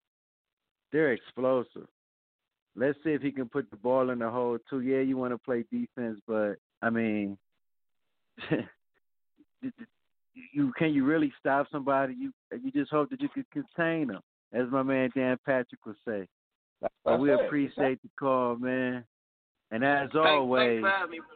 They're 0.92 1.14
explosive. 1.14 1.88
Let's 2.76 2.98
see 3.04 3.12
if 3.12 3.22
he 3.22 3.32
can 3.32 3.50
put 3.50 3.70
the 3.70 3.78
ball 3.78 4.10
in 4.10 4.20
the 4.20 4.30
hole 4.30 4.58
too. 4.70 4.82
Yeah, 4.82 5.02
you 5.02 5.18
want 5.18 5.34
to 5.34 5.38
play 5.38 5.64
defense, 5.72 6.20
but 6.28 6.56
I 6.82 6.90
mean, 6.90 7.38
you 10.54 10.72
can 10.78 10.94
you 10.94 11.06
really 11.06 11.34
stop 11.40 11.68
somebody? 11.72 12.16
You 12.18 12.32
you 12.64 12.72
just 12.72 12.92
hope 12.92 13.10
that 13.10 13.22
you 13.22 13.30
can 13.30 13.46
contain 13.52 14.08
them, 14.08 14.22
as 14.54 14.68
my 14.72 14.84
man 14.84 15.10
Dan 15.16 15.38
Patrick 15.46 15.86
would 15.86 15.96
say. 16.08 16.28
But 17.04 17.20
we 17.20 17.30
That's 17.30 17.42
it. 17.42 17.46
appreciate 17.46 18.02
the 18.02 18.10
call, 18.20 18.56
man. 18.58 19.04
And 19.72 19.84
as 19.84 20.10
Thanks- 20.12 20.16
always, 20.16 20.82
thanks 20.82 20.82
for 20.82 20.90
having 21.00 21.20
me. 21.22 21.28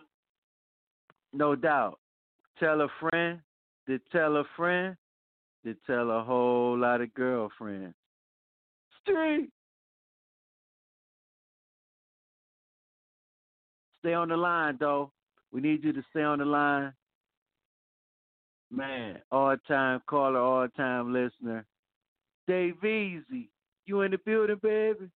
no 1.33 1.55
doubt, 1.55 1.99
tell 2.59 2.81
a 2.81 2.87
friend 2.99 3.41
to 3.87 3.99
tell 4.11 4.37
a 4.37 4.43
friend 4.55 4.95
to 5.65 5.73
tell 5.85 6.11
a 6.11 6.23
whole 6.23 6.77
lot 6.77 7.01
of 7.01 7.13
girlfriends. 7.13 7.95
Street. 9.01 9.49
Stay 13.99 14.13
on 14.13 14.29
the 14.29 14.37
line, 14.37 14.77
though. 14.79 15.11
We 15.51 15.61
need 15.61 15.83
you 15.83 15.93
to 15.93 16.03
stay 16.09 16.23
on 16.23 16.39
the 16.39 16.45
line. 16.45 16.93
Man, 18.71 19.21
all 19.31 19.55
time 19.67 20.01
caller, 20.07 20.39
all 20.39 20.67
time 20.69 21.13
listener. 21.13 21.65
Dave 22.47 22.83
Easy, 22.83 23.49
you 23.85 24.01
in 24.01 24.11
the 24.11 24.17
building, 24.17 24.57
baby? 24.61 25.09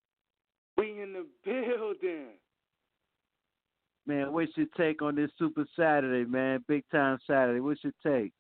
We 0.78 1.02
in 1.02 1.14
the 1.14 1.26
building. 1.44 2.28
Man, 4.06 4.32
what's 4.32 4.56
your 4.56 4.68
take 4.78 5.02
on 5.02 5.16
this 5.16 5.32
Super 5.38 5.66
Saturday, 5.76 6.30
man? 6.30 6.64
Big 6.68 6.84
time 6.92 7.18
Saturday. 7.28 7.60
What's 7.60 7.84
your 7.84 7.94
take? 8.06 8.32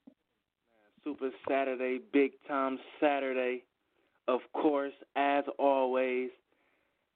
Super 1.03 1.31
Saturday, 1.47 1.99
big 2.13 2.31
time 2.47 2.77
Saturday. 3.01 3.63
Of 4.27 4.41
course, 4.53 4.93
as 5.15 5.45
always, 5.57 6.29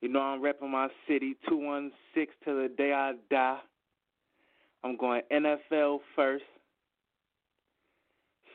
you 0.02 0.10
know 0.10 0.22
I'm 0.22 0.41
repping 0.41 0.69
my 0.69 0.88
city, 1.07 1.35
216 1.48 2.26
to 2.45 2.61
the 2.64 2.73
day 2.76 2.93
I 2.93 3.14
die. 3.30 3.60
I'm 4.84 4.98
going 4.98 5.22
NFL 5.31 5.99
first. 6.15 6.43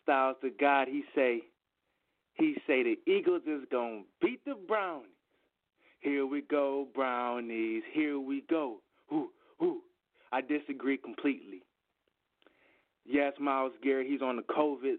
Styles 0.02 0.36
the 0.42 0.52
God, 0.58 0.88
he 0.88 1.04
say, 1.14 1.42
he 2.34 2.54
say 2.66 2.82
the 2.82 2.98
Eagles 3.10 3.42
is 3.46 3.62
gonna 3.70 4.02
beat 4.20 4.40
the 4.44 4.54
Brownies. 4.68 5.15
Here 6.00 6.26
we 6.26 6.42
go, 6.42 6.86
Brownies. 6.94 7.82
Here 7.92 8.18
we 8.18 8.44
go. 8.48 8.80
Ooh, 9.12 9.30
ooh. 9.62 9.80
I 10.32 10.40
disagree 10.40 10.96
completely. 10.96 11.62
Yes, 13.04 13.32
Myles 13.40 13.72
Garrett, 13.82 14.08
he's 14.08 14.22
on 14.22 14.36
the 14.36 14.42
COVID 14.42 14.96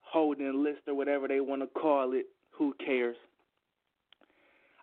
holding 0.00 0.62
list 0.62 0.80
or 0.86 0.94
whatever 0.94 1.28
they 1.28 1.40
want 1.40 1.62
to 1.62 1.68
call 1.68 2.12
it. 2.14 2.26
Who 2.52 2.74
cares? 2.84 3.16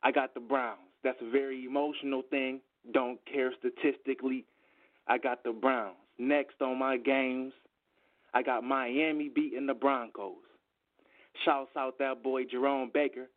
I 0.03 0.11
got 0.11 0.34
the 0.34 0.39
Browns. 0.39 0.80
That's 1.03 1.17
a 1.21 1.30
very 1.30 1.65
emotional 1.65 2.21
thing. 2.30 2.61
Don't 2.93 3.19
care 3.25 3.51
statistically. 3.57 4.45
I 5.07 5.17
got 5.17 5.43
the 5.43 5.51
Browns. 5.51 5.95
Next 6.19 6.61
on 6.61 6.77
my 6.77 6.97
games, 6.97 7.53
I 8.34 8.43
got 8.43 8.63
Miami 8.63 9.30
beating 9.34 9.65
the 9.65 9.73
Broncos. 9.73 10.35
Shouts 11.43 11.71
out 11.75 11.97
that 11.99 12.21
boy 12.21 12.43
Jerome 12.45 12.91
Baker, 12.93 13.27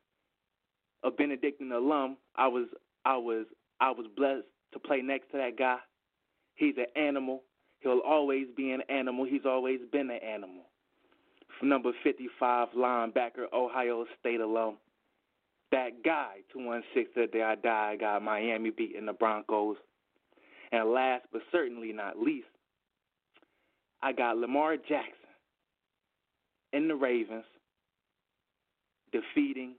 a 1.07 1.11
Benedictine 1.11 1.73
alum. 1.73 2.17
I 2.35 2.49
was 2.49 2.67
I 3.05 3.17
was 3.17 3.47
I 3.81 3.91
was 3.93 4.07
blessed 4.17 4.47
to 4.73 4.79
play 4.79 5.01
next 5.01 5.31
to 5.31 5.39
that 5.39 5.57
guy. 5.57 5.79
He's 6.57 6.75
an 6.77 6.87
animal. 7.01 7.43
He'll 7.81 8.01
always 8.01 8.47
be 8.57 8.73
an 8.73 8.83
animal. 8.89 9.25
He's 9.25 9.47
always 9.47 9.81
been 9.93 10.11
an 10.11 10.21
animal. 10.27 10.65
Number 11.63 11.93
55 12.03 12.69
linebacker, 12.77 13.53
Ohio 13.53 14.05
State 14.19 14.41
alum. 14.41 14.77
That 15.73 16.05
guy, 16.05 16.39
216 16.53 17.13
the 17.15 17.27
day 17.27 17.43
I 17.43 17.55
die, 17.55 17.97
got 17.99 18.23
Miami 18.23 18.71
beating 18.71 19.07
the 19.07 19.13
Broncos. 19.13 19.77
And 20.73 20.91
last 20.91 21.25
but 21.33 21.43
certainly 21.53 21.93
not 21.93 22.19
least, 22.19 22.47
I 24.03 24.13
got 24.13 24.37
Lamar 24.37 24.77
Jackson 24.77 25.13
in 26.73 26.89
the 26.89 26.95
Ravens 26.95 27.45
defeating 29.13 29.75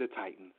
the 0.00 0.08
Titans. 0.08 0.54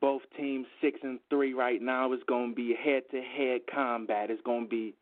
Both 0.00 0.22
teams 0.36 0.66
six 0.80 1.00
and 1.02 1.18
three 1.28 1.52
right 1.52 1.82
now. 1.82 2.12
It's 2.12 2.22
gonna 2.28 2.54
be 2.54 2.74
head 2.74 3.02
to 3.10 3.20
head 3.20 3.62
combat. 3.72 4.30
It's 4.30 4.42
gonna 4.42 4.66
be 4.66 4.94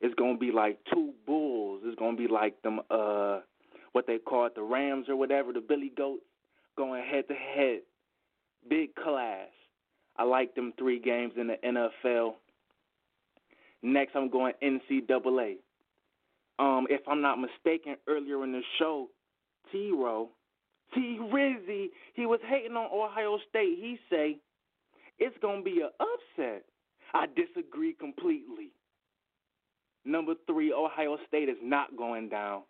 it's 0.00 0.14
gonna 0.14 0.38
be 0.38 0.52
like 0.52 0.78
two 0.92 1.12
bulls. 1.26 1.82
It's 1.84 1.98
gonna 1.98 2.16
be 2.16 2.28
like 2.28 2.60
them 2.62 2.80
uh 2.90 3.40
what 3.92 4.06
they 4.06 4.18
call 4.18 4.46
it, 4.46 4.54
the 4.54 4.62
Rams 4.62 5.08
or 5.08 5.16
whatever, 5.16 5.52
the 5.52 5.60
Billy 5.60 5.92
Goats 5.96 6.22
going 6.76 7.02
head 7.02 7.26
to 7.28 7.34
head. 7.34 7.80
Big 8.68 8.94
clash. 8.94 9.48
I 10.16 10.24
like 10.24 10.54
them 10.54 10.72
three 10.78 11.00
games 11.00 11.32
in 11.36 11.48
the 11.48 11.56
NFL. 11.64 12.34
Next 13.82 14.14
I'm 14.14 14.30
going 14.30 14.52
NCAA. 14.62 15.56
Um, 16.58 16.86
if 16.90 17.00
I'm 17.08 17.22
not 17.22 17.38
mistaken, 17.38 17.96
earlier 18.06 18.44
in 18.44 18.52
the 18.52 18.60
show, 18.78 19.08
T-Ro, 19.72 20.28
T 20.94 21.18
Rizzy, 21.32 21.88
he 22.14 22.26
was 22.26 22.40
hating 22.48 22.76
on 22.76 22.90
Ohio 22.92 23.38
State. 23.48 23.78
He 23.80 23.98
say 24.10 24.38
it's 25.18 25.36
gonna 25.42 25.62
be 25.62 25.82
an 25.82 25.90
upset. 26.00 26.64
I 27.14 27.26
disagree 27.26 27.92
completely. 27.92 28.72
Number 30.04 30.34
three, 30.46 30.72
Ohio 30.72 31.18
State 31.28 31.48
is 31.48 31.58
not 31.62 31.96
going 31.96 32.28
down. 32.28 32.62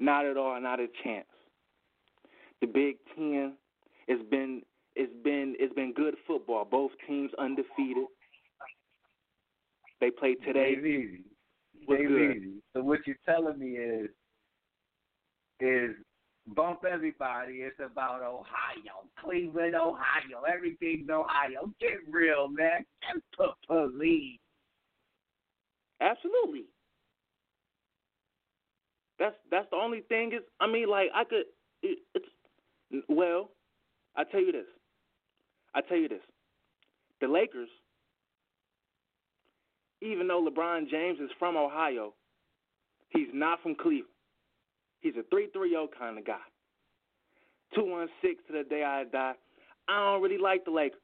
Not 0.00 0.24
at 0.24 0.36
all, 0.36 0.60
not 0.60 0.80
a 0.80 0.86
chance. 1.02 1.26
The 2.60 2.66
Big 2.66 2.96
Ten, 3.14 3.54
it's 4.08 4.22
been 4.30 4.62
it's 4.96 5.12
been 5.24 5.54
it's 5.58 5.74
been 5.74 5.92
good 5.92 6.14
football. 6.26 6.64
Both 6.64 6.92
teams 7.06 7.30
undefeated. 7.38 8.06
They 10.00 10.10
played 10.10 10.36
today. 10.44 10.74
Dave 10.74 10.86
Easy. 10.86 11.24
What's 11.86 12.00
Dave 12.00 12.08
good? 12.08 12.36
Easy. 12.36 12.62
So 12.74 12.82
what 12.82 13.00
you're 13.06 13.16
telling 13.26 13.58
me 13.58 13.72
is 13.72 14.10
is 15.60 15.96
bump 16.48 16.84
everybody. 16.90 17.54
It's 17.54 17.78
about 17.78 18.22
Ohio, 18.22 19.04
Cleveland, 19.22 19.74
Ohio. 19.74 20.42
Everything's 20.52 21.08
Ohio. 21.10 21.70
Get 21.80 21.98
real, 22.10 22.48
man. 22.48 22.84
Get 23.02 23.22
the 23.38 23.48
police. 23.66 24.38
Absolutely. 26.00 26.64
That's 29.18 29.34
that's 29.50 29.68
the 29.70 29.76
only 29.76 30.00
thing 30.00 30.32
is 30.32 30.42
I 30.60 30.66
mean 30.66 30.88
like 30.88 31.08
I 31.14 31.24
could 31.24 31.44
it, 31.82 31.98
it's 32.14 33.04
well 33.08 33.50
I 34.16 34.24
tell 34.24 34.40
you 34.40 34.52
this 34.52 34.66
I 35.74 35.80
tell 35.82 35.96
you 35.96 36.08
this 36.08 36.20
the 37.20 37.28
Lakers 37.28 37.68
even 40.02 40.26
though 40.26 40.44
LeBron 40.44 40.90
James 40.90 41.20
is 41.20 41.30
from 41.38 41.56
Ohio 41.56 42.12
he's 43.10 43.28
not 43.32 43.62
from 43.62 43.76
Cleveland 43.76 44.13
he's 45.04 45.14
a 45.16 45.22
three 45.30 45.46
three 45.52 45.70
zero 45.70 45.88
kind 45.96 46.18
of 46.18 46.26
guy 46.26 46.42
two 47.76 47.84
one 47.84 48.08
six 48.20 48.42
to 48.48 48.52
the 48.52 48.64
day 48.64 48.82
I 48.82 49.04
die 49.04 49.34
I 49.88 50.12
don't 50.12 50.22
really 50.22 50.38
like 50.38 50.64
the 50.64 50.72
Lakers 50.72 50.98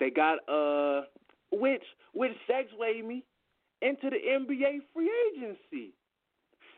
they 0.00 0.10
got 0.10 0.38
uh 0.48 1.02
which 1.52 1.82
which 2.14 2.32
segue 2.48 3.04
me 3.04 3.24
into 3.82 4.10
the 4.10 4.16
NBA 4.16 4.80
free 4.92 5.10
agency. 5.32 5.92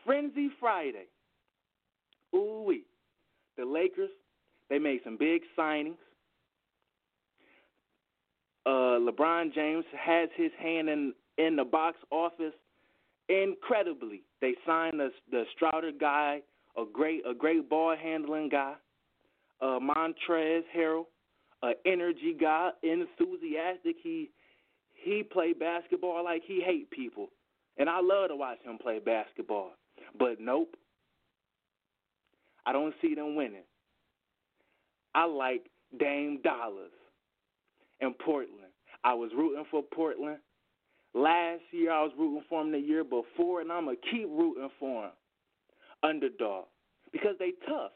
Frenzy 0.05 0.49
Friday. 0.59 1.05
Ooh 2.35 2.63
wee. 2.65 2.85
The 3.57 3.65
Lakers, 3.65 4.09
they 4.69 4.79
made 4.79 5.01
some 5.03 5.17
big 5.17 5.41
signings. 5.57 5.97
Uh 8.65 8.99
LeBron 8.99 9.53
James 9.53 9.85
has 9.97 10.29
his 10.35 10.51
hand 10.59 10.89
in 10.89 11.13
in 11.37 11.55
the 11.55 11.65
box 11.65 11.97
office 12.11 12.53
incredibly. 13.31 14.23
They 14.41 14.55
signed 14.65 14.99
the 14.99 15.09
the 15.29 15.45
Strouder 15.55 15.97
guy, 15.99 16.41
a 16.77 16.83
great 16.91 17.23
a 17.29 17.33
great 17.33 17.69
ball 17.69 17.95
handling 18.01 18.49
guy. 18.49 18.73
Uh 19.61 19.79
Montrezl 19.79 20.63
Harrell, 20.75 21.05
a 21.63 21.71
energy 21.85 22.35
guy, 22.39 22.71
enthusiastic. 22.83 23.95
He 24.01 24.29
he 24.93 25.23
play 25.23 25.53
basketball 25.53 26.23
like 26.23 26.43
he 26.45 26.61
hate 26.61 26.89
people, 26.91 27.29
and 27.77 27.89
I 27.89 28.01
love 28.01 28.29
to 28.29 28.35
watch 28.35 28.59
him 28.63 28.77
play 28.77 28.99
basketball. 28.99 29.71
But 30.17 30.39
nope. 30.39 30.75
I 32.65 32.73
don't 32.73 32.93
see 33.01 33.15
them 33.15 33.35
winning. 33.35 33.63
I 35.15 35.25
like 35.25 35.63
Dame 35.99 36.39
Dollars 36.43 36.91
in 37.99 38.13
Portland. 38.13 38.71
I 39.03 39.13
was 39.13 39.31
rooting 39.35 39.65
for 39.71 39.81
Portland. 39.81 40.37
Last 41.13 41.61
year 41.71 41.91
I 41.91 42.03
was 42.03 42.11
rooting 42.17 42.43
for 42.47 42.61
him 42.61 42.71
the 42.71 42.79
year 42.79 43.03
before, 43.03 43.61
and 43.61 43.71
I'm 43.71 43.85
to 43.85 43.95
keep 44.11 44.27
rooting 44.29 44.69
for 44.79 45.05
him. 45.05 45.11
Underdog. 46.03 46.65
Because 47.11 47.35
they 47.39 47.51
tough. 47.67 47.91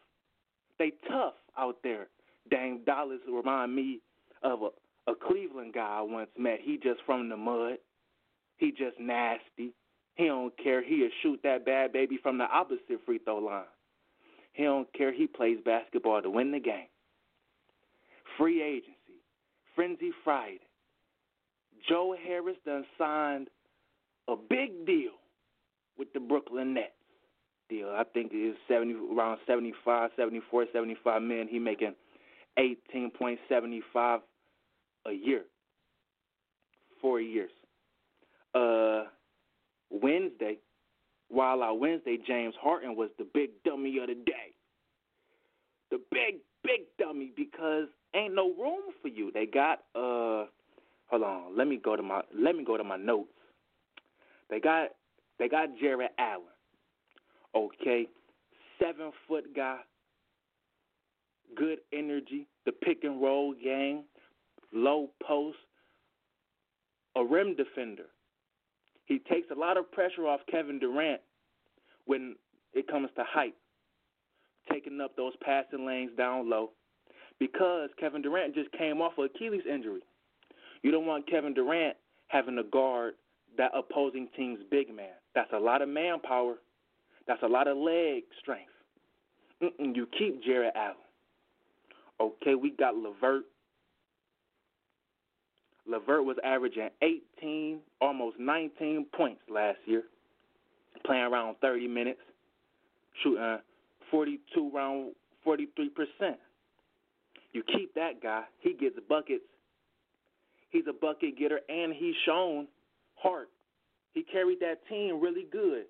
They 0.77 0.91
tough 1.07 1.35
out 1.57 1.77
there. 1.83 2.07
Dame 2.51 2.81
Dollars 2.85 3.21
remind 3.31 3.75
me 3.75 4.01
of 4.43 4.61
a, 4.61 5.11
a 5.11 5.15
Cleveland 5.15 5.73
guy 5.73 5.97
I 5.99 6.01
once 6.01 6.29
met. 6.37 6.59
He 6.61 6.77
just 6.77 6.99
from 7.05 7.29
the 7.29 7.37
mud. 7.37 7.77
He 8.57 8.71
just 8.71 8.99
nasty. 8.99 9.73
He 10.15 10.25
don't 10.25 10.55
care. 10.61 10.83
He'll 10.83 11.09
shoot 11.23 11.39
that 11.43 11.65
bad 11.65 11.93
baby 11.93 12.19
from 12.21 12.37
the 12.37 12.45
opposite 12.45 12.99
free 13.05 13.19
throw 13.19 13.37
line. 13.37 13.63
He 14.53 14.63
don't 14.63 14.91
care. 14.93 15.13
He 15.13 15.27
plays 15.27 15.57
basketball 15.65 16.21
to 16.21 16.29
win 16.29 16.51
the 16.51 16.59
game. 16.59 16.87
Free 18.37 18.61
agency. 18.61 18.93
Frenzy 19.75 20.11
Friday. 20.23 20.59
Joe 21.87 22.15
Harris 22.25 22.57
done 22.65 22.85
signed 22.97 23.47
a 24.27 24.35
big 24.35 24.85
deal 24.85 25.11
with 25.97 26.11
the 26.13 26.19
Brooklyn 26.19 26.73
Nets. 26.73 26.91
Deal. 27.67 27.89
I 27.89 28.03
think 28.03 28.31
it 28.31 28.37
is 28.37 28.55
70 28.67 28.93
around 29.15 29.39
75, 29.47 30.11
74, 30.15 30.65
75 30.71 31.21
million. 31.23 31.47
He 31.47 31.57
making 31.57 31.95
18.75 32.59 34.19
a 35.07 35.11
year. 35.11 35.41
4 37.01 37.21
years. 37.21 37.51
Uh 38.53 39.05
Wednesday, 39.89 40.57
while 41.29 41.61
our 41.61 41.73
Wednesday, 41.73 42.17
James 42.25 42.53
Harden 42.59 42.95
was 42.95 43.09
the 43.17 43.25
big 43.33 43.51
dummy 43.63 43.97
of 43.99 44.07
the 44.07 44.15
day. 44.15 44.53
The 45.91 45.99
big, 46.11 46.35
big 46.63 46.81
dummy 46.99 47.31
because 47.35 47.87
ain't 48.15 48.35
no 48.35 48.53
room 48.53 48.81
for 49.01 49.07
you. 49.07 49.31
They 49.31 49.45
got 49.45 49.79
uh 49.95 50.45
hold 51.07 51.23
on, 51.23 51.57
let 51.57 51.67
me 51.67 51.79
go 51.83 51.95
to 51.95 52.03
my 52.03 52.21
let 52.37 52.55
me 52.55 52.63
go 52.63 52.77
to 52.77 52.83
my 52.83 52.97
notes. 52.97 53.29
They 54.49 54.59
got 54.59 54.89
they 55.39 55.47
got 55.47 55.69
Jarrett 55.79 56.11
Allen. 56.17 56.45
Okay. 57.55 58.07
Seven 58.79 59.11
foot 59.27 59.55
guy. 59.55 59.79
Good 61.55 61.79
energy. 61.93 62.47
The 62.65 62.71
pick 62.71 63.03
and 63.03 63.21
roll 63.21 63.53
game. 63.53 64.03
Low 64.73 65.09
post. 65.25 65.57
A 67.15 67.23
rim 67.23 67.55
defender. 67.55 68.05
He 69.05 69.19
takes 69.19 69.49
a 69.51 69.59
lot 69.59 69.77
of 69.77 69.91
pressure 69.91 70.27
off 70.27 70.41
Kevin 70.49 70.79
Durant 70.79 71.21
when 72.05 72.35
it 72.73 72.87
comes 72.87 73.09
to 73.15 73.23
height, 73.23 73.53
taking 74.71 74.99
up 74.99 75.15
those 75.15 75.33
passing 75.41 75.85
lanes 75.85 76.11
down 76.17 76.49
low, 76.49 76.71
because 77.39 77.89
Kevin 77.99 78.21
Durant 78.21 78.55
just 78.55 78.71
came 78.73 79.01
off 79.01 79.13
an 79.17 79.29
Achilles 79.33 79.63
injury. 79.71 80.01
You 80.81 80.91
don't 80.91 81.05
want 81.05 81.29
Kevin 81.29 81.53
Durant 81.53 81.97
having 82.27 82.55
to 82.55 82.63
guard 82.63 83.13
that 83.57 83.71
opposing 83.73 84.27
team's 84.35 84.59
big 84.69 84.93
man. 84.93 85.13
That's 85.33 85.51
a 85.53 85.59
lot 85.59 85.81
of 85.81 85.89
manpower. 85.89 86.55
That's 87.27 87.41
a 87.43 87.47
lot 87.47 87.67
of 87.67 87.77
leg 87.77 88.23
strength. 88.41 88.71
Mm-mm, 89.61 89.95
you 89.95 90.07
keep 90.17 90.43
Jarrett 90.43 90.73
Allen. 90.75 90.95
Okay, 92.19 92.55
we 92.55 92.71
got 92.71 92.95
LeVert. 92.95 93.43
LeVert 95.87 96.25
was 96.25 96.37
averaging 96.43 96.89
18, 97.01 97.79
almost 98.01 98.39
19 98.39 99.05
points 99.15 99.41
last 99.49 99.77
year, 99.85 100.03
playing 101.05 101.23
around 101.23 101.55
30 101.61 101.87
minutes, 101.87 102.19
shooting 103.21 103.59
42 104.09 104.71
around 104.73 105.11
43%. 105.45 105.67
You 107.53 107.63
keep 107.63 107.93
that 107.95 108.21
guy, 108.21 108.43
he 108.59 108.73
gets 108.73 108.95
buckets. 109.07 109.43
He's 110.75 110.83
a 110.89 110.93
bucket 110.93 111.37
getter, 111.39 111.61
and 111.69 111.93
he's 111.93 112.15
shown 112.25 112.67
heart. 113.15 113.47
He 114.11 114.23
carried 114.23 114.59
that 114.59 114.85
team 114.89 115.21
really 115.21 115.45
good. 115.49 115.85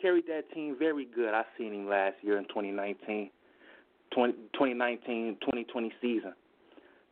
Carried 0.00 0.26
that 0.28 0.50
team 0.54 0.76
very 0.78 1.04
good. 1.04 1.34
I 1.34 1.42
seen 1.58 1.74
him 1.74 1.90
last 1.90 2.14
year 2.22 2.38
in 2.38 2.44
2019, 2.44 3.28
20, 4.14 4.32
2019, 4.32 5.36
2020 5.42 5.92
season. 6.00 6.32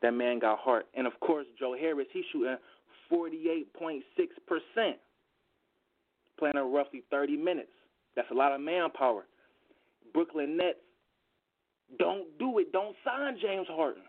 That 0.00 0.12
man 0.12 0.38
got 0.38 0.58
heart. 0.58 0.86
And 0.96 1.06
of 1.06 1.12
course, 1.20 1.44
Joe 1.58 1.76
Harris, 1.78 2.06
he's 2.14 2.24
shooting 2.32 2.56
48.6%, 3.12 4.94
playing 6.38 6.56
in 6.56 6.72
roughly 6.72 7.02
30 7.10 7.36
minutes. 7.36 7.68
That's 8.14 8.30
a 8.30 8.34
lot 8.34 8.52
of 8.52 8.62
manpower. 8.62 9.26
Brooklyn 10.14 10.56
Nets, 10.56 10.78
don't 11.98 12.26
do 12.38 12.58
it. 12.58 12.72
Don't 12.72 12.96
sign 13.04 13.36
James 13.42 13.66
Harden. 13.68 14.04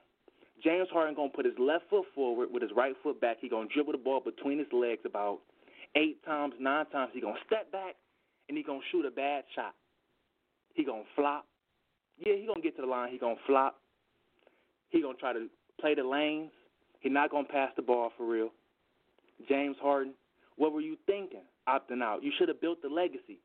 James 0.64 0.88
Harden 0.92 1.16
gonna 1.16 1.30
put 1.30 1.46
his 1.46 1.58
left 1.60 1.86
foot 1.90 2.06
forward 2.16 2.50
with 2.52 2.62
his 2.62 2.72
right 2.76 2.96
foot 3.04 3.22
back. 3.22 3.38
He 3.40 3.50
gonna 3.50 3.68
dribble 3.74 3.92
the 3.92 3.98
ball 3.98 4.20
between 4.20 4.58
his 4.58 4.68
legs 4.72 5.02
about 5.06 5.40
eight 5.96 6.24
times, 6.26 6.54
nine 6.60 6.86
times. 6.88 7.12
He 7.14 7.22
gonna 7.22 7.40
step 7.46 7.72
back 7.72 7.96
and 8.50 8.58
he 8.58 8.64
gonna 8.64 8.80
shoot 8.92 9.06
a 9.06 9.12
bad 9.12 9.44
shot. 9.56 9.76
He 10.74 10.84
gonna 10.84 11.04
flop. 11.16 11.46
Yeah, 12.18 12.34
he 12.34 12.48
gonna 12.48 12.62
get 12.62 12.76
to 12.78 12.82
the 12.82 12.88
line. 12.88 13.12
He 13.12 13.18
gonna 13.18 13.36
flop. 13.46 13.80
He 14.90 15.02
gonna 15.02 15.18
try 15.18 15.34
to 15.34 15.48
play 15.80 15.96
the 15.96 16.04
lanes. 16.04 16.52
He's 17.00 17.12
not 17.12 17.30
to 17.32 17.44
pass 17.44 17.72
the 17.76 17.82
ball 17.82 18.12
for 18.18 18.26
real. 18.26 18.50
James 19.48 19.78
Harden, 19.82 20.14
what 20.56 20.74
were 20.74 20.82
you 20.82 20.98
thinking 21.06 21.44
opting 21.68 22.02
out? 22.02 22.24
You 22.24 22.32
should 22.38 22.48
have 22.48 22.60
built 22.60 22.82
the 22.82 22.90
legacy. 22.90 23.40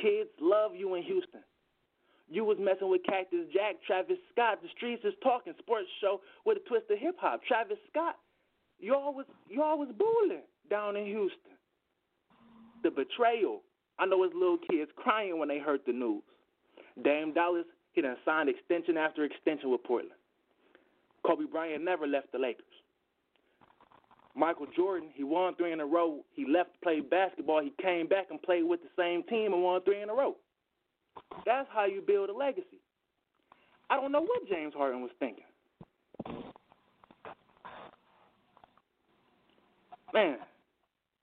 Kids 0.00 0.30
love 0.40 0.72
you 0.74 0.94
in 0.94 1.02
Houston. 1.02 1.40
You 2.28 2.44
was 2.44 2.56
messing 2.58 2.90
with 2.90 3.02
Cactus 3.04 3.46
Jack, 3.52 3.76
Travis 3.86 4.18
Scott. 4.32 4.58
The 4.62 4.68
streets 4.76 5.04
is 5.04 5.14
talking. 5.22 5.52
Sports 5.58 5.88
show 6.00 6.20
with 6.44 6.58
a 6.58 6.68
twist 6.68 6.86
of 6.90 6.98
hip 6.98 7.16
hop. 7.18 7.42
Travis 7.44 7.78
Scott. 7.90 8.16
Y'all 8.78 9.14
was 9.14 9.26
y'all 9.48 9.78
was 9.78 9.88
bullying 9.96 10.42
down 10.70 10.96
in 10.96 11.06
Houston. 11.06 11.52
The 12.82 12.90
betrayal. 12.90 13.62
I 13.98 14.06
know 14.06 14.24
his 14.24 14.32
little 14.34 14.58
kids 14.58 14.90
crying 14.96 15.38
when 15.38 15.48
they 15.48 15.58
heard 15.58 15.80
the 15.86 15.92
news. 15.92 16.22
Dame 17.04 17.32
Dallas, 17.32 17.66
he 17.92 18.02
done 18.02 18.16
signed 18.24 18.48
extension 18.48 18.96
after 18.96 19.24
extension 19.24 19.70
with 19.70 19.84
Portland. 19.84 20.18
Kobe 21.24 21.44
Bryant 21.50 21.84
never 21.84 22.06
left 22.06 22.32
the 22.32 22.38
Lakers. 22.38 22.64
Michael 24.36 24.66
Jordan, 24.74 25.10
he 25.14 25.22
won 25.22 25.54
three 25.54 25.72
in 25.72 25.80
a 25.80 25.86
row. 25.86 26.24
He 26.34 26.44
left 26.44 26.72
to 26.74 26.78
play 26.82 27.00
basketball. 27.00 27.62
He 27.62 27.72
came 27.80 28.08
back 28.08 28.26
and 28.30 28.42
played 28.42 28.64
with 28.64 28.80
the 28.82 28.88
same 29.00 29.22
team 29.24 29.52
and 29.52 29.62
won 29.62 29.80
three 29.82 30.02
in 30.02 30.10
a 30.10 30.14
row. 30.14 30.36
That's 31.46 31.68
how 31.72 31.84
you 31.86 32.00
build 32.00 32.30
a 32.30 32.32
legacy. 32.32 32.80
I 33.90 33.96
don't 33.96 34.12
know 34.12 34.22
what 34.22 34.48
James 34.48 34.72
Harden 34.74 35.02
was 35.02 35.10
thinking. 35.18 35.44
Man, 40.12 40.36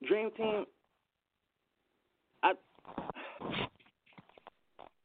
Dream 0.06 0.30
Team. 0.36 0.66
I 2.44 2.54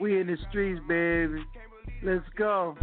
We 0.00 0.20
in 0.20 0.28
the 0.28 0.36
streets, 0.48 0.80
baby. 0.88 1.42
Let's 2.02 2.24
go. 2.38 2.76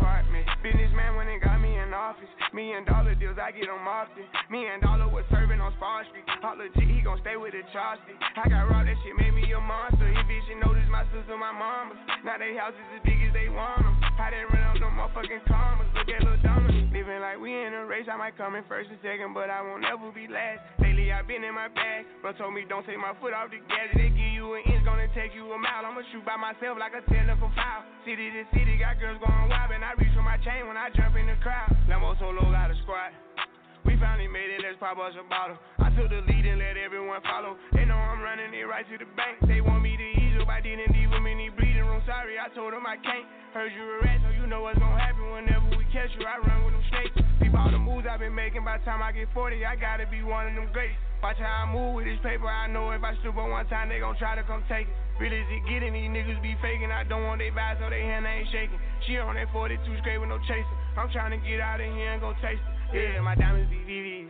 Businessman 0.61 1.15
when 1.15 1.25
they 1.27 1.39
got 1.39 1.61
me 1.61 1.79
in 1.79 1.93
office. 1.93 2.27
Million 2.53 2.83
dollar 2.85 3.15
deals, 3.15 3.37
I 3.41 3.51
get 3.51 3.67
them 3.67 3.87
often. 3.87 4.23
Me 4.51 4.67
and 4.67 4.81
Dollar 4.81 5.07
was 5.07 5.23
serving 5.31 5.61
on 5.61 5.71
Spar 5.77 6.03
Street. 6.09 6.25
All 6.43 6.57
legit, 6.57 6.83
he 6.83 7.01
gon' 7.01 7.19
stay 7.21 7.37
with 7.37 7.53
the 7.53 7.61
Charlie. 7.73 8.01
I 8.35 8.49
got 8.49 8.69
raw, 8.69 8.83
that 8.83 8.95
shit 9.03 9.15
made 9.17 9.33
me 9.33 9.51
a 9.53 9.61
monster. 9.61 10.07
Eviction 10.07 10.59
noticed 10.65 10.89
my 10.89 11.03
sister, 11.13 11.37
my 11.37 11.51
mamas. 11.51 11.97
Now 12.25 12.37
they 12.37 12.55
houses 12.55 12.79
as 12.95 13.01
big 13.03 13.21
as 13.25 13.33
they 13.33 13.49
want 13.49 13.83
them. 13.83 14.06
I 14.17 14.33
didn't 14.33 14.49
run 14.49 14.65
up 14.65 14.77
no 14.81 14.89
motherfucking 14.89 15.45
commas. 15.45 15.87
Look 15.93 16.09
at 16.09 16.25
Lil 16.25 16.41
Donna. 16.41 16.73
Living 16.89 17.21
like 17.21 17.37
we 17.37 17.53
in 17.53 17.73
a 17.77 17.85
race, 17.85 18.09
I 18.09 18.17
might 18.17 18.33
come 18.33 18.57
in 18.57 18.65
first 18.65 18.89
and 18.89 18.97
second, 19.05 19.37
but 19.37 19.53
I 19.53 19.61
won't 19.61 19.85
ever 19.85 20.09
be 20.09 20.25
last. 20.25 20.65
Lately, 20.81 21.13
I've 21.13 21.29
been 21.29 21.45
in 21.45 21.53
my 21.53 21.69
bag. 21.69 22.09
Bro 22.25 22.33
told 22.41 22.57
me 22.57 22.65
don't 22.65 22.81
take 22.89 22.97
my 22.97 23.13
foot 23.21 23.37
off 23.37 23.53
the 23.53 23.61
gas. 23.69 23.93
They 23.93 24.09
give 24.09 24.33
you 24.33 24.57
an 24.57 24.65
inch, 24.65 24.81
gonna 24.81 25.05
take 25.13 25.37
you 25.37 25.45
a 25.53 25.57
mile. 25.61 25.85
I'ma 25.85 26.01
shoot 26.09 26.25
by 26.25 26.33
myself 26.33 26.81
like 26.81 26.97
a 26.97 27.05
technical 27.05 27.53
foul. 27.53 27.85
City 28.09 28.33
to 28.33 28.43
city, 28.57 28.81
got 28.81 28.97
girls 28.97 29.21
going 29.21 29.47
wild, 29.53 29.69
and 29.69 29.85
I 29.85 29.93
reach 30.01 30.11
for 30.17 30.25
my 30.25 30.41
chain 30.41 30.65
when 30.65 30.75
I 30.75 30.89
jump 30.97 31.13
in 31.13 31.29
the 31.29 31.37
crowd. 31.45 31.69
Lambo 31.85 32.17
solo 32.17 32.41
got 32.49 32.73
a 32.73 32.77
squad. 32.81 33.13
We 33.85 33.95
finally 34.01 34.27
made 34.27 34.51
it, 34.51 34.59
let's 34.65 34.75
pop 34.81 34.97
us 34.99 35.15
a 35.15 35.23
bottle. 35.29 35.55
I 35.79 35.93
took 35.95 36.09
the 36.11 36.19
lead 36.25 36.43
and 36.43 36.59
let 36.59 36.75
everyone 36.75 37.21
follow. 37.23 37.55
They 37.71 37.85
know 37.85 37.95
I'm 37.95 38.19
running 38.19 38.51
it 38.51 38.67
right 38.67 38.83
to 38.83 38.97
the 38.97 39.07
bank. 39.15 39.39
They 39.47 39.61
want 39.61 39.79
me 39.79 39.95
to 39.95 40.07
ease 40.19 40.35
up, 40.41 40.49
I 40.49 40.59
didn't 40.59 40.91
leave 40.91 41.07
them 41.07 41.23
in 41.23 41.39
the 41.77 41.85
room. 41.85 42.01
Sorry, 42.05 42.41
I 42.41 42.49
told 42.53 42.73
them 42.73 42.85
I 42.85 42.97
can't. 42.97 43.25
Heard 43.53 43.71
you 43.71 43.85
rat, 44.03 44.19
so 44.21 44.29
you 44.33 44.45
know 44.45 44.65
what's 44.65 44.77
gonna 44.77 44.99
happen 44.99 45.23
whenever 45.31 45.65
we 45.73 45.85
catch 45.93 46.11
you. 46.17 46.25
I 46.25 46.37
run 46.41 46.65
with 46.65 46.73
them 46.73 46.85
snakes. 46.89 47.15
Peep 47.39 47.53
all 47.53 47.71
the 47.71 47.79
moves 47.79 48.05
I've 48.09 48.19
been 48.19 48.35
making. 48.35 48.65
By 48.65 48.77
the 48.77 48.85
time 48.85 49.01
I 49.01 49.13
get 49.13 49.31
40, 49.33 49.65
I 49.65 49.75
gotta 49.77 50.05
be 50.05 50.21
one 50.21 50.45
of 50.49 50.53
them 50.53 50.69
greats. 50.73 50.97
Watch 51.23 51.41
how 51.41 51.65
I 51.65 51.71
move 51.71 51.97
with 51.97 52.05
this 52.05 52.19
paper. 52.21 52.45
I 52.45 52.67
know 52.67 52.91
if 52.91 53.01
I 53.01 53.17
stoop 53.21 53.37
on 53.37 53.49
one 53.49 53.65
time, 53.67 53.89
they 53.89 53.97
gon' 53.97 54.17
try 54.17 54.35
to 54.35 54.43
come 54.43 54.61
take 54.69 54.85
it. 54.85 54.93
Really 55.17 55.41
is 55.41 55.49
it 55.49 55.65
getting 55.65 55.93
these 55.97 56.13
niggas 56.13 56.37
be 56.45 56.53
faking. 56.61 56.93
I 56.93 57.01
don't 57.01 57.25
want 57.25 57.41
they 57.41 57.49
vibes, 57.49 57.81
so 57.81 57.89
they 57.89 58.05
hand 58.05 58.29
ain't 58.29 58.45
shaking. 58.53 58.77
She 59.07 59.17
on 59.17 59.33
that 59.33 59.49
42 59.49 59.81
straight 60.01 60.21
with 60.21 60.29
no 60.29 60.37
chaser. 60.45 60.77
I'm 60.93 61.09
trying 61.09 61.33
to 61.33 61.41
get 61.41 61.57
out 61.57 61.81
of 61.81 61.89
here 61.89 62.13
and 62.13 62.21
go 62.21 62.37
taste 62.37 62.61
it. 62.93 63.17
Yeah, 63.17 63.21
my 63.25 63.33
diamonds 63.33 63.69
be 63.73 63.81
VVs. 63.81 64.29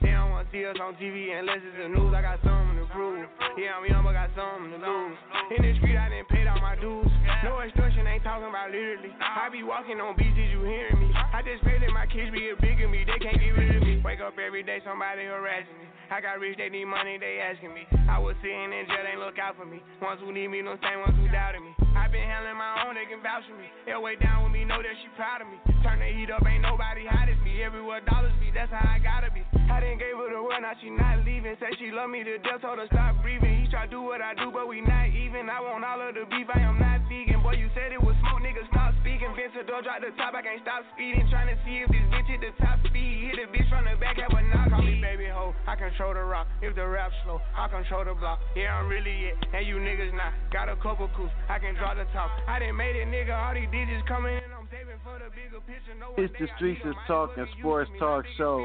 They 0.00 0.14
don't 0.14 0.30
wanna 0.30 0.48
see 0.52 0.64
us 0.64 0.78
on 0.80 0.94
TV 0.96 1.34
unless 1.34 1.58
it's 1.60 1.76
the 1.76 1.88
news. 1.90 2.14
I 2.14 2.22
got 2.22 2.38
something 2.46 2.78
to 2.78 2.86
prove. 2.94 3.26
Yeah, 3.58 3.74
I'm 3.74 3.84
young, 3.90 4.06
but 4.06 4.14
got 4.14 4.30
something 4.38 4.70
to 4.70 4.78
lose. 4.78 5.18
In 5.50 5.60
the 5.66 5.72
street, 5.82 5.98
I 5.98 6.08
didn't 6.08 6.30
pay 6.30 6.46
all 6.46 6.62
my 6.62 6.78
dues. 6.78 7.10
No 7.42 7.58
extortion, 7.60 8.06
ain't 8.06 8.22
talking 8.22 8.48
about 8.48 8.70
literally. 8.70 9.10
I 9.18 9.50
be 9.50 9.66
walking 9.66 9.98
on 9.98 10.14
beaches, 10.14 10.54
you 10.54 10.62
hearing 10.62 10.98
me? 11.02 11.10
I 11.10 11.42
just 11.42 11.62
pray 11.66 11.82
that 11.82 11.90
my 11.90 12.06
kids 12.06 12.30
be 12.30 12.50
a 12.50 12.56
bigger 12.56 12.86
me. 12.86 13.02
They 13.02 13.18
can't 13.18 13.38
get 13.38 13.52
rid 13.52 13.74
of 13.76 13.82
me. 13.82 13.98
Wake 14.04 14.22
up 14.22 14.38
every 14.38 14.62
day, 14.62 14.78
somebody 14.86 15.26
harassing 15.26 15.74
me. 15.82 15.86
I 16.08 16.22
got 16.24 16.40
rich, 16.40 16.56
they 16.56 16.70
need 16.72 16.86
money, 16.86 17.18
they 17.20 17.36
asking 17.36 17.74
me. 17.74 17.84
I 18.08 18.16
was 18.16 18.32
sitting 18.40 18.72
in 18.72 18.88
jail, 18.88 19.04
they 19.04 19.18
look 19.20 19.27
out 19.36 19.60
for 19.60 19.68
me. 19.68 19.84
Ones 20.00 20.24
who 20.24 20.32
need 20.32 20.48
me, 20.48 20.64
no 20.64 20.80
same 20.80 21.04
ones 21.04 21.12
who 21.20 21.28
doubted 21.28 21.60
me. 21.60 21.76
I 21.92 22.08
been 22.08 22.24
handling 22.24 22.56
my 22.56 22.88
own, 22.88 22.96
they 22.96 23.04
can 23.04 23.20
vouch 23.20 23.44
for 23.44 23.58
me. 23.60 23.68
They'll 23.84 24.00
way 24.00 24.16
down 24.16 24.48
with 24.48 24.56
me, 24.56 24.64
know 24.64 24.80
that 24.80 24.96
she 25.04 25.12
proud 25.20 25.44
of 25.44 25.52
me. 25.52 25.60
Turn 25.84 26.00
the 26.00 26.08
heat 26.08 26.32
up, 26.32 26.40
ain't 26.48 26.64
nobody 26.64 27.04
hot 27.04 27.28
as 27.28 27.36
me. 27.44 27.60
Everywhere 27.60 28.00
dollars 28.08 28.32
be, 28.40 28.48
that's 28.48 28.72
how 28.72 28.80
I 28.80 28.96
gotta 28.96 29.28
be. 29.28 29.44
I 29.68 29.84
didn't 29.84 30.00
gave 30.00 30.16
her 30.16 30.32
the 30.32 30.40
world, 30.40 30.64
now 30.64 30.72
she 30.80 30.88
not 30.88 31.26
leaving. 31.28 31.52
Say 31.60 31.76
she 31.76 31.92
love 31.92 32.08
me 32.08 32.24
to 32.24 32.40
death, 32.40 32.64
told 32.64 32.80
her 32.80 32.88
stop 32.88 33.20
breathing. 33.20 33.57
He 33.68 33.76
try 33.76 33.84
do 33.84 34.00
what 34.00 34.24
I 34.24 34.32
do, 34.32 34.48
but 34.48 34.64
we 34.64 34.80
not 34.80 35.12
even. 35.12 35.52
I 35.52 35.60
want 35.60 35.84
all 35.84 36.00
of 36.00 36.16
the 36.16 36.24
beef, 36.32 36.48
I 36.48 36.64
am 36.64 36.80
not 36.80 37.04
vegan. 37.04 37.44
Boy, 37.44 37.60
you 37.60 37.68
said 37.76 37.92
it 37.92 38.00
was 38.00 38.16
smoke, 38.24 38.40
nigga, 38.40 38.64
stop 38.72 38.96
speaking. 39.04 39.28
Door, 39.68 39.84
drop 39.84 40.00
the 40.00 40.08
top, 40.16 40.32
I 40.32 40.40
can't 40.40 40.56
stop 40.64 40.88
speeding. 40.96 41.28
Trying 41.28 41.52
to 41.52 41.56
see 41.68 41.84
if 41.84 41.92
this 41.92 42.00
bitch 42.08 42.32
hit 42.32 42.40
the 42.40 42.56
top 42.64 42.80
speed. 42.88 43.28
Hit 43.28 43.36
the 43.36 43.44
bitch 43.52 43.68
from 43.68 43.84
the 43.84 43.92
back, 44.00 44.16
have 44.16 44.32
a 44.32 44.40
knock. 44.40 44.72
Call 44.72 44.80
me 44.80 44.96
baby 44.96 45.28
ho, 45.28 45.52
I 45.68 45.76
control 45.76 46.16
the 46.16 46.24
rock. 46.24 46.48
If 46.64 46.80
the 46.80 46.86
rap 46.88 47.12
slow, 47.28 47.44
I 47.52 47.68
control 47.68 48.08
the 48.08 48.16
block. 48.16 48.40
Yeah, 48.56 48.72
I'm 48.72 48.88
really 48.88 49.36
it, 49.36 49.36
and 49.52 49.60
you 49.68 49.76
niggas 49.76 50.16
not. 50.16 50.32
Got 50.48 50.72
a 50.72 50.76
couple 50.80 51.04
coups, 51.12 51.36
I 51.52 51.60
can 51.60 51.76
draw 51.76 51.92
the 51.92 52.08
top. 52.16 52.32
I 52.48 52.64
didn't 52.64 52.80
made 52.80 52.96
it, 52.96 53.04
nigga. 53.12 53.36
All 53.36 53.52
these 53.52 53.68
digits 53.68 54.00
coming 54.08 54.32
in, 54.32 54.48
I'm 54.48 54.64
saving 54.72 54.96
for 55.04 55.20
the 55.20 55.28
bigger 55.36 55.60
picture. 55.68 55.92
No 56.00 56.16
It's 56.16 56.32
the 56.40 56.48
Streets 56.56 56.80
is 56.88 56.96
Talking 57.04 57.44
Sports 57.60 57.92
Talk 58.00 58.24
Show 58.40 58.64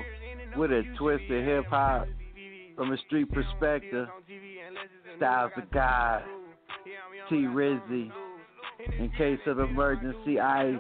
with 0.56 0.72
a 0.72 0.88
twist 0.96 1.28
of 1.28 1.44
hip 1.44 1.68
hop 1.68 2.08
from 2.76 2.92
a 2.92 2.98
street 3.06 3.32
perspective. 3.32 4.08
Styles 5.18 5.52
the 5.56 5.64
God, 5.74 6.24
T 7.30 7.36
Rizzy. 7.36 8.12
In 9.00 9.10
case 9.18 9.40
of 9.46 9.60
emergency, 9.60 10.40
I 10.40 10.78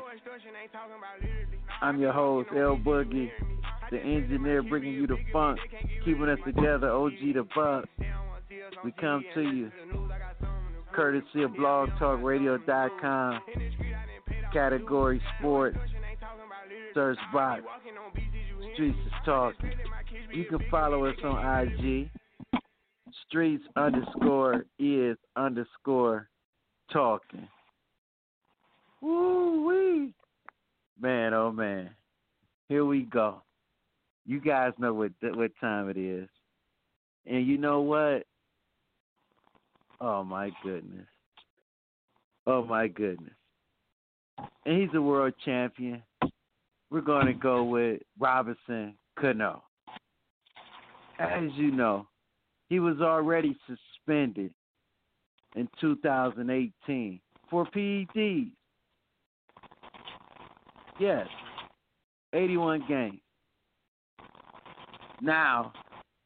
I'm 1.81 1.99
your 1.99 2.11
host, 2.11 2.49
El-Boogie, 2.55 3.29
the 3.91 3.99
engineer 3.99 4.63
bringing 4.63 4.93
you 4.93 5.07
the 5.07 5.17
funk, 5.31 5.59
keeping 6.03 6.29
us 6.29 6.39
together, 6.45 6.89
OG 6.89 7.19
the 7.33 7.45
Buck. 7.55 7.85
We 8.83 8.91
come 8.99 9.23
to 9.35 9.41
you 9.41 9.71
courtesy 10.93 11.43
of 11.43 11.51
blogtalkradio.com, 11.51 13.39
category 14.51 15.21
sports, 15.37 15.77
search 16.93 17.17
box, 17.33 17.63
streets 18.73 18.97
is 19.05 19.13
talking. 19.25 19.71
You 20.33 20.45
can 20.45 20.59
follow 20.71 21.05
us 21.05 21.15
on 21.23 21.67
IG, 21.67 22.09
streets 23.27 23.63
underscore 23.75 24.65
is 24.79 25.15
underscore 25.35 26.27
talking. 26.91 27.47
Woo 28.99 29.67
wee. 29.67 30.13
Man, 30.99 31.35
oh 31.35 31.51
man. 31.51 31.91
Here 32.67 32.83
we 32.83 33.03
go. 33.03 33.43
You 34.25 34.39
guys 34.39 34.73
know 34.79 34.93
what 34.93 35.11
what 35.21 35.51
time 35.61 35.89
it 35.89 35.97
is. 35.97 36.27
And 37.27 37.45
you 37.45 37.59
know 37.59 37.81
what? 37.81 38.23
Oh 40.01 40.23
my 40.23 40.49
goodness. 40.63 41.05
Oh 42.47 42.65
my 42.65 42.87
goodness. 42.87 43.35
And 44.65 44.81
he's 44.81 44.93
a 44.95 45.01
world 45.01 45.33
champion. 45.45 46.01
We're 46.89 47.01
going 47.01 47.27
to 47.27 47.33
go 47.33 47.63
with 47.63 48.01
Robinson 48.19 48.95
Cano. 49.19 49.61
As 51.19 51.49
you 51.55 51.71
know, 51.71 52.07
he 52.69 52.79
was 52.79 53.01
already 53.01 53.55
suspended 53.67 54.53
in 55.55 55.67
2018 55.79 57.19
for 57.49 57.65
PEDs. 57.65 58.51
Yes, 60.99 61.27
81 62.33 62.85
games. 62.87 63.19
Now, 65.21 65.73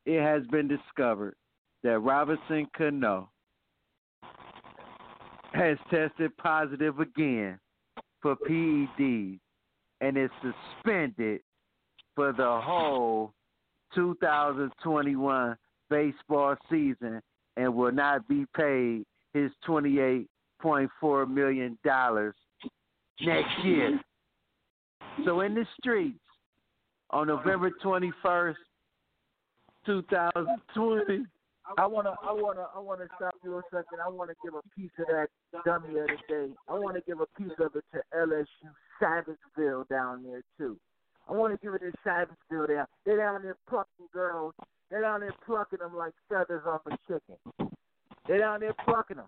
it 0.05 0.21
has 0.21 0.45
been 0.47 0.67
discovered 0.67 1.35
that 1.83 1.99
Robinson 1.99 2.67
Cano 2.75 3.29
has 5.53 5.77
tested 5.89 6.35
positive 6.37 6.99
again 6.99 7.59
for 8.21 8.35
PEDs 8.35 9.39
and 10.01 10.17
is 10.17 10.29
suspended 10.41 11.41
for 12.15 12.31
the 12.33 12.61
whole 12.61 13.33
2021 13.95 15.57
baseball 15.89 16.55
season 16.69 17.21
and 17.55 17.73
will 17.73 17.91
not 17.91 18.27
be 18.27 18.45
paid 18.55 19.05
his 19.33 19.51
$28.4 19.67 21.29
million 21.29 21.77
next 21.83 23.63
year. 23.63 23.99
So 25.25 25.41
in 25.41 25.55
the 25.55 25.65
streets 25.79 26.19
on 27.09 27.27
November 27.27 27.71
21st, 27.83 28.55
2020, 29.85 31.25
I 31.77 31.85
wanna, 31.85 32.15
I 32.23 32.31
wanna, 32.31 32.67
I 32.75 32.79
wanna 32.79 33.07
stop 33.15 33.33
you 33.43 33.57
a 33.57 33.61
second. 33.71 33.99
I 34.05 34.09
wanna 34.09 34.33
give 34.43 34.53
a 34.53 34.61
piece 34.75 34.91
of 34.99 35.07
that 35.07 35.27
dummy 35.65 35.99
of 35.99 36.07
the 36.07 36.17
day. 36.27 36.49
I 36.67 36.77
wanna 36.77 37.01
give 37.05 37.19
a 37.19 37.25
piece 37.37 37.51
of 37.59 37.75
it 37.75 37.83
to 37.93 38.01
LSU 38.15 38.45
Savageville 39.01 39.87
down 39.89 40.23
there 40.23 40.43
too. 40.57 40.77
I 41.29 41.33
wanna 41.33 41.57
give 41.57 41.73
it 41.73 41.79
to 41.79 41.91
Savageville 42.05 42.67
down. 42.67 42.87
They're 43.05 43.17
down 43.17 43.43
there 43.43 43.57
plucking 43.67 44.07
girls. 44.13 44.53
They're 44.89 45.01
down 45.01 45.21
there 45.21 45.33
plucking 45.45 45.79
them 45.79 45.95
like 45.95 46.13
feathers 46.29 46.63
off 46.65 46.81
a 46.85 46.97
chicken. 47.07 47.71
They're 48.27 48.39
down 48.39 48.61
there 48.61 48.73
plucking 48.85 49.17
them. 49.17 49.27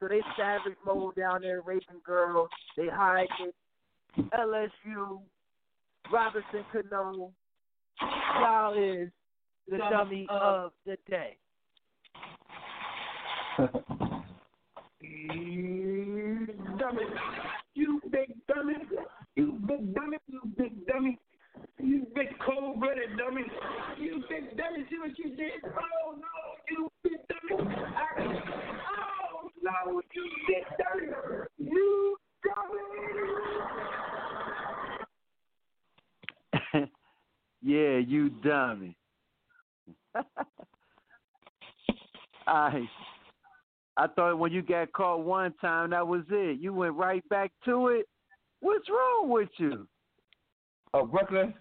So 0.00 0.08
they 0.08 0.20
savage 0.36 0.76
mode 0.84 1.14
down 1.16 1.42
there 1.42 1.60
raping 1.60 2.00
girls. 2.04 2.48
They 2.76 2.88
hide 2.88 3.28
it. 3.40 3.54
LSU, 4.32 5.20
Robinson 6.12 6.64
Cano, 6.72 7.32
y'all 8.00 8.74
is 8.74 9.10
the 9.68 9.78
dummy 9.78 10.26
of 10.28 10.72
the 10.84 10.96
day. 11.08 11.36
dummy. 16.78 17.02
You 17.74 18.02
big 18.10 18.34
dummy. 18.46 18.74
You 19.34 19.58
big 19.66 19.94
dummy. 19.94 20.18
You 20.26 20.40
big 20.58 20.86
dummy. 20.86 21.18
You 21.82 22.06
big 22.14 22.28
cold 22.46 22.78
blooded 22.80 23.18
dummy. 23.18 23.42
You 23.98 24.22
big 24.28 24.56
dummy. 24.56 24.86
See 24.88 24.98
what 25.00 25.18
you 25.18 25.34
did? 25.36 25.64
Oh 25.64 26.14
no, 26.14 26.28
you 26.70 26.88
big 27.02 27.18
dummy. 27.28 27.56
I, 27.66 28.38
oh 28.98 29.50
no, 29.62 30.00
you 30.14 30.24
big 30.46 30.64
dummy. 30.78 31.08
You 31.58 32.16
dummy. 32.44 32.82
Yeah, 37.64 37.98
you 37.98 38.28
dummy. 38.42 38.96
I 42.46 42.88
I 43.96 44.06
thought 44.16 44.38
when 44.38 44.50
you 44.50 44.62
got 44.62 44.92
caught 44.92 45.24
one 45.24 45.54
time 45.60 45.90
that 45.90 46.04
was 46.06 46.22
it. 46.30 46.58
You 46.60 46.74
went 46.74 46.94
right 46.94 47.22
back 47.28 47.52
to 47.66 47.88
it. 47.88 48.06
What's 48.60 48.88
wrong 48.88 49.28
with 49.30 49.50
you? 49.58 49.86
Oh, 50.94 51.06
Brooklyn. 51.06 51.54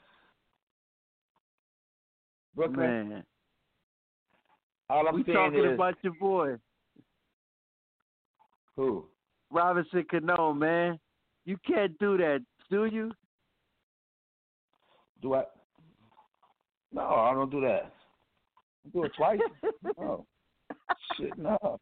Brooklyn. 2.56 3.10
Man. 3.10 3.24
All 4.90 5.08
I'm 5.08 5.16
we 5.16 5.24
saying 5.24 5.36
talking 5.36 5.66
is 5.66 5.74
about 5.74 5.96
your 6.02 6.14
boy. 6.20 6.56
who? 8.76 9.06
Robinson 9.50 10.06
Cano, 10.10 10.54
man. 10.54 11.00
You 11.46 11.58
can't 11.66 11.98
do 11.98 12.18
that, 12.18 12.42
do 12.70 12.86
you? 12.86 13.12
Do 15.22 15.36
I? 15.36 15.44
No, 16.94 17.02
I 17.02 17.34
don't 17.34 17.50
do 17.50 17.62
that. 17.62 17.94
I 18.86 18.90
do 18.92 19.04
it 19.06 19.12
twice. 19.16 19.40
no. 19.98 20.26
Shit, 21.18 21.38
no. 21.38 21.80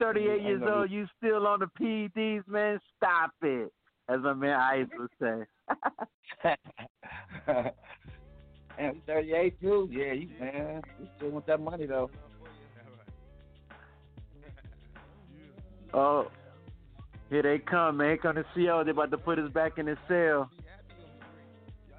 38 0.00 0.30
I 0.30 0.34
years 0.36 0.60
know 0.60 0.80
old, 0.80 0.90
you 0.90 1.06
still 1.16 1.46
on 1.46 1.60
the 1.60 1.66
PEDs, 1.80 2.46
man? 2.46 2.78
Stop 2.96 3.32
it. 3.42 3.72
As 4.08 4.20
my 4.20 4.34
man 4.34 4.60
Ice 4.60 4.86
would 4.96 5.10
say. 5.20 6.54
and 8.78 8.86
I'm 8.88 9.02
38 9.06 9.60
too. 9.60 9.88
Yeah, 9.90 10.12
you 10.12 10.28
man, 10.38 10.82
you 11.00 11.08
still 11.16 11.30
want 11.30 11.46
that 11.46 11.60
money 11.60 11.86
though. 11.86 12.10
Oh, 15.94 16.26
here 17.30 17.42
they 17.42 17.58
come, 17.58 17.98
man. 17.98 18.08
Here 18.08 18.16
come 18.18 18.34
the 18.34 18.44
CO. 18.54 18.84
They 18.84 18.90
about 18.90 19.10
to 19.12 19.18
put 19.18 19.38
us 19.38 19.50
back 19.52 19.78
in 19.78 19.86
the 19.86 19.96
cell. 20.06 20.50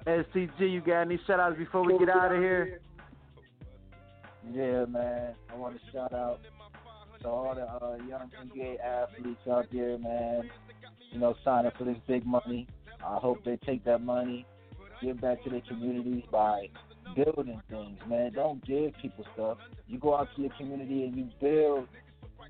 STG, 0.06 0.70
you 0.72 0.80
got 0.80 1.02
any 1.02 1.18
shout 1.26 1.40
outs 1.40 1.58
before 1.58 1.84
we 1.84 1.98
get 1.98 2.08
out 2.08 2.32
of 2.32 2.40
here? 2.40 2.80
Yeah, 4.50 4.86
man. 4.86 5.34
I 5.52 5.56
want 5.56 5.76
to 5.76 5.92
shout 5.92 6.14
out 6.14 6.40
to 7.20 7.28
all 7.28 7.54
the 7.54 7.62
uh, 7.62 7.96
young 8.08 8.30
NBA 8.42 8.80
athletes 8.80 9.40
out 9.50 9.66
there, 9.70 9.98
man. 9.98 10.50
You 11.10 11.18
know, 11.18 11.34
signing 11.44 11.72
for 11.76 11.84
this 11.84 11.98
big 12.06 12.24
money. 12.24 12.66
I 13.04 13.16
hope 13.16 13.44
they 13.44 13.56
take 13.56 13.84
that 13.84 14.00
money, 14.00 14.46
give 15.02 15.20
back 15.20 15.42
to 15.44 15.50
their 15.50 15.62
communities 15.68 16.24
by 16.30 16.68
building 17.16 17.60
things, 17.70 17.98
man. 18.08 18.32
Don't 18.32 18.64
give 18.66 18.92
people 19.00 19.24
stuff. 19.34 19.58
You 19.86 19.98
go 19.98 20.16
out 20.16 20.28
to 20.36 20.42
your 20.42 20.52
community 20.58 21.04
and 21.04 21.16
you 21.16 21.28
build. 21.40 21.88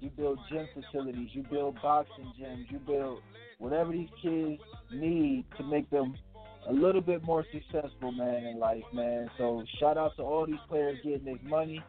You 0.00 0.10
build 0.10 0.38
gym 0.50 0.68
facilities. 0.74 1.30
You 1.32 1.44
build 1.50 1.76
boxing 1.82 2.32
gyms. 2.40 2.70
You 2.70 2.78
build 2.78 3.20
whatever 3.58 3.92
these 3.92 4.08
kids 4.22 4.60
need 4.92 5.44
to 5.56 5.64
make 5.64 5.90
them 5.90 6.14
a 6.68 6.72
little 6.72 7.00
bit 7.00 7.24
more 7.24 7.44
successful, 7.52 8.12
man, 8.12 8.44
in 8.44 8.58
life, 8.58 8.84
man. 8.92 9.30
So 9.38 9.64
shout 9.80 9.96
out 9.96 10.16
to 10.16 10.22
all 10.22 10.46
these 10.46 10.56
players 10.68 10.98
getting 11.02 11.24
this 11.24 11.38
money. 11.42 11.82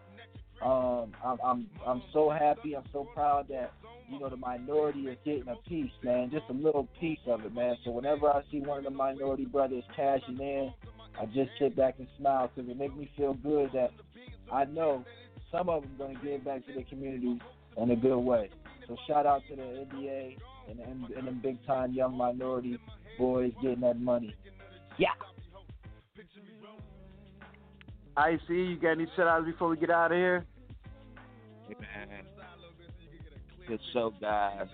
Um, 0.63 1.13
I'm 1.23 1.37
I'm 1.43 1.67
I'm 1.85 2.03
so 2.13 2.29
happy. 2.29 2.75
I'm 2.75 2.83
so 2.91 3.07
proud 3.13 3.47
that 3.49 3.71
you 4.09 4.19
know 4.19 4.29
the 4.29 4.37
minority 4.37 5.01
is 5.01 5.17
getting 5.23 5.47
a 5.47 5.55
piece, 5.67 5.91
man. 6.03 6.29
Just 6.31 6.45
a 6.49 6.53
little 6.53 6.87
piece 6.99 7.19
of 7.27 7.45
it, 7.45 7.53
man. 7.53 7.75
So 7.83 7.91
whenever 7.91 8.29
I 8.29 8.41
see 8.51 8.59
one 8.59 8.79
of 8.79 8.83
the 8.83 8.89
minority 8.89 9.45
brothers 9.45 9.83
cashing 9.95 10.39
in, 10.39 10.73
I 11.19 11.25
just 11.25 11.51
sit 11.59 11.75
back 11.75 11.95
and 11.99 12.07
smile 12.17 12.49
because 12.53 12.69
it 12.69 12.77
makes 12.77 12.95
me 12.95 13.09
feel 13.15 13.33
good 13.35 13.69
that 13.73 13.91
I 14.51 14.65
know 14.65 15.05
some 15.51 15.69
of 15.69 15.83
them 15.83 15.91
going 15.97 16.15
to 16.15 16.21
give 16.23 16.43
back 16.45 16.65
to 16.67 16.73
the 16.73 16.83
community 16.83 17.39
in 17.77 17.91
a 17.91 17.95
good 17.95 18.19
way. 18.19 18.49
So 18.87 18.97
shout 19.07 19.25
out 19.25 19.43
to 19.49 19.55
the 19.55 19.61
NBA 19.61 20.37
and 20.69 20.79
and, 20.79 21.09
and 21.11 21.27
them 21.27 21.39
big 21.41 21.65
time 21.65 21.93
young 21.93 22.17
minority 22.17 22.79
boys 23.17 23.51
getting 23.61 23.81
that 23.81 23.99
money. 23.99 24.33
Yeah. 24.97 25.09
I 28.17 28.37
see. 28.47 28.53
you 28.53 28.75
got 28.77 28.91
any 28.91 29.07
shout 29.15 29.27
outs 29.27 29.45
before 29.45 29.69
we 29.69 29.77
get 29.77 29.89
out 29.89 30.11
of 30.11 30.17
here? 30.17 30.45
Hey 31.67 31.75
man, 31.79 32.25
good 33.69 33.79
show, 33.93 34.11
guys. 34.19 34.65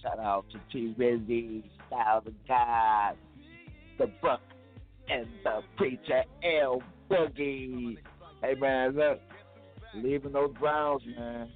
Shout 0.00 0.20
out 0.20 0.44
to 0.52 0.60
T 0.72 0.94
Rizzy, 0.96 1.64
Style 1.88 2.22
the 2.24 2.32
God, 2.46 3.16
the 3.98 4.06
Buck, 4.22 4.40
and 5.08 5.26
the 5.42 5.60
Preacher 5.76 6.22
L 6.62 6.82
Boogie. 7.10 7.96
Hey 8.42 8.54
man, 8.54 8.94
look, 8.94 9.18
leaving 9.96 10.32
those 10.32 10.54
Browns, 10.60 11.02
man. 11.16 11.50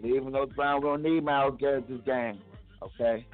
Leaving 0.00 0.30
those 0.30 0.50
Browns, 0.54 0.84
we 0.84 0.88
don't 0.88 1.02
need 1.02 1.24
Myles 1.24 1.56
Garrett 1.58 1.88
this 1.88 2.00
game. 2.06 2.38
Okay? 2.80 3.26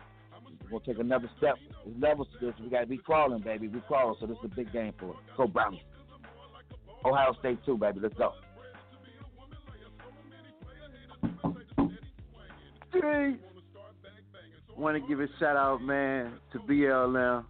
We're 0.64 0.78
gonna 0.78 0.84
take 0.86 0.98
another 0.98 1.30
step. 1.36 1.56
There's 1.84 2.00
levels 2.00 2.28
to 2.32 2.46
this. 2.46 2.54
We 2.62 2.70
gotta 2.70 2.86
be 2.86 2.96
crawling, 2.96 3.42
baby. 3.42 3.68
We 3.68 3.80
crawling, 3.80 4.16
so 4.20 4.26
this 4.26 4.38
is 4.38 4.50
a 4.50 4.54
big 4.54 4.72
game 4.72 4.94
for 4.98 5.10
us. 5.10 5.16
Go 5.36 5.46
Browns. 5.46 5.76
Ohio 7.04 7.34
State 7.40 7.58
too, 7.66 7.76
baby. 7.76 8.00
Let's 8.00 8.14
go. 8.14 8.32
Streets. 12.88 13.42
Want 14.76 15.00
to 15.00 15.08
give 15.08 15.20
a 15.20 15.26
shout 15.40 15.56
out, 15.56 15.82
man, 15.82 16.34
to 16.52 16.58
BLM. 16.60 17.44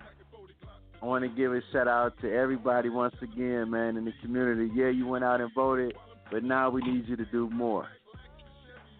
I 1.00 1.06
want 1.06 1.24
to 1.24 1.28
give 1.28 1.52
a 1.52 1.60
shout 1.72 1.86
out 1.86 2.18
to 2.22 2.32
everybody 2.32 2.88
once 2.88 3.14
again, 3.20 3.70
man, 3.70 3.96
in 3.96 4.04
the 4.04 4.12
community. 4.22 4.70
Yeah, 4.74 4.88
you 4.88 5.06
went 5.06 5.24
out 5.24 5.40
and 5.40 5.50
voted, 5.54 5.94
but 6.32 6.42
now 6.42 6.70
we 6.70 6.82
need 6.82 7.06
you 7.06 7.16
to 7.16 7.24
do 7.26 7.48
more. 7.50 7.86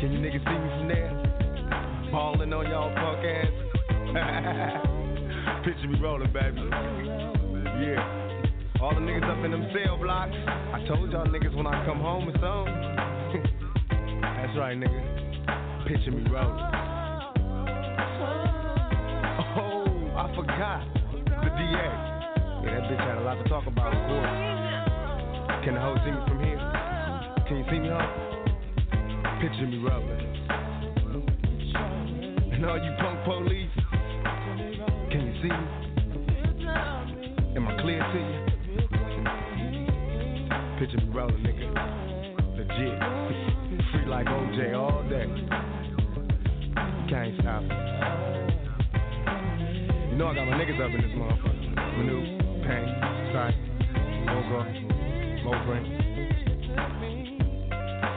Can 0.00 0.12
you 0.12 0.20
niggas 0.24 0.40
see 0.40 0.56
me 0.56 0.68
from 0.72 0.88
there? 0.88 1.12
Balling 2.10 2.52
on 2.52 2.64
y'all 2.64 2.88
punk 2.96 3.20
ass. 3.20 3.52
Picture 5.64 5.88
me 5.88 6.00
rolling, 6.00 6.32
baby. 6.32 6.64
Yeah. 7.84 8.80
All 8.80 8.94
the 8.94 9.00
niggas 9.00 9.28
up 9.28 9.44
in 9.44 9.50
them 9.50 9.68
cell 9.76 9.98
blocks. 9.98 10.32
I 10.32 10.84
told 10.88 11.12
y'all 11.12 11.26
niggas 11.26 11.54
when 11.54 11.66
I 11.66 11.84
come 11.84 12.00
home 12.00 12.28
or 12.28 12.36
something. 12.40 12.72
That's 14.20 14.56
right, 14.56 14.76
nigga. 14.76 15.88
Picture 15.88 16.12
me 16.12 16.24
rolling. 16.30 16.64
Oh, 19.60 19.84
I 20.16 20.32
forgot 20.34 20.88
the 21.28 21.50
DA. 21.52 21.84
Yeah, 22.64 22.80
that 22.80 22.88
bitch 22.88 23.00
had 23.00 23.18
a 23.18 23.20
lot 23.20 23.42
to 23.42 23.48
talk 23.48 23.66
about, 23.66 23.92
of 23.92 24.00
course. 24.08 24.55
Can 25.66 25.74
the 25.74 25.80
hoe 25.80 25.96
see 26.04 26.12
me 26.12 26.20
from 26.28 26.38
here? 26.38 26.62
Can 27.48 27.56
you 27.56 27.64
see 27.68 27.80
me, 27.80 27.88
hoe? 27.88 28.06
Picture 29.42 29.66
me 29.66 29.78
rolling. 29.82 30.22
And 32.52 32.64
all 32.64 32.78
you 32.78 32.94
punk 33.00 33.24
police, 33.24 33.74
can 35.10 35.26
you 35.26 35.34
see 35.42 35.50
me? 35.50 35.66
Am 37.56 37.66
I 37.66 37.82
clear 37.82 37.98
to 37.98 38.18
you? 38.22 38.46
Picture 40.78 41.00
me 41.04 41.10
rolling, 41.12 41.42
nigga. 41.42 41.66
Legit. 42.56 42.98
Free 43.90 44.06
like 44.06 44.26
OJ 44.26 44.72
all 44.78 45.02
day. 45.08 45.26
Can't 47.10 47.34
stop. 47.40 47.62
You 50.12 50.16
know 50.16 50.28
I 50.28 50.34
got 50.36 50.46
my 50.46 50.54
niggas 50.54 50.78
up 50.80 50.94
in 50.94 51.00
this 51.02 51.10
motherfucker. 51.18 51.74
Manu, 51.98 52.18
Pain, 52.62 52.86
Sight, 53.32 53.58
Mogo, 55.46 55.54
Moprin. 55.54 55.84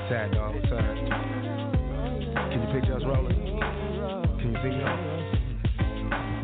Sad 0.09 0.31
dog, 0.31 0.55
up? 0.55 0.61
Can 2.49 2.59
you 2.61 2.67
picture 2.73 2.95
us 2.95 3.03
rolling? 3.05 3.35
Can 4.39 4.49
you 4.51 4.57
see 4.63 4.69
me 4.69 4.81
on? 4.83 4.99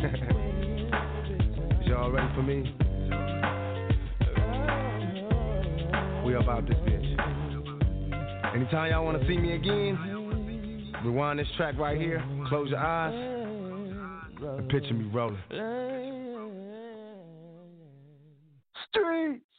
Is 1.82 1.88
y'all 1.88 2.12
ready 2.12 2.28
for 2.36 2.44
me? 2.44 2.58
We 6.26 6.36
about 6.36 6.68
this 6.68 6.78
bitch. 6.78 7.16
Anytime 8.56 8.92
y'all 8.92 9.06
wanna 9.06 9.26
see 9.28 9.38
me 9.38 9.54
again, 9.56 9.98
rewind 11.04 11.40
this 11.40 11.48
track 11.58 11.78
right 11.80 11.98
here, 12.00 12.24
close 12.48 12.70
your 12.70 12.80
eyes, 12.80 13.14
and 14.42 14.70
picture 14.70 14.94
me 14.94 15.10
rolling. 15.12 15.42
Streets. 18.90 19.55